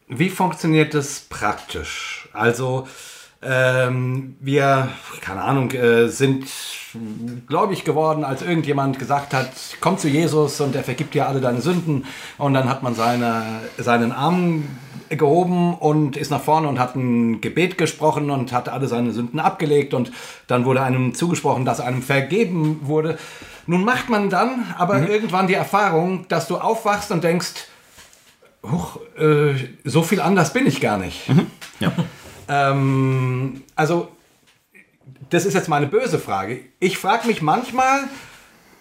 wie 0.08 0.30
funktioniert 0.30 0.94
das 0.94 1.20
praktisch? 1.28 2.28
Also, 2.32 2.88
ähm, 3.40 4.36
wir, 4.40 4.88
keine 5.20 5.42
Ahnung, 5.42 5.70
äh, 5.70 6.08
sind 6.08 6.46
gläubig 7.46 7.84
geworden, 7.84 8.24
als 8.24 8.42
irgendjemand 8.42 8.98
gesagt 8.98 9.32
hat, 9.32 9.50
komm 9.80 9.98
zu 9.98 10.08
Jesus 10.08 10.60
und 10.60 10.74
er 10.74 10.82
vergibt 10.82 11.14
dir 11.14 11.28
alle 11.28 11.40
deine 11.40 11.60
Sünden. 11.60 12.04
Und 12.36 12.54
dann 12.54 12.68
hat 12.68 12.82
man 12.82 12.94
seine, 12.94 13.60
seinen 13.76 14.10
Arm 14.10 14.64
gehoben 15.11 15.74
und 15.74 16.16
ist 16.16 16.30
nach 16.30 16.40
vorne 16.40 16.68
und 16.68 16.78
hat 16.78 16.96
ein 16.96 17.40
Gebet 17.40 17.78
gesprochen 17.78 18.30
und 18.30 18.52
hat 18.52 18.68
alle 18.68 18.88
seine 18.88 19.12
Sünden 19.12 19.40
abgelegt 19.40 19.94
und 19.94 20.12
dann 20.46 20.64
wurde 20.64 20.82
einem 20.82 21.14
zugesprochen, 21.14 21.64
dass 21.64 21.80
einem 21.80 22.02
vergeben 22.02 22.80
wurde. 22.82 23.18
Nun 23.66 23.84
macht 23.84 24.09
man 24.09 24.30
dann 24.30 24.74
aber 24.78 25.09
irgendwann 25.09 25.46
die 25.46 25.54
Erfahrung, 25.54 26.26
dass 26.28 26.48
du 26.48 26.56
aufwachst 26.56 27.11
und 27.11 27.24
denkst, 27.24 27.66
Huch, 28.62 28.98
äh, 29.16 29.54
so 29.84 30.02
viel 30.02 30.20
anders 30.20 30.52
bin 30.52 30.66
ich 30.66 30.80
gar 30.80 30.98
nicht. 30.98 31.28
Ja. 31.80 31.92
Ähm, 32.50 33.62
also, 33.76 34.09
das 35.28 35.44
ist 35.44 35.52
jetzt 35.52 35.68
meine 35.68 35.86
böse 35.86 36.18
Frage. 36.18 36.61
Ich 36.80 36.96
frage 36.96 37.26
mich 37.26 37.42
manchmal, 37.42 38.04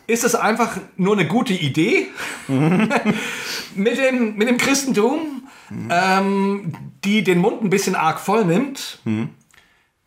ist 0.07 0.23
es 0.23 0.35
einfach 0.35 0.77
nur 0.95 1.17
eine 1.17 1.27
gute 1.27 1.53
Idee 1.53 2.07
mit, 2.47 3.97
dem, 3.97 4.37
mit 4.37 4.47
dem 4.47 4.57
Christentum, 4.57 5.46
ähm, 5.89 6.73
die 7.03 7.23
den 7.23 7.39
Mund 7.39 7.63
ein 7.63 7.69
bisschen 7.69 7.95
arg 7.95 8.19
voll 8.19 8.45
nimmt? 8.45 8.99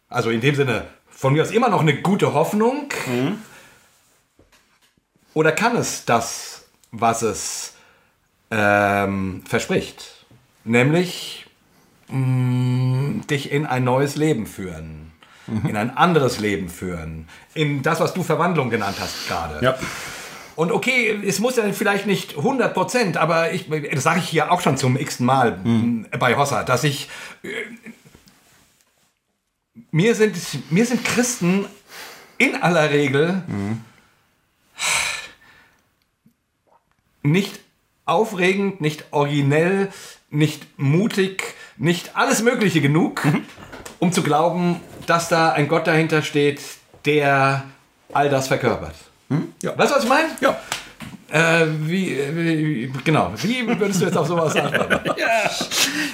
Also 0.09 0.31
in 0.31 0.41
dem 0.41 0.55
Sinne, 0.55 0.89
von 1.09 1.33
mir 1.33 1.43
aus 1.43 1.51
immer 1.51 1.69
noch 1.69 1.81
eine 1.81 2.01
gute 2.01 2.33
Hoffnung. 2.35 2.89
Oder 5.35 5.53
kann 5.53 5.77
es 5.77 6.05
das, 6.05 6.67
was 6.91 7.23
es 7.23 7.75
ähm, 8.51 9.43
verspricht? 9.47 10.27
Nämlich 10.65 11.47
mh, 12.09 13.25
dich 13.27 13.53
in 13.53 13.67
ein 13.67 13.85
neues 13.85 14.17
Leben 14.17 14.47
führen. 14.47 15.13
In 15.67 15.77
ein 15.77 15.97
anderes 15.97 16.39
Leben 16.39 16.69
führen. 16.69 17.29
In 17.55 17.83
das, 17.83 17.99
was 17.99 18.15
du 18.15 18.23
Verwandlung 18.23 18.71
genannt 18.71 18.97
hast 19.01 19.27
gerade. 19.27 19.65
Ja. 19.65 19.77
Und 20.57 20.73
okay, 20.73 21.21
es 21.27 21.39
muss 21.39 21.57
ja 21.57 21.73
vielleicht 21.73 22.07
nicht 22.07 22.37
100 22.37 22.75
Prozent, 22.75 23.17
aber 23.17 23.53
ich, 23.53 23.69
das 23.69 24.03
sage 24.03 24.21
ich 24.21 24.29
hier 24.29 24.53
auch 24.53 24.61
schon 24.61 24.77
zum 24.77 24.97
x-ten 24.97 25.27
Mal 25.27 25.59
m, 25.65 26.07
bei 26.19 26.37
Hossa, 26.37 26.65
dass 26.65 26.85
ich, 26.85 27.09
äh, 27.43 27.49
mir 29.91 30.15
sind, 30.15 30.37
mir 30.71 30.85
sind 30.87 31.05
Christen 31.05 31.67
in 32.39 32.57
aller 32.57 32.91
Regel 32.91 33.43
nicht 37.23 37.61
aufregend, 38.05 38.81
nicht 38.81 39.05
originell, 39.11 39.93
nicht 40.31 40.67
mutig, 40.79 41.55
nicht 41.77 42.17
alles 42.17 42.43
Mögliche 42.43 42.81
genug, 42.81 43.23
um 43.99 44.13
zu 44.13 44.23
glauben, 44.23 44.81
dass 45.07 45.29
da 45.29 45.53
ein 45.53 45.69
Gott 45.69 45.87
dahinter 45.87 46.23
steht, 46.23 46.61
der 47.05 47.65
all 48.13 48.29
das 48.29 48.49
verkörpert. 48.49 48.95
Ja. 49.63 49.77
Weißt 49.77 49.91
du, 49.91 49.97
was 49.97 50.03
ich 50.05 50.09
meine? 50.09 50.29
Ja. 50.41 50.59
Äh, 51.33 51.67
wie, 51.83 52.19
wie, 52.33 52.93
genau. 53.05 53.33
Wie 53.37 53.67
würdest 53.67 54.01
du 54.01 54.07
jetzt 54.07 54.17
auf 54.17 54.27
sowas 54.27 54.57
antworten? 54.57 55.11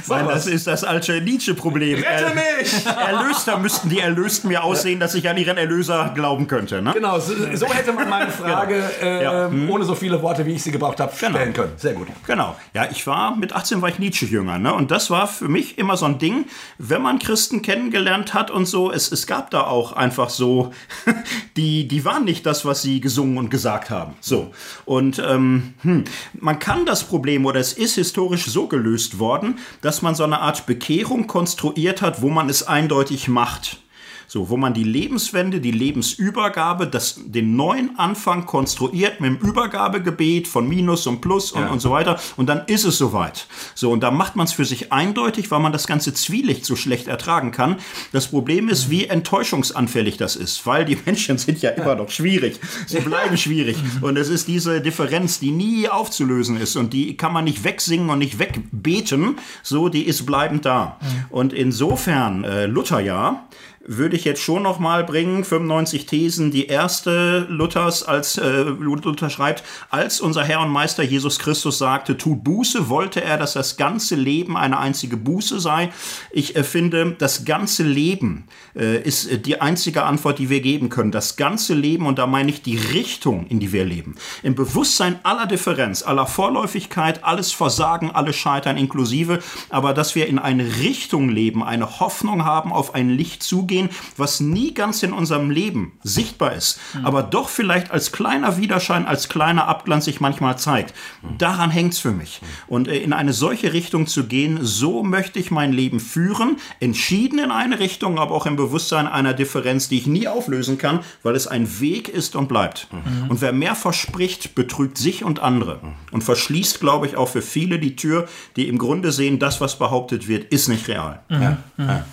Weil 0.06 0.26
das 0.28 0.46
ist 0.46 0.66
das 0.66 0.84
alte 0.84 1.20
Nietzsche-Problem. 1.20 2.02
Rette 2.02 2.34
mich! 2.34 2.86
Erlöster 2.86 3.58
müssten 3.58 3.88
die 3.88 4.00
Erlösten 4.00 4.48
mir 4.48 4.62
aussehen, 4.62 5.00
dass 5.00 5.14
ich 5.14 5.28
an 5.28 5.36
ihren 5.38 5.56
Erlöser 5.56 6.12
glauben 6.14 6.46
könnte. 6.48 6.82
Ne? 6.82 6.92
Genau, 6.92 7.18
so, 7.18 7.32
so 7.54 7.66
hätte 7.72 7.92
man 7.92 8.08
meine 8.10 8.30
Frage, 8.42 8.82
äh, 9.02 9.22
Ja. 9.22 9.50
ohne 9.68 9.84
so 9.84 9.94
viele 9.94 10.20
Worte, 10.20 10.44
wie 10.44 10.52
ich 10.52 10.62
sie 10.62 10.70
gebraucht 10.70 11.00
habe, 11.00 11.14
stellen 11.16 11.52
können. 11.54 11.72
Sehr 11.76 11.94
gut. 11.94 12.08
Genau. 12.26 12.54
Ja, 12.74 12.86
ich 12.90 13.06
war 13.06 13.36
mit 13.36 13.54
18 13.54 13.80
war 13.80 13.88
ich 13.88 13.98
Nietzsche-Jünger, 13.98 14.58
ne? 14.58 14.74
Und 14.74 14.90
das 14.90 15.10
war 15.10 15.26
für 15.28 15.48
mich 15.48 15.78
immer 15.78 15.96
so 15.96 16.04
ein 16.06 16.18
Ding, 16.18 16.44
wenn 16.78 17.00
man 17.00 17.18
Christen 17.18 17.62
kennengelernt 17.62 18.34
hat 18.34 18.50
und 18.50 18.66
so, 18.66 18.92
es, 18.92 19.10
es 19.10 19.26
gab 19.26 19.50
da 19.50 19.62
auch 19.62 19.92
einfach 19.92 20.28
so, 20.28 20.72
die, 21.56 21.88
die 21.88 22.04
waren 22.04 22.24
nicht 22.24 22.44
das, 22.44 22.64
was 22.66 22.82
sie 22.82 23.00
gesungen 23.00 23.38
und 23.38 23.50
gesagt 23.50 23.88
haben. 23.90 24.14
So. 24.20 24.52
Und 24.84 25.05
ähm, 25.18 25.74
hm, 25.82 26.04
man 26.34 26.58
kann 26.58 26.86
das 26.86 27.04
Problem, 27.04 27.46
oder 27.46 27.60
es 27.60 27.72
ist 27.72 27.94
historisch 27.94 28.46
so 28.46 28.66
gelöst 28.66 29.18
worden, 29.18 29.58
dass 29.80 30.02
man 30.02 30.14
so 30.14 30.24
eine 30.24 30.40
Art 30.40 30.66
Bekehrung 30.66 31.26
konstruiert 31.26 32.02
hat, 32.02 32.22
wo 32.22 32.28
man 32.28 32.48
es 32.48 32.62
eindeutig 32.62 33.28
macht. 33.28 33.82
So, 34.28 34.48
wo 34.50 34.56
man 34.56 34.74
die 34.74 34.84
Lebenswende, 34.84 35.60
die 35.60 35.70
Lebensübergabe, 35.70 36.86
das, 36.86 37.20
den 37.24 37.56
neuen 37.56 37.98
Anfang 37.98 38.46
konstruiert 38.46 39.20
mit 39.20 39.30
dem 39.40 39.48
Übergabegebet 39.48 40.48
von 40.48 40.68
Minus 40.68 41.06
und 41.06 41.20
Plus 41.20 41.52
und, 41.52 41.62
Ja. 41.62 41.68
und 41.68 41.80
so 41.80 41.90
weiter. 41.90 42.18
Und 42.36 42.48
dann 42.48 42.62
ist 42.66 42.84
es 42.84 42.98
soweit. 42.98 43.46
So, 43.74 43.90
und 43.92 44.00
da 44.02 44.10
macht 44.10 44.34
man 44.36 44.46
es 44.46 44.52
für 44.52 44.64
sich 44.64 44.92
eindeutig, 44.92 45.50
weil 45.50 45.60
man 45.60 45.72
das 45.72 45.86
ganze 45.86 46.12
Zwielicht 46.14 46.64
so 46.64 46.76
schlecht 46.76 47.06
ertragen 47.08 47.52
kann. 47.52 47.76
Das 48.12 48.28
Problem 48.28 48.68
ist, 48.68 48.90
wie 48.90 49.06
enttäuschungsanfällig 49.06 50.16
das 50.16 50.36
ist, 50.36 50.66
weil 50.66 50.84
die 50.84 50.96
Menschen 51.06 51.38
sind 51.38 51.62
ja 51.62 51.70
immer 51.70 51.94
noch 51.94 52.10
schwierig. 52.10 52.58
Sie 52.86 53.00
bleiben 53.00 53.36
schwierig. 53.36 53.76
Und 54.00 54.16
es 54.16 54.28
ist 54.28 54.48
diese 54.48 54.80
Differenz, 54.80 55.38
die 55.38 55.50
nie 55.50 55.88
aufzulösen 55.88 56.56
ist 56.56 56.76
und 56.76 56.92
die 56.92 57.16
kann 57.16 57.32
man 57.32 57.44
nicht 57.44 57.64
wegsingen 57.64 58.10
und 58.10 58.18
nicht 58.18 58.38
wegbeten. 58.38 59.36
So, 59.62 59.88
die 59.88 60.02
ist 60.02 60.26
bleibend 60.26 60.64
da. 60.64 60.98
Und 61.30 61.52
insofern, 61.52 62.44
äh, 62.44 62.66
Lutherjahr, 62.66 63.46
würde 63.86 64.16
ich 64.16 64.24
jetzt 64.24 64.42
schon 64.42 64.62
noch 64.62 64.78
mal 64.78 65.04
bringen, 65.04 65.44
95 65.44 66.06
Thesen, 66.06 66.50
die 66.50 66.66
erste 66.66 67.46
Luthers, 67.48 68.02
als 68.02 68.36
äh, 68.36 68.62
Luther 68.62 69.30
schreibt, 69.30 69.62
als 69.90 70.20
unser 70.20 70.44
Herr 70.44 70.60
und 70.60 70.70
Meister 70.70 71.02
Jesus 71.02 71.38
Christus 71.38 71.78
sagte, 71.78 72.16
tut 72.16 72.42
Buße, 72.42 72.88
wollte 72.88 73.22
er, 73.22 73.38
dass 73.38 73.52
das 73.52 73.76
ganze 73.76 74.16
Leben 74.16 74.56
eine 74.56 74.78
einzige 74.78 75.16
Buße 75.16 75.60
sei. 75.60 75.90
Ich 76.30 76.56
äh, 76.56 76.64
finde, 76.64 77.14
das 77.18 77.44
ganze 77.44 77.84
Leben 77.84 78.48
äh, 78.74 79.00
ist 79.02 79.26
äh, 79.30 79.38
die 79.38 79.60
einzige 79.60 80.02
Antwort, 80.02 80.38
die 80.38 80.50
wir 80.50 80.60
geben 80.60 80.88
können. 80.88 81.12
Das 81.12 81.36
ganze 81.36 81.74
Leben, 81.74 82.06
und 82.06 82.18
da 82.18 82.26
meine 82.26 82.50
ich 82.50 82.62
die 82.62 82.76
Richtung, 82.76 83.46
in 83.46 83.60
die 83.60 83.72
wir 83.72 83.84
leben. 83.84 84.16
Im 84.42 84.54
Bewusstsein 84.54 85.20
aller 85.22 85.46
Differenz, 85.46 86.02
aller 86.02 86.26
Vorläufigkeit, 86.26 87.22
alles 87.24 87.52
Versagen, 87.52 88.10
alles 88.10 88.36
Scheitern 88.36 88.76
inklusive, 88.76 89.38
aber 89.70 89.94
dass 89.94 90.14
wir 90.14 90.26
in 90.26 90.38
eine 90.38 90.78
Richtung 90.78 91.28
leben, 91.28 91.62
eine 91.62 92.00
Hoffnung 92.00 92.44
haben, 92.44 92.72
auf 92.72 92.94
ein 92.94 93.10
Licht 93.10 93.42
zugehen, 93.42 93.75
gehen, 93.76 93.90
was 94.16 94.40
nie 94.40 94.72
ganz 94.72 95.02
in 95.02 95.12
unserem 95.12 95.50
Leben 95.50 95.92
sichtbar 96.02 96.54
ist, 96.54 96.80
mhm. 96.94 97.04
aber 97.04 97.22
doch 97.22 97.48
vielleicht 97.50 97.90
als 97.90 98.10
kleiner 98.10 98.56
Widerschein, 98.56 99.06
als 99.06 99.28
kleiner 99.28 99.68
Abglanz 99.68 100.06
sich 100.06 100.20
manchmal 100.20 100.58
zeigt. 100.58 100.94
Daran 101.38 101.70
hängt's 101.70 101.98
für 101.98 102.12
mich. 102.12 102.40
Und 102.68 102.88
äh, 102.88 102.96
in 102.96 103.12
eine 103.12 103.32
solche 103.32 103.72
Richtung 103.72 104.06
zu 104.06 104.26
gehen, 104.26 104.58
so 104.62 105.02
möchte 105.02 105.38
ich 105.38 105.50
mein 105.50 105.72
Leben 105.72 106.00
führen, 106.00 106.56
entschieden 106.80 107.38
in 107.38 107.50
eine 107.50 107.78
Richtung, 107.78 108.18
aber 108.18 108.34
auch 108.34 108.46
im 108.46 108.56
Bewusstsein 108.56 109.06
einer 109.06 109.34
Differenz, 109.34 109.88
die 109.88 109.98
ich 109.98 110.06
nie 110.06 110.26
auflösen 110.26 110.78
kann, 110.78 111.00
weil 111.22 111.36
es 111.36 111.46
ein 111.46 111.80
Weg 111.80 112.08
ist 112.08 112.36
und 112.36 112.48
bleibt. 112.48 112.88
Mhm. 112.92 113.30
Und 113.30 113.40
wer 113.42 113.52
mehr 113.52 113.74
verspricht, 113.74 114.54
betrügt 114.54 114.96
sich 114.96 115.22
und 115.22 115.40
andere 115.40 115.80
und 116.12 116.24
verschließt, 116.24 116.80
glaube 116.80 117.06
ich, 117.06 117.16
auch 117.16 117.28
für 117.28 117.42
viele 117.42 117.78
die 117.78 117.96
Tür, 117.96 118.26
die 118.56 118.68
im 118.68 118.78
Grunde 118.78 119.12
sehen, 119.12 119.38
das, 119.38 119.60
was 119.60 119.78
behauptet 119.78 120.28
wird, 120.28 120.44
ist 120.52 120.68
nicht 120.68 120.88
real. 120.88 121.20
Mhm. 121.28 121.42
Ja. 121.42 121.58
Ja. 121.78 122.04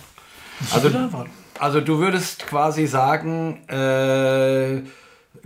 Also, 0.70 0.90
also 1.58 1.80
du 1.80 1.98
würdest 1.98 2.46
quasi 2.46 2.86
sagen, 2.86 3.66
äh, 3.68 4.82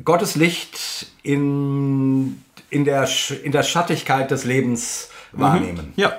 Gottes 0.05 0.37
Licht 0.37 1.07
in, 1.23 2.43
in, 2.71 2.85
der, 2.85 3.09
in 3.43 3.53
der 3.53 3.63
Schattigkeit 3.63 4.31
des 4.31 4.45
Lebens 4.45 5.11
mhm. 5.33 5.41
wahrnehmen. 5.41 5.93
Ja. 5.97 6.13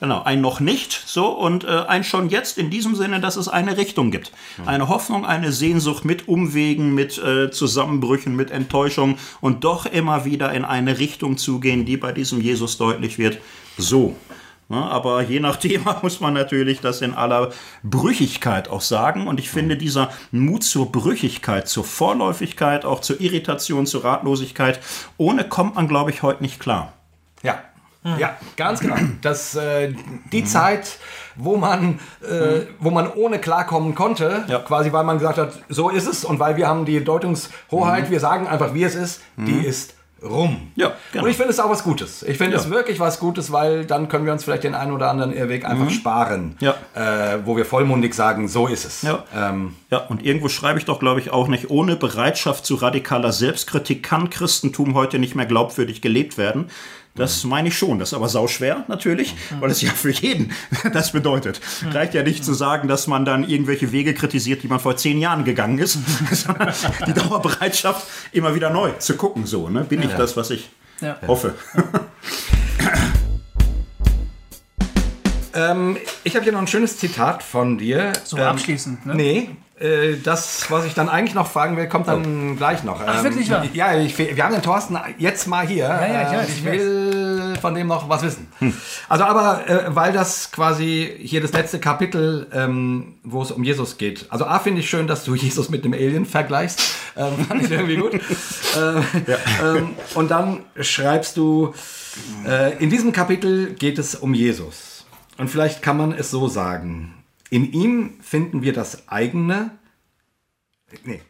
Genau, 0.00 0.22
ein 0.22 0.40
noch 0.40 0.60
nicht 0.60 0.92
so 0.92 1.28
und 1.28 1.64
äh, 1.64 1.84
ein 1.86 2.04
schon 2.04 2.30
jetzt 2.30 2.56
in 2.56 2.70
diesem 2.70 2.94
Sinne, 2.94 3.20
dass 3.20 3.36
es 3.36 3.48
eine 3.48 3.76
Richtung 3.76 4.10
gibt. 4.10 4.32
Mhm. 4.56 4.68
Eine 4.68 4.88
Hoffnung, 4.88 5.26
eine 5.26 5.52
Sehnsucht 5.52 6.06
mit 6.06 6.26
Umwegen, 6.26 6.94
mit 6.94 7.18
äh, 7.18 7.50
Zusammenbrüchen, 7.50 8.34
mit 8.34 8.50
Enttäuschung 8.50 9.18
und 9.42 9.62
doch 9.62 9.84
immer 9.84 10.24
wieder 10.24 10.54
in 10.54 10.64
eine 10.64 10.98
Richtung 10.98 11.36
zu 11.36 11.60
gehen, 11.60 11.84
die 11.84 11.98
bei 11.98 12.12
diesem 12.12 12.40
Jesus 12.40 12.78
deutlich 12.78 13.18
wird. 13.18 13.40
So. 13.76 14.16
Ja, 14.70 14.86
aber 14.86 15.22
je 15.22 15.40
nach 15.40 15.56
Thema 15.56 15.98
muss 16.02 16.20
man 16.20 16.32
natürlich 16.32 16.80
das 16.80 17.02
in 17.02 17.12
aller 17.12 17.50
Brüchigkeit 17.82 18.68
auch 18.68 18.80
sagen. 18.80 19.26
Und 19.26 19.40
ich 19.40 19.50
finde, 19.50 19.76
dieser 19.76 20.10
Mut 20.30 20.62
zur 20.62 20.92
Brüchigkeit, 20.92 21.68
zur 21.68 21.84
Vorläufigkeit, 21.84 22.84
auch 22.84 23.00
zur 23.00 23.20
Irritation, 23.20 23.86
zur 23.86 24.04
Ratlosigkeit, 24.04 24.80
ohne 25.16 25.44
kommt 25.44 25.74
man, 25.74 25.88
glaube 25.88 26.10
ich, 26.10 26.22
heute 26.22 26.42
nicht 26.42 26.60
klar. 26.60 26.92
Ja, 27.42 27.58
ja, 28.18 28.34
ganz 28.56 28.80
genau. 28.80 28.96
Das, 29.20 29.54
äh, 29.56 29.92
die 30.32 30.40
mhm. 30.40 30.46
Zeit, 30.46 30.98
wo 31.36 31.58
man, 31.58 31.98
äh, 32.22 32.62
wo 32.78 32.90
man 32.90 33.12
ohne 33.12 33.38
klarkommen 33.38 33.94
konnte, 33.94 34.44
ja. 34.48 34.58
quasi 34.60 34.90
weil 34.90 35.04
man 35.04 35.18
gesagt 35.18 35.36
hat, 35.36 35.52
so 35.68 35.90
ist 35.90 36.06
es 36.06 36.24
und 36.24 36.38
weil 36.38 36.56
wir 36.56 36.66
haben 36.66 36.86
die 36.86 37.04
Deutungshoheit, 37.04 38.06
mhm. 38.06 38.10
wir 38.10 38.20
sagen 38.20 38.46
einfach, 38.46 38.72
wie 38.72 38.84
es 38.84 38.94
ist, 38.94 39.20
mhm. 39.36 39.44
die 39.46 39.66
ist 39.66 39.96
rum. 40.22 40.72
Ja, 40.76 40.92
genau. 41.12 41.24
Und 41.24 41.30
ich 41.30 41.36
finde 41.36 41.52
es 41.52 41.60
auch 41.60 41.70
was 41.70 41.82
Gutes. 41.82 42.22
Ich 42.22 42.38
finde 42.38 42.56
ja. 42.56 42.62
es 42.62 42.70
wirklich 42.70 43.00
was 43.00 43.18
Gutes, 43.18 43.52
weil 43.52 43.86
dann 43.86 44.08
können 44.08 44.26
wir 44.26 44.32
uns 44.32 44.44
vielleicht 44.44 44.64
den 44.64 44.74
einen 44.74 44.92
oder 44.92 45.10
anderen 45.10 45.32
Irrweg 45.32 45.64
einfach 45.64 45.86
mhm. 45.86 45.90
sparen, 45.90 46.56
ja. 46.60 46.74
äh, 46.94 47.38
wo 47.44 47.56
wir 47.56 47.64
vollmundig 47.64 48.14
sagen, 48.14 48.48
so 48.48 48.66
ist 48.66 48.84
es. 48.84 49.02
Ja, 49.02 49.24
ähm, 49.34 49.74
ja 49.90 49.98
und 49.98 50.24
irgendwo 50.24 50.48
schreibe 50.48 50.78
ich 50.78 50.84
doch, 50.84 51.00
glaube 51.00 51.20
ich, 51.20 51.30
auch 51.30 51.48
nicht, 51.48 51.70
ohne 51.70 51.96
Bereitschaft 51.96 52.66
zu 52.66 52.74
radikaler 52.74 53.32
Selbstkritik 53.32 54.02
kann 54.02 54.30
Christentum 54.30 54.94
heute 54.94 55.18
nicht 55.18 55.34
mehr 55.34 55.46
glaubwürdig 55.46 56.02
gelebt 56.02 56.38
werden. 56.38 56.70
Das 57.14 57.44
meine 57.44 57.68
ich 57.68 57.76
schon. 57.76 57.98
Das 57.98 58.10
ist 58.10 58.14
aber 58.14 58.28
sauschwer 58.28 58.84
natürlich, 58.88 59.34
weil 59.58 59.70
es 59.70 59.82
ja 59.82 59.90
für 59.90 60.10
jeden 60.10 60.52
das 60.92 61.12
bedeutet. 61.12 61.60
Reicht 61.92 62.14
ja 62.14 62.22
nicht 62.22 62.44
zu 62.44 62.54
sagen, 62.54 62.88
dass 62.88 63.06
man 63.06 63.24
dann 63.24 63.48
irgendwelche 63.48 63.92
Wege 63.92 64.14
kritisiert, 64.14 64.62
die 64.62 64.68
man 64.68 64.80
vor 64.80 64.96
zehn 64.96 65.18
Jahren 65.18 65.44
gegangen 65.44 65.78
ist. 65.78 65.98
die 67.06 67.12
Dauerbereitschaft, 67.12 68.06
immer 68.32 68.54
wieder 68.54 68.70
neu 68.70 68.92
zu 68.92 69.16
gucken. 69.16 69.46
So, 69.46 69.68
ne? 69.68 69.84
Bin 69.84 70.02
ich 70.02 70.12
das, 70.12 70.36
was 70.36 70.50
ich 70.50 70.70
ja. 71.00 71.18
hoffe. 71.26 71.54
ähm, 75.54 75.96
ich 76.22 76.36
habe 76.36 76.44
hier 76.44 76.52
noch 76.52 76.60
ein 76.60 76.68
schönes 76.68 76.98
Zitat 76.98 77.42
von 77.42 77.78
dir. 77.78 78.12
So 78.24 78.36
ähm, 78.36 78.44
abschließend, 78.44 79.06
ne? 79.06 79.14
Nee, 79.14 79.50
äh, 79.80 80.18
das, 80.22 80.70
was 80.70 80.84
ich 80.84 80.92
dann 80.92 81.08
eigentlich 81.08 81.34
noch 81.34 81.50
fragen 81.50 81.76
will, 81.76 81.88
kommt 81.88 82.06
dann 82.06 82.52
oh. 82.52 82.54
gleich 82.54 82.84
noch. 82.84 83.00
Ach, 83.04 83.24
wirklich 83.24 83.50
wahr? 83.50 83.64
Ja, 83.72 83.98
ich, 83.98 84.16
wir 84.18 84.44
haben 84.44 84.52
den 84.52 84.62
Thorsten 84.62 84.98
jetzt 85.16 85.46
mal 85.46 85.66
hier. 85.66 85.84
Ja, 85.84 86.06
ja, 86.06 86.22
ich, 86.22 86.38
weiß, 86.38 86.48
ich, 86.50 86.64
will 86.64 87.54
von 87.60 87.74
dem 87.74 87.86
noch 87.86 88.08
was 88.08 88.22
wissen. 88.22 88.46
Hm. 88.58 88.74
Also, 89.08 89.24
aber 89.24 89.66
äh, 89.68 89.84
weil 89.88 90.12
das 90.12 90.52
quasi 90.52 91.16
hier 91.18 91.40
das 91.40 91.52
letzte 91.52 91.80
Kapitel, 91.80 92.46
ähm, 92.52 93.14
wo 93.24 93.40
es 93.40 93.50
um 93.50 93.64
Jesus 93.64 93.96
geht. 93.96 94.26
Also, 94.28 94.44
A, 94.44 94.58
finde 94.58 94.80
ich 94.80 94.90
schön, 94.90 95.06
dass 95.06 95.24
du 95.24 95.34
Jesus 95.36 95.70
mit 95.70 95.84
dem 95.84 95.94
Alien 95.94 96.26
vergleichst. 96.26 96.80
Ähm, 97.16 97.44
fand 97.48 97.64
ich 97.64 97.70
irgendwie 97.70 97.96
gut. 97.96 98.14
äh, 98.14 98.20
ja. 99.30 99.38
ähm, 99.64 99.94
und 100.14 100.30
dann 100.30 100.60
schreibst 100.78 101.38
du, 101.38 101.72
äh, 102.46 102.76
in 102.82 102.90
diesem 102.90 103.12
Kapitel 103.12 103.72
geht 103.72 103.98
es 103.98 104.14
um 104.14 104.34
Jesus. 104.34 105.06
Und 105.38 105.48
vielleicht 105.48 105.80
kann 105.80 105.96
man 105.96 106.12
es 106.12 106.30
so 106.30 106.48
sagen. 106.48 107.14
In 107.50 107.72
ihm 107.72 108.20
finden 108.22 108.62
wir 108.62 108.72
das 108.72 109.08
eigene. 109.08 109.72
Nee. 111.04 111.20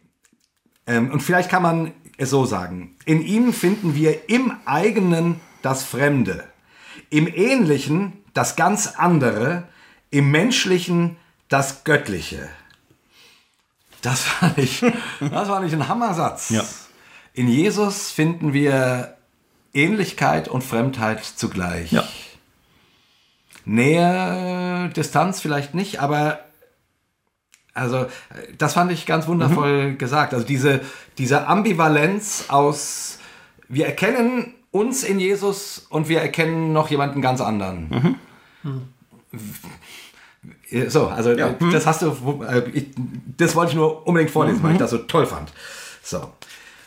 Ähm, 0.87 1.11
und 1.11 1.21
vielleicht 1.23 1.51
kann 1.51 1.63
man 1.63 1.93
es 2.19 2.31
so 2.31 2.45
sagen. 2.45 2.97
In 3.07 3.23
ihm 3.23 3.53
finden 3.53 3.95
wir 3.95 4.29
im 4.29 4.53
eigenen 4.67 5.41
das 5.63 5.83
Fremde. 5.83 6.45
Im 7.09 7.27
Ähnlichen 7.27 8.25
das 8.35 8.57
ganz 8.57 8.87
andere. 8.97 9.69
Im 10.11 10.31
Menschlichen 10.31 11.17
das 11.49 11.85
Göttliche. 11.85 12.49
Das 14.03 14.23
fand 14.25 14.59
ich, 14.59 14.81
das 15.21 15.49
fand 15.49 15.67
ich 15.67 15.73
ein 15.73 15.89
Hammersatz. 15.89 16.51
Ja. 16.51 16.65
In 17.33 17.49
Jesus 17.49 18.11
finden 18.11 18.53
wir 18.53 19.17
Ähnlichkeit 19.73 20.49
und 20.49 20.65
Fremdheit 20.65 21.25
zugleich. 21.25 21.93
Ja. 21.93 22.05
Nähe, 23.65 24.91
Distanz 24.97 25.41
vielleicht 25.41 25.75
nicht, 25.75 26.01
aber 26.01 26.41
also 27.75 28.07
das 28.59 28.75
fand 28.75 28.93
ich 28.93 29.07
ganz 29.07 29.27
wundervoll 29.27 29.91
mhm. 29.91 29.99
gesagt. 29.99 30.35
Also 30.35 30.45
diese, 30.47 30.81
diese 31.19 31.47
Ambivalenz 31.47 32.47
aus, 32.49 33.19
wir 33.69 33.87
erkennen 33.87 34.55
uns 34.71 35.03
in 35.03 35.21
Jesus 35.21 35.87
und 35.89 36.09
wir 36.09 36.21
erkennen 36.21 36.73
noch 36.73 36.91
jemanden 36.91 37.23
ganz 37.23 37.41
anderen. 37.41 38.17
Mhm. 38.63 38.89
So, 40.89 41.09
also 41.09 41.33
ja. 41.33 41.55
das 41.73 41.87
hast 41.87 42.03
du, 42.03 42.43
äh, 42.49 42.63
das 43.37 43.55
wollte 43.57 43.71
ich 43.71 43.77
nur 43.77 44.07
unbedingt 44.07 44.31
vorlesen, 44.31 44.61
mhm. 44.61 44.65
weil 44.65 44.73
ich 44.73 44.79
das 44.79 44.91
so 44.91 44.99
toll 44.99 45.27
fand. 45.27 45.53
So. 46.03 46.33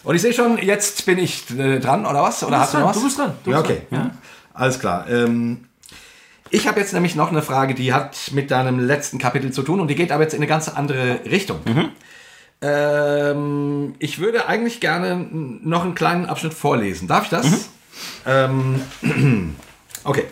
Und 0.03 0.15
ich 0.15 0.21
sehe 0.21 0.33
schon, 0.33 0.57
jetzt 0.57 1.05
bin 1.05 1.17
ich 1.17 1.49
äh, 1.57 1.79
dran, 1.79 2.05
oder 2.05 2.23
was? 2.23 2.43
Oder 2.43 2.59
hast 2.59 2.73
du 2.73 2.79
noch 2.79 2.87
was? 2.87 2.97
Du 2.97 3.03
bist 3.03 3.17
dran. 3.17 3.33
Du 3.43 3.51
ja, 3.51 3.59
okay. 3.59 3.81
Ja. 3.89 4.11
Alles 4.53 4.79
klar. 4.79 5.09
Ähm, 5.09 5.65
ich 6.53 6.67
habe 6.67 6.79
jetzt 6.79 6.93
nämlich 6.93 7.15
noch 7.15 7.31
eine 7.31 7.41
Frage, 7.41 7.73
die 7.73 7.93
hat 7.93 8.31
mit 8.31 8.51
deinem 8.51 8.79
letzten 8.79 9.17
Kapitel 9.17 9.51
zu 9.51 9.63
tun 9.63 9.79
und 9.79 9.87
die 9.87 9.95
geht 9.95 10.11
aber 10.11 10.21
jetzt 10.21 10.33
in 10.33 10.39
eine 10.39 10.47
ganz 10.47 10.69
andere 10.69 11.21
Richtung. 11.25 11.59
Mhm. 11.65 11.89
Ähm, 12.61 13.95
ich 13.97 14.19
würde 14.19 14.47
eigentlich 14.47 14.79
gerne 14.79 15.27
noch 15.31 15.83
einen 15.83 15.95
kleinen 15.95 16.27
Abschnitt 16.27 16.53
vorlesen. 16.53 17.07
Darf 17.07 17.23
ich 17.23 17.29
das? 17.31 17.49
Mhm. 17.49 18.81
Ähm, 19.01 19.55
okay. 20.03 20.25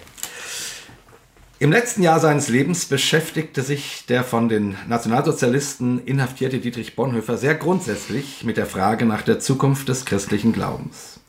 Im 1.58 1.72
letzten 1.72 2.04
Jahr 2.04 2.20
seines 2.20 2.50
Lebens 2.50 2.86
beschäftigte 2.86 3.64
sich 3.64 4.06
der 4.08 4.24
von 4.24 4.48
den 4.48 4.78
Nationalsozialisten 4.88 6.06
inhaftierte 6.06 6.60
Dietrich 6.60 6.96
Bonhoeffer 6.96 7.38
sehr 7.38 7.56
grundsätzlich 7.56 8.44
mit 8.44 8.58
der 8.58 8.68
Frage 8.68 9.08
nach 9.08 9.24
der 9.24 9.40
Zukunft 9.40 9.90
des 9.90 10.06
christlichen 10.06 10.54
Glaubens. 10.54 11.21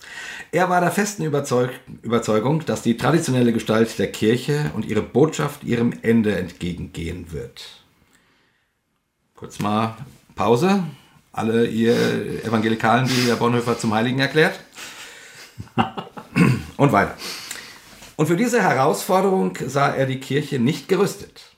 Er 0.55 0.68
war 0.68 0.82
der 0.82 0.90
festen 0.90 1.24
Überzeugung, 1.24 2.66
dass 2.66 2.82
die 2.82 2.98
traditionelle 2.98 3.55
Gestalt 3.55 3.98
der 3.98 4.12
Kirche 4.12 4.70
und 4.74 4.84
ihre 4.84 5.00
Botschaft 5.00 5.64
ihrem 5.64 5.94
Ende 6.03 6.36
entgegengehen 6.36 7.32
wird. 7.32 7.82
Kurz 9.34 9.61
mal 9.61 9.96
Pause. 10.34 10.84
Alle 11.32 11.64
ihr 11.64 11.94
Evangelikalen, 12.44 13.09
die 13.09 13.24
der 13.26 13.36
Bonhoeffer 13.36 13.78
zum 13.78 13.94
Heiligen 13.94 14.18
erklärt. 14.18 14.61
Und 16.76 16.92
weiter. 16.92 17.16
Und 18.16 18.26
für 18.26 18.36
diese 18.36 18.61
Herausforderung 18.61 19.57
sah 19.66 19.88
er 19.88 20.05
die 20.05 20.20
Kirche 20.20 20.59
nicht 20.59 20.86
gerüstet. 20.86 21.57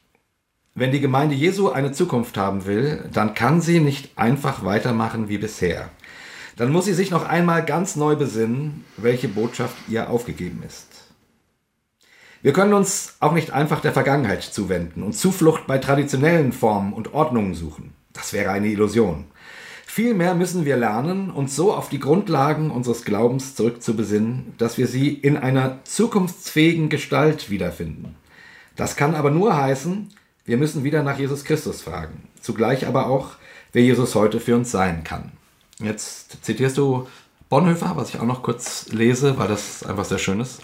Wenn 0.77 0.93
die 0.93 1.01
Gemeinde 1.01 1.35
Jesu 1.35 1.71
eine 1.71 1.91
Zukunft 1.91 2.37
haben 2.37 2.65
will, 2.65 3.09
dann 3.13 3.35
kann 3.35 3.61
sie 3.61 3.81
nicht 3.81 4.17
einfach 4.17 4.65
weitermachen 4.65 5.29
wie 5.29 5.39
bisher 5.39 5.91
dann 6.57 6.71
muss 6.71 6.85
sie 6.85 6.95
sich 6.95 7.11
noch 7.11 7.27
einmal 7.27 7.65
ganz 7.65 7.97
neu 7.97 8.17
besinnen, 8.17 8.85
welche 8.97 9.29
Botschaft 9.29 9.77
ihr 9.89 10.11
aufgegeben 10.11 10.63
ist. 10.67 10.89
Wir 12.43 12.53
können 12.53 12.75
uns 12.75 13.17
auch 13.21 13.33
nicht 13.33 13.53
einfach 13.53 13.81
der 13.81 13.93
Vergangenheit 13.93 14.43
zuwenden 14.43 15.03
und 15.03 15.15
Zuflucht 15.15 15.67
bei 15.67 15.79
traditionellen 15.79 16.53
Formen 16.53 16.93
und 16.93 17.15
Ordnungen 17.15 17.55
suchen. 17.55 17.95
Das 18.13 18.33
wäre 18.33 18.51
eine 18.51 18.69
Illusion. 18.69 19.25
Vielmehr 19.87 20.35
müssen 20.35 20.65
wir 20.65 20.77
lernen, 20.77 21.31
uns 21.31 21.57
so 21.57 21.73
auf 21.73 21.89
die 21.89 22.01
Grundlagen 22.01 22.71
unseres 22.71 23.05
Glaubens 23.05 23.55
zurückzubesinnen, 23.55 24.55
dass 24.59 24.77
wir 24.77 24.89
sie 24.89 25.15
in 25.15 25.37
einer 25.37 25.79
zukunftsfähigen 25.85 26.89
Gestalt 26.89 27.49
wiederfinden. 27.49 28.17
Das 28.77 28.97
kann 28.97 29.15
aber 29.15 29.31
nur 29.31 29.57
heißen, 29.57 30.11
wir 30.45 30.57
müssen 30.57 30.85
wieder 30.85 31.03
nach 31.03 31.19
Jesus 31.19 31.45
Christus 31.45 31.81
fragen, 31.81 32.29
zugleich 32.41 32.87
aber 32.87 33.07
auch, 33.07 33.37
wer 33.73 33.83
Jesus 33.83 34.15
heute 34.15 34.41
für 34.41 34.57
uns 34.57 34.71
sein 34.71 35.05
kann. 35.05 35.33
Jetzt 35.81 36.45
zitierst 36.45 36.79
du 36.79 37.07
Bonhoeffer, 37.49 37.93
was 37.97 38.11
ich 38.11 38.21
auch 38.21 38.27
noch 38.27 38.43
kurz 38.43 38.89
lese, 38.89 39.39
weil 39.39 39.49
das 39.49 39.85
einfach 39.85 40.05
sehr 40.05 40.19
schön 40.19 40.41
ist. 40.41 40.61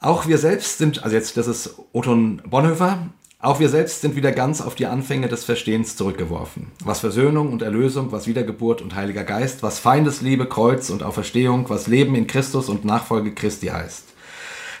Auch 0.00 0.26
wir 0.26 0.38
selbst 0.38 0.78
sind, 0.78 1.02
also 1.02 1.16
jetzt, 1.16 1.36
das 1.36 1.46
ist 1.46 1.74
Oton 1.92 2.42
Bonhoeffer, 2.46 3.08
Auch 3.38 3.60
wir 3.60 3.68
selbst 3.68 4.00
sind 4.00 4.16
wieder 4.16 4.32
ganz 4.32 4.62
auf 4.62 4.74
die 4.74 4.86
Anfänge 4.86 5.28
des 5.28 5.44
Verstehens 5.44 5.94
zurückgeworfen. 5.94 6.72
Was 6.82 7.00
Versöhnung 7.00 7.52
und 7.52 7.60
Erlösung, 7.60 8.10
was 8.10 8.26
Wiedergeburt 8.26 8.80
und 8.80 8.94
Heiliger 8.94 9.24
Geist, 9.24 9.62
was 9.62 9.78
Feindesliebe, 9.78 10.46
Kreuz 10.48 10.88
und 10.88 11.02
Auferstehung, 11.02 11.68
was 11.68 11.86
Leben 11.86 12.14
in 12.14 12.26
Christus 12.26 12.68
und 12.70 12.86
Nachfolge 12.86 13.34
Christi 13.34 13.66
heißt. 13.66 14.04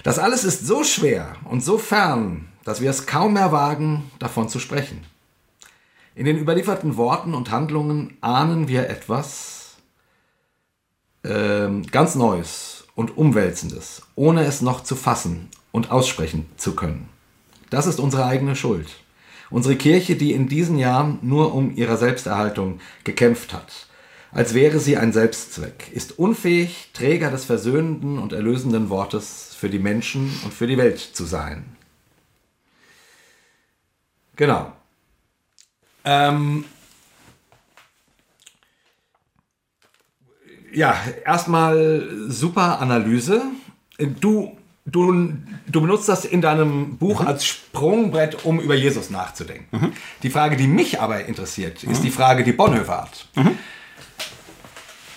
Das 0.04 0.18
alles 0.18 0.44
ist 0.44 0.66
so 0.66 0.84
schwer 0.84 1.36
und 1.44 1.62
so 1.62 1.76
fern, 1.76 2.48
dass 2.64 2.80
wir 2.80 2.88
es 2.88 3.06
kaum 3.06 3.34
mehr 3.34 3.52
wagen, 3.52 4.10
davon 4.18 4.48
zu 4.48 4.58
sprechen. 4.58 5.04
In 6.16 6.24
den 6.24 6.38
überlieferten 6.38 6.96
Worten 6.96 7.34
und 7.34 7.50
Handlungen 7.50 8.16
ahnen 8.22 8.68
wir 8.68 8.88
etwas 8.88 9.76
äh, 11.22 11.68
ganz 11.90 12.14
Neues 12.14 12.86
und 12.94 13.18
Umwälzendes, 13.18 14.00
ohne 14.14 14.44
es 14.44 14.62
noch 14.62 14.82
zu 14.82 14.96
fassen 14.96 15.50
und 15.72 15.90
aussprechen 15.90 16.46
zu 16.56 16.74
können. 16.74 17.10
Das 17.68 17.86
ist 17.86 18.00
unsere 18.00 18.24
eigene 18.24 18.56
Schuld. 18.56 18.88
Unsere 19.50 19.76
Kirche, 19.76 20.16
die 20.16 20.32
in 20.32 20.48
diesen 20.48 20.78
Jahren 20.78 21.18
nur 21.20 21.54
um 21.54 21.76
ihre 21.76 21.98
Selbsterhaltung 21.98 22.80
gekämpft 23.04 23.52
hat, 23.52 23.86
als 24.32 24.54
wäre 24.54 24.80
sie 24.80 24.96
ein 24.96 25.12
Selbstzweck, 25.12 25.92
ist 25.92 26.18
unfähig, 26.18 26.92
Träger 26.94 27.30
des 27.30 27.44
versöhnenden 27.44 28.18
und 28.18 28.32
erlösenden 28.32 28.88
Wortes 28.88 29.54
für 29.54 29.68
die 29.68 29.78
Menschen 29.78 30.32
und 30.44 30.54
für 30.54 30.66
die 30.66 30.78
Welt 30.78 30.98
zu 30.98 31.26
sein. 31.26 31.76
Genau. 34.36 34.72
Ähm 36.06 36.64
ja, 40.72 40.96
erstmal 41.24 42.08
super 42.28 42.80
Analyse. 42.80 43.42
Du 43.98 44.56
Du, 44.88 45.12
du 45.66 45.80
benutzt 45.80 46.08
das 46.08 46.24
in 46.24 46.40
deinem 46.40 46.96
Buch 46.96 47.20
mhm. 47.20 47.26
als 47.26 47.44
Sprungbrett, 47.44 48.44
um 48.44 48.60
über 48.60 48.76
Jesus 48.76 49.10
nachzudenken. 49.10 49.66
Mhm. 49.76 49.92
Die 50.22 50.30
Frage, 50.30 50.56
die 50.56 50.68
mich 50.68 51.00
aber 51.00 51.24
interessiert, 51.24 51.82
ist 51.82 51.98
mhm. 51.98 52.04
die 52.04 52.10
Frage, 52.12 52.44
die 52.44 52.52
Bonhoeffer 52.52 53.02
hat. 53.02 53.26
Mhm. 53.34 53.58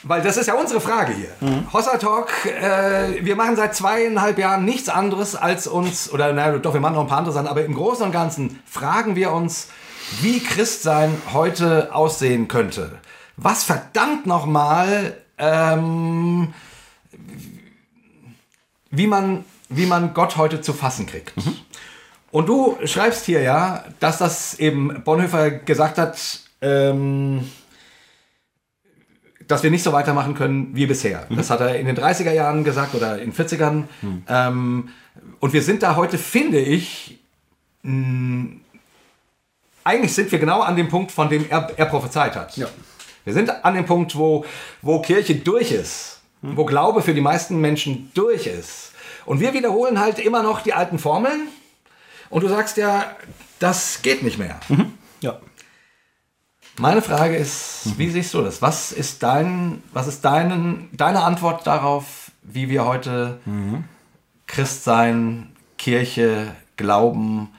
Weil 0.01 0.23
das 0.23 0.37
ist 0.37 0.47
ja 0.47 0.55
unsere 0.55 0.81
Frage 0.81 1.13
hier. 1.13 1.29
Mhm. 1.39 1.71
Hossa 1.71 1.97
Talk, 1.97 2.31
äh, 2.47 3.23
wir 3.23 3.35
machen 3.35 3.55
seit 3.55 3.75
zweieinhalb 3.75 4.39
Jahren 4.39 4.65
nichts 4.65 4.89
anderes 4.89 5.35
als 5.35 5.67
uns, 5.67 6.11
oder 6.11 6.33
naja, 6.33 6.57
doch, 6.57 6.73
wir 6.73 6.81
machen 6.81 6.95
noch 6.95 7.01
ein 7.03 7.07
paar 7.07 7.19
andere 7.19 7.35
Sachen, 7.35 7.47
aber 7.47 7.63
im 7.63 7.75
Großen 7.75 8.03
und 8.03 8.11
Ganzen 8.11 8.59
fragen 8.65 9.15
wir 9.15 9.31
uns, 9.31 9.67
wie 10.21 10.39
Christsein 10.39 11.21
heute 11.31 11.93
aussehen 11.93 12.47
könnte. 12.47 12.99
Was 13.37 13.63
verdammt 13.63 14.25
nochmal, 14.25 15.17
ähm, 15.37 16.53
wie 18.91 19.07
man 19.07 19.45
wie 19.69 19.85
man 19.85 20.13
Gott 20.13 20.35
heute 20.35 20.61
zu 20.61 20.73
fassen 20.73 21.05
kriegt. 21.05 21.37
Mhm. 21.37 21.55
Und 22.31 22.49
du 22.49 22.77
schreibst 22.85 23.25
hier 23.25 23.41
ja, 23.41 23.85
dass 23.99 24.17
das 24.17 24.55
eben 24.55 25.03
Bonhoeffer 25.03 25.51
gesagt 25.51 25.97
hat, 25.97 26.39
ähm, 26.61 27.49
dass 29.47 29.63
wir 29.63 29.71
nicht 29.71 29.83
so 29.83 29.93
weitermachen 29.93 30.35
können 30.35 30.75
wie 30.75 30.85
bisher. 30.85 31.25
Mhm. 31.29 31.37
Das 31.37 31.49
hat 31.49 31.61
er 31.61 31.79
in 31.79 31.85
den 31.85 31.97
30er 31.97 32.31
Jahren 32.31 32.63
gesagt 32.63 32.93
oder 32.93 33.19
in 33.19 33.31
den 33.31 33.33
40ern. 33.33 33.83
Mhm. 34.01 34.23
Ähm, 34.27 34.89
und 35.39 35.53
wir 35.53 35.63
sind 35.63 35.81
da 35.81 35.95
heute, 35.95 36.17
finde 36.17 36.59
ich, 36.59 37.19
mh, 37.81 38.57
eigentlich 39.89 40.13
sind 40.13 40.31
wir 40.31 40.39
genau 40.39 40.61
an 40.61 40.75
dem 40.75 40.87
Punkt, 40.87 41.11
von 41.11 41.29
dem 41.29 41.49
er, 41.49 41.71
er 41.75 41.85
prophezeit 41.87 42.35
hat. 42.35 42.55
Ja. 42.55 42.67
Wir 43.25 43.33
sind 43.33 43.49
an 43.65 43.73
dem 43.73 43.85
Punkt, 43.85 44.15
wo, 44.15 44.45
wo 44.81 45.01
Kirche 45.01 45.35
durch 45.35 45.71
ist, 45.71 46.21
mhm. 46.41 46.55
wo 46.57 46.65
Glaube 46.65 47.01
für 47.01 47.13
die 47.13 47.21
meisten 47.21 47.59
Menschen 47.59 48.11
durch 48.13 48.45
ist 48.45 48.91
und 49.25 49.39
wir 49.39 49.53
wiederholen 49.53 49.99
halt 49.99 50.19
immer 50.19 50.43
noch 50.43 50.61
die 50.61 50.73
alten 50.73 50.99
Formeln. 50.99 51.47
Und 52.29 52.43
du 52.43 52.47
sagst 52.47 52.77
ja, 52.77 53.15
das 53.57 54.01
geht 54.03 54.21
nicht 54.23 54.37
mehr. 54.37 54.59
Mhm. 54.69 54.93
Ja. 55.21 55.39
Meine 56.77 57.01
Frage 57.01 57.35
ist, 57.35 57.87
mhm. 57.87 57.93
wie 57.97 58.09
siehst 58.09 58.33
du 58.33 58.41
das? 58.41 58.61
Was 58.61 58.91
ist, 58.91 59.23
dein, 59.23 59.83
was 59.91 60.07
ist 60.07 60.23
dein, 60.23 60.89
deine 60.93 61.23
Antwort 61.23 61.65
darauf, 61.65 62.31
wie 62.43 62.69
wir 62.69 62.85
heute 62.85 63.39
mhm. 63.45 63.85
Christsein, 64.45 65.55
Kirche, 65.77 66.55
Glauben 66.77 67.49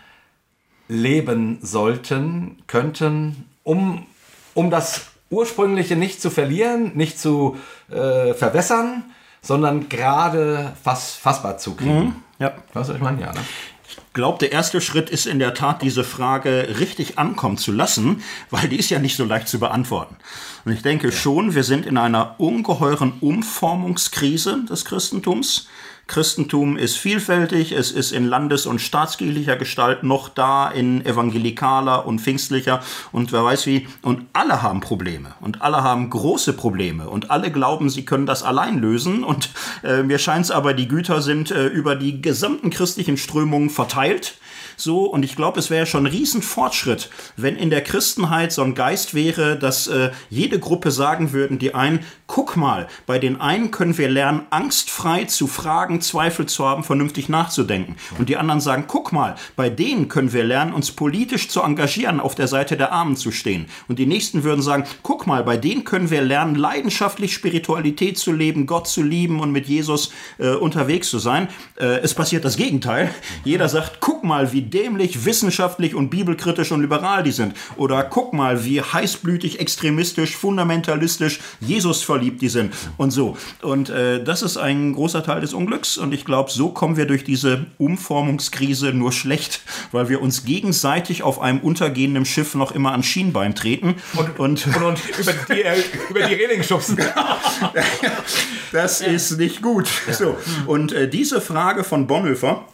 leben 0.90 1.58
sollten, 1.62 2.58
könnten, 2.66 3.48
um, 3.62 4.06
um 4.54 4.70
das 4.70 5.06
Ursprüngliche 5.30 5.96
nicht 5.96 6.20
zu 6.20 6.28
verlieren, 6.30 6.92
nicht 6.94 7.18
zu 7.18 7.56
äh, 7.88 8.34
verwässern, 8.34 9.04
sondern 9.40 9.88
gerade 9.88 10.72
fass, 10.82 11.14
fassbar 11.14 11.58
zu 11.58 11.76
kriegen. 11.76 11.98
Mhm. 11.98 12.14
Ja. 12.40 12.52
Was 12.72 12.88
ich 12.88 13.00
meine? 13.00 13.20
Ja, 13.20 13.32
ne? 13.32 13.40
Ich 13.88 13.98
glaube, 14.12 14.38
der 14.38 14.52
erste 14.52 14.80
Schritt 14.80 15.10
ist 15.10 15.26
in 15.26 15.38
der 15.38 15.54
Tat, 15.54 15.82
diese 15.82 16.04
Frage 16.04 16.76
richtig 16.78 17.18
ankommen 17.18 17.56
zu 17.56 17.70
lassen, 17.70 18.22
weil 18.50 18.68
die 18.68 18.76
ist 18.76 18.90
ja 18.90 18.98
nicht 18.98 19.16
so 19.16 19.24
leicht 19.24 19.48
zu 19.48 19.60
beantworten. 19.60 20.16
Und 20.64 20.72
ich 20.72 20.82
denke 20.82 21.08
ja. 21.08 21.12
schon, 21.12 21.54
wir 21.54 21.64
sind 21.64 21.86
in 21.86 21.96
einer 21.96 22.34
ungeheuren 22.38 23.12
Umformungskrise 23.20 24.64
des 24.68 24.84
Christentums. 24.84 25.68
Christentum 26.10 26.76
ist 26.76 26.98
vielfältig, 26.98 27.70
es 27.70 27.92
ist 27.92 28.10
in 28.10 28.26
landes- 28.26 28.66
und 28.66 28.80
staatskirchlicher 28.80 29.54
Gestalt 29.54 30.02
noch 30.02 30.28
da, 30.28 30.68
in 30.68 31.06
evangelikaler 31.06 32.04
und 32.04 32.20
pfingstlicher. 32.20 32.82
Und 33.12 33.30
wer 33.30 33.44
weiß 33.44 33.66
wie. 33.66 33.86
Und 34.02 34.26
alle 34.32 34.60
haben 34.60 34.80
Probleme. 34.80 35.34
Und 35.40 35.62
alle 35.62 35.84
haben 35.84 36.10
große 36.10 36.54
Probleme. 36.54 37.08
Und 37.08 37.30
alle 37.30 37.52
glauben, 37.52 37.90
sie 37.90 38.04
können 38.04 38.26
das 38.26 38.42
allein 38.42 38.80
lösen. 38.80 39.22
Und 39.22 39.50
äh, 39.84 40.02
mir 40.02 40.18
scheint 40.18 40.46
es 40.46 40.50
aber, 40.50 40.74
die 40.74 40.88
Güter 40.88 41.22
sind 41.22 41.52
äh, 41.52 41.68
über 41.68 41.94
die 41.94 42.20
gesamten 42.20 42.70
christlichen 42.70 43.16
Strömungen 43.16 43.70
verteilt 43.70 44.34
so. 44.80 45.04
Und 45.04 45.24
ich 45.24 45.36
glaube, 45.36 45.58
es 45.58 45.70
wäre 45.70 45.86
schon 45.86 46.06
ein 46.06 46.12
Riesenfortschritt, 46.12 47.10
wenn 47.36 47.56
in 47.56 47.70
der 47.70 47.82
Christenheit 47.82 48.52
so 48.52 48.62
ein 48.62 48.74
Geist 48.74 49.14
wäre, 49.14 49.58
dass 49.58 49.86
äh, 49.86 50.10
jede 50.28 50.58
Gruppe 50.58 50.90
sagen 50.90 51.32
würden, 51.32 51.58
die 51.58 51.74
einen, 51.74 52.00
guck 52.26 52.56
mal, 52.56 52.88
bei 53.06 53.18
den 53.18 53.40
einen 53.40 53.70
können 53.70 53.98
wir 53.98 54.08
lernen, 54.08 54.42
angstfrei 54.50 55.24
zu 55.24 55.46
fragen, 55.46 56.00
Zweifel 56.00 56.46
zu 56.46 56.66
haben, 56.66 56.84
vernünftig 56.84 57.28
nachzudenken. 57.28 57.96
Und 58.18 58.28
die 58.28 58.36
anderen 58.36 58.60
sagen, 58.60 58.84
guck 58.86 59.12
mal, 59.12 59.36
bei 59.56 59.70
denen 59.70 60.08
können 60.08 60.32
wir 60.32 60.44
lernen, 60.44 60.72
uns 60.72 60.92
politisch 60.92 61.48
zu 61.48 61.62
engagieren, 61.62 62.20
auf 62.20 62.34
der 62.34 62.48
Seite 62.48 62.76
der 62.76 62.92
Armen 62.92 63.16
zu 63.16 63.30
stehen. 63.32 63.66
Und 63.88 63.98
die 63.98 64.06
nächsten 64.06 64.44
würden 64.44 64.62
sagen, 64.62 64.84
guck 65.02 65.26
mal, 65.26 65.44
bei 65.44 65.56
denen 65.56 65.84
können 65.84 66.10
wir 66.10 66.22
lernen, 66.22 66.54
leidenschaftlich 66.54 67.32
Spiritualität 67.32 68.18
zu 68.18 68.32
leben, 68.32 68.66
Gott 68.66 68.88
zu 68.88 69.02
lieben 69.02 69.40
und 69.40 69.52
mit 69.52 69.66
Jesus 69.66 70.12
äh, 70.38 70.50
unterwegs 70.50 71.10
zu 71.10 71.18
sein. 71.18 71.48
Äh, 71.78 72.00
es 72.00 72.14
passiert 72.14 72.44
das 72.44 72.56
Gegenteil. 72.56 73.10
Jeder 73.44 73.68
sagt, 73.68 73.98
guck 74.00 74.24
mal, 74.24 74.52
wie 74.52 74.62
dämlich, 74.70 75.24
wissenschaftlich 75.24 75.94
und 75.94 76.10
bibelkritisch 76.10 76.72
und 76.72 76.80
liberal 76.80 77.22
die 77.22 77.32
sind. 77.32 77.54
Oder 77.76 78.04
guck 78.04 78.32
mal, 78.32 78.64
wie 78.64 78.80
heißblütig, 78.80 79.60
extremistisch, 79.60 80.36
fundamentalistisch, 80.36 81.40
Jesus 81.60 82.02
verliebt 82.02 82.42
die 82.42 82.48
sind 82.48 82.74
und 82.96 83.10
so. 83.10 83.36
Und 83.62 83.90
äh, 83.90 84.22
das 84.22 84.42
ist 84.42 84.56
ein 84.56 84.94
großer 84.94 85.22
Teil 85.22 85.40
des 85.40 85.52
Unglücks 85.52 85.98
und 85.98 86.12
ich 86.12 86.24
glaube, 86.24 86.50
so 86.50 86.70
kommen 86.70 86.96
wir 86.96 87.06
durch 87.06 87.24
diese 87.24 87.66
Umformungskrise 87.78 88.92
nur 88.92 89.12
schlecht, 89.12 89.62
weil 89.92 90.08
wir 90.08 90.22
uns 90.22 90.44
gegenseitig 90.44 91.22
auf 91.22 91.40
einem 91.40 91.60
untergehenden 91.60 92.24
Schiff 92.24 92.54
noch 92.54 92.72
immer 92.72 92.92
an 92.92 93.02
Schienbein 93.02 93.54
treten 93.54 93.96
und, 94.14 94.38
und, 94.38 94.66
und, 94.66 94.82
und 94.82 95.00
über, 95.18 95.32
die, 95.32 95.62
äh, 95.62 95.82
über 96.08 96.20
die 96.20 96.34
Reling 96.34 96.62
schubsen. 96.62 96.98
das 98.72 99.00
ist 99.00 99.38
nicht 99.38 99.62
gut. 99.62 99.88
So. 100.10 100.36
Und 100.66 100.92
äh, 100.92 101.08
diese 101.08 101.40
Frage 101.40 101.84
von 101.84 102.06
Bonhoeffer, 102.06 102.64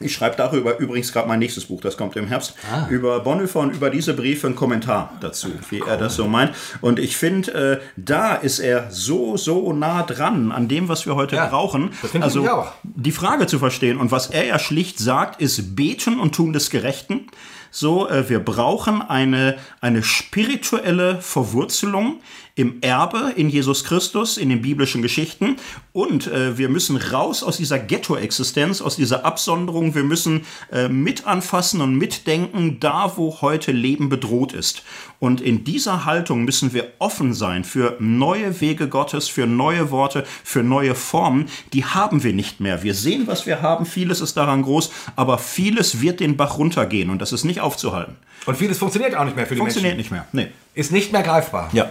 ich 0.00 0.12
schreibe 0.12 0.36
darüber 0.36 0.78
übrigens 0.78 1.12
gerade 1.12 1.26
mein 1.26 1.40
nächstes 1.40 1.64
Buch, 1.64 1.80
das 1.80 1.96
kommt 1.96 2.14
im 2.16 2.28
Herbst, 2.28 2.54
ah. 2.70 2.86
über 2.88 3.20
Bonhoeffer 3.20 3.60
und 3.60 3.74
über 3.74 3.90
diese 3.90 4.14
Briefe 4.14 4.46
einen 4.46 4.56
Kommentar 4.56 5.12
dazu, 5.20 5.48
wie 5.70 5.82
cool. 5.82 5.88
er 5.88 5.96
das 5.96 6.14
so 6.14 6.28
meint. 6.28 6.54
Und 6.80 6.98
ich 6.98 7.16
finde, 7.16 7.52
äh, 7.52 7.80
da 7.96 8.34
ist 8.34 8.60
er 8.60 8.90
so, 8.90 9.36
so 9.36 9.72
nah 9.72 10.04
dran 10.04 10.52
an 10.52 10.68
dem, 10.68 10.88
was 10.88 11.04
wir 11.04 11.16
heute 11.16 11.36
ja, 11.36 11.46
brauchen. 11.46 11.90
also 12.20 12.46
die 12.84 13.12
Frage 13.12 13.46
zu 13.46 13.58
verstehen. 13.58 13.98
Und 13.98 14.12
was 14.12 14.28
er 14.30 14.46
ja 14.46 14.58
schlicht 14.58 14.98
sagt, 14.98 15.40
ist 15.40 15.74
beten 15.74 16.20
und 16.20 16.34
tun 16.34 16.52
des 16.52 16.70
Gerechten. 16.70 17.26
So, 17.70 18.08
äh, 18.08 18.28
wir 18.28 18.38
brauchen 18.38 19.02
eine, 19.02 19.58
eine 19.80 20.02
spirituelle 20.02 21.20
Verwurzelung 21.20 22.20
im 22.58 22.78
Erbe 22.80 23.32
in 23.36 23.48
Jesus 23.48 23.84
Christus, 23.84 24.36
in 24.36 24.48
den 24.48 24.62
biblischen 24.62 25.00
Geschichten. 25.00 25.56
Und 25.92 26.26
äh, 26.26 26.58
wir 26.58 26.68
müssen 26.68 26.96
raus 26.96 27.44
aus 27.44 27.56
dieser 27.56 27.78
Ghetto-Existenz, 27.78 28.80
aus 28.80 28.96
dieser 28.96 29.24
Absonderung. 29.24 29.94
Wir 29.94 30.02
müssen 30.02 30.44
äh, 30.72 30.88
mit 30.88 31.26
anfassen 31.26 31.80
und 31.80 31.94
mitdenken, 31.94 32.80
da 32.80 33.12
wo 33.16 33.40
heute 33.42 33.70
Leben 33.70 34.08
bedroht 34.08 34.52
ist. 34.52 34.82
Und 35.20 35.40
in 35.40 35.62
dieser 35.62 36.04
Haltung 36.04 36.44
müssen 36.44 36.72
wir 36.72 36.88
offen 36.98 37.32
sein 37.32 37.62
für 37.62 37.96
neue 38.00 38.60
Wege 38.60 38.88
Gottes, 38.88 39.28
für 39.28 39.46
neue 39.46 39.92
Worte, 39.92 40.24
für 40.42 40.64
neue 40.64 40.96
Formen. 40.96 41.46
Die 41.72 41.84
haben 41.84 42.24
wir 42.24 42.32
nicht 42.32 42.58
mehr. 42.58 42.82
Wir 42.82 42.94
sehen, 42.94 43.28
was 43.28 43.46
wir 43.46 43.62
haben. 43.62 43.86
Vieles 43.86 44.20
ist 44.20 44.36
daran 44.36 44.62
groß, 44.62 44.90
aber 45.14 45.38
vieles 45.38 46.00
wird 46.00 46.18
den 46.18 46.36
Bach 46.36 46.58
runtergehen 46.58 47.10
und 47.10 47.22
das 47.22 47.32
ist 47.32 47.44
nicht 47.44 47.60
aufzuhalten. 47.60 48.16
Und 48.46 48.56
vieles 48.56 48.78
funktioniert 48.78 49.14
auch 49.14 49.24
nicht 49.24 49.36
mehr 49.36 49.46
für 49.46 49.54
die 49.54 49.60
funktioniert 49.60 49.96
Menschen. 49.96 50.10
Funktioniert 50.10 50.32
nicht 50.32 50.42
mehr. 50.44 50.52
Nee. 50.74 50.80
Ist 50.80 50.90
nicht 50.90 51.12
mehr 51.12 51.22
greifbar. 51.22 51.70
Ja. 51.72 51.90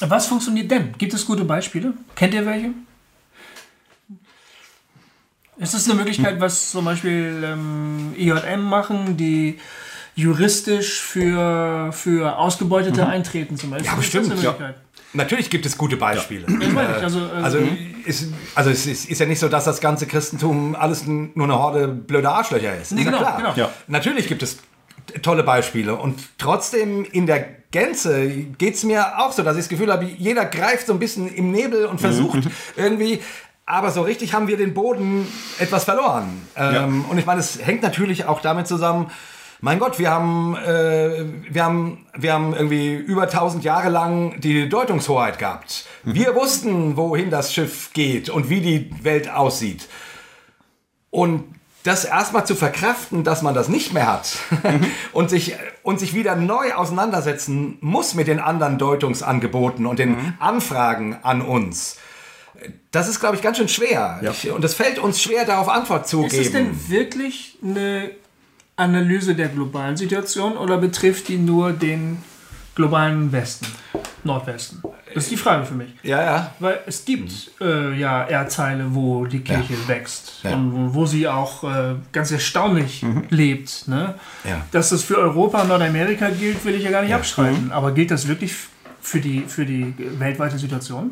Was 0.00 0.26
funktioniert 0.26 0.70
denn? 0.70 0.94
Gibt 0.96 1.14
es 1.14 1.26
gute 1.26 1.44
Beispiele? 1.44 1.94
Kennt 2.14 2.34
ihr 2.34 2.46
welche? 2.46 2.70
Ist 5.58 5.74
das 5.74 5.88
eine 5.88 5.98
Möglichkeit, 5.98 6.40
was 6.40 6.70
zum 6.70 6.84
Beispiel 6.84 7.42
ähm, 7.44 8.14
IJM 8.16 8.62
machen, 8.62 9.16
die 9.16 9.58
juristisch 10.14 11.00
für, 11.00 11.92
für 11.92 12.38
Ausgebeutete 12.38 13.06
eintreten 13.06 13.56
zum 13.56 13.70
Beispiel? 13.70 13.90
Ja, 13.90 13.96
bestimmt, 13.96 14.30
eine 14.30 14.40
ja. 14.40 14.50
Möglichkeit? 14.52 14.76
Natürlich 15.14 15.50
gibt 15.50 15.66
es 15.66 15.76
gute 15.76 15.96
Beispiele. 15.96 16.46
Meine 16.48 16.96
ich. 16.96 17.02
Also, 17.02 17.20
äh, 17.20 17.42
Also, 17.42 17.58
ist, 18.04 18.26
also 18.54 18.70
es 18.70 18.86
ist, 18.86 19.08
ist 19.08 19.18
ja 19.18 19.26
nicht 19.26 19.38
so, 19.38 19.48
dass 19.48 19.64
das 19.64 19.80
ganze 19.80 20.06
Christentum 20.06 20.76
alles 20.76 21.06
nur 21.06 21.32
eine 21.36 21.58
Horde 21.58 21.88
blöder 21.88 22.34
Arschlöcher 22.34 22.76
ist. 22.76 22.92
Nee, 22.92 23.00
ist 23.00 23.06
ja 23.06 23.10
genau, 23.10 23.22
klar. 23.22 23.36
genau. 23.38 23.54
Ja. 23.56 23.70
Natürlich 23.86 24.28
gibt 24.28 24.42
es 24.42 24.58
tolle 25.22 25.42
Beispiele 25.42 25.96
und 25.96 26.20
trotzdem 26.36 27.04
in 27.04 27.26
der 27.26 27.57
Gänze 27.70 28.28
geht 28.28 28.74
es 28.74 28.84
mir 28.84 29.18
auch 29.18 29.32
so, 29.32 29.42
dass 29.42 29.56
ich 29.56 29.64
das 29.64 29.68
Gefühl 29.68 29.92
habe, 29.92 30.04
jeder 30.04 30.46
greift 30.46 30.86
so 30.86 30.92
ein 30.94 30.98
bisschen 30.98 31.28
im 31.28 31.50
Nebel 31.50 31.86
und 31.86 32.00
versucht 32.00 32.48
irgendwie, 32.76 33.20
aber 33.66 33.90
so 33.90 34.02
richtig 34.02 34.32
haben 34.32 34.48
wir 34.48 34.56
den 34.56 34.72
Boden 34.72 35.26
etwas 35.58 35.84
verloren. 35.84 36.48
Ähm, 36.56 37.04
und 37.10 37.18
ich 37.18 37.26
meine, 37.26 37.40
es 37.40 37.64
hängt 37.64 37.82
natürlich 37.82 38.24
auch 38.24 38.40
damit 38.40 38.66
zusammen, 38.66 39.10
mein 39.60 39.80
Gott, 39.80 39.98
wir 39.98 40.10
haben, 40.10 40.56
äh, 40.56 41.24
wir, 41.50 41.64
haben, 41.64 42.06
wir 42.16 42.32
haben 42.32 42.54
irgendwie 42.54 42.94
über 42.94 43.22
1000 43.22 43.64
Jahre 43.64 43.88
lang 43.88 44.40
die 44.40 44.68
Deutungshoheit 44.68 45.38
gehabt. 45.38 45.84
Wir 46.04 46.34
wussten, 46.36 46.96
wohin 46.96 47.28
das 47.30 47.52
Schiff 47.52 47.92
geht 47.92 48.30
und 48.30 48.50
wie 48.50 48.60
die 48.60 48.90
Welt 49.02 49.28
aussieht. 49.28 49.88
Und 51.10 51.44
das 51.82 52.04
erstmal 52.04 52.46
zu 52.46 52.54
verkraften, 52.54 53.24
dass 53.24 53.42
man 53.42 53.54
das 53.54 53.68
nicht 53.68 53.92
mehr 53.92 54.06
hat 54.06 54.36
und, 55.12 55.28
sich, 55.30 55.56
und 55.88 55.98
sich 55.98 56.12
wieder 56.12 56.36
neu 56.36 56.74
auseinandersetzen 56.74 57.78
muss 57.80 58.12
mit 58.12 58.26
den 58.26 58.40
anderen 58.40 58.76
Deutungsangeboten 58.76 59.86
und 59.86 59.98
den 59.98 60.34
Anfragen 60.38 61.16
an 61.22 61.40
uns. 61.40 61.96
Das 62.90 63.08
ist, 63.08 63.20
glaube 63.20 63.36
ich, 63.36 63.42
ganz 63.42 63.56
schön 63.56 63.68
schwer. 63.68 64.20
Ich, 64.22 64.50
und 64.50 64.62
es 64.62 64.74
fällt 64.74 64.98
uns 64.98 65.22
schwer, 65.22 65.46
darauf 65.46 65.70
Antwort 65.70 66.06
zu 66.06 66.26
ist 66.26 66.32
geben. 66.32 66.44
es 66.44 66.52
denn 66.52 66.90
wirklich 66.90 67.56
eine 67.64 68.10
Analyse 68.76 69.34
der 69.34 69.48
globalen 69.48 69.96
Situation 69.96 70.58
oder 70.58 70.76
betrifft 70.76 71.28
die 71.28 71.38
nur 71.38 71.72
den 71.72 72.18
globalen 72.78 73.32
Westen, 73.32 73.66
Nordwesten? 74.22 74.80
Das 75.12 75.24
ist 75.24 75.32
die 75.32 75.36
Frage 75.36 75.64
für 75.64 75.74
mich. 75.74 75.88
ja, 76.04 76.22
ja. 76.22 76.52
Weil 76.60 76.78
es 76.86 77.04
gibt 77.04 77.32
äh, 77.60 77.98
ja 77.98 78.24
Erdteile, 78.26 78.84
wo 78.94 79.24
die 79.26 79.40
Kirche 79.40 79.74
wächst 79.88 80.40
Ja. 80.44 80.54
und 80.54 80.94
wo, 80.94 81.06
sie 81.06 81.26
auch 81.26 81.64
äh, 81.64 81.94
ganz 82.12 82.30
erstaunlich 82.30 83.04
lebt. 83.30 83.88
Ne? 83.88 84.14
Ja. 84.44 84.60
Dass 84.70 84.90
das 84.90 85.02
für 85.02 85.16
Europa 85.18 85.62
und 85.62 85.68
Nordamerika 85.68 86.28
gilt, 86.30 86.64
will 86.64 86.74
ich 86.76 86.84
ja 86.84 86.90
gar 86.90 87.02
nicht 87.02 87.14
abstreiten. 87.14 87.72
Aber 87.72 87.92
gilt 87.92 88.10
das 88.12 88.28
wirklich 88.28 88.54
für 89.00 89.18
die, 89.20 89.40
für 89.48 89.64
die 89.66 89.94
weltweite 90.18 90.58
Situation? 90.58 91.10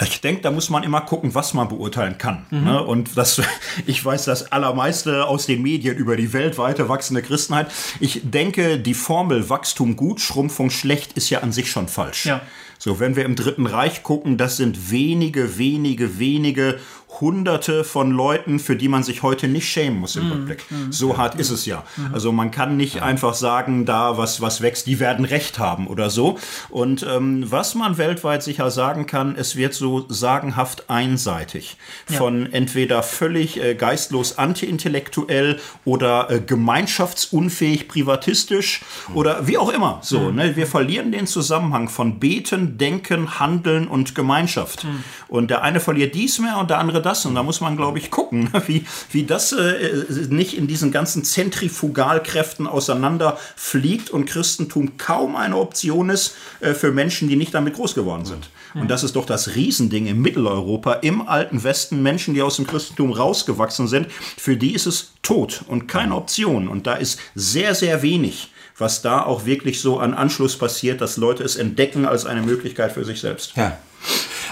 Ich 0.00 0.20
denke, 0.20 0.42
da 0.42 0.52
muss 0.52 0.70
man 0.70 0.84
immer 0.84 1.00
gucken, 1.00 1.34
was 1.34 1.54
man 1.54 1.68
beurteilen 1.68 2.18
kann. 2.18 2.46
Ne? 2.50 2.82
Und 2.82 3.16
das, 3.16 3.42
ich 3.86 4.04
weiß 4.04 4.26
das 4.26 4.52
Allermeiste 4.52 5.24
aus 5.26 5.46
den 5.46 5.60
Medien 5.62 5.96
über 5.96 6.16
die 6.16 6.32
weltweite 6.32 6.88
wachsende 6.88 7.20
Christenheit. 7.20 7.66
Ich 7.98 8.20
denke, 8.22 8.78
die 8.78 8.94
Formel 8.94 9.48
Wachstum 9.50 9.96
gut, 9.96 10.20
Schrumpfung 10.20 10.70
schlecht 10.70 11.14
ist 11.14 11.30
ja 11.30 11.40
an 11.40 11.50
sich 11.50 11.70
schon 11.70 11.88
falsch. 11.88 12.26
Ja. 12.26 12.42
So, 12.78 13.00
wenn 13.00 13.16
wir 13.16 13.24
im 13.24 13.34
Dritten 13.34 13.66
Reich 13.66 14.04
gucken, 14.04 14.36
das 14.36 14.56
sind 14.56 14.92
wenige, 14.92 15.58
wenige, 15.58 16.20
wenige 16.20 16.78
Hunderte 17.20 17.84
von 17.84 18.10
Leuten, 18.10 18.58
für 18.58 18.76
die 18.76 18.88
man 18.88 19.02
sich 19.02 19.22
heute 19.22 19.48
nicht 19.48 19.68
schämen 19.68 19.98
muss 19.98 20.16
im 20.16 20.30
Rückblick. 20.30 20.64
So 20.90 21.16
hart 21.16 21.34
ist 21.36 21.50
es 21.50 21.66
ja. 21.66 21.84
Also 22.12 22.32
man 22.32 22.50
kann 22.50 22.76
nicht 22.76 23.02
einfach 23.02 23.34
sagen, 23.34 23.86
da 23.86 24.18
was, 24.18 24.40
was 24.40 24.60
wächst, 24.60 24.86
die 24.86 25.00
werden 25.00 25.24
Recht 25.24 25.58
haben 25.58 25.86
oder 25.86 26.10
so. 26.10 26.38
Und 26.68 27.04
ähm, 27.08 27.44
was 27.50 27.74
man 27.74 27.98
weltweit 27.98 28.42
sicher 28.42 28.70
sagen 28.70 29.06
kann, 29.06 29.36
es 29.36 29.56
wird 29.56 29.74
so 29.74 30.06
sagenhaft 30.08 30.90
einseitig. 30.90 31.76
Von 32.06 32.52
entweder 32.52 33.02
völlig 33.02 33.60
äh, 33.60 33.74
geistlos 33.74 34.38
antiintellektuell 34.38 35.58
oder 35.84 36.30
äh, 36.30 36.40
gemeinschaftsunfähig 36.40 37.88
privatistisch 37.88 38.82
oder 39.14 39.46
wie 39.46 39.58
auch 39.58 39.70
immer. 39.70 40.00
So, 40.02 40.30
ne? 40.30 40.56
Wir 40.56 40.66
verlieren 40.66 41.10
den 41.10 41.26
Zusammenhang 41.26 41.88
von 41.88 42.20
Beten, 42.20 42.78
Denken, 42.78 43.40
Handeln 43.40 43.88
und 43.88 44.14
Gemeinschaft. 44.14 44.86
Und 45.26 45.50
der 45.50 45.62
eine 45.62 45.80
verliert 45.80 46.14
dies 46.14 46.38
mehr 46.38 46.58
und 46.58 46.70
der 46.70 46.78
andere 46.78 47.02
das. 47.08 47.26
Und 47.26 47.34
da 47.34 47.42
muss 47.42 47.60
man, 47.60 47.76
glaube 47.76 47.98
ich, 47.98 48.10
gucken, 48.10 48.50
wie, 48.66 48.84
wie 49.10 49.24
das 49.24 49.52
äh, 49.52 50.04
nicht 50.28 50.56
in 50.56 50.66
diesen 50.66 50.92
ganzen 50.92 51.24
Zentrifugalkräften 51.24 52.66
auseinanderfliegt 52.66 54.10
und 54.10 54.26
Christentum 54.26 54.96
kaum 54.96 55.36
eine 55.36 55.56
Option 55.56 56.10
ist 56.10 56.36
äh, 56.60 56.74
für 56.74 56.92
Menschen, 56.92 57.28
die 57.28 57.36
nicht 57.36 57.54
damit 57.54 57.74
groß 57.74 57.94
geworden 57.94 58.24
sind. 58.24 58.50
Und 58.74 58.90
das 58.90 59.02
ist 59.02 59.16
doch 59.16 59.24
das 59.24 59.56
Riesending 59.56 60.06
in 60.06 60.20
Mitteleuropa, 60.20 60.94
im 60.94 61.26
alten 61.26 61.64
Westen, 61.64 62.02
Menschen, 62.02 62.34
die 62.34 62.42
aus 62.42 62.56
dem 62.56 62.66
Christentum 62.66 63.12
rausgewachsen 63.12 63.88
sind, 63.88 64.08
für 64.36 64.56
die 64.56 64.74
ist 64.74 64.86
es 64.86 65.12
tot 65.22 65.62
und 65.66 65.88
keine 65.88 66.14
Option. 66.14 66.68
Und 66.68 66.86
da 66.86 66.94
ist 66.94 67.18
sehr, 67.34 67.74
sehr 67.74 68.02
wenig 68.02 68.50
was 68.78 69.02
da 69.02 69.22
auch 69.22 69.44
wirklich 69.44 69.80
so 69.80 69.98
an 69.98 70.14
Anschluss 70.14 70.56
passiert, 70.56 71.00
dass 71.00 71.16
Leute 71.16 71.42
es 71.42 71.56
entdecken 71.56 72.06
als 72.06 72.26
eine 72.26 72.42
Möglichkeit 72.42 72.92
für 72.92 73.04
sich 73.04 73.20
selbst. 73.20 73.56
Ja. 73.56 73.76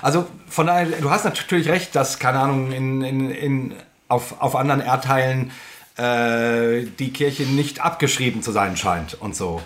Also 0.03 0.27
von 0.49 0.67
daher, 0.67 0.87
du 1.01 1.11
hast 1.11 1.25
natürlich 1.25 1.69
recht, 1.69 1.95
dass, 1.95 2.19
keine 2.19 2.41
Ahnung, 2.41 2.73
in, 2.73 3.03
in, 3.03 3.31
in, 3.31 3.75
auf, 4.09 4.41
auf 4.41 4.57
anderen 4.57 4.81
Erdteilen 4.81 5.53
äh, 5.97 6.85
die 6.99 7.13
Kirche 7.13 7.45
nicht 7.45 7.81
abgeschrieben 7.81 8.43
zu 8.43 8.53
sein 8.53 8.77
scheint 8.77 9.15
und 9.15 9.35
so. 9.35 9.63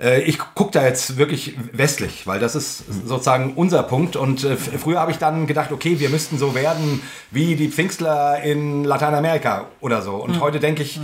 Äh, 0.00 0.22
ich 0.22 0.38
gucke 0.38 0.72
da 0.72 0.84
jetzt 0.84 1.16
wirklich 1.16 1.54
westlich, 1.72 2.26
weil 2.26 2.40
das 2.40 2.54
ist 2.54 2.84
sozusagen 3.06 3.54
unser 3.54 3.82
Punkt. 3.82 4.16
Und 4.16 4.44
äh, 4.44 4.56
früher 4.56 5.00
habe 5.00 5.12
ich 5.12 5.18
dann 5.18 5.46
gedacht, 5.46 5.72
okay, 5.72 6.00
wir 6.00 6.08
müssten 6.08 6.38
so 6.38 6.54
werden 6.54 7.02
wie 7.30 7.56
die 7.56 7.68
Pfingstler 7.68 8.42
in 8.42 8.84
Lateinamerika 8.84 9.66
oder 9.80 10.02
so. 10.02 10.16
Und 10.16 10.40
heute 10.40 10.60
denke 10.60 10.82
ich, 10.82 11.00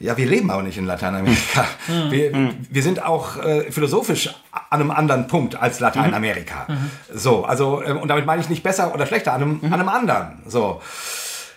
ja, 0.00 0.16
wir 0.16 0.26
leben 0.26 0.50
aber 0.50 0.62
nicht 0.62 0.78
in 0.78 0.86
Lateinamerika. 0.86 1.66
Wir, 2.10 2.52
wir 2.70 2.82
sind 2.82 3.02
auch 3.02 3.36
äh, 3.36 3.70
philosophisch 3.72 4.28
an 4.52 4.80
einem 4.80 4.90
anderen 4.90 5.26
Punkt 5.26 5.56
als 5.56 5.80
Lateinamerika. 5.80 6.66
So, 7.12 7.44
also, 7.44 7.82
ähm, 7.82 7.98
und 7.98 8.08
damit 8.08 8.24
meine 8.24 8.40
ich 8.40 8.48
nicht 8.48 8.62
besser 8.62 8.94
oder 8.94 9.06
schlechter, 9.06 9.32
an 9.32 9.42
einem, 9.42 9.60
an 9.64 9.74
einem 9.74 9.88
anderen. 9.88 10.42
So. 10.46 10.80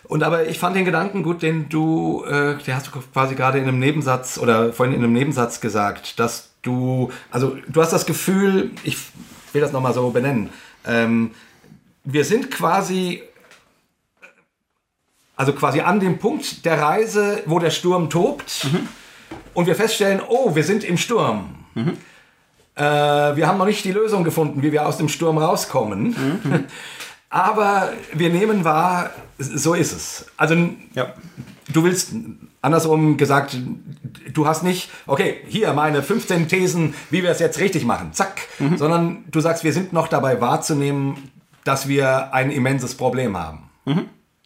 Und 0.05 0.23
aber 0.23 0.47
ich 0.47 0.59
fand 0.59 0.75
den 0.75 0.85
Gedanken 0.85 1.23
gut, 1.23 1.41
den 1.41 1.69
du, 1.69 2.25
äh, 2.25 2.55
der 2.65 2.75
hast 2.75 2.87
du 2.87 2.91
quasi 3.13 3.35
gerade 3.35 3.59
in 3.59 3.65
einem 3.65 3.79
Nebensatz 3.79 4.37
oder 4.37 4.73
vorhin 4.73 4.95
in 4.95 5.03
einem 5.03 5.13
Nebensatz 5.13 5.61
gesagt, 5.61 6.19
dass 6.19 6.49
du, 6.63 7.11
also 7.31 7.55
du 7.67 7.81
hast 7.81 7.93
das 7.93 8.05
Gefühl, 8.05 8.71
ich 8.83 8.97
will 9.53 9.61
das 9.61 9.71
nochmal 9.71 9.93
so 9.93 10.09
benennen, 10.09 10.49
ähm, 10.85 11.31
wir 12.03 12.25
sind 12.25 12.49
quasi 12.49 13.21
also 15.41 15.53
quasi 15.53 15.79
an 15.81 15.99
dem 15.99 16.19
Punkt 16.19 16.65
der 16.65 16.79
Reise, 16.79 17.41
wo 17.47 17.57
der 17.57 17.71
Sturm 17.71 18.11
tobt 18.11 18.67
und 19.55 19.65
wir 19.65 19.75
feststellen, 19.75 20.21
oh, 20.27 20.53
wir 20.53 20.63
sind 20.63 20.83
im 20.83 20.97
Sturm. 20.99 21.55
Äh, 22.75 22.83
wir 22.83 23.47
haben 23.47 23.57
noch 23.57 23.65
nicht 23.65 23.83
die 23.83 23.91
Lösung 23.91 24.23
gefunden, 24.23 24.61
wie 24.61 24.71
wir 24.71 24.85
aus 24.85 24.97
dem 24.97 25.09
Sturm 25.09 25.39
rauskommen. 25.39 26.15
Aber 27.31 27.91
wir 28.13 28.29
nehmen 28.29 28.63
wahr, 28.65 29.09
so 29.39 29.73
ist 29.73 29.93
es. 29.93 30.27
Also 30.37 30.53
Ja. 30.93 31.13
du 31.73 31.83
willst, 31.85 32.11
andersrum 32.61 33.17
gesagt, 33.17 33.57
du 34.31 34.45
hast 34.45 34.61
nicht, 34.61 34.91
okay, 35.07 35.37
hier 35.47 35.73
meine 35.73 36.03
15 36.03 36.49
Thesen, 36.49 36.93
wie 37.09 37.23
wir 37.23 37.31
es 37.31 37.39
jetzt 37.39 37.57
richtig 37.59 37.83
machen, 37.83 38.13
zack, 38.13 38.41
sondern 38.75 39.23
du 39.31 39.39
sagst, 39.39 39.63
wir 39.63 39.73
sind 39.73 39.91
noch 39.91 40.07
dabei 40.07 40.39
wahrzunehmen, 40.39 41.31
dass 41.63 41.87
wir 41.87 42.31
ein 42.31 42.51
immenses 42.51 42.93
Problem 42.93 43.35
haben. 43.35 43.69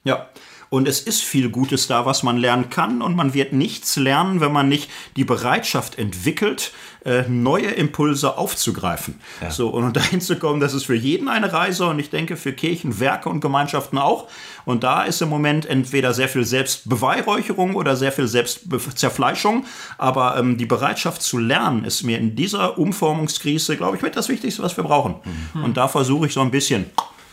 Ja. 0.06 0.28
Und 0.76 0.90
es 0.90 1.00
ist 1.00 1.24
viel 1.24 1.48
Gutes 1.48 1.88
da, 1.88 2.06
was 2.06 2.22
man 2.22 2.36
lernen 2.36 2.70
kann. 2.70 3.02
Und 3.02 3.16
man 3.16 3.34
wird 3.34 3.54
nichts 3.54 3.96
lernen, 3.96 4.42
wenn 4.42 4.52
man 4.52 4.68
nicht 4.68 4.92
die 5.16 5.24
Bereitschaft 5.24 5.98
entwickelt, 5.98 6.74
äh, 7.06 7.22
neue 7.30 7.68
Impulse 7.68 8.38
aufzugreifen. 8.38 9.22
So, 9.50 9.70
und 9.70 9.94
dahin 9.96 10.20
zu 10.20 10.36
kommen, 10.36 10.60
das 10.60 10.74
ist 10.74 10.86
für 10.86 10.94
jeden 10.94 11.30
eine 11.30 11.54
Reise 11.54 11.86
und 11.86 11.98
ich 11.98 12.10
denke 12.10 12.36
für 12.36 12.52
Kirchen, 12.52 13.00
Werke 13.00 13.30
und 13.30 13.40
Gemeinschaften 13.40 13.98
auch. 13.98 14.28
Und 14.66 14.84
da 14.84 15.04
ist 15.04 15.22
im 15.22 15.30
Moment 15.30 15.66
entweder 15.66 16.14
sehr 16.14 16.28
viel 16.28 16.44
Selbstbeweihräucherung 16.44 17.76
oder 17.76 17.96
sehr 17.96 18.12
viel 18.12 18.28
Selbstzerfleischung. 18.28 19.66
Aber 19.98 20.36
ähm, 20.36 20.58
die 20.58 20.66
Bereitschaft 20.66 21.22
zu 21.22 21.38
lernen 21.38 21.86
ist 21.86 22.04
mir 22.04 22.18
in 22.18 22.36
dieser 22.36 22.78
Umformungskrise, 22.78 23.78
glaube 23.78 23.96
ich, 23.96 24.04
mit 24.04 24.18
das 24.18 24.28
Wichtigste, 24.28 24.62
was 24.62 24.76
wir 24.76 24.84
brauchen. 24.84 25.16
Und 25.54 25.78
da 25.78 25.88
versuche 25.88 26.28
ich 26.28 26.34
so 26.34 26.42
ein 26.42 26.52
bisschen 26.52 26.88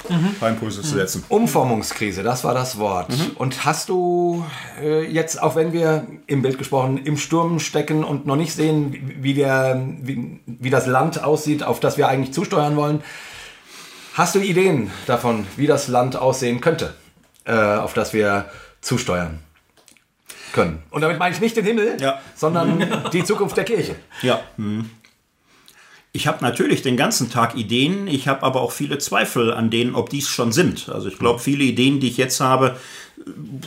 ein 0.08 0.34
paar 0.38 0.48
Impulse 0.50 0.82
zu 0.82 0.88
setzen. 0.94 1.24
Umformungskrise, 1.28 2.22
das 2.22 2.44
war 2.44 2.54
das 2.54 2.78
Wort. 2.78 3.08
Und 3.36 3.64
hast 3.64 3.88
du 3.88 4.44
äh, 4.80 5.04
jetzt, 5.10 5.42
auch 5.42 5.54
wenn 5.56 5.72
wir 5.72 6.06
im 6.26 6.42
Bild 6.42 6.58
gesprochen 6.58 6.98
im 6.98 7.16
Sturm 7.16 7.58
stecken 7.60 8.04
und 8.04 8.26
noch 8.26 8.36
nicht 8.36 8.52
sehen, 8.54 9.16
wie, 9.20 9.34
der, 9.34 9.80
wie, 10.02 10.40
wie 10.46 10.70
das 10.70 10.86
Land 10.86 11.22
aussieht, 11.22 11.62
auf 11.62 11.80
das 11.80 11.96
wir 11.98 12.08
eigentlich 12.08 12.32
zusteuern 12.32 12.76
wollen, 12.76 13.02
hast 14.14 14.34
du 14.34 14.40
Ideen 14.40 14.90
davon, 15.06 15.46
wie 15.56 15.66
das 15.66 15.88
Land 15.88 16.16
aussehen 16.16 16.60
könnte, 16.60 16.94
äh, 17.44 17.52
auf 17.54 17.94
das 17.94 18.12
wir 18.12 18.46
zusteuern 18.80 19.38
können? 20.52 20.82
Und 20.90 21.00
damit 21.02 21.18
meine 21.18 21.34
ich 21.34 21.40
nicht 21.40 21.56
den 21.56 21.64
Himmel, 21.64 21.96
Ja. 22.00 22.20
sondern 22.34 23.04
die 23.12 23.24
Zukunft 23.24 23.56
der 23.56 23.64
Kirche. 23.64 23.94
Ja. 24.22 24.40
hm. 24.56 24.90
Ich 26.14 26.26
habe 26.26 26.44
natürlich 26.44 26.82
den 26.82 26.98
ganzen 26.98 27.30
Tag 27.30 27.56
Ideen, 27.56 28.06
ich 28.06 28.28
habe 28.28 28.42
aber 28.42 28.60
auch 28.60 28.72
viele 28.72 28.98
Zweifel 28.98 29.52
an 29.52 29.70
denen, 29.70 29.94
ob 29.94 30.10
dies 30.10 30.28
schon 30.28 30.52
sind. 30.52 30.90
Also 30.90 31.08
ich 31.08 31.18
glaube, 31.18 31.38
viele 31.38 31.64
Ideen, 31.64 32.00
die 32.00 32.08
ich 32.08 32.18
jetzt 32.18 32.38
habe, 32.40 32.76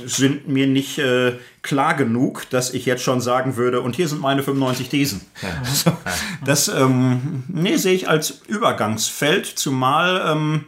sind 0.06 0.48
mir 0.48 0.68
nicht 0.68 1.00
äh, 1.00 1.34
klar 1.64 1.96
genug, 1.96 2.48
dass 2.52 2.74
ich 2.74 2.86
jetzt 2.86 3.04
schon 3.04 3.20
sagen 3.20 3.56
würde, 3.56 3.82
und 3.82 3.96
hier 3.96 4.08
sind 4.08 4.22
meine 4.22 4.44
95 4.44 4.90
Thesen. 4.90 5.22
Ja. 5.86 5.98
Das 6.46 6.68
ähm, 6.68 7.44
nee, 7.48 7.78
sehe 7.78 7.94
ich 7.94 8.08
als 8.10 8.42
Übergangsfeld, 8.48 9.48
zumal 9.48 10.22
ähm, 10.28 10.66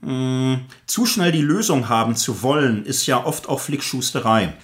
mh, 0.00 0.60
zu 0.86 1.04
schnell 1.04 1.32
die 1.32 1.42
Lösung 1.42 1.90
haben 1.90 2.16
zu 2.16 2.42
wollen, 2.42 2.86
ist 2.86 3.06
ja 3.06 3.24
oft 3.24 3.48
auch 3.48 3.60
Flickschusterei. 3.60 4.54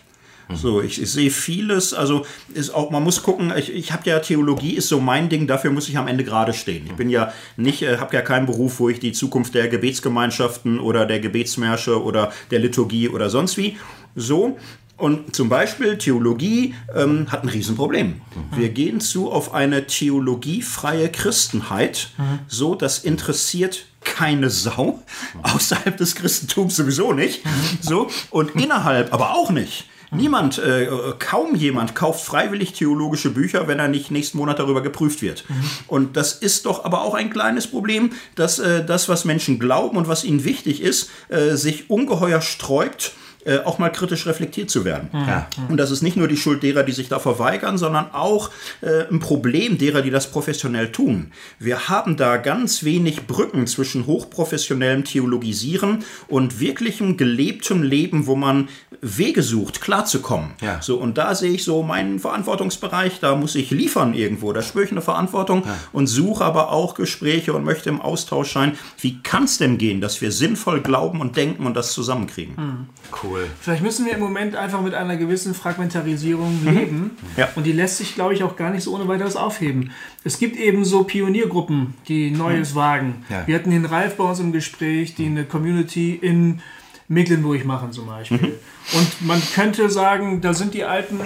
So, 0.54 0.80
ich, 0.80 1.02
ich, 1.02 1.10
sehe 1.10 1.30
vieles, 1.30 1.92
also 1.92 2.24
ist 2.54 2.70
auch, 2.72 2.90
man 2.90 3.02
muss 3.02 3.22
gucken, 3.22 3.52
ich, 3.56 3.72
ich 3.72 3.92
habe 3.92 4.08
ja 4.08 4.20
Theologie 4.20 4.74
ist 4.74 4.88
so 4.88 5.00
mein 5.00 5.28
Ding, 5.28 5.48
dafür 5.48 5.72
muss 5.72 5.88
ich 5.88 5.98
am 5.98 6.06
Ende 6.06 6.22
gerade 6.22 6.52
stehen. 6.52 6.86
Ich 6.86 6.92
bin 6.92 7.10
ja 7.10 7.32
nicht, 7.56 7.82
äh, 7.82 7.98
habe 7.98 8.14
ja 8.14 8.22
keinen 8.22 8.46
Beruf, 8.46 8.78
wo 8.78 8.88
ich 8.88 9.00
die 9.00 9.12
Zukunft 9.12 9.54
der 9.54 9.66
Gebetsgemeinschaften 9.66 10.78
oder 10.78 11.04
der 11.04 11.18
Gebetsmärsche 11.18 12.00
oder 12.00 12.32
der 12.52 12.60
Liturgie 12.60 13.08
oder 13.08 13.28
sonst 13.28 13.56
wie 13.56 13.76
so. 14.14 14.56
Und 14.96 15.36
zum 15.36 15.48
Beispiel 15.48 15.98
Theologie 15.98 16.74
ähm, 16.94 17.30
hat 17.30 17.42
ein 17.42 17.50
Riesenproblem. 17.50 18.06
Mhm. 18.06 18.56
Wir 18.56 18.68
gehen 18.70 19.00
zu 19.00 19.30
auf 19.30 19.52
eine 19.52 19.86
theologiefreie 19.86 21.10
Christenheit, 21.10 22.10
mhm. 22.16 22.38
so 22.46 22.74
das 22.74 23.00
interessiert 23.00 23.86
keine 24.00 24.48
Sau, 24.48 25.02
außerhalb 25.42 25.96
des 25.96 26.14
Christentums 26.14 26.76
sowieso 26.76 27.12
nicht, 27.12 27.42
so 27.80 28.08
und 28.30 28.54
innerhalb 28.54 29.12
aber 29.12 29.34
auch 29.34 29.50
nicht. 29.50 29.86
Niemand, 30.10 30.58
äh, 30.58 30.88
kaum 31.18 31.54
jemand 31.54 31.94
kauft 31.94 32.24
freiwillig 32.24 32.72
theologische 32.72 33.30
Bücher, 33.30 33.66
wenn 33.68 33.78
er 33.78 33.88
nicht 33.88 34.10
nächsten 34.10 34.38
Monat 34.38 34.58
darüber 34.58 34.82
geprüft 34.82 35.22
wird. 35.22 35.44
Mhm. 35.48 35.54
Und 35.86 36.16
das 36.16 36.34
ist 36.34 36.66
doch 36.66 36.84
aber 36.84 37.02
auch 37.02 37.14
ein 37.14 37.30
kleines 37.30 37.66
Problem, 37.66 38.10
dass 38.34 38.58
äh, 38.58 38.84
das, 38.84 39.08
was 39.08 39.24
Menschen 39.24 39.58
glauben 39.58 39.96
und 39.96 40.08
was 40.08 40.24
ihnen 40.24 40.44
wichtig 40.44 40.80
ist, 40.80 41.10
äh, 41.28 41.54
sich 41.56 41.90
ungeheuer 41.90 42.40
sträubt 42.40 43.12
äh, 43.46 43.58
auch 43.64 43.78
mal 43.78 43.90
kritisch 43.90 44.26
reflektiert 44.26 44.70
zu 44.70 44.84
werden. 44.84 45.08
Ja. 45.12 45.46
Und 45.68 45.76
das 45.76 45.92
ist 45.92 46.02
nicht 46.02 46.16
nur 46.16 46.26
die 46.26 46.36
Schuld 46.36 46.64
derer, 46.64 46.82
die 46.82 46.90
sich 46.90 47.08
da 47.08 47.20
verweigern, 47.20 47.78
sondern 47.78 48.12
auch 48.12 48.50
äh, 48.80 49.04
ein 49.08 49.20
Problem 49.20 49.78
derer, 49.78 50.02
die 50.02 50.10
das 50.10 50.30
professionell 50.30 50.90
tun. 50.90 51.30
Wir 51.60 51.88
haben 51.88 52.16
da 52.16 52.38
ganz 52.38 52.82
wenig 52.82 53.28
Brücken 53.28 53.68
zwischen 53.68 54.06
hochprofessionellem 54.06 55.04
Theologisieren 55.04 56.04
und 56.26 56.58
wirklichem 56.58 57.16
gelebtem 57.16 57.84
Leben, 57.84 58.26
wo 58.26 58.34
man 58.34 58.68
Wege 59.00 59.42
sucht, 59.42 59.80
klarzukommen. 59.80 60.50
Ja. 60.60 60.82
So, 60.82 60.96
und 60.96 61.16
da 61.16 61.34
sehe 61.36 61.52
ich 61.52 61.62
so 61.62 61.84
meinen 61.84 62.18
Verantwortungsbereich, 62.18 63.20
da 63.20 63.36
muss 63.36 63.54
ich 63.54 63.70
liefern 63.70 64.14
irgendwo, 64.14 64.52
da 64.52 64.62
spüre 64.62 64.86
ich 64.86 64.90
eine 64.90 65.02
Verantwortung 65.02 65.62
ja. 65.64 65.76
und 65.92 66.08
suche 66.08 66.44
aber 66.44 66.72
auch 66.72 66.94
Gespräche 66.94 67.52
und 67.52 67.62
möchte 67.62 67.90
im 67.90 68.00
Austausch 68.00 68.52
sein. 68.52 68.76
Wie 69.00 69.22
kann 69.22 69.44
es 69.44 69.58
denn 69.58 69.78
gehen, 69.78 70.00
dass 70.00 70.20
wir 70.20 70.32
sinnvoll 70.32 70.80
glauben 70.80 71.20
und 71.20 71.36
denken 71.36 71.64
und 71.64 71.74
das 71.74 71.92
zusammenkriegen? 71.92 72.56
Hm. 72.56 72.86
Cool 73.22 73.35
cool. 73.36 73.50
Vielleicht 73.60 73.82
müssen 73.82 74.06
wir 74.06 74.14
im 74.14 74.20
Moment 74.20 74.56
einfach 74.56 74.80
mit 74.80 74.94
einer 74.94 75.16
gewissen 75.16 75.54
Fragmentarisierung 75.54 76.62
mhm. 76.62 76.70
leben. 76.70 77.10
Ja. 77.36 77.48
Und 77.54 77.64
die 77.64 77.72
lässt 77.72 77.98
sich, 77.98 78.14
glaube 78.14 78.34
ich, 78.34 78.42
auch 78.42 78.56
gar 78.56 78.70
nicht 78.70 78.82
so 78.82 78.94
ohne 78.94 79.06
weiteres 79.08 79.36
aufheben. 79.36 79.90
Es 80.24 80.38
gibt 80.38 80.56
eben 80.56 80.84
so 80.84 81.04
Pioniergruppen, 81.04 81.94
die 82.08 82.30
Neues 82.30 82.72
mhm. 82.72 82.76
wagen. 82.76 83.24
Ja. 83.28 83.46
Wir 83.46 83.54
hatten 83.56 83.70
den 83.70 83.84
Ralf 83.84 84.16
bei 84.16 84.24
uns 84.24 84.40
im 84.40 84.52
Gespräch, 84.52 85.14
die 85.14 85.26
eine 85.26 85.44
Community 85.44 86.14
in 86.14 86.60
Mecklenburg 87.08 87.64
machen 87.64 87.92
zum 87.92 88.06
Beispiel. 88.06 88.38
Mhm. 88.38 88.98
Und 88.98 89.26
man 89.26 89.42
könnte 89.54 89.90
sagen, 89.90 90.40
da 90.40 90.54
sind 90.54 90.74
die 90.74 90.84
alten 90.84 91.20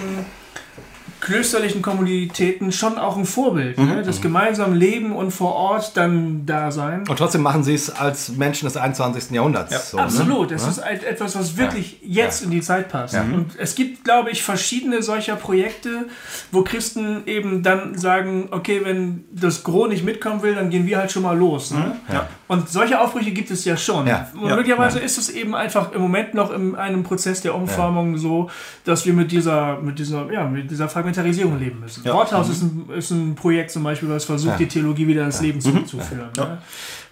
klösterlichen 1.21 1.81
Kommunitäten 1.81 2.71
schon 2.71 2.97
auch 2.97 3.15
ein 3.15 3.25
Vorbild. 3.25 3.77
Mhm. 3.77 3.87
Ne? 3.87 4.03
Das 4.03 4.21
gemeinsame 4.21 4.75
Leben 4.75 5.15
und 5.15 5.31
vor 5.31 5.53
Ort 5.53 5.95
dann 5.95 6.45
da 6.45 6.71
sein. 6.71 7.07
Und 7.07 7.17
trotzdem 7.17 7.41
machen 7.41 7.63
sie 7.63 7.73
es 7.73 7.89
als 7.89 8.29
Menschen 8.29 8.65
des 8.65 8.75
21. 8.75 9.31
Jahrhunderts. 9.31 9.71
Ja. 9.71 9.79
So, 9.79 9.97
ne? 9.97 10.03
Absolut. 10.03 10.49
Ne? 10.49 10.55
Das 10.57 10.77
ja? 10.77 10.87
ist 10.87 11.03
etwas, 11.03 11.37
was 11.37 11.57
wirklich 11.57 11.99
ja. 12.01 12.25
jetzt 12.25 12.43
in 12.43 12.51
die 12.51 12.61
Zeit 12.61 12.89
passt. 12.89 13.13
Und 13.15 13.51
es 13.57 13.75
gibt, 13.75 14.03
glaube 14.03 14.31
ich, 14.31 14.43
verschiedene 14.43 15.03
solcher 15.03 15.35
Projekte, 15.35 16.07
wo 16.51 16.63
Christen 16.63 17.23
eben 17.27 17.63
dann 17.63 17.97
sagen, 17.97 18.49
okay, 18.51 18.81
wenn 18.83 19.25
das 19.31 19.63
Gros 19.63 19.89
nicht 19.89 20.03
mitkommen 20.03 20.41
will, 20.41 20.55
dann 20.55 20.69
gehen 20.69 20.85
wir 20.85 20.97
halt 20.97 21.11
schon 21.11 21.23
mal 21.23 21.37
los. 21.37 21.71
Ne? 21.71 21.95
Und 22.51 22.67
solche 22.67 22.99
Aufbrüche 22.99 23.31
gibt 23.31 23.49
es 23.49 23.63
ja 23.63 23.77
schon. 23.77 24.09
Und 24.09 24.49
möglicherweise 24.49 24.99
ist 24.99 25.17
es 25.17 25.29
eben 25.29 25.55
einfach 25.55 25.93
im 25.93 26.01
Moment 26.01 26.33
noch 26.33 26.51
in 26.51 26.75
einem 26.75 27.01
Prozess 27.03 27.39
der 27.39 27.55
Umformung 27.55 28.17
so, 28.17 28.49
dass 28.83 29.05
wir 29.05 29.13
mit 29.13 29.31
dieser, 29.31 29.79
mit 29.79 29.97
dieser, 29.99 30.29
ja, 30.29 30.43
mit 30.43 30.69
dieser 30.69 30.89
Fragmentarisierung 30.89 31.57
leben 31.57 31.79
müssen. 31.79 32.03
Ja. 32.03 32.13
Worthaus 32.13 32.47
mhm. 32.47 32.51
ist, 32.51 32.61
ein, 32.61 32.89
ist 32.97 33.11
ein 33.11 33.35
Projekt 33.35 33.71
zum 33.71 33.83
Beispiel, 33.83 34.09
was 34.09 34.25
versucht, 34.25 34.51
ja. 34.51 34.57
die 34.57 34.67
Theologie 34.67 35.07
wieder 35.07 35.23
ins 35.23 35.39
Leben 35.39 35.59
mhm. 35.59 35.85
zuzuführen. 35.87 36.29
Ja. 36.35 36.43
Ne? 36.43 36.57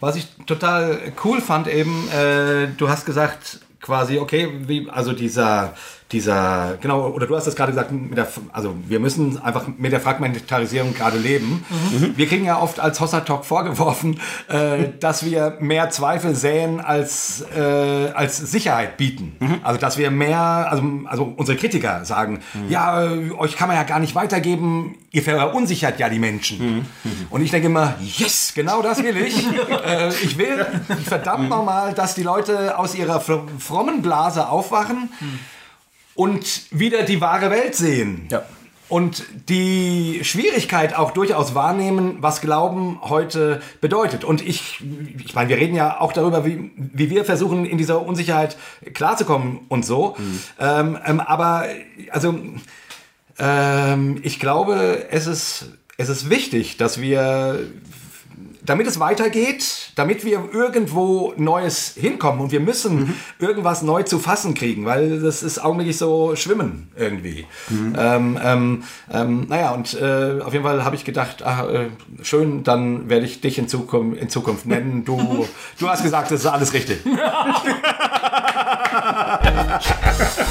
Was 0.01 0.17
ich 0.17 0.27
total 0.45 0.99
cool 1.23 1.39
fand 1.39 1.69
eben, 1.69 2.09
äh, 2.09 2.67
du 2.75 2.89
hast 2.89 3.05
gesagt, 3.05 3.61
quasi, 3.79 4.19
okay, 4.19 4.49
wie, 4.67 4.89
also 4.89 5.13
dieser 5.13 5.73
dieser, 6.11 6.77
genau, 6.81 7.07
oder 7.09 7.27
du 7.27 7.35
hast 7.35 7.45
es 7.45 7.55
gerade 7.55 7.71
gesagt, 7.71 7.91
der, 7.91 8.27
also 8.51 8.73
wir 8.87 8.99
müssen 8.99 9.39
einfach 9.39 9.65
mit 9.77 9.91
der 9.91 9.99
Fragmentarisierung 9.99 10.95
gerade 10.95 11.19
leben. 11.19 11.63
Mhm. 11.69 12.17
Wir 12.17 12.27
kriegen 12.27 12.45
ja 12.45 12.59
oft 12.59 12.79
als 12.79 12.99
Hossa 12.99 13.19
Talk 13.19 13.45
vorgeworfen, 13.45 14.19
äh, 14.47 14.89
dass 14.99 15.23
wir 15.23 15.57
mehr 15.59 15.91
Zweifel 15.91 16.33
säen 16.33 16.79
als, 16.79 17.45
äh, 17.55 17.59
als 17.59 18.37
Sicherheit 18.37 18.97
bieten. 18.97 19.35
Mhm. 19.39 19.59
Also 19.61 19.79
dass 19.79 19.99
wir 19.99 20.09
mehr, 20.09 20.39
also, 20.39 20.83
also 21.05 21.33
unsere 21.37 21.57
Kritiker 21.57 22.03
sagen, 22.05 22.39
mhm. 22.55 22.69
ja, 22.69 23.07
euch 23.37 23.55
kann 23.55 23.67
man 23.67 23.77
ja 23.77 23.83
gar 23.83 23.99
nicht 23.99 24.15
weitergeben, 24.15 24.95
ihr 25.11 25.21
verunsichert 25.21 25.99
ja 25.99 26.09
die 26.09 26.19
Menschen. 26.19 26.57
Mhm. 26.57 26.75
Mhm. 27.03 27.27
Und 27.29 27.43
ich 27.43 27.51
denke 27.51 27.67
immer, 27.67 27.93
yes, 28.01 28.53
genau 28.55 28.81
das 28.81 29.03
will 29.03 29.15
ich. 29.15 29.45
äh, 29.85 30.09
ich 30.23 30.39
will 30.39 30.65
verdammt 31.05 31.49
nochmal, 31.49 31.93
dass 31.93 32.15
die 32.15 32.23
Leute 32.23 32.79
aus 32.79 32.95
ihrer 32.95 33.19
frommen 33.21 34.01
Blase 34.01 34.49
aufwachen 34.49 35.11
mhm 35.19 35.39
und 36.19 36.63
wieder 36.77 37.03
die 37.03 37.21
wahre 37.21 37.49
Welt 37.49 37.75
sehen. 37.75 38.27
Ja. 38.29 38.43
Und 38.89 39.23
die 39.47 40.19
Schwierigkeit 40.23 40.93
auch 40.93 41.11
durchaus 41.11 41.55
wahrnehmen, 41.55 42.17
was 42.19 42.41
Glauben 42.41 42.99
heute 43.03 43.61
bedeutet. 43.79 44.25
Und 44.25 44.45
ich, 44.45 44.83
ich 45.23 45.33
meine, 45.33 45.47
wir 45.47 45.55
reden 45.55 45.75
ja 45.75 46.01
auch 46.01 46.11
darüber, 46.11 46.45
wie, 46.45 46.71
wie 46.75 47.09
wir 47.09 47.23
versuchen, 47.23 47.63
in 47.63 47.77
dieser 47.77 48.05
Unsicherheit 48.05 48.57
klarzukommen 48.93 49.61
und 49.69 49.85
so. 49.85 50.17
Mhm. 50.17 50.39
Ähm, 50.59 50.97
ähm, 51.05 51.19
aber, 51.21 51.67
also, 52.11 52.37
ähm, 53.37 54.19
ich 54.21 54.41
glaube, 54.41 55.05
es 55.11 55.25
ist, 55.25 55.69
es 55.95 56.09
ist 56.09 56.29
wichtig, 56.29 56.75
dass 56.75 56.99
wir 56.99 57.61
damit 58.69 58.85
es 58.85 58.99
weitergeht, 58.99 59.93
damit 59.95 60.23
wir 60.23 60.49
irgendwo 60.53 61.33
Neues 61.37 61.95
hinkommen 61.99 62.39
und 62.39 62.51
wir 62.51 62.59
müssen 62.59 62.99
mhm. 62.99 63.15
irgendwas 63.39 63.81
neu 63.81 64.03
zu 64.03 64.19
fassen 64.19 64.53
kriegen, 64.53 64.85
weil 64.85 65.21
das 65.21 65.41
ist 65.41 65.57
augenblicklich 65.57 65.97
so 65.97 66.35
Schwimmen 66.35 66.91
irgendwie. 66.95 67.47
Mhm. 67.69 67.95
Ähm, 67.97 68.39
ähm, 68.43 68.83
ähm, 69.11 69.47
naja, 69.49 69.71
und 69.71 69.99
äh, 69.99 70.41
auf 70.41 70.53
jeden 70.53 70.63
Fall 70.63 70.85
habe 70.85 70.95
ich 70.95 71.03
gedacht, 71.03 71.41
ach, 71.43 71.67
äh, 71.67 71.87
schön, 72.21 72.63
dann 72.63 73.09
werde 73.09 73.25
ich 73.25 73.41
dich 73.41 73.57
in 73.57 73.67
Zukunft, 73.67 74.21
in 74.21 74.29
Zukunft 74.29 74.67
nennen. 74.67 75.03
Du, 75.03 75.47
du 75.79 75.89
hast 75.89 76.03
gesagt, 76.03 76.29
das 76.29 76.41
ist 76.41 76.45
alles 76.45 76.71
richtig. 76.73 76.99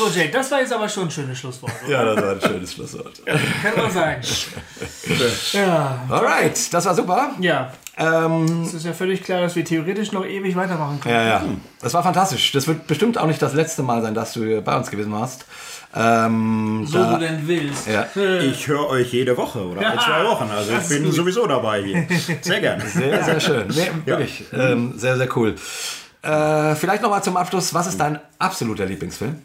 So, 0.00 0.08
Jake, 0.08 0.30
das 0.30 0.50
war 0.50 0.60
jetzt 0.60 0.72
aber 0.72 0.88
schon 0.88 1.04
ein 1.04 1.10
schönes 1.10 1.38
Schlusswort. 1.38 1.72
Oder? 1.84 1.92
Ja, 1.92 2.04
das 2.14 2.24
war 2.24 2.32
ein 2.32 2.40
schönes 2.40 2.72
Schlusswort. 2.72 3.20
Kann 3.26 3.76
man 3.76 3.90
sagen. 3.90 4.22
ja. 5.52 5.98
Alright, 6.08 6.72
das 6.72 6.86
war 6.86 6.94
super. 6.94 7.32
Ja. 7.38 7.70
Ähm, 7.98 8.62
es 8.62 8.72
ist 8.72 8.86
ja 8.86 8.94
völlig 8.94 9.22
klar, 9.22 9.42
dass 9.42 9.56
wir 9.56 9.64
theoretisch 9.64 10.12
noch 10.12 10.24
ewig 10.24 10.56
weitermachen 10.56 11.00
können. 11.02 11.14
Ja, 11.16 11.22
ja. 11.22 11.44
Das 11.82 11.92
war 11.92 12.02
fantastisch. 12.02 12.50
Das 12.52 12.66
wird 12.66 12.86
bestimmt 12.86 13.18
auch 13.18 13.26
nicht 13.26 13.42
das 13.42 13.52
letzte 13.52 13.82
Mal 13.82 14.00
sein, 14.00 14.14
dass 14.14 14.32
du 14.32 14.62
bei 14.62 14.74
uns 14.74 14.90
gewesen 14.90 15.12
warst. 15.12 15.44
Ähm, 15.94 16.86
so 16.86 16.96
da, 16.96 17.12
du 17.12 17.18
denn 17.18 17.46
willst. 17.46 17.86
Ja. 17.86 18.06
Ich 18.40 18.68
höre 18.68 18.88
euch 18.88 19.12
jede 19.12 19.36
Woche 19.36 19.58
oder 19.66 19.86
alle 19.86 20.00
zwei 20.00 20.24
Wochen. 20.24 20.48
Also 20.50 20.72
ich 20.80 20.88
bin 20.88 21.12
sowieso 21.12 21.46
dabei 21.46 21.82
hier. 21.82 22.06
Sehr 22.40 22.60
gerne. 22.60 22.86
Sehr, 22.86 23.22
sehr 23.22 23.38
schön. 23.40 23.68
Nee, 23.68 23.90
wirklich. 24.06 24.44
Ja. 24.50 24.70
Ähm, 24.70 24.94
sehr, 24.96 25.18
sehr 25.18 25.36
cool. 25.36 25.56
Äh, 26.22 26.74
vielleicht 26.76 27.02
nochmal 27.02 27.22
zum 27.22 27.36
Abschluss. 27.36 27.74
Was 27.74 27.86
ist 27.86 28.00
dein 28.00 28.18
absoluter 28.38 28.86
Lieblingsfilm? 28.86 29.36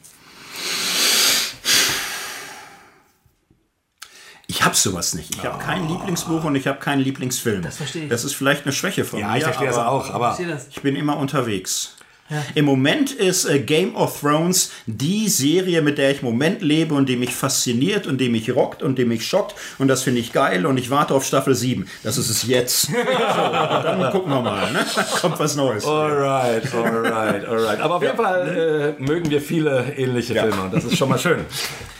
Ich 4.47 4.63
habe 4.63 4.75
sowas 4.75 5.13
nicht. 5.13 5.35
Ich 5.35 5.43
habe 5.43 5.57
kein 5.57 5.87
Lieblingsbuch 5.87 6.43
und 6.43 6.55
ich 6.55 6.67
habe 6.67 6.79
keinen 6.79 7.01
Lieblingsfilm. 7.01 7.61
Das 7.61 7.77
verstehe 7.77 8.03
ich. 8.03 8.09
Das 8.09 8.23
ist 8.23 8.35
vielleicht 8.35 8.63
eine 8.63 8.73
Schwäche 8.73 9.03
von 9.03 9.19
ja, 9.19 9.27
mir. 9.27 9.31
Ja, 9.33 9.37
ich 9.37 9.43
verstehe 9.43 9.67
das 9.67 9.77
auch, 9.77 10.09
aber 10.11 10.37
ich 10.69 10.81
bin 10.81 10.95
immer 10.95 11.17
unterwegs. 11.17 11.95
Ja. 12.27 12.43
Im 12.55 12.65
Moment 12.65 13.11
ist 13.11 13.45
äh, 13.45 13.59
Game 13.59 13.95
of 13.95 14.19
Thrones 14.19 14.71
die 14.87 15.29
Serie, 15.29 15.83
mit 15.83 15.99
der 15.99 16.09
ich 16.09 16.23
im 16.23 16.25
Moment 16.25 16.63
lebe 16.63 16.95
und 16.95 17.07
die 17.07 17.17
mich 17.17 17.35
fasziniert 17.35 18.07
und 18.07 18.19
die 18.19 18.29
mich 18.29 18.53
rockt 18.55 18.81
und 18.81 18.97
die 18.97 19.05
mich 19.05 19.27
schockt. 19.27 19.53
Und 19.77 19.89
das 19.89 20.01
finde 20.01 20.21
ich 20.21 20.33
geil 20.33 20.65
und 20.65 20.77
ich 20.77 20.89
warte 20.89 21.13
auf 21.13 21.23
Staffel 21.23 21.53
7. 21.53 21.87
Das 22.01 22.17
ist 22.17 22.31
es 22.31 22.47
jetzt. 22.47 22.81
so, 22.87 22.93
dann 22.93 24.11
gucken 24.11 24.31
wir 24.31 24.41
mal. 24.41 24.71
Ne? 24.71 24.83
Dann 24.95 25.05
kommt 25.21 25.39
was 25.39 25.55
Neues. 25.55 25.85
Alright, 25.85 26.73
alright, 26.73 27.45
alright. 27.45 27.79
Aber 27.79 27.95
auf 27.95 28.01
jeden 28.01 28.17
Fall 28.17 28.95
äh, 28.97 29.03
mögen 29.03 29.29
wir 29.29 29.39
viele 29.39 29.93
ähnliche 29.95 30.33
ja. 30.33 30.43
Filme 30.43 30.63
und 30.63 30.73
das 30.73 30.83
ist 30.83 30.97
schon 30.97 31.09
mal 31.09 31.19
schön. 31.19 31.45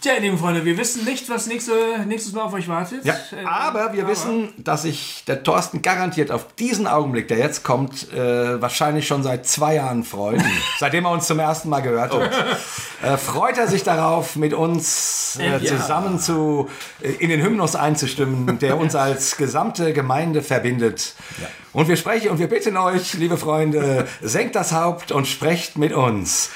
Tja, 0.00 0.12
liebe 0.20 0.36
Freunde, 0.38 0.64
wir 0.64 0.76
wissen 0.78 1.04
nicht, 1.04 1.28
was 1.28 1.46
nächste, 1.46 1.72
nächstes 2.06 2.32
Mal 2.32 2.42
auf 2.42 2.52
euch 2.54 2.68
wartet. 2.68 3.04
Ja, 3.04 3.14
Äh, 3.14 3.44
aber 3.44 3.92
wir 3.92 4.02
aber- 4.04 4.12
wissen, 4.12 4.52
dass 4.58 4.82
sich 4.82 5.24
der 5.26 5.42
Thorsten 5.42 5.82
garantiert 5.82 6.30
auf 6.30 6.46
diesen 6.58 6.86
Augenblick, 6.86 7.28
der 7.28 7.38
jetzt 7.38 7.62
kommt, 7.64 8.12
äh, 8.12 8.60
wahrscheinlich 8.60 9.06
schon 9.06 9.22
seit 9.22 9.46
zwei 9.46 9.74
Jahren 9.74 10.04
freut. 10.04 10.40
Seitdem 10.78 11.04
er 11.04 11.10
uns 11.10 11.26
zum 11.26 11.38
ersten 11.38 11.68
Mal 11.68 11.80
gehört 11.80 12.14
hat. 12.14 12.30
Äh, 13.02 13.16
freut 13.16 13.58
er 13.58 13.66
sich 13.68 13.82
darauf, 13.82 14.36
mit 14.36 14.54
uns 14.54 15.38
äh, 15.40 15.58
Ja. 15.58 15.64
zusammen 15.64 16.18
zu, 16.18 16.68
äh, 17.02 17.10
in 17.12 17.28
den 17.30 17.42
Hymnus 17.42 17.76
einzustimmen, 17.76 18.58
der 18.58 18.78
uns 18.78 18.94
als 18.94 19.36
gesamte 19.36 19.92
Gemeinde 19.92 20.42
verbindet. 20.42 21.14
Und 21.72 21.86
wir 21.88 21.96
sprechen 21.96 22.30
und 22.30 22.38
wir 22.38 22.48
bitten 22.48 22.76
euch, 22.76 23.14
liebe 23.14 23.36
Freunde, 23.36 24.08
senkt 24.20 24.56
das 24.56 24.72
Haupt 24.72 25.12
und 25.12 25.28
sprecht 25.28 25.78
mit 25.78 25.92
uns. 25.92 26.50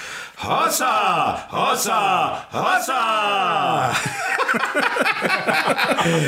Hossa! 0.47 1.39
Hossa! 1.51 2.45
Hossa! 2.53 3.93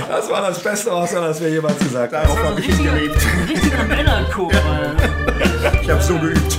Das 0.08 0.30
war 0.30 0.40
das 0.40 0.58
beste 0.62 0.90
Hossa, 0.90 1.20
das 1.20 1.38
wir 1.40 1.50
jemals 1.50 1.78
gesagt 1.78 2.14
haben. 2.14 2.26
Das 2.26 2.36
war 2.36 2.46
ein 2.46 2.54
richtiger, 2.54 2.92
ein 2.92 3.46
richtiger 3.46 3.84
Männerchor. 3.84 4.50
Ich 5.82 5.90
habe 5.90 6.02
so 6.02 6.18
geübt. 6.18 6.58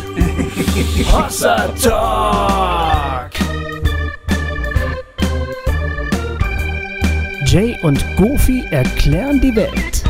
Hossa 1.12 1.68
Talk! 1.82 3.32
Jay 7.48 7.76
und 7.82 8.06
Goofy 8.18 8.66
erklären 8.70 9.42
die 9.42 9.56
Welt. 9.56 10.07